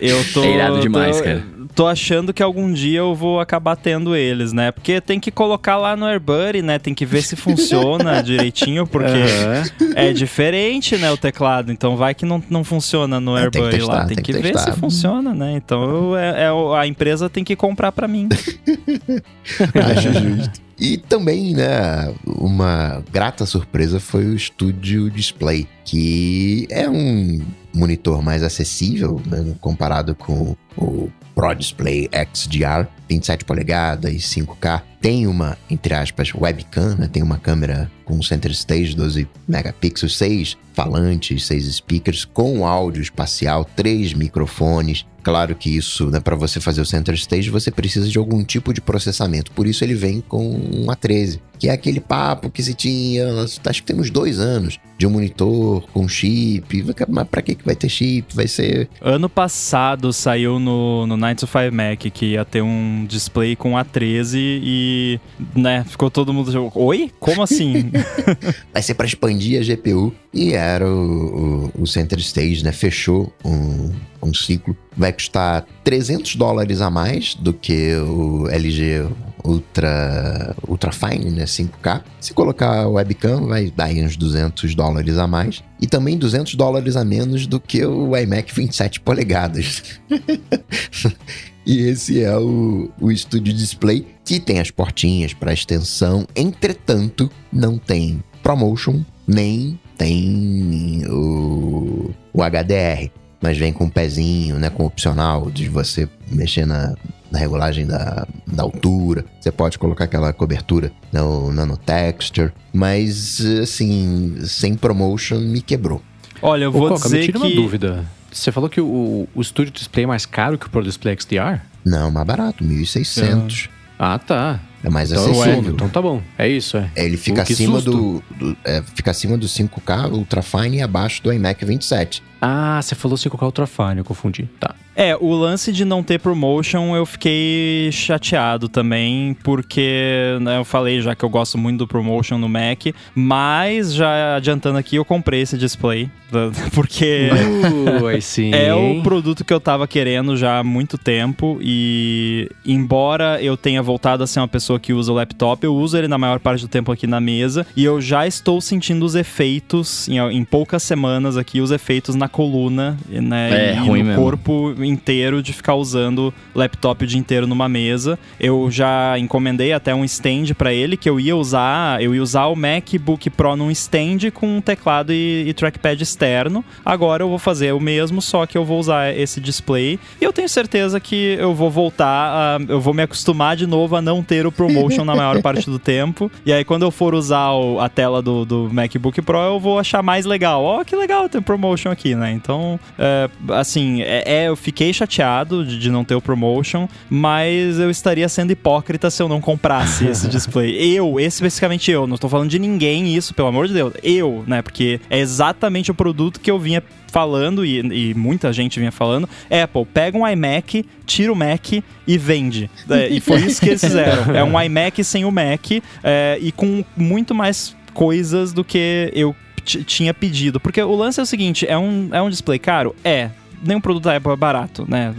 Eu 0.00 0.24
tô. 0.32 0.44
É 0.44 0.54
irado 0.54 0.80
demais, 0.80 1.16
tô, 1.16 1.24
cara. 1.24 1.42
Tô 1.74 1.86
achando 1.88 2.32
que 2.32 2.40
algum 2.42 2.72
dia 2.72 3.00
eu 3.00 3.14
vou 3.16 3.40
acabar 3.40 3.74
tendo 3.74 4.14
eles, 4.14 4.52
né? 4.52 4.70
Porque 4.70 5.00
tem 5.00 5.18
que 5.18 5.32
colocar 5.32 5.76
lá 5.76 5.96
no 5.96 6.04
AirBuddy, 6.04 6.62
né? 6.62 6.78
Tem 6.78 6.94
que 6.94 7.04
ver 7.04 7.22
se 7.22 7.34
funciona 7.34 8.20
direitinho, 8.22 8.86
porque 8.86 9.10
Aham. 9.10 9.64
é 9.96 10.12
diferente, 10.12 10.96
né? 10.96 11.10
O 11.10 11.16
teclado. 11.16 11.72
Então 11.72 11.96
vai 11.96 12.14
que 12.14 12.24
não, 12.24 12.40
não 12.48 12.62
funciona 12.62 13.18
no 13.18 13.36
É, 13.36 13.50
tem 13.50 13.60
AirBuddy 13.62 13.82
lá. 13.82 14.04
Tem, 14.04 14.14
tem 14.16 14.24
que, 14.24 14.32
que 14.34 14.38
ver 14.40 14.52
testar. 14.52 14.72
se 14.72 14.78
funciona, 14.78 15.34
né? 15.34 15.54
Então 15.56 15.82
eu- 15.82 16.16
é- 16.16 16.44
é 16.44 16.78
a 16.78 16.86
empresa 16.86 17.28
tem 17.30 17.42
que 17.42 17.56
comprar 17.56 17.90
pra 17.90 18.06
mim. 18.06 18.28
Acho 19.96 20.12
justo. 20.12 20.63
E 20.78 20.96
também, 20.96 21.54
né, 21.54 22.12
uma 22.26 23.02
grata 23.12 23.46
surpresa 23.46 24.00
foi 24.00 24.26
o 24.26 24.38
Studio 24.38 25.10
Display, 25.10 25.68
que 25.84 26.66
é 26.70 26.88
um 26.88 27.40
monitor 27.74 28.22
mais 28.22 28.42
acessível 28.42 29.20
né, 29.26 29.54
comparado 29.60 30.14
com 30.14 30.56
o 30.76 31.10
Pro 31.34 31.52
Display 31.54 32.08
XDR, 32.32 32.86
27 33.08 33.44
polegadas 33.44 34.12
e 34.12 34.18
5K. 34.18 34.82
Tem 35.00 35.26
uma, 35.26 35.58
entre 35.68 35.94
aspas, 35.94 36.32
webcam, 36.34 36.96
né, 36.96 37.08
tem 37.08 37.22
uma 37.22 37.38
câmera 37.38 37.90
com 38.04 38.22
center 38.22 38.52
stage 38.52 38.94
12 38.94 39.28
megapixels, 39.48 40.16
6 40.16 40.56
falantes, 40.72 41.46
6 41.46 41.74
speakers, 41.74 42.24
com 42.24 42.66
áudio 42.66 43.02
espacial, 43.02 43.64
3 43.64 44.14
microfones. 44.14 45.04
Claro 45.24 45.54
que 45.54 45.74
isso, 45.74 46.10
né, 46.10 46.20
para 46.20 46.36
você 46.36 46.60
fazer 46.60 46.82
o 46.82 46.84
center 46.84 47.14
stage, 47.14 47.48
você 47.48 47.70
precisa 47.70 48.06
de 48.06 48.18
algum 48.18 48.44
tipo 48.44 48.74
de 48.74 48.80
processamento. 48.82 49.50
Por 49.52 49.66
isso 49.66 49.82
ele 49.82 49.94
vem 49.94 50.20
com 50.20 50.46
um 50.46 50.86
A13, 50.88 51.40
que 51.58 51.70
é 51.70 51.72
aquele 51.72 51.98
papo 51.98 52.50
que 52.50 52.62
se 52.62 52.74
tinha, 52.74 53.26
acho 53.42 53.82
que 53.82 53.82
tem 53.82 53.98
uns 53.98 54.10
dois 54.10 54.38
anos, 54.38 54.78
de 54.98 55.06
um 55.06 55.10
monitor 55.10 55.82
com 55.94 56.06
chip. 56.06 56.84
Mas 57.08 57.26
pra 57.26 57.40
que 57.40 57.54
que 57.54 57.64
vai 57.64 57.74
ter 57.74 57.88
chip? 57.88 58.36
Vai 58.36 58.46
ser 58.46 58.88
Ano 59.00 59.30
passado 59.30 60.12
saiu 60.12 60.58
no, 60.58 61.06
no 61.06 61.16
9 61.16 61.34
to 61.36 61.46
5 61.46 61.74
Mac 61.74 61.98
que 62.00 62.26
ia 62.26 62.44
ter 62.44 62.60
um 62.62 63.06
display 63.08 63.56
com 63.56 63.72
A13 63.72 64.34
e, 64.36 65.20
né, 65.56 65.84
ficou 65.88 66.10
todo 66.10 66.34
mundo. 66.34 66.70
Oi? 66.74 67.10
Como 67.18 67.42
assim? 67.42 67.90
vai 68.74 68.82
ser 68.82 68.92
para 68.92 69.06
expandir 69.06 69.58
a 69.58 69.64
GPU 69.64 70.14
e 70.34 70.52
era 70.52 70.84
o, 70.84 71.70
o, 71.76 71.82
o 71.82 71.86
Center 71.86 72.18
Stage, 72.18 72.64
né? 72.64 72.72
Fechou 72.72 73.32
um, 73.44 73.92
um 74.20 74.34
ciclo. 74.34 74.76
Vai 74.96 75.12
custar 75.12 75.64
300 75.84 76.34
dólares 76.34 76.80
a 76.80 76.90
mais 76.90 77.34
do 77.36 77.52
que 77.52 77.94
o 77.94 78.48
LG 78.48 79.06
Ultra, 79.44 80.56
Ultra 80.66 80.90
Fine, 80.90 81.30
né? 81.30 81.44
5K. 81.44 82.02
Se 82.20 82.34
colocar 82.34 82.88
webcam, 82.88 83.46
vai 83.46 83.70
dar 83.70 83.84
aí 83.84 84.04
uns 84.04 84.16
200 84.16 84.74
dólares 84.74 85.18
a 85.18 85.26
mais. 85.28 85.62
E 85.80 85.86
também 85.86 86.18
200 86.18 86.56
dólares 86.56 86.96
a 86.96 87.04
menos 87.04 87.46
do 87.46 87.60
que 87.60 87.84
o 87.84 88.16
iMac 88.16 88.52
27 88.52 89.00
polegadas. 89.00 90.00
E 91.66 91.78
esse 91.78 92.22
é 92.22 92.36
o, 92.36 92.90
o 93.00 93.10
Studio 93.16 93.50
Display, 93.54 94.06
que 94.22 94.38
tem 94.38 94.60
as 94.60 94.70
portinhas 94.70 95.32
para 95.32 95.50
extensão, 95.50 96.26
entretanto, 96.36 97.30
não 97.50 97.78
tem 97.78 98.22
ProMotion, 98.42 99.02
nem 99.26 99.80
tem 99.96 101.04
o, 101.08 102.10
o 102.32 102.42
HDR. 102.42 103.10
Mas 103.40 103.58
vem 103.58 103.72
com 103.72 103.84
um 103.84 103.90
pezinho, 103.90 104.58
né? 104.58 104.70
Com 104.70 104.86
opcional 104.86 105.50
de 105.50 105.68
você 105.68 106.08
mexer 106.30 106.64
na, 106.66 106.94
na 107.30 107.38
regulagem 107.38 107.86
da, 107.86 108.26
da 108.46 108.62
altura. 108.62 109.24
Você 109.38 109.52
pode 109.52 109.78
colocar 109.78 110.04
aquela 110.04 110.32
cobertura 110.32 110.90
no 111.12 111.52
Nano 111.52 111.76
Texture. 111.76 112.52
Mas, 112.72 113.44
assim, 113.62 114.36
sem 114.46 114.74
ProMotion 114.74 115.40
me 115.40 115.60
quebrou. 115.60 116.00
Olha, 116.40 116.64
eu 116.64 116.70
Ô, 116.70 116.72
vou 116.72 116.88
Coca, 116.88 117.08
me 117.08 117.16
dizer 117.16 117.26
tira 117.26 117.38
que. 117.38 117.46
uma 117.46 117.54
dúvida. 117.54 118.04
Você 118.32 118.50
falou 118.50 118.68
que 118.70 118.80
o, 118.80 119.28
o 119.34 119.44
Studio 119.44 119.72
Display 119.72 120.04
é 120.04 120.06
mais 120.08 120.24
caro 120.26 120.56
que 120.58 120.66
o 120.66 120.70
Pro 120.70 120.82
Display 120.82 121.16
XDR? 121.20 121.60
Não, 121.84 122.10
mais 122.10 122.26
barato, 122.26 122.64
1.600. 122.64 123.68
Ah, 123.98 124.18
tá. 124.18 124.58
É 124.84 124.90
mais 124.90 125.10
Então, 125.10 125.24
acessível. 125.30 125.70
é, 125.70 125.74
então 125.74 125.88
tá 125.88 126.02
bom. 126.02 126.20
É 126.36 126.46
isso, 126.46 126.76
é. 126.76 126.90
É, 126.94 127.04
Ele 127.06 127.16
fica 127.16 127.42
acima 127.42 127.80
susto. 127.80 127.90
do, 127.90 128.22
do- 128.52 128.56
é, 128.64 128.82
fica 128.94 129.10
acima 129.10 129.36
do 129.38 129.46
5K 129.48 130.12
Ultrafine 130.12 130.76
e 130.76 130.82
abaixo 130.82 131.22
do 131.22 131.32
iMac 131.32 131.64
27. 131.64 132.22
Ah, 132.40 132.80
você 132.82 132.94
falou 132.94 133.16
5K 133.16 133.42
Ultrafine, 133.46 133.98
eu 133.98 134.04
confundi. 134.04 134.48
Tá. 134.60 134.74
É, 134.96 135.16
o 135.20 135.32
lance 135.34 135.72
de 135.72 135.84
não 135.84 136.02
ter 136.02 136.18
promotion 136.20 136.94
eu 136.94 137.04
fiquei 137.04 137.90
chateado 137.92 138.68
também, 138.68 139.36
porque 139.42 140.38
né, 140.40 140.58
eu 140.58 140.64
falei 140.64 141.00
já 141.00 141.14
que 141.14 141.24
eu 141.24 141.28
gosto 141.28 141.58
muito 141.58 141.78
do 141.78 141.86
promotion 141.88 142.38
no 142.38 142.48
Mac, 142.48 142.86
mas 143.14 143.92
já 143.94 144.36
adiantando 144.36 144.78
aqui, 144.78 144.96
eu 144.96 145.04
comprei 145.04 145.40
esse 145.40 145.58
display, 145.58 146.08
porque. 146.74 147.28
Uh. 147.32 148.04
É 148.54 148.74
o 148.74 149.02
produto 149.02 149.44
que 149.44 149.52
eu 149.52 149.60
tava 149.60 149.86
querendo 149.86 150.36
já 150.36 150.58
há 150.58 150.64
muito 150.64 150.96
tempo 150.98 151.58
e 151.60 152.48
embora 152.64 153.42
eu 153.42 153.56
tenha 153.56 153.82
voltado 153.82 154.22
a 154.22 154.26
ser 154.26 154.40
uma 154.40 154.48
pessoa 154.48 154.78
que 154.78 154.92
usa 154.92 155.10
o 155.12 155.14
laptop, 155.14 155.64
eu 155.64 155.74
uso 155.74 155.96
ele 155.96 156.08
na 156.08 156.18
maior 156.18 156.38
parte 156.38 156.60
do 156.62 156.68
tempo 156.68 156.90
aqui 156.92 157.06
na 157.06 157.20
mesa 157.20 157.66
e 157.76 157.84
eu 157.84 158.00
já 158.00 158.26
estou 158.26 158.60
sentindo 158.60 159.04
os 159.04 159.14
efeitos 159.14 160.08
em, 160.08 160.18
em 160.18 160.44
poucas 160.44 160.82
semanas 160.82 161.36
aqui, 161.36 161.60
os 161.60 161.70
efeitos 161.70 162.14
na 162.14 162.28
coluna, 162.28 162.96
né, 163.08 163.70
É, 163.70 163.74
e 163.74 163.78
ruim 163.78 164.00
no 164.02 164.08
mesmo. 164.08 164.22
corpo 164.22 164.74
inteiro 164.84 165.42
de 165.42 165.52
ficar 165.52 165.74
usando 165.74 166.32
laptop 166.54 167.04
o 167.04 167.06
dia 167.06 167.18
inteiro 167.18 167.46
numa 167.46 167.68
mesa. 167.68 168.18
Eu 168.38 168.70
já 168.70 169.18
encomendei 169.18 169.72
até 169.72 169.94
um 169.94 170.04
stand 170.04 170.54
pra 170.56 170.72
ele 170.72 170.96
que 170.96 171.08
eu 171.08 171.18
ia 171.18 171.36
usar, 171.36 172.02
eu 172.02 172.14
ia 172.14 172.22
usar 172.22 172.46
o 172.46 172.56
MacBook 172.56 173.30
Pro 173.30 173.56
num 173.56 173.70
stand 173.70 174.30
com 174.32 174.56
um 174.56 174.60
teclado 174.60 175.12
e, 175.12 175.44
e 175.48 175.52
trackpad 175.54 176.02
externo. 176.02 176.64
Agora 176.84 177.22
eu 177.22 177.28
vou 177.28 177.38
fazer 177.38 177.72
o 177.72 177.80
mesmo, 177.80 178.20
só 178.22 178.46
que 178.46 178.56
eu 178.56 178.64
vou 178.64 178.78
usar 178.78 179.16
esse 179.16 179.40
display. 179.40 179.98
E 180.20 180.24
eu 180.24 180.32
tenho 180.32 180.48
certeza 180.48 180.98
que 181.00 181.36
eu 181.38 181.54
vou 181.54 181.70
voltar, 181.70 182.58
a, 182.58 182.58
eu 182.68 182.80
vou 182.80 182.94
me 182.94 183.02
acostumar 183.02 183.56
de 183.56 183.66
novo 183.66 183.96
a 183.96 184.02
não 184.02 184.22
ter 184.22 184.46
o 184.46 184.52
promotion 184.52 185.04
na 185.04 185.14
maior 185.14 185.40
parte 185.42 185.70
do 185.70 185.78
tempo. 185.78 186.30
E 186.44 186.52
aí 186.52 186.64
quando 186.64 186.82
eu 186.82 186.90
for 186.90 187.14
usar 187.14 187.50
o- 187.52 187.80
a 187.80 187.88
tela 187.88 188.20
do, 188.22 188.44
do 188.44 188.70
MacBook 188.72 189.20
Pro, 189.22 189.38
eu 189.38 189.60
vou 189.60 189.78
achar 189.78 190.02
mais 190.02 190.24
legal. 190.24 190.62
Ó, 190.64 190.84
que 190.84 190.94
legal 190.96 191.28
ter 191.28 191.40
promotion 191.42 191.90
aqui, 191.90 192.14
né? 192.14 192.32
Então, 192.32 192.78
é, 192.98 193.28
assim, 193.50 194.02
é, 194.02 194.22
é, 194.44 194.48
eu 194.48 194.56
fiquei 194.74 194.92
chateado 194.92 195.64
de, 195.64 195.78
de 195.78 195.88
não 195.88 196.04
ter 196.04 196.16
o 196.16 196.20
promotion, 196.20 196.88
mas 197.08 197.78
eu 197.78 197.88
estaria 197.88 198.28
sendo 198.28 198.50
hipócrita 198.50 199.08
se 199.08 199.22
eu 199.22 199.28
não 199.28 199.40
comprasse 199.40 200.04
esse 200.10 200.26
display. 200.26 200.76
Eu, 200.76 201.20
especificamente 201.20 201.92
eu, 201.92 202.08
não 202.08 202.16
estou 202.16 202.28
falando 202.28 202.50
de 202.50 202.58
ninguém 202.58 203.14
isso, 203.14 203.32
pelo 203.32 203.46
amor 203.46 203.68
de 203.68 203.74
Deus. 203.74 203.94
Eu, 204.02 204.42
né? 204.48 204.60
Porque 204.60 205.00
é 205.08 205.20
exatamente 205.20 205.92
o 205.92 205.94
produto 205.94 206.40
que 206.40 206.50
eu 206.50 206.58
vinha 206.58 206.82
falando 207.06 207.64
e, 207.64 208.10
e 208.10 208.14
muita 208.14 208.52
gente 208.52 208.80
vinha 208.80 208.90
falando. 208.90 209.28
Apple, 209.48 209.84
pega 209.84 210.18
um 210.18 210.26
iMac, 210.26 210.84
tira 211.06 211.32
o 211.32 211.36
Mac 211.36 211.72
e 211.72 212.18
vende. 212.18 212.68
É, 212.90 213.08
e 213.08 213.20
foi 213.20 213.42
isso 213.42 213.60
que 213.60 213.68
eles 213.68 213.80
fizeram. 213.84 214.34
É 214.34 214.42
um 214.42 214.60
iMac 214.60 215.04
sem 215.04 215.24
o 215.24 215.30
Mac 215.30 215.70
é, 216.02 216.36
e 216.40 216.50
com 216.50 216.84
muito 216.96 217.32
mais 217.32 217.76
coisas 217.92 218.52
do 218.52 218.64
que 218.64 219.12
eu 219.14 219.36
tinha 219.64 220.12
pedido. 220.12 220.58
Porque 220.58 220.82
o 220.82 220.96
lance 220.96 221.20
é 221.20 221.22
o 221.22 221.26
seguinte, 221.26 221.64
é 221.68 221.78
um, 221.78 222.08
é 222.12 222.20
um 222.20 222.28
display 222.28 222.58
caro? 222.58 222.94
É. 223.04 223.30
Nenhum 223.64 223.80
produto 223.80 224.04
da 224.04 224.16
Apple 224.16 224.32
é 224.32 224.36
barato, 224.36 224.84
né? 224.88 225.14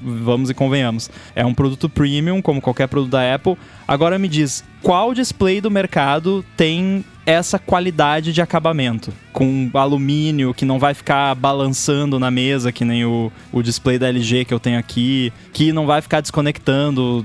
Vamos 0.00 0.50
e 0.50 0.54
convenhamos. 0.54 1.10
É 1.34 1.44
um 1.44 1.52
produto 1.52 1.88
premium, 1.88 2.40
como 2.40 2.60
qualquer 2.60 2.86
produto 2.86 3.10
da 3.10 3.34
Apple. 3.34 3.56
Agora 3.86 4.18
me 4.18 4.28
diz, 4.28 4.64
qual 4.82 5.12
display 5.12 5.60
do 5.60 5.70
mercado 5.70 6.44
tem 6.56 7.04
essa 7.28 7.58
qualidade 7.58 8.32
de 8.32 8.40
acabamento? 8.40 9.12
Com 9.32 9.70
alumínio, 9.74 10.54
que 10.54 10.64
não 10.64 10.78
vai 10.78 10.94
ficar 10.94 11.34
balançando 11.34 12.18
na 12.18 12.30
mesa, 12.30 12.72
que 12.72 12.84
nem 12.84 13.04
o, 13.04 13.30
o 13.52 13.62
display 13.62 13.98
da 13.98 14.08
LG 14.08 14.46
que 14.46 14.54
eu 14.54 14.58
tenho 14.58 14.78
aqui, 14.78 15.30
que 15.52 15.70
não 15.70 15.86
vai 15.86 16.00
ficar 16.00 16.22
desconectando, 16.22 17.24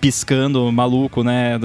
piscando 0.00 0.70
maluco, 0.70 1.24
né? 1.24 1.58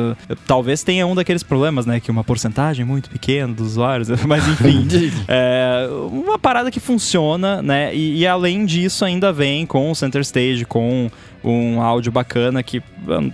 Talvez 0.47 0.81
tenha 0.81 1.05
um 1.05 1.13
daqueles 1.13 1.43
problemas, 1.43 1.85
né? 1.85 1.99
Que 1.99 2.09
uma 2.09 2.23
porcentagem 2.23 2.85
muito 2.85 3.09
pequena 3.09 3.53
dos 3.53 3.71
usuários, 3.71 4.07
mas 4.25 4.47
enfim. 4.47 4.87
É, 5.27 5.87
uma 6.09 6.39
parada 6.39 6.71
que 6.71 6.79
funciona, 6.79 7.61
né? 7.61 7.93
E, 7.93 8.19
e 8.19 8.25
além 8.25 8.65
disso, 8.65 9.03
ainda 9.03 9.33
vem 9.33 9.65
com 9.65 9.91
o 9.91 9.95
Center 9.95 10.21
Stage, 10.21 10.63
com 10.65 11.11
um 11.43 11.81
áudio 11.81 12.11
bacana 12.11 12.63
que 12.63 12.81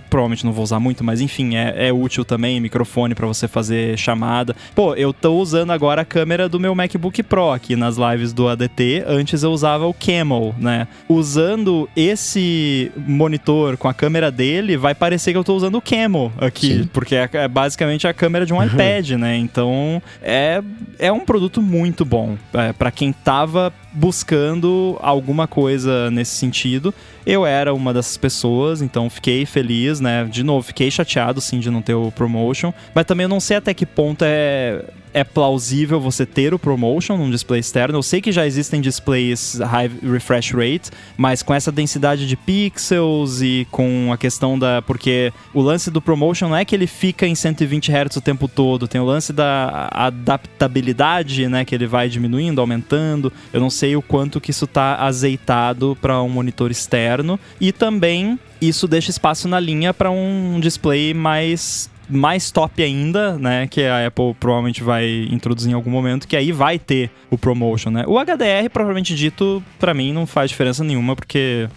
provavelmente 0.08 0.44
não 0.44 0.52
vou 0.52 0.64
usar 0.64 0.80
muito, 0.80 1.04
mas 1.04 1.20
enfim, 1.20 1.56
é, 1.56 1.88
é 1.88 1.92
útil 1.92 2.24
também, 2.24 2.60
microfone 2.60 3.14
para 3.14 3.26
você 3.26 3.46
fazer 3.46 3.96
chamada. 3.96 4.54
Pô, 4.74 4.94
eu 4.94 5.12
tô 5.12 5.36
usando 5.36 5.70
agora 5.70 6.02
a 6.02 6.04
câmera 6.04 6.48
do 6.48 6.58
meu 6.58 6.74
MacBook 6.74 7.22
Pro 7.22 7.50
aqui 7.50 7.76
nas 7.76 7.96
lives 7.96 8.32
do 8.32 8.48
ADT, 8.48 9.04
antes 9.06 9.42
eu 9.42 9.52
usava 9.52 9.86
o 9.86 9.94
Camel, 9.94 10.54
né? 10.58 10.88
Usando 11.08 11.88
esse 11.94 12.90
monitor 12.96 13.76
com 13.76 13.88
a 13.88 13.94
câmera 13.94 14.30
dele, 14.30 14.76
vai 14.76 14.94
parecer 14.94 15.32
que 15.32 15.38
eu 15.38 15.44
tô 15.44 15.54
usando 15.54 15.76
o 15.76 15.82
Camel 15.82 16.32
aqui, 16.38 16.78
Sim. 16.78 16.90
porque 16.92 17.14
é, 17.14 17.28
é, 17.32 17.48
basicamente 17.48 18.06
a 18.06 18.14
câmera 18.14 18.44
de 18.44 18.52
um 18.52 18.62
iPad, 18.62 19.10
né? 19.12 19.36
Então, 19.36 20.02
é, 20.22 20.62
é 20.98 21.12
um 21.12 21.20
produto 21.20 21.62
muito 21.62 22.04
bom 22.04 22.36
é, 22.52 22.72
para 22.72 22.90
quem 22.90 23.12
tava 23.12 23.72
buscando 23.92 24.96
alguma 25.00 25.46
coisa 25.46 26.10
nesse 26.10 26.36
sentido. 26.36 26.94
Eu 27.26 27.44
era 27.46 27.72
uma 27.74 27.92
dessas 27.92 28.16
pessoas, 28.16 28.82
então 28.82 29.10
fiquei 29.10 29.44
feliz, 29.44 30.00
né? 30.00 30.24
De 30.24 30.42
novo, 30.42 30.66
fiquei 30.66 30.90
chateado 30.90 31.40
sim 31.40 31.60
de 31.60 31.70
não 31.70 31.82
ter 31.82 31.94
o 31.94 32.10
promotion, 32.10 32.72
mas 32.94 33.04
também 33.04 33.24
eu 33.24 33.28
não 33.28 33.40
sei 33.40 33.56
até 33.58 33.74
que 33.74 33.84
ponto 33.86 34.22
é 34.24 34.84
é 35.12 35.24
plausível 35.24 36.00
você 36.00 36.24
ter 36.24 36.54
o 36.54 36.58
promotion 36.58 37.16
num 37.16 37.30
display 37.30 37.60
externo. 37.60 37.98
Eu 37.98 38.02
sei 38.02 38.20
que 38.20 38.32
já 38.32 38.46
existem 38.46 38.80
displays 38.80 39.58
high 39.58 39.90
refresh 40.02 40.52
rate, 40.52 40.90
mas 41.16 41.42
com 41.42 41.54
essa 41.54 41.72
densidade 41.72 42.26
de 42.26 42.36
pixels 42.36 43.42
e 43.42 43.66
com 43.70 44.10
a 44.12 44.16
questão 44.16 44.58
da 44.58 44.82
porque 44.82 45.32
o 45.52 45.60
lance 45.60 45.90
do 45.90 46.00
promotion 46.00 46.48
não 46.48 46.56
é 46.56 46.64
que 46.64 46.74
ele 46.74 46.86
fica 46.86 47.26
em 47.26 47.34
120 47.34 47.90
Hz 47.90 48.16
o 48.16 48.20
tempo 48.20 48.48
todo, 48.48 48.88
tem 48.88 49.00
o 49.00 49.04
lance 49.04 49.32
da 49.32 49.88
adaptabilidade, 49.92 51.48
né, 51.48 51.64
que 51.64 51.74
ele 51.74 51.86
vai 51.86 52.08
diminuindo, 52.08 52.60
aumentando. 52.60 53.32
Eu 53.52 53.60
não 53.60 53.70
sei 53.70 53.96
o 53.96 54.02
quanto 54.02 54.40
que 54.40 54.50
isso 54.50 54.64
está 54.64 54.96
azeitado 54.96 55.96
para 56.00 56.22
um 56.22 56.28
monitor 56.28 56.70
externo 56.70 57.38
e 57.60 57.72
também 57.72 58.38
isso 58.60 58.86
deixa 58.86 59.10
espaço 59.10 59.48
na 59.48 59.58
linha 59.58 59.94
para 59.94 60.10
um 60.10 60.60
display 60.60 61.14
mais 61.14 61.90
mais 62.10 62.50
top 62.50 62.82
ainda, 62.82 63.38
né, 63.38 63.66
que 63.66 63.82
a 63.82 64.06
Apple 64.06 64.34
provavelmente 64.38 64.82
vai 64.82 65.28
introduzir 65.30 65.70
em 65.70 65.74
algum 65.74 65.90
momento, 65.90 66.26
que 66.26 66.36
aí 66.36 66.52
vai 66.52 66.78
ter 66.78 67.10
o 67.30 67.38
promotion, 67.38 67.90
né? 67.90 68.04
O 68.06 68.18
HDR, 68.18 68.68
provavelmente 68.72 69.14
dito, 69.14 69.62
para 69.78 69.94
mim 69.94 70.12
não 70.12 70.26
faz 70.26 70.50
diferença 70.50 70.82
nenhuma, 70.82 71.14
porque, 71.14 71.68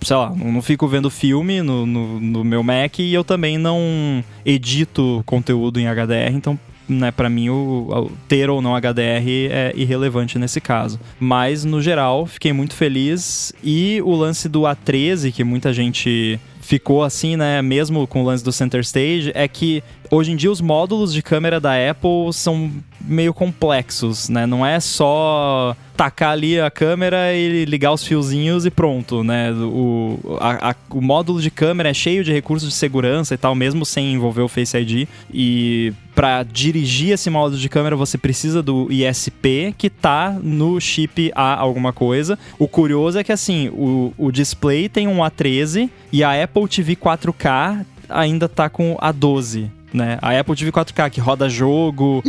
sei 0.00 0.16
lá, 0.16 0.32
não 0.34 0.62
fico 0.62 0.88
vendo 0.88 1.10
filme 1.10 1.62
no, 1.62 1.86
no, 1.86 2.20
no 2.20 2.44
meu 2.44 2.62
Mac 2.62 2.98
e 2.98 3.12
eu 3.12 3.22
também 3.22 3.58
não 3.58 4.24
edito 4.44 5.22
conteúdo 5.26 5.78
em 5.78 5.86
HDR, 5.86 6.34
então 6.34 6.58
né, 6.88 7.10
para 7.10 7.28
mim 7.28 7.48
o, 7.48 7.88
o, 7.90 8.12
ter 8.28 8.50
ou 8.50 8.60
não 8.60 8.74
HDR 8.74 9.48
é 9.50 9.72
irrelevante 9.74 10.38
nesse 10.38 10.60
caso. 10.60 10.98
Mas 11.18 11.64
no 11.64 11.80
geral, 11.80 12.26
fiquei 12.26 12.52
muito 12.52 12.74
feliz 12.74 13.52
e 13.62 14.00
o 14.02 14.14
lance 14.14 14.48
do 14.48 14.62
A13 14.62 15.32
que 15.32 15.44
muita 15.44 15.72
gente 15.72 16.38
ficou 16.62 17.02
assim, 17.02 17.36
né, 17.36 17.60
mesmo 17.60 18.06
com 18.06 18.22
o 18.22 18.24
lance 18.24 18.42
do 18.42 18.52
center 18.52 18.80
stage, 18.80 19.32
é 19.34 19.46
que 19.46 19.82
hoje 20.12 20.30
em 20.30 20.36
dia 20.36 20.50
os 20.50 20.60
módulos 20.60 21.12
de 21.12 21.22
câmera 21.22 21.58
da 21.58 21.72
Apple 21.90 22.32
são 22.32 22.70
meio 23.00 23.32
complexos, 23.32 24.28
né? 24.28 24.46
Não 24.46 24.64
é 24.64 24.78
só 24.78 25.74
tacar 25.96 26.32
ali 26.32 26.60
a 26.60 26.70
câmera 26.70 27.34
e 27.34 27.64
ligar 27.64 27.92
os 27.92 28.04
fiozinhos 28.04 28.66
e 28.66 28.70
pronto, 28.70 29.24
né? 29.24 29.50
O, 29.52 30.18
a, 30.38 30.70
a, 30.70 30.74
o 30.90 31.00
módulo 31.00 31.40
de 31.40 31.50
câmera 31.50 31.88
é 31.88 31.94
cheio 31.94 32.22
de 32.22 32.32
recursos 32.32 32.68
de 32.68 32.74
segurança 32.74 33.32
e 33.32 33.38
tal, 33.38 33.54
mesmo 33.54 33.86
sem 33.86 34.12
envolver 34.12 34.42
o 34.42 34.48
Face 34.48 34.76
ID. 34.76 35.08
E 35.32 35.94
para 36.14 36.42
dirigir 36.42 37.12
esse 37.12 37.30
módulo 37.30 37.58
de 37.58 37.68
câmera 37.70 37.96
você 37.96 38.18
precisa 38.18 38.62
do 38.62 38.92
ISP 38.92 39.74
que 39.78 39.88
tá 39.88 40.38
no 40.42 40.78
chip 40.78 41.32
A 41.34 41.54
alguma 41.56 41.92
coisa. 41.92 42.38
O 42.58 42.68
curioso 42.68 43.18
é 43.18 43.24
que 43.24 43.32
assim, 43.32 43.70
o, 43.70 44.12
o 44.18 44.30
display 44.30 44.90
tem 44.90 45.08
um 45.08 45.18
A13 45.18 45.88
e 46.12 46.22
a 46.22 46.44
Apple 46.44 46.68
TV 46.68 46.96
4K 46.96 47.86
ainda 48.10 48.46
tá 48.46 48.68
com 48.68 48.94
A12 48.96 49.81
né? 49.92 50.18
A 50.20 50.38
Apple 50.38 50.56
TV 50.56 50.72
4K 50.72 51.10
que 51.10 51.20
roda 51.20 51.48
jogo, 51.48 52.22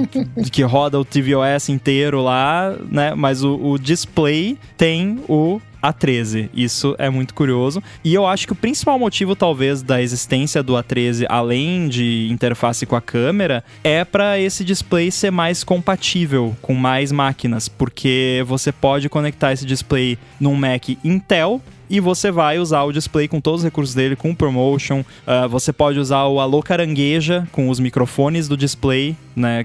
que 0.50 0.62
roda 0.62 0.98
o 0.98 1.04
tvOS 1.04 1.68
inteiro 1.68 2.22
lá, 2.22 2.74
né? 2.90 3.14
Mas 3.14 3.42
o, 3.42 3.54
o 3.56 3.78
display 3.78 4.58
tem 4.76 5.20
o 5.28 5.60
a13. 5.82 6.50
Isso 6.54 6.94
é 6.98 7.08
muito 7.08 7.34
curioso. 7.34 7.82
E 8.04 8.12
eu 8.14 8.26
acho 8.26 8.46
que 8.46 8.52
o 8.52 8.56
principal 8.56 8.98
motivo, 8.98 9.34
talvez, 9.34 9.82
da 9.82 10.00
existência 10.00 10.62
do 10.62 10.74
A13, 10.74 11.26
além 11.28 11.88
de 11.88 12.28
interface 12.30 12.84
com 12.86 12.96
a 12.96 13.00
câmera, 13.00 13.64
é 13.82 14.04
para 14.04 14.38
esse 14.38 14.62
display 14.64 15.10
ser 15.10 15.30
mais 15.30 15.64
compatível 15.64 16.54
com 16.60 16.74
mais 16.74 17.10
máquinas, 17.10 17.68
porque 17.68 18.44
você 18.46 18.70
pode 18.70 19.08
conectar 19.08 19.52
esse 19.52 19.64
display 19.64 20.18
num 20.38 20.54
Mac 20.54 20.88
Intel 21.02 21.60
e 21.90 21.98
você 21.98 22.30
vai 22.30 22.60
usar 22.60 22.84
o 22.84 22.92
display 22.92 23.26
com 23.26 23.40
todos 23.40 23.60
os 23.60 23.64
recursos 23.64 23.94
dele, 23.94 24.14
com 24.14 24.30
o 24.30 24.36
promotion. 24.36 25.00
Uh, 25.00 25.48
você 25.48 25.72
pode 25.72 25.98
usar 25.98 26.24
o 26.26 26.38
Alô 26.38 26.62
Carangueja 26.62 27.48
com 27.50 27.68
os 27.68 27.80
microfones 27.80 28.46
do 28.46 28.56
display, 28.56 29.16
né? 29.40 29.64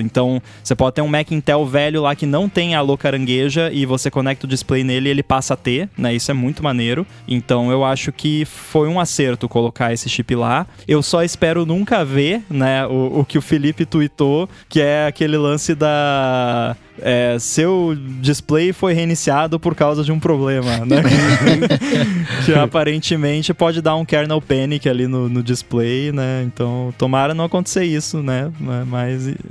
Então 0.00 0.40
você 0.62 0.74
pode 0.74 0.94
ter 0.94 1.02
um 1.02 1.08
Mac 1.08 1.30
Intel 1.30 1.66
velho 1.66 2.02
lá 2.02 2.14
que 2.14 2.26
não 2.26 2.48
tem 2.48 2.74
Alô 2.74 2.96
Carangueja 2.96 3.70
e 3.72 3.84
você 3.84 4.10
conecta 4.10 4.46
o 4.46 4.48
display 4.48 4.84
nele 4.84 5.08
e 5.08 5.10
ele 5.10 5.22
passa 5.22 5.54
a 5.54 5.56
ter, 5.56 5.88
né? 5.96 6.14
Isso 6.14 6.30
é 6.30 6.34
muito 6.34 6.62
maneiro. 6.62 7.06
Então 7.26 7.70
eu 7.70 7.84
acho 7.84 8.12
que 8.12 8.44
foi 8.44 8.88
um 8.88 9.00
acerto 9.00 9.48
colocar 9.48 9.92
esse 9.92 10.08
chip 10.08 10.34
lá. 10.34 10.66
Eu 10.86 11.02
só 11.02 11.22
espero 11.22 11.66
nunca 11.66 12.04
ver, 12.04 12.42
né? 12.48 12.86
O, 12.86 13.20
o 13.20 13.24
que 13.24 13.38
o 13.38 13.42
Felipe 13.42 13.84
tweetou, 13.84 14.48
que 14.68 14.80
é 14.80 15.06
aquele 15.06 15.36
lance 15.36 15.74
da 15.74 16.76
é, 17.02 17.36
seu 17.38 17.96
display 18.20 18.72
foi 18.72 18.92
reiniciado 18.92 19.58
por 19.58 19.74
causa 19.74 20.04
de 20.04 20.12
um 20.12 20.20
problema, 20.20 20.84
né? 20.84 21.02
que 22.44 22.52
aparentemente 22.52 23.52
pode 23.54 23.80
dar 23.80 23.96
um 23.96 24.04
kernel 24.04 24.40
panic 24.40 24.88
ali 24.88 25.06
no, 25.06 25.28
no, 25.28 25.42
display, 25.42 26.12
né? 26.12 26.42
Então, 26.46 26.92
tomara 26.98 27.34
não 27.34 27.44
acontecer 27.44 27.84
isso, 27.84 28.22
né? 28.22 28.50
Mas, 28.60 28.86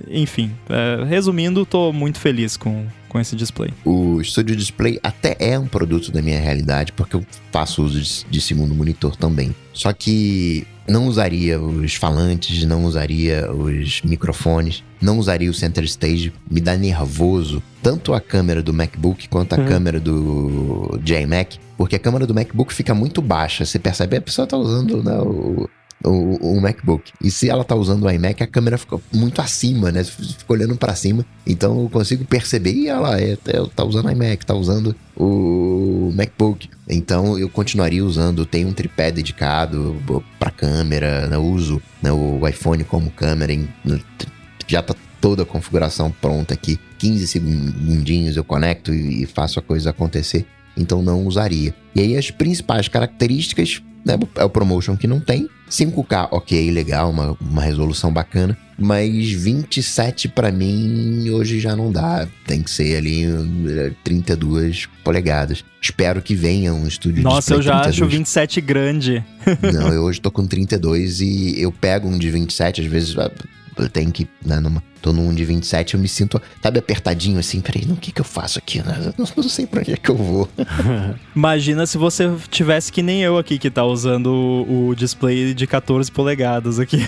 enfim, 0.09 0.51
é, 0.69 1.03
resumindo, 1.05 1.65
tô 1.65 1.91
muito 1.93 2.19
feliz 2.19 2.57
com, 2.57 2.85
com 3.07 3.19
esse 3.19 3.35
display. 3.35 3.71
O 3.83 4.23
Studio 4.23 4.55
Display 4.55 4.99
até 5.03 5.35
é 5.39 5.57
um 5.57 5.67
produto 5.67 6.11
da 6.11 6.21
minha 6.21 6.39
realidade, 6.39 6.91
porque 6.93 7.15
eu 7.15 7.25
faço 7.51 7.83
uso 7.83 7.99
de, 7.99 8.25
de 8.29 8.41
segundo 8.41 8.73
monitor 8.73 9.15
também. 9.15 9.53
Só 9.73 9.91
que 9.93 10.65
não 10.87 11.07
usaria 11.07 11.59
os 11.59 11.95
falantes, 11.95 12.63
não 12.65 12.83
usaria 12.85 13.51
os 13.51 14.01
microfones, 14.01 14.83
não 15.01 15.19
usaria 15.19 15.49
o 15.49 15.53
center 15.53 15.83
stage. 15.85 16.33
Me 16.49 16.59
dá 16.59 16.75
nervoso 16.75 17.61
tanto 17.81 18.13
a 18.13 18.19
câmera 18.19 18.61
do 18.61 18.73
MacBook 18.73 19.27
quanto 19.29 19.53
a 19.53 19.57
uhum. 19.57 19.65
câmera 19.65 19.99
do 19.99 20.99
iMac, 21.05 21.59
porque 21.77 21.95
a 21.95 21.99
câmera 21.99 22.25
do 22.25 22.33
MacBook 22.33 22.73
fica 22.73 22.93
muito 22.93 23.21
baixa. 23.21 23.65
Você 23.65 23.79
percebe 23.79 24.17
a 24.17 24.21
pessoa 24.21 24.47
tá 24.47 24.57
usando 24.57 25.03
né, 25.03 25.17
o, 25.19 25.69
o, 26.03 26.53
o, 26.53 26.61
MacBook. 26.61 27.11
E 27.21 27.29
se 27.29 27.49
ela 27.49 27.63
tá 27.63 27.75
usando 27.75 28.03
o 28.03 28.09
iMac, 28.09 28.41
a 28.41 28.47
câmera 28.47 28.77
fica 28.77 28.99
muito 29.13 29.41
acima, 29.41 29.91
né? 29.91 30.03
Fica 30.03 30.53
olhando 30.53 30.75
para 30.75 30.95
cima. 30.95 31.25
Então 31.45 31.81
eu 31.81 31.89
consigo 31.89 32.23
perceber, 32.25 32.73
e 32.73 32.87
ela 32.87 33.19
é, 33.19 33.33
é, 33.33 33.65
tá 33.75 33.83
usando 33.83 34.05
o 34.05 34.11
iMac, 34.11 34.45
tá 34.45 34.53
usando 34.53 34.95
o 35.15 36.11
MacBook. 36.15 36.69
Então 36.87 37.37
eu 37.37 37.49
continuaria 37.49 38.03
usando, 38.03 38.45
tem 38.45 38.65
um 38.65 38.73
tripé 38.73 39.11
dedicado 39.11 39.95
para 40.39 40.51
câmera, 40.51 41.27
né? 41.27 41.37
uso 41.37 41.81
né, 42.01 42.11
o 42.11 42.47
iPhone 42.47 42.83
como 42.83 43.11
câmera, 43.11 43.51
em, 43.51 43.67
já 44.67 44.81
tá 44.81 44.95
toda 45.19 45.43
a 45.43 45.45
configuração 45.45 46.11
pronta 46.11 46.53
aqui. 46.53 46.79
15 46.97 47.27
segundinhos 47.27 48.37
eu 48.37 48.43
conecto 48.43 48.93
e 48.93 49.25
faço 49.25 49.59
a 49.59 49.61
coisa 49.61 49.89
acontecer. 49.89 50.45
Então 50.77 51.01
não 51.01 51.25
usaria. 51.25 51.73
E 51.93 51.99
aí 51.99 52.17
as 52.17 52.31
principais 52.31 52.87
características 52.87 53.81
né? 54.05 54.17
É 54.35 54.43
o 54.43 54.49
promotion 54.49 54.95
que 54.95 55.07
não 55.07 55.19
tem. 55.19 55.49
5K, 55.69 56.29
ok, 56.31 56.71
legal, 56.71 57.11
uma, 57.11 57.37
uma 57.39 57.61
resolução 57.61 58.11
bacana. 58.11 58.57
Mas 58.81 59.29
27 59.31 60.29
para 60.29 60.51
mim 60.51 61.29
hoje 61.29 61.59
já 61.59 61.75
não 61.75 61.91
dá. 61.91 62.27
Tem 62.47 62.63
que 62.63 62.71
ser 62.71 62.97
ali 62.97 63.25
32 64.03 64.87
eh, 64.87 64.97
polegadas. 65.03 65.65
Espero 65.81 66.21
que 66.21 66.33
venha 66.33 66.73
um 66.73 66.87
estúdio 66.87 67.21
Nossa, 67.21 67.53
eu 67.55 67.61
já 67.61 67.81
32. 67.81 67.95
acho 67.95 68.17
27 68.17 68.61
grande. 68.61 69.23
não, 69.73 69.93
eu 69.93 70.03
hoje 70.03 70.21
tô 70.21 70.31
com 70.31 70.47
32 70.47 71.19
e 71.19 71.61
eu 71.61 71.71
pego 71.71 72.07
um 72.07 72.17
de 72.17 72.29
27, 72.31 72.81
às 72.81 72.87
vezes 72.87 73.15
eu 73.79 73.89
tenho 73.89 74.11
que, 74.11 74.27
né, 74.45 74.59
numa, 74.59 74.83
tô 75.01 75.13
num 75.13 75.33
de 75.33 75.43
27, 75.45 75.93
eu 75.95 75.99
me 75.99 76.07
sinto, 76.07 76.41
sabe, 76.61 76.79
apertadinho 76.79 77.39
assim, 77.39 77.61
peraí, 77.61 77.85
no 77.85 77.95
que 77.95 78.11
que 78.11 78.21
eu 78.21 78.25
faço 78.25 78.59
aqui? 78.59 78.79
Né? 78.79 79.13
Não, 79.17 79.27
não 79.35 79.49
sei 79.49 79.65
pra 79.65 79.81
onde 79.81 79.93
é 79.93 79.97
que 79.97 80.09
eu 80.09 80.15
vou. 80.15 80.49
Imagina 81.35 81.85
se 81.85 81.97
você 81.97 82.29
tivesse 82.49 82.91
que 82.91 83.01
nem 83.01 83.21
eu 83.21 83.37
aqui, 83.37 83.57
que 83.57 83.69
tá 83.69 83.85
usando 83.85 84.27
o, 84.27 84.89
o 84.89 84.95
display 84.95 85.53
de 85.53 85.65
14 85.65 86.11
polegadas 86.11 86.79
aqui. 86.79 87.05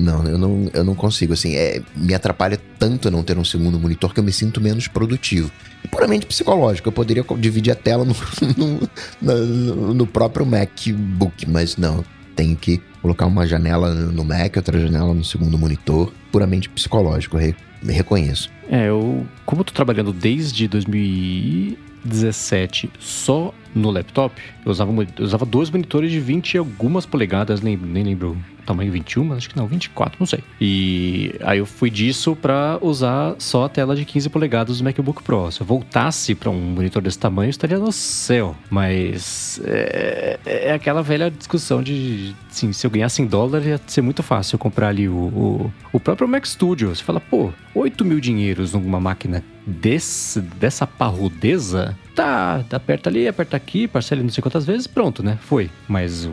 não, 0.00 0.24
eu 0.26 0.38
não, 0.38 0.70
eu 0.72 0.84
não 0.84 0.94
consigo, 0.94 1.32
assim, 1.32 1.54
é, 1.54 1.82
me 1.94 2.14
atrapalha 2.14 2.60
tanto 2.78 3.10
não 3.10 3.22
ter 3.22 3.38
um 3.38 3.44
segundo 3.44 3.78
monitor 3.78 4.12
que 4.12 4.20
eu 4.20 4.24
me 4.24 4.32
sinto 4.32 4.60
menos 4.60 4.88
produtivo. 4.88 5.50
E 5.84 5.88
puramente 5.88 6.26
psicológico, 6.26 6.88
eu 6.88 6.92
poderia 6.92 7.24
dividir 7.38 7.70
a 7.70 7.76
tela 7.76 8.04
no, 8.04 8.14
no, 9.22 9.34
no, 9.36 9.94
no 9.94 10.06
próprio 10.06 10.44
MacBook, 10.44 11.48
mas 11.48 11.76
não, 11.76 12.04
tenho 12.40 12.56
que 12.56 12.80
colocar 13.02 13.26
uma 13.26 13.46
janela 13.46 13.94
no 13.94 14.24
Mac, 14.24 14.56
outra 14.56 14.80
janela 14.80 15.12
no 15.12 15.22
segundo 15.22 15.58
monitor, 15.58 16.10
puramente 16.32 16.70
psicológico, 16.70 17.36
re 17.36 17.54
reconheço. 17.82 18.50
É, 18.70 18.88
eu, 18.88 19.26
como 19.46 19.60
eu 19.60 19.64
tô 19.64 19.72
trabalhando 19.72 20.12
desde 20.12 20.68
2017 20.68 22.90
só 22.98 23.54
no 23.74 23.90
laptop, 23.90 24.40
eu 24.64 24.70
usava, 24.70 24.92
eu 24.92 25.24
usava 25.24 25.44
dois 25.44 25.70
monitores 25.70 26.10
de 26.10 26.20
20 26.20 26.54
e 26.54 26.58
algumas 26.58 27.06
polegadas, 27.06 27.60
nem, 27.60 27.76
nem 27.76 28.04
lembro 28.04 28.36
tamanho 28.70 28.92
21, 28.92 29.24
mas 29.24 29.38
acho 29.38 29.50
que 29.50 29.56
não, 29.56 29.66
24, 29.66 30.16
não 30.18 30.26
sei. 30.26 30.40
E 30.60 31.34
aí 31.42 31.58
eu 31.58 31.66
fui 31.66 31.90
disso 31.90 32.36
pra 32.36 32.78
usar 32.80 33.34
só 33.38 33.64
a 33.64 33.68
tela 33.68 33.96
de 33.96 34.04
15 34.04 34.28
polegadas 34.28 34.78
do 34.78 34.84
MacBook 34.84 35.22
Pro. 35.22 35.50
Se 35.50 35.60
eu 35.60 35.66
voltasse 35.66 36.34
pra 36.34 36.50
um 36.50 36.60
monitor 36.60 37.02
desse 37.02 37.18
tamanho, 37.18 37.48
eu 37.48 37.50
estaria 37.50 37.78
no 37.78 37.90
céu. 37.90 38.54
Mas 38.70 39.60
é, 39.64 40.38
é 40.44 40.72
aquela 40.72 41.02
velha 41.02 41.30
discussão 41.30 41.82
de, 41.82 42.34
assim, 42.50 42.72
se 42.72 42.86
eu 42.86 42.90
ganhasse 42.90 43.20
em 43.22 43.26
dólar, 43.26 43.62
ia 43.62 43.80
ser 43.86 44.02
muito 44.02 44.22
fácil 44.22 44.54
eu 44.54 44.58
comprar 44.58 44.88
ali 44.88 45.08
o, 45.08 45.14
o, 45.14 45.72
o 45.92 46.00
próprio 46.00 46.28
Mac 46.28 46.46
Studio. 46.46 46.94
Você 46.94 47.02
fala, 47.02 47.20
pô, 47.20 47.50
8 47.74 48.04
mil 48.04 48.20
dinheiros 48.20 48.72
numa 48.72 49.00
máquina 49.00 49.42
desse, 49.66 50.40
dessa 50.40 50.86
parrudeza, 50.86 51.96
tá, 52.14 52.64
aperta 52.72 53.08
ali, 53.10 53.26
aperta 53.26 53.56
aqui, 53.56 53.86
parcela 53.88 54.22
não 54.22 54.30
sei 54.30 54.42
quantas 54.42 54.66
vezes, 54.66 54.86
pronto, 54.86 55.22
né? 55.22 55.38
Foi. 55.42 55.70
Mas 55.88 56.24
o, 56.24 56.30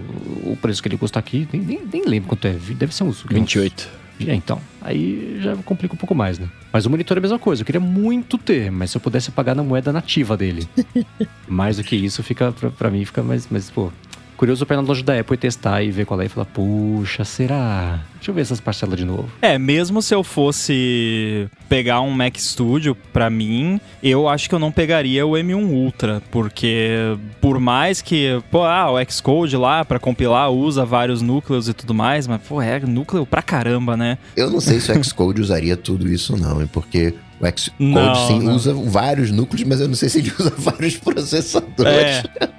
o 0.52 0.58
preço 0.62 0.82
que 0.82 0.88
ele 0.88 0.98
custa 0.98 1.20
aqui, 1.20 1.48
nem, 1.52 1.62
nem, 1.62 1.82
nem 1.92 2.06
lembro 2.06 2.30
quanto 2.30 2.48
é. 2.48 2.52
Deve 2.52 2.94
ser 2.94 3.04
uns... 3.04 3.24
28. 3.24 3.90
É, 4.26 4.34
então. 4.34 4.60
Aí 4.82 5.40
já 5.42 5.56
complica 5.58 5.94
um 5.94 5.98
pouco 5.98 6.16
mais, 6.16 6.40
né? 6.40 6.48
Mas 6.74 6.86
o 6.86 6.90
monitor 6.90 7.18
é 7.18 7.20
a 7.20 7.22
mesma 7.22 7.38
coisa. 7.38 7.62
Eu 7.62 7.66
queria 7.66 7.82
muito 7.82 8.38
ter, 8.38 8.72
mas 8.72 8.92
se 8.92 8.98
eu 8.98 9.02
pudesse 9.02 9.30
pagar 9.32 9.56
na 9.56 9.64
moeda 9.64 9.92
nativa 9.92 10.36
dele. 10.36 10.68
mais 11.48 11.78
do 11.78 11.84
que 11.84 11.96
isso, 11.96 12.24
fica 12.24 12.52
pra, 12.52 12.72
pra 12.72 12.90
mim, 12.90 13.06
fica 13.06 13.22
mais, 13.22 13.48
mais, 13.50 13.70
pô. 13.70 13.92
Curioso 14.38 14.66
pra 14.68 14.76
ir 14.76 14.82
na 14.82 14.88
loja 14.88 15.04
da 15.04 15.20
Apple 15.20 15.34
e 15.34 15.38
testar 15.38 15.82
e 15.82 15.90
ver 15.90 16.06
qual 16.06 16.22
é 16.22 16.26
e 16.26 16.30
falar, 16.30 16.46
puxa, 16.46 17.26
será? 17.26 18.00
Deixa 18.16 18.30
eu 18.30 18.36
ver 18.36 18.42
essas 18.42 18.60
parcelas 18.60 18.98
de 18.98 19.04
novo. 19.04 19.30
É, 19.42 19.58
mesmo 19.58 20.02
se 20.02 20.14
eu 20.14 20.24
fosse 20.24 21.48
pegar 21.68 22.02
um 22.02 22.12
Mac 22.12 22.38
Studio 22.38 22.96
pra 23.12 23.30
mim, 23.30 23.82
eu 24.02 24.30
acho 24.30 24.48
que 24.48 24.54
eu 24.54 24.60
não 24.60 24.72
pegaria 24.72 25.26
o 25.26 25.32
M1 25.32 25.66
Ultra, 25.72 26.22
porque 26.30 27.18
por 27.42 27.60
mais 27.60 28.02
que, 28.02 28.42
pô, 28.52 28.64
ah, 28.64 28.92
o 28.92 29.12
Xcode 29.12 29.58
lá 29.58 29.84
pra 29.84 29.98
compilar 29.98 30.52
usa 30.52 30.86
vários 30.86 31.22
núcleos 31.22 31.68
e 31.68 31.74
tudo 31.74 31.94
mais, 31.94 32.28
mas 32.28 32.42
pô, 32.42 32.62
é 32.62 32.80
núcleo 32.80 33.26
pra 33.26 33.42
caramba, 33.42 33.98
né? 33.98 34.20
Eu 34.36 34.52
não 34.52 34.60
sei 34.60 34.80
se 34.80 34.92
o 34.92 35.04
Xcode 35.04 35.42
usaria 35.42 35.76
tudo 35.76 36.08
isso, 36.08 36.38
não, 36.38 36.62
hein, 36.62 36.70
porque 36.72 37.14
o 37.40 37.46
Xcode 37.46 37.74
Não, 37.80 38.16
sim 38.28 38.40
não. 38.40 38.56
usa 38.56 38.74
vários 38.74 39.32
núcleos, 39.32 39.68
mas 39.68 39.80
eu 39.80 39.88
não 39.88 39.96
sei 39.96 40.10
se 40.10 40.20
ele 40.20 40.32
usa 40.40 40.54
vários 40.58 40.98
processadores. 40.98 41.94
É. 41.94 42.50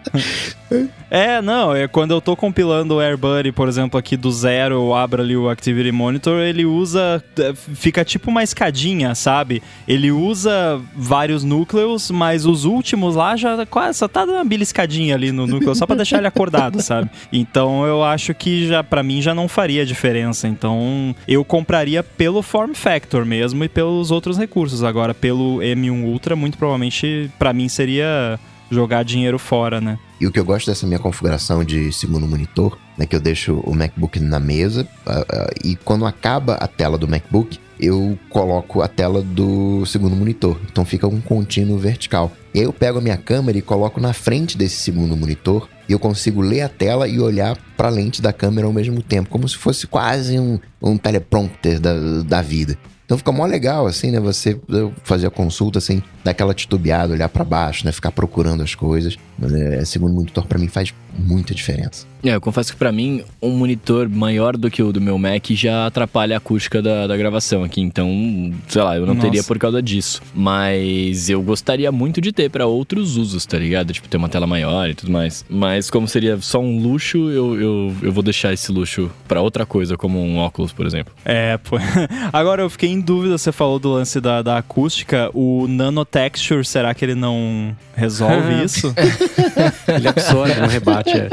É, 1.10 1.40
não, 1.40 1.74
é 1.74 1.88
quando 1.88 2.10
eu 2.10 2.20
tô 2.20 2.36
compilando 2.36 2.96
o 2.96 3.00
AirBuddy, 3.00 3.50
por 3.52 3.66
exemplo, 3.66 3.98
aqui 3.98 4.14
do 4.16 4.30
zero, 4.30 4.74
eu 4.74 4.94
abro 4.94 5.22
ali 5.22 5.34
o 5.34 5.48
Activity 5.48 5.90
Monitor, 5.90 6.40
ele 6.40 6.66
usa, 6.66 7.24
é, 7.38 7.54
fica 7.54 8.04
tipo 8.04 8.30
uma 8.30 8.42
escadinha, 8.42 9.14
sabe? 9.14 9.62
Ele 9.86 10.12
usa 10.12 10.78
vários 10.94 11.42
núcleos, 11.44 12.10
mas 12.10 12.44
os 12.44 12.66
últimos 12.66 13.14
lá 13.16 13.36
já 13.36 13.64
quase 13.64 13.98
só 13.98 14.06
tá 14.06 14.26
dando 14.26 14.36
uma 14.36 14.44
beliscadinha 14.44 15.14
ali 15.14 15.32
no 15.32 15.46
núcleo, 15.46 15.74
só 15.74 15.86
pra 15.86 15.96
deixar 15.96 16.18
ele 16.18 16.26
acordado, 16.26 16.82
sabe? 16.82 17.08
Então 17.32 17.86
eu 17.86 18.04
acho 18.04 18.34
que 18.34 18.68
já 18.68 18.84
para 18.84 19.02
mim 19.02 19.22
já 19.22 19.34
não 19.34 19.48
faria 19.48 19.86
diferença. 19.86 20.46
Então 20.46 21.14
eu 21.26 21.42
compraria 21.42 22.02
pelo 22.02 22.42
form 22.42 22.74
factor 22.74 23.24
mesmo 23.24 23.64
e 23.64 23.68
pelos 23.68 24.10
outros 24.10 24.36
recursos. 24.36 24.67
Agora 24.82 25.14
pelo 25.14 25.58
M1 25.58 26.04
Ultra, 26.04 26.36
muito 26.36 26.58
provavelmente 26.58 27.30
pra 27.38 27.52
mim 27.52 27.68
seria 27.68 28.38
jogar 28.70 29.02
dinheiro 29.02 29.38
fora, 29.38 29.80
né? 29.80 29.98
E 30.20 30.26
o 30.26 30.32
que 30.32 30.38
eu 30.38 30.44
gosto 30.44 30.66
dessa 30.66 30.86
minha 30.86 30.98
configuração 30.98 31.64
de 31.64 31.92
segundo 31.92 32.26
monitor, 32.26 32.76
né, 32.96 33.06
que 33.06 33.14
eu 33.14 33.20
deixo 33.20 33.60
o 33.64 33.74
MacBook 33.74 34.18
na 34.18 34.40
mesa 34.40 34.86
ah, 35.06 35.24
ah, 35.28 35.50
e 35.64 35.76
quando 35.76 36.04
acaba 36.04 36.54
a 36.54 36.66
tela 36.66 36.98
do 36.98 37.06
MacBook, 37.06 37.58
eu 37.78 38.18
coloco 38.28 38.82
a 38.82 38.88
tela 38.88 39.22
do 39.22 39.86
segundo 39.86 40.16
monitor. 40.16 40.60
Então 40.70 40.84
fica 40.84 41.06
um 41.06 41.20
contínuo 41.20 41.78
vertical. 41.78 42.32
E 42.52 42.58
aí 42.58 42.64
eu 42.64 42.72
pego 42.72 42.98
a 42.98 43.00
minha 43.00 43.16
câmera 43.16 43.56
e 43.56 43.62
coloco 43.62 44.00
na 44.00 44.12
frente 44.12 44.58
desse 44.58 44.76
segundo 44.76 45.16
monitor 45.16 45.68
e 45.88 45.92
eu 45.92 45.98
consigo 45.98 46.40
ler 46.40 46.62
a 46.62 46.68
tela 46.68 47.06
e 47.06 47.20
olhar 47.20 47.56
para 47.76 47.86
a 47.88 47.90
lente 47.90 48.20
da 48.20 48.32
câmera 48.32 48.66
ao 48.66 48.72
mesmo 48.72 49.00
tempo, 49.00 49.30
como 49.30 49.48
se 49.48 49.56
fosse 49.56 49.86
quase 49.86 50.38
um, 50.38 50.58
um 50.82 50.98
teleprompter 50.98 51.78
da, 51.78 52.22
da 52.22 52.42
vida. 52.42 52.76
Então 53.08 53.16
fica 53.16 53.32
mó 53.32 53.46
legal, 53.46 53.86
assim, 53.86 54.10
né? 54.10 54.20
Você 54.20 54.60
fazer 55.02 55.26
a 55.26 55.30
consulta, 55.30 55.78
assim, 55.78 56.02
dar 56.22 56.32
aquela 56.32 56.52
titubeada, 56.52 57.14
olhar 57.14 57.30
pra 57.30 57.42
baixo, 57.42 57.86
né? 57.86 57.90
Ficar 57.90 58.12
procurando 58.12 58.62
as 58.62 58.74
coisas. 58.74 59.16
Mas, 59.38 59.50
é, 59.54 59.82
segundo 59.86 60.12
monitor, 60.12 60.46
pra 60.46 60.58
mim, 60.58 60.68
faz 60.68 60.92
muita 61.18 61.54
diferença. 61.54 62.06
É, 62.22 62.34
eu 62.34 62.40
confesso 62.40 62.72
que 62.72 62.78
pra 62.78 62.90
mim, 62.90 63.22
um 63.40 63.50
monitor 63.50 64.08
maior 64.08 64.56
do 64.56 64.70
que 64.70 64.82
o 64.82 64.92
do 64.92 65.00
meu 65.00 65.18
Mac 65.18 65.50
já 65.50 65.86
atrapalha 65.86 66.36
a 66.36 66.38
acústica 66.38 66.82
da, 66.82 67.06
da 67.06 67.16
gravação 67.16 67.62
aqui. 67.62 67.80
Então, 67.80 68.52
sei 68.68 68.82
lá, 68.82 68.96
eu 68.96 69.06
não 69.06 69.14
Nossa. 69.14 69.26
teria 69.26 69.44
por 69.44 69.58
causa 69.58 69.82
disso. 69.82 70.20
Mas 70.34 71.28
eu 71.30 71.40
gostaria 71.42 71.90
muito 71.92 72.20
de 72.20 72.32
ter 72.32 72.50
pra 72.50 72.66
outros 72.66 73.16
usos, 73.16 73.46
tá 73.46 73.58
ligado? 73.58 73.92
Tipo, 73.92 74.08
ter 74.08 74.16
uma 74.16 74.28
tela 74.28 74.46
maior 74.46 74.88
e 74.88 74.94
tudo 74.94 75.12
mais. 75.12 75.44
Mas 75.48 75.90
como 75.90 76.08
seria 76.08 76.38
só 76.40 76.58
um 76.58 76.80
luxo, 76.80 77.30
eu, 77.30 77.60
eu, 77.60 77.96
eu 78.02 78.12
vou 78.12 78.22
deixar 78.22 78.52
esse 78.52 78.72
luxo 78.72 79.10
pra 79.26 79.40
outra 79.40 79.64
coisa, 79.64 79.96
como 79.96 80.20
um 80.20 80.38
óculos, 80.38 80.72
por 80.72 80.86
exemplo. 80.86 81.12
É, 81.24 81.56
pô. 81.58 81.76
Agora 82.32 82.62
eu 82.62 82.70
fiquei 82.70 82.90
em 82.90 83.00
dúvida, 83.00 83.38
você 83.38 83.52
falou 83.52 83.78
do 83.78 83.92
lance 83.92 84.20
da, 84.20 84.42
da 84.42 84.58
acústica. 84.58 85.30
O 85.32 85.66
nanotexture, 85.68 86.64
será 86.64 86.92
que 86.94 87.04
ele 87.04 87.14
não 87.14 87.76
resolve 87.94 88.62
isso? 88.64 88.94
Ele 89.88 90.06
absorve, 90.08 90.54
não 90.60 90.68
rebate. 90.68 91.10
É. 91.10 91.28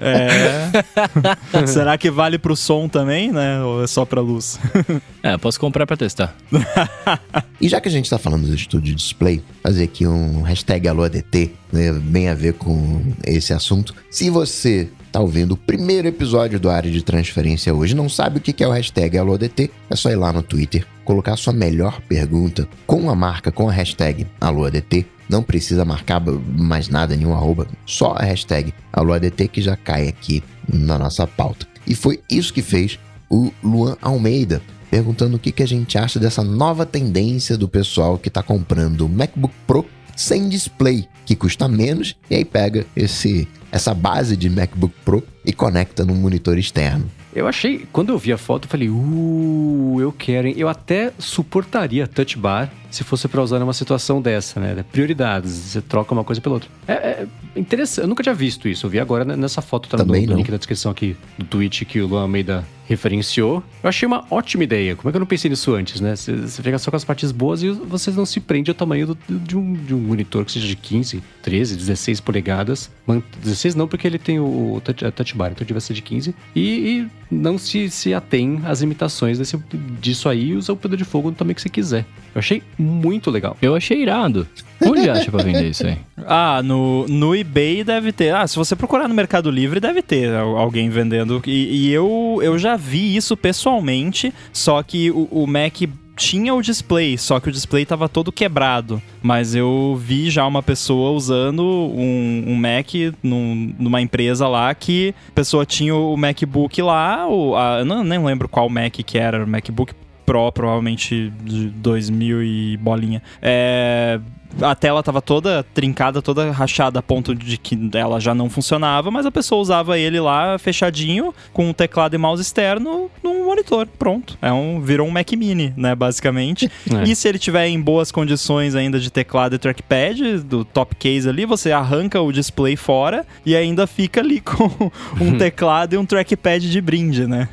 É. 0.00 0.29
será 1.66 1.98
que 1.98 2.10
vale 2.10 2.38
pro 2.38 2.56
som 2.56 2.88
também, 2.88 3.32
né? 3.32 3.62
Ou 3.62 3.84
é 3.84 3.86
só 3.86 4.04
pra 4.04 4.20
luz? 4.20 4.58
É, 5.22 5.36
posso 5.36 5.60
comprar 5.60 5.86
pra 5.86 5.98
testar. 5.98 6.34
E 7.60 7.68
já 7.68 7.78
que 7.78 7.88
a 7.88 7.90
gente 7.90 8.08
tá 8.08 8.16
falando 8.16 8.46
do 8.46 8.54
estúdio 8.54 8.94
display, 8.94 9.42
fazer 9.62 9.84
aqui 9.84 10.06
um 10.06 10.40
hashtag 10.40 10.88
AloADT, 10.88 11.52
né? 11.70 11.92
Bem 11.92 12.30
a 12.30 12.34
ver 12.34 12.54
com 12.54 13.02
esse 13.26 13.52
assunto. 13.52 13.94
Se 14.10 14.30
você 14.30 14.88
tá 15.12 15.20
ouvindo 15.20 15.52
o 15.52 15.56
primeiro 15.58 16.08
episódio 16.08 16.58
do 16.58 16.70
Área 16.70 16.90
de 16.90 17.02
Transferência 17.02 17.74
hoje, 17.74 17.94
não 17.94 18.08
sabe 18.08 18.38
o 18.38 18.40
que 18.40 18.54
que 18.54 18.64
é 18.64 18.66
o 18.66 18.70
hashtag 18.70 19.18
AloADT, 19.18 19.70
é 19.90 19.96
só 19.96 20.10
ir 20.10 20.16
lá 20.16 20.32
no 20.32 20.42
Twitter, 20.42 20.86
colocar 21.04 21.34
a 21.34 21.36
sua 21.36 21.52
melhor 21.52 22.00
pergunta 22.08 22.66
com 22.86 23.10
a 23.10 23.14
marca, 23.14 23.52
com 23.52 23.68
a 23.68 23.72
hashtag 23.72 24.26
AloADT. 24.40 25.06
Não 25.30 25.44
precisa 25.44 25.84
marcar 25.84 26.20
mais 26.20 26.88
nada, 26.88 27.14
nenhum 27.14 27.32
arroba, 27.32 27.68
só 27.86 28.14
a 28.14 28.24
hashtag 28.24 28.74
AloADT 28.92 29.46
que 29.46 29.62
já 29.62 29.76
cai 29.76 30.08
aqui 30.08 30.42
na 30.68 30.98
nossa 30.98 31.24
pauta. 31.24 31.68
E 31.86 31.94
foi 31.94 32.20
isso 32.28 32.52
que 32.52 32.62
fez 32.62 32.98
o 33.30 33.52
Luan 33.62 33.96
Almeida, 34.02 34.60
perguntando 34.90 35.36
o 35.36 35.38
que, 35.38 35.52
que 35.52 35.62
a 35.62 35.68
gente 35.68 35.96
acha 35.96 36.18
dessa 36.18 36.42
nova 36.42 36.84
tendência 36.84 37.56
do 37.56 37.68
pessoal 37.68 38.18
que 38.18 38.26
está 38.26 38.42
comprando 38.42 39.02
o 39.02 39.08
MacBook 39.08 39.54
Pro 39.68 39.86
sem 40.16 40.48
display, 40.48 41.06
que 41.24 41.36
custa 41.36 41.68
menos, 41.68 42.16
e 42.28 42.34
aí 42.34 42.44
pega 42.44 42.84
esse 42.96 43.48
essa 43.70 43.94
base 43.94 44.36
de 44.36 44.50
MacBook 44.50 44.92
Pro 45.04 45.22
e 45.44 45.52
conecta 45.52 46.04
num 46.04 46.16
monitor 46.16 46.58
externo. 46.58 47.08
Eu 47.34 47.46
achei, 47.46 47.86
quando 47.92 48.10
eu 48.10 48.18
vi 48.18 48.32
a 48.32 48.38
foto, 48.38 48.64
eu 48.64 48.70
falei, 48.70 48.88
uh, 48.88 49.96
eu 50.00 50.12
quero, 50.12 50.48
hein? 50.48 50.54
Eu 50.56 50.68
até 50.68 51.12
suportaria 51.18 52.06
touch 52.06 52.36
bar 52.36 52.70
se 52.90 53.04
fosse 53.04 53.28
pra 53.28 53.40
usar 53.40 53.60
numa 53.60 53.72
situação 53.72 54.20
dessa, 54.20 54.58
né? 54.58 54.84
Prioridades, 54.90 55.52
você 55.52 55.80
troca 55.80 56.12
uma 56.12 56.24
coisa 56.24 56.40
pela 56.40 56.56
outra. 56.56 56.68
É, 56.88 56.92
é 56.92 57.26
interessante, 57.54 58.04
eu 58.04 58.08
nunca 58.08 58.22
tinha 58.22 58.34
visto 58.34 58.68
isso. 58.68 58.86
Eu 58.86 58.90
vi 58.90 58.98
agora 58.98 59.24
nessa 59.24 59.62
foto, 59.62 59.88
tá 59.88 59.96
Também 59.96 60.26
não. 60.26 60.36
link 60.36 60.50
da 60.50 60.56
descrição 60.56 60.90
aqui 60.90 61.16
do 61.38 61.44
tweet 61.44 61.84
que 61.84 62.00
o 62.00 62.08
Luan 62.08 62.22
Almeida 62.22 62.66
referenciou. 62.90 63.62
Eu 63.82 63.88
achei 63.88 64.06
uma 64.06 64.24
ótima 64.30 64.64
ideia. 64.64 64.96
Como 64.96 65.08
é 65.08 65.12
que 65.12 65.16
eu 65.16 65.20
não 65.20 65.26
pensei 65.26 65.48
nisso 65.48 65.72
antes, 65.74 66.00
né? 66.00 66.16
Você, 66.16 66.36
fica 66.62 66.78
só 66.78 66.90
com 66.90 66.96
as 66.96 67.04
partes 67.04 67.30
boas 67.32 67.62
e 67.62 67.70
você 67.70 68.10
não 68.10 68.26
se 68.26 68.40
prende 68.40 68.70
ao 68.70 68.74
tamanho 68.74 69.06
do- 69.06 69.18
de, 69.28 69.56
um, 69.56 69.72
de 69.74 69.94
um 69.94 69.98
monitor 69.98 70.44
que 70.44 70.52
seja 70.52 70.66
de 70.66 70.74
15, 70.76 71.22
13, 71.42 71.76
16 71.76 72.20
polegadas. 72.20 72.90
Man- 73.06 73.22
16 73.42 73.74
não, 73.76 73.86
porque 73.86 74.06
ele 74.06 74.18
tem 74.18 74.40
o, 74.40 74.82
touch, 75.14 75.34
bar, 75.36 75.52
então 75.52 75.64
devia 75.66 75.80
ser 75.80 75.94
de 75.94 76.02
15. 76.02 76.34
E, 76.54 76.60
e 76.60 77.08
não 77.30 77.56
se, 77.56 77.88
se 77.90 78.12
atém 78.12 78.60
às 78.64 78.80
limitações 78.80 79.38
desse, 79.38 79.56
disso 80.00 80.28
aí 80.28 80.48
e 80.48 80.54
usa 80.56 80.72
o 80.72 80.76
poder 80.76 80.96
de 80.96 81.04
fogo 81.04 81.30
no 81.30 81.36
tamanho 81.36 81.54
que 81.54 81.62
você 81.62 81.68
quiser. 81.68 82.04
Eu 82.34 82.38
achei 82.38 82.62
muito 82.78 83.30
legal. 83.30 83.56
Eu 83.60 83.74
achei 83.74 84.00
irado. 84.02 84.46
Onde 84.82 85.10
acha 85.10 85.30
pra 85.30 85.42
vender 85.42 85.68
isso 85.70 85.86
aí? 85.86 85.96
Ah, 86.32 86.62
no, 86.62 87.06
no 87.08 87.34
eBay 87.34 87.82
deve 87.82 88.12
ter. 88.12 88.32
Ah, 88.34 88.46
se 88.46 88.54
você 88.56 88.76
procurar 88.76 89.08
no 89.08 89.14
Mercado 89.14 89.50
Livre, 89.50 89.80
deve 89.80 90.00
ter 90.02 90.32
al- 90.34 90.56
alguém 90.56 90.88
vendendo. 90.90 91.42
E, 91.46 91.86
e 91.88 91.92
eu, 91.92 92.38
eu 92.42 92.58
já 92.58 92.76
vi 92.76 93.16
isso 93.16 93.36
pessoalmente, 93.36 94.32
só 94.52 94.82
que 94.82 95.10
o, 95.10 95.26
o 95.30 95.46
Mac 95.46 95.74
tinha 96.16 96.52
o 96.54 96.60
display, 96.60 97.16
só 97.16 97.40
que 97.40 97.48
o 97.48 97.52
display 97.52 97.86
tava 97.86 98.06
todo 98.08 98.30
quebrado. 98.30 99.00
Mas 99.22 99.54
eu 99.54 99.98
vi 99.98 100.28
já 100.28 100.46
uma 100.46 100.62
pessoa 100.62 101.12
usando 101.12 101.62
um, 101.62 102.44
um 102.46 102.54
Mac 102.54 102.88
num- 103.22 103.74
numa 103.78 104.02
empresa 104.02 104.46
lá 104.46 104.72
que 104.74 105.14
a 105.30 105.32
pessoa 105.32 105.64
tinha 105.64 105.94
o 105.94 106.14
MacBook 106.18 106.80
lá, 106.82 107.26
o, 107.26 107.56
a, 107.56 107.78
eu 107.80 107.84
não, 107.86 108.04
nem 108.04 108.22
lembro 108.22 108.48
qual 108.48 108.68
Mac 108.68 108.92
que 108.92 109.18
era, 109.18 109.42
o 109.42 109.48
MacBook 109.48 109.94
Pro, 110.30 110.52
provavelmente 110.52 111.32
de 111.42 111.70
2000 111.70 112.42
e 112.44 112.76
bolinha. 112.76 113.20
É, 113.42 114.20
a 114.60 114.74
tela 114.74 115.02
tava 115.02 115.22
toda 115.22 115.62
trincada, 115.74 116.20
toda 116.20 116.50
rachada 116.50 116.98
a 116.98 117.02
ponto 117.02 117.34
de 117.34 117.56
que 117.56 117.78
ela 117.94 118.20
já 118.20 118.34
não 118.34 118.50
funcionava, 118.50 119.10
mas 119.10 119.26
a 119.26 119.30
pessoa 119.30 119.60
usava 119.60 119.98
ele 119.98 120.20
lá 120.20 120.58
fechadinho, 120.58 121.34
com 121.52 121.68
um 121.68 121.72
teclado 121.72 122.14
e 122.14 122.18
mouse 122.18 122.42
externo, 122.42 123.10
num 123.22 123.46
monitor. 123.46 123.86
Pronto. 123.98 124.38
É 124.40 124.52
um, 124.52 124.80
virou 124.80 125.06
um 125.06 125.10
Mac 125.10 125.30
Mini, 125.32 125.72
né, 125.76 125.94
basicamente. 125.94 126.70
É. 126.90 127.04
E 127.04 127.14
se 127.14 127.28
ele 127.28 127.38
tiver 127.38 127.68
em 127.68 127.80
boas 127.80 128.10
condições 128.10 128.74
ainda 128.74 128.98
de 128.98 129.10
teclado 129.10 129.54
e 129.54 129.58
trackpad, 129.58 130.38
do 130.38 130.64
top 130.64 130.96
case 130.96 131.28
ali, 131.28 131.46
você 131.46 131.70
arranca 131.70 132.20
o 132.20 132.32
display 132.32 132.74
fora 132.74 133.24
e 133.46 133.54
ainda 133.54 133.86
fica 133.86 134.20
ali 134.20 134.40
com 134.40 134.90
um 135.20 135.36
teclado 135.38 135.94
e 135.94 135.98
um 135.98 136.04
trackpad 136.04 136.68
de 136.68 136.80
brinde, 136.80 137.26
né? 137.26 137.48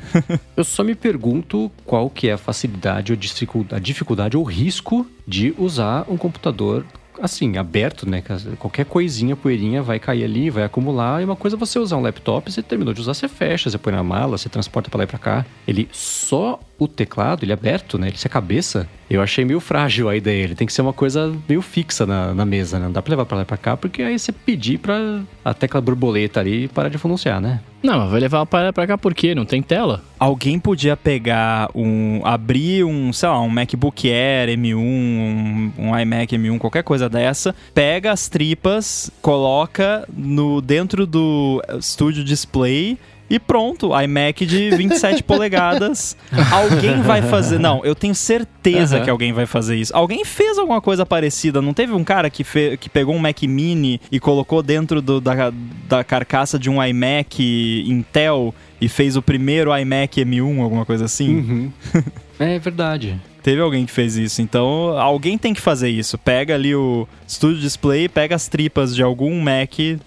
Eu 0.56 0.64
só 0.64 0.82
me 0.82 0.94
pergunto 0.94 1.70
qual 1.84 2.10
que 2.10 2.28
é 2.28 2.32
a 2.32 2.38
facilidade 2.38 3.12
ou 3.12 3.16
dificuldade, 3.16 3.76
a 3.76 3.78
dificuldade 3.78 4.36
ou 4.36 4.42
risco 4.42 5.06
de 5.28 5.54
usar 5.58 6.06
um 6.08 6.16
computador 6.16 6.86
assim, 7.20 7.58
aberto, 7.58 8.08
né? 8.08 8.22
Que 8.22 8.56
Qualquer 8.56 8.86
coisinha, 8.86 9.36
poeirinha 9.36 9.82
vai 9.82 9.98
cair 9.98 10.24
ali, 10.24 10.48
vai 10.48 10.64
acumular. 10.64 11.20
E 11.20 11.24
uma 11.24 11.36
coisa 11.36 11.56
é 11.56 11.58
você 11.58 11.78
usar 11.78 11.96
um 11.96 12.00
laptop, 12.00 12.50
você 12.50 12.62
terminou 12.62 12.94
de 12.94 13.00
usar, 13.00 13.12
você 13.12 13.28
fecha, 13.28 13.68
você 13.68 13.76
põe 13.76 13.92
na 13.92 14.02
mala, 14.02 14.38
você 14.38 14.48
transporta 14.48 14.88
pra 14.88 14.98
lá 14.98 15.04
e 15.04 15.06
pra 15.06 15.18
cá. 15.18 15.46
Ele 15.66 15.88
só 15.92 16.58
o 16.78 16.86
teclado, 16.86 17.44
ele 17.44 17.52
é 17.52 17.54
aberto, 17.54 17.98
né? 17.98 18.08
Ele 18.08 18.16
se 18.16 18.26
a 18.26 18.30
cabeça. 18.30 18.88
Eu 19.10 19.22
achei 19.22 19.44
meio 19.44 19.58
frágil 19.58 20.08
a 20.08 20.14
ideia. 20.14 20.44
Ele 20.44 20.54
tem 20.54 20.66
que 20.66 20.72
ser 20.72 20.82
uma 20.82 20.92
coisa 20.92 21.34
meio 21.48 21.60
fixa 21.60 22.06
na, 22.06 22.32
na 22.34 22.44
mesa, 22.44 22.78
né? 22.78 22.84
Não 22.84 22.92
dá 22.92 23.02
pra 23.02 23.10
levar 23.10 23.24
pra 23.26 23.38
lá 23.38 23.42
e 23.42 23.46
pra 23.46 23.56
cá, 23.56 23.76
porque 23.76 24.02
aí 24.02 24.18
você 24.18 24.30
pedir 24.30 24.78
pra 24.78 25.20
a 25.44 25.54
tecla 25.54 25.80
borboleta 25.80 26.38
ali 26.38 26.68
parar 26.68 26.88
de 26.88 26.98
pronunciar, 26.98 27.40
né? 27.40 27.60
Não, 27.82 27.98
mas 27.98 28.10
vai 28.10 28.20
levar 28.20 28.44
para 28.44 28.72
pra 28.72 28.86
cá 28.86 28.98
por 28.98 29.14
quê? 29.14 29.34
Não 29.34 29.44
tem 29.44 29.62
tela? 29.62 30.02
Alguém 30.18 30.58
podia 30.58 30.96
pegar 30.96 31.70
um. 31.74 32.20
abrir 32.24 32.84
um, 32.84 33.12
sei 33.12 33.28
lá, 33.28 33.40
um 33.40 33.48
MacBook 33.48 34.10
Air 34.10 34.50
M1, 34.50 34.76
um, 34.76 35.72
um 35.78 35.98
iMac 35.98 36.36
M1, 36.36 36.58
qualquer 36.58 36.82
coisa 36.82 37.08
dessa, 37.08 37.54
pega 37.72 38.12
as 38.12 38.28
tripas, 38.28 39.10
coloca 39.22 40.06
no 40.14 40.60
dentro 40.60 41.06
do 41.06 41.62
Studio 41.80 42.22
Display. 42.22 42.98
E 43.30 43.38
pronto, 43.38 43.90
iMac 44.00 44.46
de 44.46 44.70
27 44.70 45.22
polegadas. 45.24 46.16
Alguém 46.50 47.02
vai 47.02 47.20
fazer. 47.22 47.58
Não, 47.58 47.84
eu 47.84 47.94
tenho 47.94 48.14
certeza 48.14 48.96
Aham. 48.96 49.04
que 49.04 49.10
alguém 49.10 49.32
vai 49.32 49.44
fazer 49.44 49.76
isso. 49.76 49.94
Alguém 49.94 50.24
fez 50.24 50.56
alguma 50.58 50.80
coisa 50.80 51.04
parecida. 51.04 51.60
Não 51.60 51.74
teve 51.74 51.92
um 51.92 52.02
cara 52.02 52.30
que, 52.30 52.42
fe... 52.42 52.76
que 52.78 52.88
pegou 52.88 53.14
um 53.14 53.18
Mac 53.18 53.42
Mini 53.42 54.00
e 54.10 54.18
colocou 54.18 54.62
dentro 54.62 55.02
do- 55.02 55.20
da, 55.20 55.52
da 55.88 56.02
carcaça 56.02 56.58
de 56.58 56.70
um 56.70 56.82
iMac 56.82 57.84
Intel 57.86 58.54
e 58.80 58.88
fez 58.88 59.16
o 59.16 59.20
primeiro 59.22 59.76
iMac 59.76 60.24
M1, 60.24 60.60
alguma 60.62 60.86
coisa 60.86 61.04
assim? 61.04 61.36
Uhum. 61.36 61.72
é 62.38 62.58
verdade. 62.58 63.20
Teve 63.42 63.60
alguém 63.60 63.84
que 63.86 63.92
fez 63.92 64.16
isso. 64.16 64.40
Então, 64.42 64.96
alguém 64.98 65.36
tem 65.36 65.52
que 65.52 65.60
fazer 65.60 65.88
isso. 65.90 66.16
Pega 66.18 66.54
ali 66.54 66.74
o 66.74 67.06
Studio 67.28 67.60
Display, 67.60 68.08
pega 68.08 68.34
as 68.34 68.48
tripas 68.48 68.94
de 68.94 69.02
algum 69.02 69.40
Mac 69.40 69.78
eh, 69.80 69.98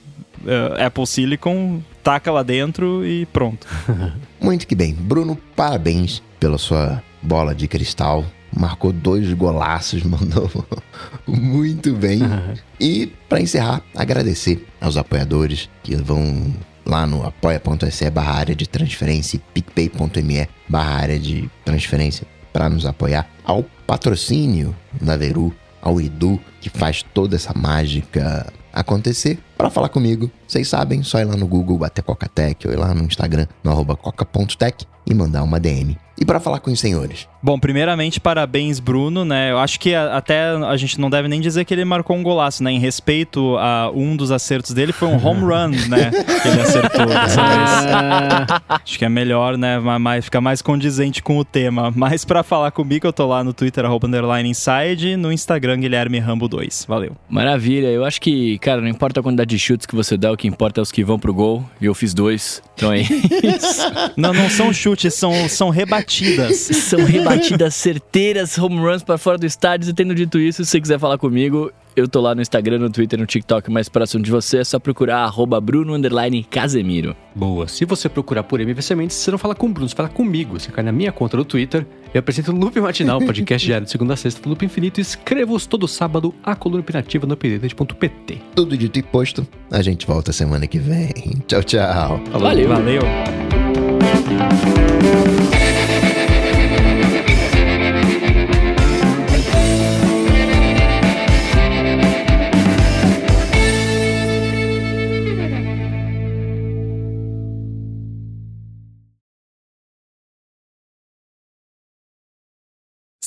Apple 0.85 1.05
Silicon, 1.07 1.81
taca 2.03 2.31
lá 2.31 2.43
dentro 2.43 3.05
e 3.05 3.25
pronto. 3.27 3.67
Muito 4.39 4.67
que 4.67 4.75
bem. 4.75 4.93
Bruno, 4.93 5.37
parabéns 5.55 6.21
pela 6.39 6.57
sua 6.57 7.01
bola 7.21 7.53
de 7.53 7.67
cristal. 7.67 8.25
Marcou 8.53 8.91
dois 8.91 9.31
golaços, 9.33 10.03
mandou 10.03 10.49
muito 11.25 11.93
bem. 11.93 12.19
E 12.79 13.13
para 13.29 13.39
encerrar, 13.39 13.83
agradecer 13.95 14.67
aos 14.81 14.97
apoiadores 14.97 15.69
que 15.83 15.95
vão 15.95 16.51
lá 16.83 17.05
no 17.05 17.23
apoia.se 17.23 18.09
barra 18.09 18.33
área 18.33 18.55
de 18.55 18.67
transferência 18.67 19.37
e 19.37 19.39
picpay.me 19.39 20.49
barra 20.67 20.95
área 20.95 21.19
de 21.19 21.47
transferência 21.63 22.25
para 22.51 22.69
nos 22.69 22.85
apoiar, 22.85 23.29
ao 23.45 23.63
patrocínio 23.87 24.75
da 24.99 25.15
Veru, 25.15 25.53
ao 25.81 26.01
Edu, 26.01 26.39
que 26.59 26.69
faz 26.69 27.03
toda 27.13 27.35
essa 27.35 27.53
mágica 27.53 28.51
acontecer. 28.73 29.39
Para 29.61 29.69
falar 29.69 29.89
comigo, 29.89 30.31
vocês 30.47 30.67
sabem, 30.67 31.03
só 31.03 31.19
ir 31.19 31.25
lá 31.25 31.35
no 31.35 31.45
Google, 31.45 31.77
bater 31.77 32.01
Cocatec, 32.01 32.65
ou 32.65 32.73
ir 32.73 32.77
lá 32.77 32.95
no 32.95 33.03
Instagram, 33.03 33.45
no 33.63 33.69
arroba 33.69 33.95
coca.tech 33.95 34.87
e 35.11 35.15
mandar 35.15 35.43
uma 35.43 35.59
DM. 35.59 35.97
E 36.19 36.25
para 36.25 36.39
falar 36.39 36.59
com 36.59 36.69
os 36.71 36.79
senhores, 36.79 37.27
Bom, 37.43 37.57
primeiramente, 37.59 38.19
parabéns, 38.19 38.79
Bruno, 38.79 39.25
né? 39.25 39.49
Eu 39.51 39.57
acho 39.57 39.79
que 39.79 39.95
a- 39.95 40.15
até 40.15 40.51
a 40.51 40.77
gente 40.77 40.99
não 41.01 41.09
deve 41.09 41.27
nem 41.27 41.41
dizer 41.41 41.65
que 41.65 41.73
ele 41.73 41.83
marcou 41.83 42.15
um 42.15 42.21
golaço, 42.21 42.63
né? 42.63 42.71
Em 42.71 42.77
respeito 42.77 43.57
a 43.57 43.89
um 43.91 44.15
dos 44.15 44.29
acertos 44.29 44.71
dele, 44.73 44.91
foi 44.93 45.07
um 45.07 45.15
home 45.25 45.41
run, 45.41 45.69
né? 45.89 46.11
Que 46.11 46.47
ele 46.47 46.61
acertou 46.61 47.07
dessa 47.07 47.41
vez. 47.41 48.61
Acho 48.85 48.99
que 48.99 49.03
é 49.05 49.09
melhor, 49.09 49.57
né? 49.57 49.79
ma- 49.79 49.97
Mais, 49.97 50.25
fica 50.25 50.39
mais 50.39 50.61
condizente 50.61 51.23
com 51.23 51.37
o 51.39 51.43
tema. 51.43 51.91
Mas 51.95 52.23
pra 52.23 52.43
falar 52.43 52.69
comigo, 52.69 53.07
eu 53.07 53.13
tô 53.13 53.25
lá 53.25 53.43
no 53.43 53.53
Twitter, 53.53 53.83
arroba 53.85 54.05
underline 54.07 54.47
inside, 54.47 55.15
no 55.17 55.31
Instagram, 55.31 55.79
Guilherme 55.79 56.19
Rambo 56.19 56.47
2. 56.47 56.85
Valeu. 56.87 57.17
Maravilha. 57.27 57.87
Eu 57.87 58.05
acho 58.05 58.21
que, 58.21 58.59
cara, 58.59 58.79
não 58.81 58.87
importa 58.87 59.19
a 59.19 59.23
quantidade 59.23 59.49
de 59.49 59.57
chutes 59.57 59.87
que 59.87 59.95
você 59.95 60.15
dá, 60.15 60.31
o 60.31 60.37
que 60.37 60.47
importa 60.47 60.79
é 60.79 60.83
os 60.83 60.91
que 60.91 61.03
vão 61.03 61.17
pro 61.17 61.33
gol. 61.33 61.65
E 61.81 61.85
eu 61.87 61.95
fiz 61.95 62.13
dois. 62.13 62.61
Então 62.75 62.91
é 62.93 62.99
isso. 63.01 63.81
Não, 64.15 64.31
não 64.31 64.47
são 64.51 64.71
chutes, 64.71 65.00
são, 65.09 65.47
são 65.49 65.69
rebatidas. 65.69 66.57
São 66.91 67.03
rebatidas 67.05 67.73
certeiras, 67.75 68.57
home 68.57 68.77
runs 68.77 69.03
pra 69.03 69.17
fora 69.17 69.37
do 69.37 69.45
estádio. 69.45 69.89
E 69.89 69.93
tendo 69.93 70.13
dito 70.13 70.37
isso, 70.37 70.63
se 70.65 70.71
você 70.71 70.81
quiser 70.81 70.99
falar 70.99 71.17
comigo, 71.17 71.71
eu 71.95 72.07
tô 72.07 72.21
lá 72.21 72.33
no 72.33 72.41
Instagram, 72.41 72.79
no 72.79 72.89
Twitter, 72.89 73.19
no 73.19 73.25
TikTok 73.25 73.69
mais 73.69 73.89
próximo 73.89 74.23
de 74.23 74.31
você. 74.31 74.59
É 74.59 74.63
só 74.63 74.79
procurar 74.79 75.19
arroba 75.19 75.59
Bruno 75.59 75.93
underline 75.93 76.43
Casemiro. 76.43 77.15
Boa. 77.35 77.67
Se 77.67 77.85
você 77.85 78.09
procurar 78.09 78.43
por 78.43 78.59
MV 78.59 78.81
Sementes, 78.81 79.17
você 79.17 79.31
não 79.31 79.37
fala 79.37 79.55
com 79.55 79.67
o 79.67 79.69
Bruno, 79.69 79.89
você 79.89 79.95
fala 79.95 80.09
comigo. 80.09 80.59
Você 80.59 80.71
cai 80.71 80.83
na 80.83 80.91
minha 80.91 81.11
conta 81.11 81.37
no 81.37 81.45
Twitter. 81.45 81.85
Eu 82.13 82.19
apresento 82.19 82.51
o 82.51 82.55
Loop 82.55 82.79
Matinal, 82.79 83.19
podcast 83.23 83.65
diário 83.65 83.85
de 83.85 83.91
segunda 83.91 84.13
a 84.13 84.17
sexta 84.17 84.41
do 84.41 84.49
Loop 84.49 84.65
Infinito. 84.65 84.99
E 84.99 85.01
escrevo-os 85.01 85.65
todo 85.65 85.87
sábado 85.87 86.33
a 86.43 86.55
coluna 86.55 86.81
opinativa 86.81 87.25
no 87.25 87.33
update.pt. 87.33 88.41
tudo 88.55 88.77
dito 88.77 88.99
e 88.99 89.03
posto, 89.03 89.47
a 89.69 89.81
gente 89.81 90.05
volta 90.05 90.31
semana 90.31 90.67
que 90.67 90.79
vem. 90.79 91.41
Tchau, 91.47 91.63
tchau. 91.63 92.21
Valeu. 92.31 92.67
Valeu. 92.67 93.60
Thank 94.51 95.75
you. 95.75 95.80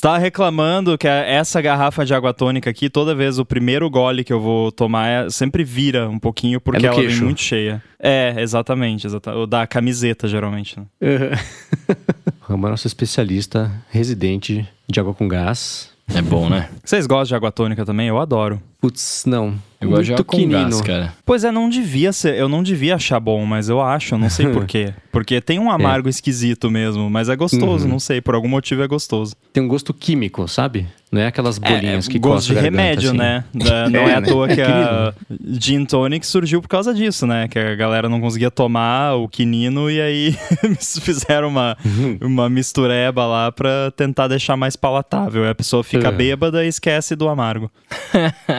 Estava 0.05 0.18
reclamando 0.18 0.98
que 0.98 1.09
essa 1.09 1.62
garrafa 1.62 2.05
de 2.05 2.12
água 2.12 2.35
tônica 2.35 2.68
aqui, 2.68 2.90
toda 2.90 3.14
vez 3.14 3.39
o 3.39 3.44
primeiro 3.47 3.89
gole 3.89 4.22
que 4.22 4.35
eu 4.35 4.39
vou 4.39 4.70
tomar 4.70 5.09
é- 5.09 5.31
sempre 5.31 5.64
vira 5.64 6.10
um 6.10 6.18
pouquinho, 6.18 6.60
porque 6.60 6.85
É 6.85 6.89
ela 6.90 6.97
vem 6.98 7.06
queixo. 7.06 7.24
muito 7.24 7.40
cheia. 7.40 7.82
É, 7.98 8.35
exatamente, 8.36 9.06
exata- 9.06 9.35
o 9.35 9.47
da 9.47 9.66
camiseta, 9.66 10.28
geralmente. 10.28 10.78
né? 10.78 10.85
Rama 12.43 12.68
é 12.68 12.70
nosso 12.72 12.86
especialista 12.86 13.72
residente 13.90 14.68
de 14.86 15.01
água 15.01 15.14
com 15.14 15.26
gás. 15.26 15.90
É 16.14 16.20
bom, 16.20 16.51
né? 16.51 16.68
Vocês 16.85 17.06
gostam 17.06 17.28
de 17.28 17.35
água 17.36 17.51
tônica 17.51 17.82
também? 17.86 18.09
Eu 18.09 18.18
adoro. 18.20 18.60
Putz, 18.82 19.24
não. 19.26 19.55
Eu 19.85 19.90
gosto 19.90 20.15
de 20.15 20.24
com 20.24 20.48
gás, 20.48 20.81
cara. 20.81 21.15
Pois 21.24 21.44
é, 21.44 21.51
não 21.51 21.69
devia 21.69 22.12
ser, 22.12 22.35
eu 22.36 22.48
não 22.48 22.62
devia 22.62 22.94
achar 22.97 23.19
bom, 23.20 23.44
mas 23.47 23.69
eu 23.69 23.81
acho, 23.81 24.15
eu 24.15 24.19
não 24.19 24.28
sei 24.31 24.48
porquê. 24.48 24.93
Porque 25.12 25.40
tem 25.40 25.59
um 25.61 25.70
amargo 25.70 26.09
esquisito 26.09 26.70
mesmo, 26.70 27.09
mas 27.09 27.28
é 27.28 27.36
gostoso, 27.36 27.85
Uhum. 27.85 27.93
não 27.93 27.98
sei, 28.01 28.20
por 28.20 28.35
algum 28.35 28.48
motivo 28.48 28.82
é 28.82 28.89
gostoso. 28.89 29.36
Tem 29.52 29.62
um 29.62 29.69
gosto 29.69 29.94
químico, 29.94 30.48
sabe? 30.48 30.86
Não 31.15 31.20
é 31.20 31.27
aquelas 31.28 31.59
bolinhas 31.59 32.09
é, 32.09 32.11
que 32.11 32.19
gosto 32.19 32.49
de 32.53 32.61
remédio, 32.61 33.11
assim. 33.11 33.19
né? 33.19 33.45
Da- 33.55 33.89
Não 33.91 34.01
é, 34.01 34.11
É, 34.11 34.15
à 34.16 34.20
né? 34.20 34.27
toa 34.28 34.49
que 34.49 34.61
É 34.61 34.65
a 34.66 35.15
Gin 35.59 35.85
Tonic 35.85 36.27
surgiu 36.27 36.61
por 36.61 36.69
causa 36.69 36.93
disso, 36.93 37.27
né? 37.27 37.47
Que 37.49 37.59
a 37.59 37.74
galera 37.74 38.09
não 38.09 38.20
conseguia 38.20 38.51
tomar 38.51 39.15
o 39.15 39.28
quinino 39.28 39.91
e 39.91 40.01
aí 40.01 40.36
fizeram 41.01 41.49
uma, 41.49 41.77
Uhum. 41.85 42.19
uma 42.20 42.49
mistureba 42.49 43.24
lá 43.27 43.53
pra 43.53 43.93
tentar 43.97 44.28
deixar 44.28 44.57
mais 44.57 44.74
palatável. 44.77 45.45
Aí 45.45 45.51
a 45.51 45.55
pessoa 45.55 45.85
fica 45.85 46.09
É. 46.09 46.12
bêbada 46.12 46.65
e 46.65 46.69
esquece 46.69 47.15
do 47.15 47.28
amargo. 47.28 47.70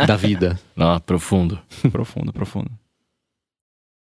Da 0.07 0.15
vida. 0.15 0.57
Ó, 0.77 0.99
profundo. 0.99 1.59
profundo, 1.91 2.31
profundo. 2.31 2.69